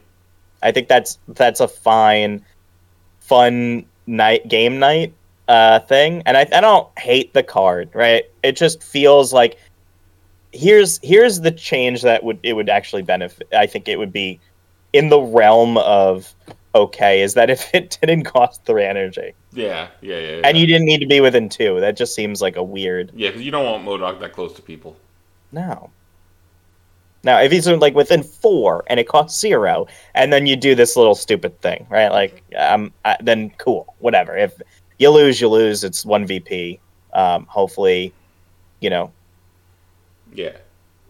i 0.64 0.72
think 0.72 0.88
that's 0.88 1.18
that's 1.30 1.60
a 1.60 1.68
fine 1.68 2.44
fun 3.20 3.86
night 4.08 4.48
game 4.48 4.80
night 4.80 5.14
uh 5.48 5.80
thing. 5.80 6.22
And 6.26 6.36
i, 6.38 6.42
I 6.52 6.62
don't 6.62 6.88
hate 7.00 7.34
the 7.34 7.44
card 7.44 7.90
right? 7.94 8.26
It 8.44 8.56
just 8.58 8.84
feels 8.84 9.32
like 9.34 9.58
here's 10.52 11.00
here's 11.04 11.42
the 11.42 11.52
change 11.52 12.02
that 12.02 12.24
would 12.24 12.40
it 12.44 12.54
would 12.54 12.70
actually 12.70 13.04
benefit 13.04 13.48
i 13.54 13.68
think 13.68 13.88
it 13.88 14.00
would 14.00 14.12
be 14.12 14.40
in 14.94 15.10
the 15.10 15.20
realm 15.22 15.78
of 15.78 16.34
okay 16.76 17.22
is 17.22 17.34
that 17.34 17.50
if 17.50 17.74
it 17.74 17.98
didn't 18.02 18.24
cost 18.24 18.64
three 18.66 18.84
energy 18.86 19.34
Yeah, 19.54 19.88
yeah, 20.02 20.20
yeah. 20.20 20.36
yeah. 20.38 20.42
and 20.44 20.58
you 20.58 20.66
didn't 20.68 20.86
need 20.86 21.00
to 21.00 21.08
be 21.08 21.20
within 21.22 21.50
two 21.50 21.80
that 21.80 21.98
just 21.98 22.14
seems 22.14 22.42
like 22.42 22.56
a 22.56 22.64
weird 22.64 23.12
yeah, 23.16 23.30
because 23.30 23.42
you 23.42 23.52
don't 23.52 23.66
want 23.66 23.84
MODOK 23.86 24.20
that 24.20 24.34
close 24.34 24.54
to 24.54 24.62
people. 24.62 24.96
No. 25.52 25.90
Now, 27.24 27.40
if 27.42 27.52
he's 27.52 27.68
like 27.68 27.96
within 27.96 28.24
four 28.24 28.84
and 28.88 28.98
it 29.00 29.08
costs 29.08 29.40
zero, 29.42 29.88
and 30.16 30.32
then 30.32 30.46
you 30.48 30.56
do 30.56 30.74
this 30.74 30.96
little 30.96 31.16
stupid 31.16 31.60
thing, 31.60 31.86
right? 31.90 32.10
Like, 32.10 32.44
um, 32.56 32.94
uh, 33.04 33.16
then 33.20 33.50
cool, 33.58 33.94
whatever. 34.00 34.38
If 34.38 34.54
you 35.00 35.10
lose, 35.10 35.42
you 35.42 35.50
lose. 35.50 35.84
It's 35.84 36.06
one 36.06 36.26
VP. 36.26 36.80
Um, 37.14 37.46
hopefully, 37.48 38.14
you 38.80 38.90
know, 38.90 39.12
Yeah. 40.34 40.56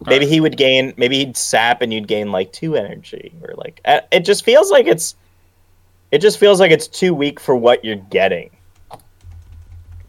maybe 0.06 0.24
Alright. 0.24 0.28
he 0.28 0.40
would 0.40 0.56
gain, 0.56 0.94
maybe 0.96 1.18
he'd 1.18 1.36
sap 1.36 1.80
and 1.80 1.92
you'd 1.92 2.08
gain 2.08 2.32
like 2.32 2.50
two 2.52 2.74
energy, 2.74 3.32
or 3.42 3.54
like 3.56 3.80
it 3.84 4.20
just 4.24 4.44
feels 4.44 4.70
like 4.70 4.86
it's, 4.88 5.14
it 6.12 6.18
just 6.18 6.38
feels 6.38 6.60
like 6.60 6.70
it's 6.70 6.86
too 6.88 7.14
weak 7.14 7.38
for 7.40 7.54
what 7.56 7.84
you're 7.84 7.96
getting. 7.96 8.50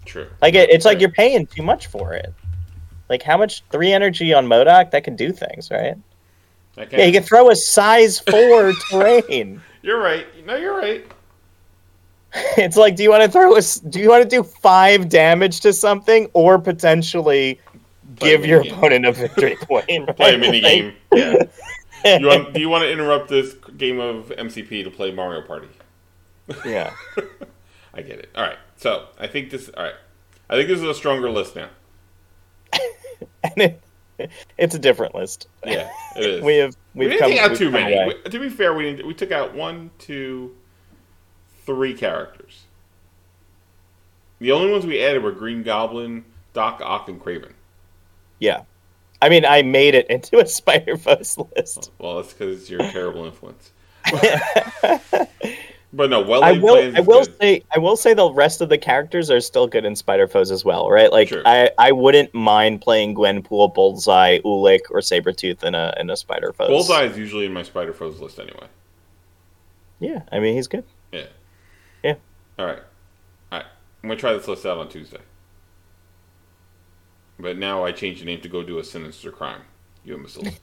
True. 0.06 0.28
Like 0.42 0.56
it, 0.56 0.70
it's 0.70 0.86
like 0.86 1.00
you're 1.00 1.12
paying 1.12 1.46
too 1.48 1.62
much 1.64 1.88
for 1.88 2.14
it. 2.14 2.34
Like 3.10 3.22
how 3.22 3.38
much 3.38 3.64
three 3.72 3.92
energy 3.94 4.34
on 4.34 4.48
MODOK 4.48 4.92
that 4.92 5.04
can 5.04 5.16
do 5.16 5.32
things, 5.32 5.70
right? 5.70 5.96
Can't. 6.76 6.92
Yeah, 6.94 7.06
you 7.06 7.12
can 7.12 7.24
throw 7.24 7.50
a 7.50 7.56
size 7.56 8.20
four 8.32 8.74
terrain. 8.90 9.62
You're 9.82 10.00
right. 10.00 10.26
No, 10.46 10.56
you're 10.56 10.78
right. 10.78 11.06
It's 12.58 12.78
like, 12.78 12.96
do 12.96 13.04
you 13.04 13.10
want 13.10 13.24
to 13.24 13.30
throw 13.30 13.58
a? 13.58 13.62
Do 13.90 14.00
you 14.00 14.08
want 14.10 14.24
to 14.24 14.30
do 14.30 14.42
five 14.42 15.10
damage 15.10 15.60
to 15.62 15.74
something, 15.74 16.30
or 16.32 16.58
potentially 16.58 17.60
Play 18.16 18.30
give 18.30 18.46
your 18.46 18.64
minigame. 18.64 18.72
opponent 18.78 19.06
a 19.06 19.12
victory 19.12 19.56
point? 19.62 20.16
Play 20.16 20.36
a 20.36 20.38
mini 20.38 20.62
game. 20.62 20.94
Yeah. 21.14 21.36
You 22.06 22.28
want, 22.28 22.54
do 22.54 22.62
you 22.62 22.70
want 22.70 22.84
to 22.84 22.90
interrupt 22.92 23.28
this 23.28 23.54
game 23.76 24.00
of 24.00 24.30
MCP 24.30 24.84
to 24.86 24.90
play 24.90 25.12
Mario 25.12 25.42
Party? 25.42 25.68
Yeah. 26.66 26.94
I 27.94 28.02
get 28.02 28.20
it. 28.20 28.30
All 28.36 28.44
right. 28.44 28.58
So 28.78 29.08
I 29.20 29.28
think 29.28 29.50
this. 29.50 29.70
All 29.70 29.84
right. 29.84 29.96
I 30.50 30.56
think 30.56 30.68
this 30.70 30.80
is 30.80 30.86
a 30.86 30.94
stronger 30.94 31.30
list 31.30 31.56
now. 31.56 31.70
And 33.44 33.58
it, 34.20 34.30
it's 34.58 34.76
a 34.76 34.80
different 34.80 35.16
list. 35.16 35.48
Yeah, 35.66 35.90
it 36.16 36.26
is. 36.26 36.44
We 36.44 36.58
have 36.58 36.76
we 36.94 37.06
we've 37.06 37.10
didn't 37.10 37.22
come, 37.22 37.32
take 37.32 37.40
out 37.42 37.58
too 37.58 37.72
many. 37.72 38.14
We- 38.24 38.30
to 38.30 38.40
be 38.40 38.50
fair, 38.50 38.74
we 38.74 38.84
didn't, 38.84 39.08
we 39.08 39.16
took 39.16 39.32
out 39.32 39.56
one, 39.56 39.90
two, 39.98 40.56
three 41.66 41.94
characters. 41.96 42.66
The 44.40 44.52
only 44.52 44.72
ones 44.72 44.86
we 44.86 45.04
added 45.04 45.24
were 45.24 45.32
Green 45.32 45.64
Goblin, 45.64 46.24
Doc 46.54 46.82
Ock, 46.84 47.10
and 47.10 47.20
Kraven. 47.20 47.54
Yeah. 48.40 48.64
I 49.24 49.30
mean, 49.30 49.46
I 49.46 49.62
made 49.64 49.96
it 49.96 50.08
into 50.10 50.40
a 50.40 50.46
Spider 50.46 50.98
Foes 50.98 51.38
list. 51.56 51.92
Well, 51.98 52.18
that's 52.18 52.34
because 52.34 52.62
it's 52.62 52.70
your 52.70 52.80
terrible 52.92 53.26
influence. 53.26 53.72
But 55.94 56.10
no, 56.10 56.22
well 56.22 56.44
I 56.44 56.54
will. 56.54 56.96
I 56.96 57.02
will 57.02 57.26
good. 57.26 57.38
say. 57.42 57.64
I 57.76 57.80
will 57.80 57.98
say 57.98 58.14
the 58.14 58.32
rest 58.32 58.62
of 58.62 58.70
the 58.70 58.78
characters 58.78 59.30
are 59.30 59.42
still 59.42 59.68
good 59.68 59.84
in 59.84 59.96
Spider 59.96 60.28
Foes 60.28 60.50
as 60.50 60.64
well, 60.64 60.90
right? 60.90 61.12
Like 61.12 61.28
Sure. 61.28 61.44
I, 61.46 61.70
I 61.78 61.92
wouldn't 61.92 62.34
mind 62.34 62.82
playing 62.82 63.16
Gwenpool, 63.16 63.74
Bullseye, 63.74 64.40
Ulik, 64.40 64.82
or 64.90 65.00
Sabretooth 65.00 65.64
in 65.64 65.76
a 65.76 65.94
in 66.00 66.10
a 66.10 66.16
Spider 66.16 66.54
Foes. 66.54 66.70
Bullseye 66.70 67.04
is 67.04 67.18
usually 67.18 67.46
in 67.46 67.54
my 67.54 67.64
Spider 67.64 67.92
Foes 67.92 68.22
list 68.22 68.40
anyway. 68.40 68.68
Yeah, 70.00 70.22
I 70.32 70.40
mean 70.40 70.56
he's 70.56 70.68
good. 70.68 70.86
Yeah. 71.12 71.26
Yeah. 72.04 72.16
All 72.58 72.66
right. 72.66 72.82
All 73.52 73.60
right. 73.60 73.68
I'm 74.04 74.10
gonna 74.10 74.20
try 74.20 74.32
this 74.34 74.48
list 74.48 74.66
out 74.66 74.78
on 74.78 74.88
Tuesday. 74.88 75.20
But 77.38 77.58
now 77.58 77.84
I 77.84 77.92
changed 77.92 78.22
the 78.22 78.26
name 78.26 78.40
to 78.42 78.50
go 78.50 78.64
do 78.64 78.80
a 78.80 78.84
sinister 78.84 79.32
crime. 79.32 79.62
You 80.06 80.16
imbeciles. 80.16 80.48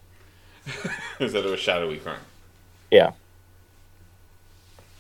Instead 1.21 1.45
of 1.45 1.53
a 1.53 1.57
shadowy 1.57 1.99
crime. 1.99 2.21
Yeah. 2.91 3.13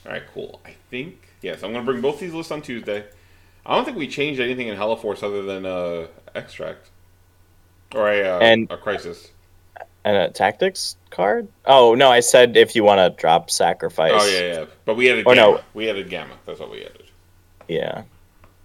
All 0.06 0.12
right, 0.12 0.22
cool. 0.32 0.60
I 0.64 0.74
think 0.90 1.28
yes. 1.42 1.62
I'm 1.62 1.72
gonna 1.72 1.84
bring 1.84 2.00
both 2.00 2.18
these 2.20 2.32
lists 2.32 2.52
on 2.52 2.62
Tuesday. 2.62 3.04
I 3.66 3.74
don't 3.74 3.84
think 3.84 3.96
we 3.98 4.08
changed 4.08 4.40
anything 4.40 4.68
in 4.68 4.76
HellA-Force 4.76 5.22
other 5.22 5.42
than 5.42 5.66
uh, 5.66 6.06
extract 6.34 6.88
or 7.94 8.08
a 8.10 8.22
uh, 8.22 8.38
And- 8.38 8.70
a 8.70 8.76
crisis. 8.76 9.28
And 10.04 10.16
a 10.16 10.30
tactics 10.30 10.96
card? 11.10 11.48
Oh 11.66 11.94
no, 11.94 12.08
I 12.08 12.20
said 12.20 12.56
if 12.56 12.74
you 12.74 12.82
want 12.84 12.98
to 13.14 13.20
drop 13.20 13.50
sacrifice. 13.50 14.12
Oh 14.14 14.26
yeah, 14.26 14.60
yeah. 14.60 14.64
But 14.86 14.96
we 14.96 15.10
added 15.10 15.26
Or 15.26 15.34
gamma. 15.34 15.56
no. 15.56 15.60
We 15.74 15.90
added 15.90 16.08
gamma. 16.08 16.34
That's 16.46 16.60
what 16.60 16.70
we 16.70 16.82
added. 16.84 17.10
Yeah. 17.66 18.04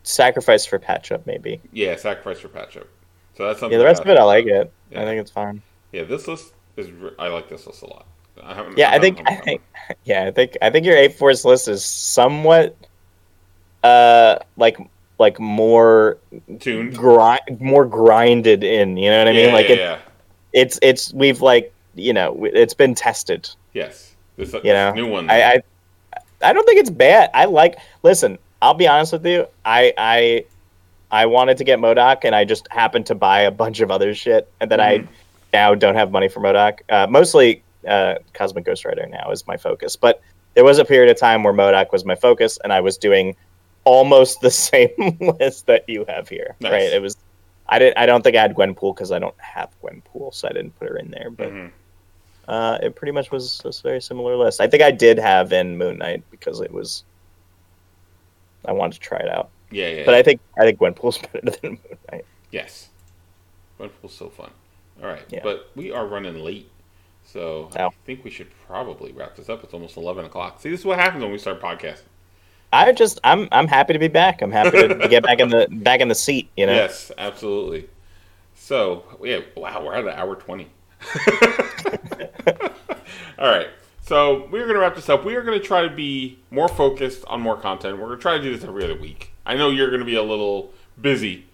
Sacrifice 0.04 0.66
for 0.66 0.80
patch 0.80 1.12
up 1.12 1.26
maybe. 1.26 1.60
Yeah, 1.74 1.96
sacrifice 1.98 2.40
for 2.40 2.48
patch 2.48 2.78
up. 2.78 2.88
So 3.36 3.48
that's 3.48 3.60
something. 3.60 3.74
Yeah, 3.74 3.80
the 3.80 3.86
rest 3.86 4.02
of 4.04 4.08
it 4.08 4.18
I 4.18 4.24
like 4.24 4.46
it. 4.46 4.72
Yeah. 4.92 5.02
I 5.02 5.06
think 5.06 5.20
it's 5.20 5.32
fine. 5.32 5.62
Yeah, 5.92 6.04
this 6.04 6.28
list 6.28 6.54
is. 6.78 6.92
re- 6.92 7.12
I 7.20 7.28
like 7.28 7.50
this 7.50 7.66
list 7.68 7.82
a 7.82 7.88
lot. 7.88 8.06
I 8.42 8.54
haven't, 8.54 8.78
Yeah, 8.78 8.92
I 8.92 9.00
think 9.00 9.22
I 9.26 9.36
think 9.36 9.62
yeah, 10.06 10.26
I 10.26 10.32
think 10.32 10.58
I 10.62 10.70
think 10.70 10.86
your 10.86 10.98
A-Force 10.98 11.46
list 11.46 11.68
is 11.68 11.84
somewhat 11.84 12.76
uh 13.84 14.40
like 14.58 14.78
like 15.20 15.40
more 15.40 16.18
tuned. 16.60 16.96
grind 16.96 17.42
more 17.60 17.86
grinded 17.86 18.64
in, 18.64 18.98
you 18.98 19.10
know 19.10 19.20
what 19.20 19.28
I 19.28 19.34
mean? 19.34 19.54
Like 19.54 19.68
yeah, 19.70 19.74
it, 19.74 19.80
yeah. 19.80 20.00
it's 20.54 20.80
it's 20.82 21.14
we've 21.14 21.42
like, 21.42 21.74
you 21.96 22.14
know, 22.14 22.46
it's 22.46 22.74
been 22.74 22.96
tested. 22.96 23.50
Yes, 23.74 24.16
this, 24.38 24.54
You 24.54 24.62
this 24.62 24.74
know, 24.74 24.94
new 24.94 25.08
one. 25.08 25.30
I, 25.30 25.44
I 25.44 25.62
I 26.42 26.54
don't 26.54 26.66
think 26.66 26.80
it's 26.80 26.90
bad. 26.90 27.30
I 27.34 27.46
like. 27.46 27.78
Listen, 28.04 28.38
I'll 28.62 28.74
be 28.74 28.88
honest 28.88 29.14
with 29.14 29.26
you. 29.26 29.48
I 29.66 29.94
I 29.98 30.46
I 31.12 31.26
wanted 31.28 31.58
to 31.58 31.64
get 31.64 31.80
MODOK, 31.80 32.26
and 32.26 32.36
I 32.36 32.44
just 32.44 32.68
happened 32.72 33.06
to 33.08 33.16
buy 33.16 33.42
a 33.42 33.52
bunch 33.52 33.80
of 33.80 33.92
other 33.92 34.14
shit, 34.14 34.52
and 34.60 34.70
then 34.70 34.80
I 34.82 35.08
now 35.54 35.76
don't 35.76 35.96
have 35.96 36.12
money 36.12 36.28
for 36.28 36.40
MODOK. 36.42 36.80
Uh, 36.90 37.08
mostly 37.10 37.64
uh, 37.88 38.16
Cosmic 38.34 38.66
Ghost 38.66 38.86
Rider 38.86 39.06
now 39.08 39.32
is 39.32 39.46
my 39.48 39.58
focus, 39.58 39.96
but 39.96 40.22
there 40.56 40.64
was 40.64 40.78
a 40.80 40.86
period 40.86 41.10
of 41.12 41.18
time 41.18 41.44
where 41.44 41.54
MODOK 41.54 41.92
was 41.92 42.06
my 42.06 42.16
focus, 42.16 42.60
and 42.64 42.72
I 42.72 42.80
was 42.82 42.98
doing 42.98 43.36
almost 43.86 44.42
the 44.42 44.52
same 44.52 45.18
list 45.40 45.66
that 45.68 45.84
you 45.88 46.06
have 46.08 46.30
here. 46.30 46.56
Nice. 46.60 46.72
Right? 46.72 46.94
It 46.94 47.02
was. 47.02 47.18
I 47.68 47.80
didn't. 47.80 47.98
I 47.98 48.06
don't 48.06 48.24
think 48.24 48.36
I 48.36 48.42
had 48.42 48.56
Gwenpool 48.56 48.94
because 48.96 49.12
I 49.12 49.20
don't 49.20 49.40
have 49.40 49.70
Gwenpool, 49.82 50.34
so 50.34 50.48
I 50.48 50.52
didn't 50.54 50.78
put 50.80 50.90
her 50.90 50.98
in 50.98 51.10
there. 51.12 51.30
But 51.30 51.50
Mhm. 51.52 51.72
uh, 52.48 52.78
it 52.84 52.96
pretty 52.96 53.14
much 53.14 53.32
was 53.32 53.62
a 53.66 53.72
very 53.82 54.02
similar 54.02 54.36
list. 54.36 54.60
I 54.62 54.68
think 54.68 54.84
I 54.84 54.92
did 54.92 55.18
have 55.18 55.54
in 55.54 55.78
Moon 55.78 55.98
Knight 55.98 56.24
because 56.30 56.60
it 56.60 56.72
was. 56.72 57.04
I 58.66 58.72
wanted 58.74 58.94
to 58.94 59.00
try 59.02 59.18
it 59.20 59.28
out, 59.30 59.50
Yeah, 59.72 59.88
yeah. 59.90 60.06
but 60.06 60.14
I 60.14 60.24
think 60.24 60.40
I 60.58 60.62
think 60.64 60.80
Gwenpool's 60.80 61.18
better 61.34 61.42
than 61.62 61.72
Moon 61.72 61.98
Knight. 62.12 62.26
yes. 62.52 62.90
Wonderful, 63.78 64.10
so 64.10 64.30
fun. 64.30 64.52
All 65.02 65.10
right, 65.10 65.24
Yeah. 65.30 65.40
but 65.44 65.70
we 65.76 65.92
are 65.92 66.06
running 66.06 66.36
late, 66.40 66.70
so 67.26 67.70
I 67.76 67.90
think 68.06 68.24
we 68.24 68.30
should 68.30 68.50
probably 68.68 69.12
wrap 69.12 69.36
this 69.36 69.50
up. 69.50 69.64
It's 69.64 69.74
almost 69.74 69.98
eleven 69.98 70.26
o'clock. 70.26 70.62
See, 70.62 70.70
this 70.70 70.82
is 70.82 70.86
what 70.86 71.00
happens 71.00 71.24
when 71.24 71.32
we 71.32 71.38
start 71.38 71.62
podcasting. 71.62 72.04
I 72.72 72.92
just 72.92 73.20
I'm 73.24 73.48
I'm 73.52 73.68
happy 73.68 73.94
to 73.94 74.00
be 74.00 74.08
back. 74.08 74.42
I'm 74.42 74.52
happy 74.52 74.88
to 74.88 75.08
get 75.10 75.24
back 75.24 75.40
in 75.40 75.50
the 75.50 75.68
back 75.72 76.00
in 76.00 76.08
the 76.08 76.16
seat. 76.16 76.50
You 76.58 76.66
know. 76.66 76.74
Yes, 76.74 77.12
absolutely. 77.18 77.90
So, 78.64 79.04
yeah, 79.22 79.40
wow, 79.58 79.84
we're 79.84 79.94
at 79.94 80.06
an 80.06 80.12
hour 80.12 80.38
20. 80.38 80.70
All 83.38 83.50
right. 83.50 83.68
So, 84.02 84.48
we're 84.52 84.64
going 84.64 84.76
to 84.76 84.80
wrap 84.80 84.96
this 84.96 85.10
up. 85.10 85.26
We 85.26 85.36
are 85.36 85.42
going 85.42 85.60
to 85.60 85.66
try 85.66 85.82
to 85.82 85.94
be 85.94 86.40
more 86.50 86.70
focused 86.70 87.26
on 87.26 87.42
more 87.42 87.58
content. 87.58 87.98
We're 87.98 88.08
going 88.08 88.20
to 88.20 88.22
try 88.22 88.38
to 88.38 88.44
do 88.44 88.56
this 88.56 88.64
every 88.64 88.86
other 88.86 88.98
week. 88.98 89.34
I 89.46 89.56
know 89.56 89.70
you're 89.70 89.90
going 89.90 90.00
to 90.00 90.06
be 90.06 90.16
a 90.16 90.24
little 90.24 90.72
busy, 91.02 91.46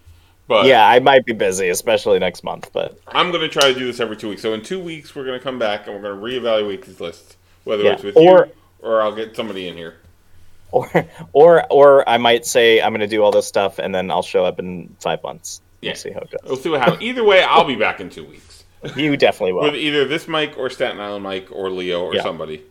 but 0.49 0.65
Yeah, 0.65 0.85
I 0.85 0.99
might 0.99 1.26
be 1.26 1.31
busy, 1.31 1.69
especially 1.69 2.19
next 2.19 2.43
month, 2.43 2.71
but 2.73 2.99
I'm 3.07 3.31
going 3.31 3.41
to 3.41 3.47
try 3.47 3.71
to 3.71 3.77
do 3.80 3.85
this 3.85 4.01
every 4.01 4.17
two 4.17 4.27
weeks. 4.27 4.41
So, 4.41 4.53
in 4.53 4.61
two 4.61 4.81
weeks, 4.81 5.15
we're 5.15 5.23
going 5.23 5.39
to 5.39 5.43
come 5.43 5.57
back 5.57 5.88
and 5.88 5.95
we're 5.95 6.01
going 6.01 6.19
to 6.19 6.41
reevaluate 6.41 6.84
these 6.84 6.99
lists, 6.99 7.38
whether 7.63 7.84
Yeah, 7.84 7.93
it's 7.93 8.03
with 8.03 8.17
or- 8.17 8.47
you 8.47 8.53
or 8.81 9.01
I'll 9.01 9.15
get 9.15 9.35
somebody 9.35 9.67
in 9.69 9.77
here. 9.77 9.95
or 10.71 10.88
or 11.34 11.65
or 11.71 12.07
I 12.07 12.17
might 12.17 12.45
say 12.45 12.80
I'm 12.81 12.91
going 12.91 12.99
to 12.99 13.07
do 13.07 13.23
all 13.23 13.31
this 13.31 13.47
stuff 13.47 13.80
and 13.80 13.93
then 13.95 14.11
I'll 14.11 14.21
show 14.21 14.45
up 14.45 14.59
in 14.59 14.95
five 14.99 15.23
months. 15.23 15.61
Yeah. 15.81 15.91
We'll 15.91 15.95
see 15.97 16.11
how 16.11 16.19
it 16.19 16.30
goes. 16.31 16.39
We'll 16.45 16.57
see 16.57 16.69
what 16.69 16.81
happens. 16.81 17.01
Either 17.01 17.23
way, 17.23 17.41
I'll 17.41 17.65
be 17.65 17.76
back 17.76 17.99
in 18.01 18.09
two 18.09 18.26
weeks. 18.26 18.63
You 18.95 19.17
definitely 19.17 19.53
will. 19.53 19.63
With 19.63 19.76
either 19.76 20.05
this 20.05 20.27
Mike 20.27 20.57
or 20.57 20.69
Staten 20.69 20.99
Island 21.01 21.23
Mike 21.23 21.49
or 21.51 21.69
Leo 21.69 22.01
or 22.03 22.15
Yeah. 22.15 22.21
somebody. 22.21 22.63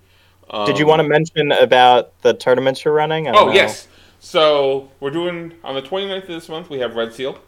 Did 0.67 0.79
you 0.79 0.85
um, 0.85 0.89
want 0.91 1.03
to 1.03 1.09
mention 1.09 1.53
about 1.53 2.19
the 2.23 2.33
tournaments 2.33 2.83
you're 2.85 2.95
running? 2.95 3.29
Oh 3.29 3.33
know. 3.47 3.53
yes. 3.53 3.89
So 4.21 4.91
we're 5.01 5.11
doing 5.11 5.53
on 5.63 5.75
the 5.75 5.83
29th 5.83 6.23
of 6.23 6.29
this 6.29 6.49
month. 6.49 6.71
We 6.71 6.79
have 6.79 6.97
Red 6.97 7.13
Seal. 7.13 7.39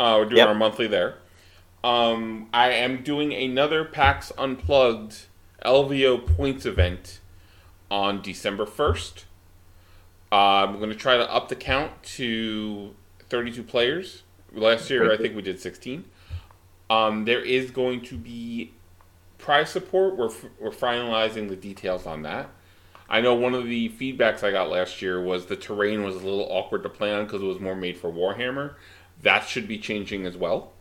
Uh, 0.00 0.14
we're 0.18 0.24
doing 0.24 0.38
Yep. 0.38 0.48
our 0.48 0.54
monthly 0.54 0.86
there. 0.86 1.16
Um, 1.84 2.48
I 2.54 2.70
am 2.70 3.02
doing 3.02 3.34
another 3.34 3.84
PAX 3.84 4.32
Unplugged 4.38 5.26
LVO 5.62 6.16
points 6.36 6.64
event 6.64 7.20
on 7.90 8.22
December 8.22 8.64
1st. 8.64 9.24
Uh, 10.32 10.36
I'm 10.64 10.78
going 10.78 10.88
to 10.88 10.96
try 10.96 11.18
to 11.18 11.30
up 11.30 11.50
the 11.50 11.54
count 11.54 12.02
to 12.16 12.94
32 13.28 13.62
players. 13.62 14.22
Last 14.54 14.88
year, 14.88 15.12
I 15.12 15.18
think 15.18 15.36
we 15.36 15.42
did 15.42 15.60
16. 15.60 16.06
Um, 16.88 17.26
there 17.26 17.42
is 17.44 17.70
going 17.70 18.00
to 18.06 18.16
be 18.16 18.72
prize 19.36 19.68
support. 19.68 20.16
We're, 20.16 20.30
f- 20.30 20.46
we're 20.58 20.70
finalizing 20.70 21.50
the 21.50 21.56
details 21.56 22.06
on 22.06 22.22
that. 22.22 22.48
I 23.08 23.20
know 23.20 23.34
one 23.34 23.54
of 23.54 23.64
the 23.66 23.90
feedbacks 23.90 24.42
I 24.42 24.50
got 24.50 24.70
last 24.70 25.02
year 25.02 25.20
was 25.22 25.46
the 25.46 25.56
terrain 25.56 26.04
was 26.04 26.14
a 26.16 26.20
little 26.20 26.46
awkward 26.50 26.84
to 26.84 26.88
play 26.88 27.12
on 27.12 27.26
because 27.26 27.42
it 27.42 27.46
was 27.46 27.60
more 27.60 27.76
made 27.76 27.98
for 27.98 28.10
Warhammer. 28.10 28.74
That 29.22 29.46
should 29.46 29.68
be 29.68 29.78
changing 29.78 30.26
as 30.26 30.36
well. 30.36 30.72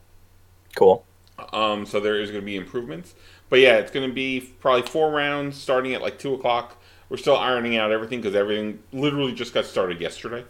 Cool. 0.76 1.06
Um, 1.53 1.86
so 1.86 1.99
there 1.99 2.20
is 2.20 2.32
going 2.32 2.41
to 2.41 2.45
be 2.45 2.56
improvements. 2.56 3.16
But 3.49 3.60
yeah, 3.60 3.78
it's 3.78 3.91
going 3.91 4.07
to 4.07 4.14
be 4.14 4.41
probably 4.60 4.84
four 4.84 5.11
rounds 5.11 5.57
starting 5.57 5.94
at 5.94 6.02
like 6.02 6.20
2 6.20 6.34
o'clock. 6.34 6.82
We're 7.10 7.18
still 7.18 7.38
ironing 7.38 7.76
out 7.76 7.91
everything 7.91 8.22
because 8.22 8.36
everything 8.36 8.80
literally 8.91 9.34
just 9.34 9.53
got 9.53 9.66
started 9.66 9.99
yesterday. 9.99 10.45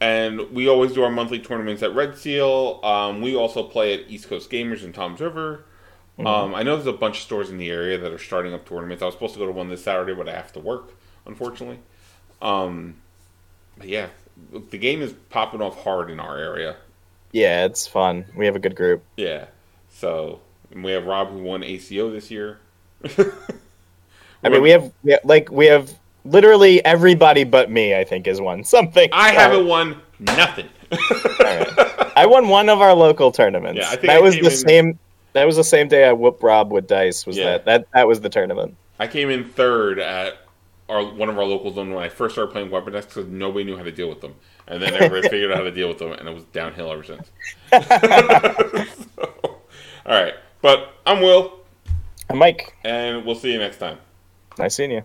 And 0.00 0.50
we 0.50 0.68
always 0.68 0.92
do 0.92 1.02
our 1.02 1.10
monthly 1.10 1.38
tournaments 1.38 1.82
at 1.82 1.94
Red 1.94 2.16
Seal. 2.16 2.80
Um, 2.82 3.20
we 3.20 3.36
also 3.36 3.62
play 3.62 3.94
at 3.94 4.10
East 4.10 4.28
Coast 4.28 4.50
Gamers 4.50 4.84
in 4.84 4.92
Toms 4.92 5.20
River. 5.20 5.64
Um, 6.18 6.54
I 6.54 6.62
know 6.62 6.76
there's 6.76 6.86
a 6.86 6.92
bunch 6.92 7.16
of 7.16 7.22
stores 7.22 7.48
in 7.50 7.56
the 7.56 7.70
area 7.70 7.96
that 7.96 8.12
are 8.12 8.18
starting 8.18 8.52
up 8.52 8.68
tournaments. 8.68 9.02
I 9.02 9.06
was 9.06 9.14
supposed 9.14 9.34
to 9.34 9.38
go 9.40 9.46
to 9.46 9.52
one 9.52 9.68
this 9.68 9.82
Saturday, 9.82 10.14
but 10.14 10.28
I 10.28 10.32
have 10.32 10.52
to 10.52 10.60
work, 10.60 10.92
unfortunately. 11.24 11.78
Um, 12.42 12.96
but 13.78 13.88
yeah, 13.88 14.08
the 14.70 14.78
game 14.78 15.02
is 15.02 15.12
popping 15.30 15.60
off 15.62 15.82
hard 15.82 16.10
in 16.10 16.20
our 16.20 16.36
area. 16.36 16.76
Yeah, 17.32 17.64
it's 17.64 17.86
fun. 17.86 18.24
We 18.36 18.46
have 18.46 18.56
a 18.56 18.58
good 18.58 18.74
group. 18.74 19.02
Yeah. 19.16 19.46
So 19.88 20.40
and 20.70 20.82
we 20.84 20.92
have 20.92 21.06
Rob 21.06 21.30
who 21.30 21.38
won 21.38 21.62
ACO 21.62 22.10
this 22.10 22.30
year. 22.30 22.58
I 24.42 24.48
mean, 24.48 24.62
we 24.62 24.70
have, 24.70 24.92
we 25.02 25.12
have 25.12 25.20
like 25.24 25.50
we 25.50 25.66
have 25.66 25.92
literally 26.24 26.84
everybody 26.84 27.44
but 27.44 27.70
me. 27.70 27.94
I 27.94 28.04
think 28.04 28.26
has 28.26 28.40
won 28.40 28.64
something. 28.64 29.08
I 29.12 29.32
haven't 29.32 29.66
won 29.66 30.00
nothing. 30.18 30.68
I 30.92 32.26
won 32.28 32.48
one 32.48 32.68
of 32.68 32.80
our 32.80 32.94
local 32.94 33.30
tournaments. 33.32 33.80
Yeah, 33.80 33.86
I 33.88 33.90
think 33.90 34.02
that 34.02 34.16
I 34.16 34.20
was 34.20 34.34
the 34.34 34.44
in- 34.46 34.50
same. 34.50 34.98
That 35.32 35.44
was 35.46 35.56
the 35.56 35.64
same 35.64 35.86
day 35.88 36.08
I 36.08 36.12
whooped 36.12 36.42
Rob 36.42 36.72
with 36.72 36.88
dice. 36.88 37.24
Was 37.26 37.36
Yeah. 37.36 37.44
that 37.52 37.64
that 37.66 37.86
that 37.94 38.08
was 38.08 38.20
the 38.20 38.28
tournament? 38.28 38.76
I 38.98 39.06
came 39.06 39.30
in 39.30 39.44
third 39.48 39.98
at 39.98 40.38
our 40.90 41.04
one 41.04 41.28
of 41.28 41.38
our 41.38 41.44
locals 41.44 41.76
when 41.76 41.92
I 41.94 42.08
first 42.08 42.34
started 42.34 42.50
playing 42.52 42.70
Weapon 42.70 42.94
X 42.94 43.06
because 43.06 43.26
nobody 43.30 43.64
knew 43.64 43.76
how 43.76 43.84
to 43.84 43.92
deal 43.92 44.08
with 44.08 44.20
them, 44.20 44.34
and 44.66 44.82
then 44.82 44.92
everybody 44.94 45.28
figured 45.28 45.52
out 45.52 45.58
how 45.58 45.62
to 45.64 45.70
deal 45.70 45.88
with 45.88 45.98
them, 45.98 46.12
and 46.12 46.28
it 46.28 46.34
was 46.34 46.44
downhill 46.44 46.90
ever 46.92 47.04
since. 47.04 47.30
So, 49.16 49.58
all 50.06 50.22
right, 50.22 50.34
but 50.62 50.94
I'm 51.06 51.20
Will, 51.20 51.60
I'm 52.28 52.38
Mike, 52.38 52.74
and 52.84 53.24
we'll 53.24 53.34
see 53.36 53.52
you 53.52 53.58
next 53.58 53.78
time. 53.78 53.98
nice 54.58 54.74
seeing 54.74 54.90
you. 54.90 55.02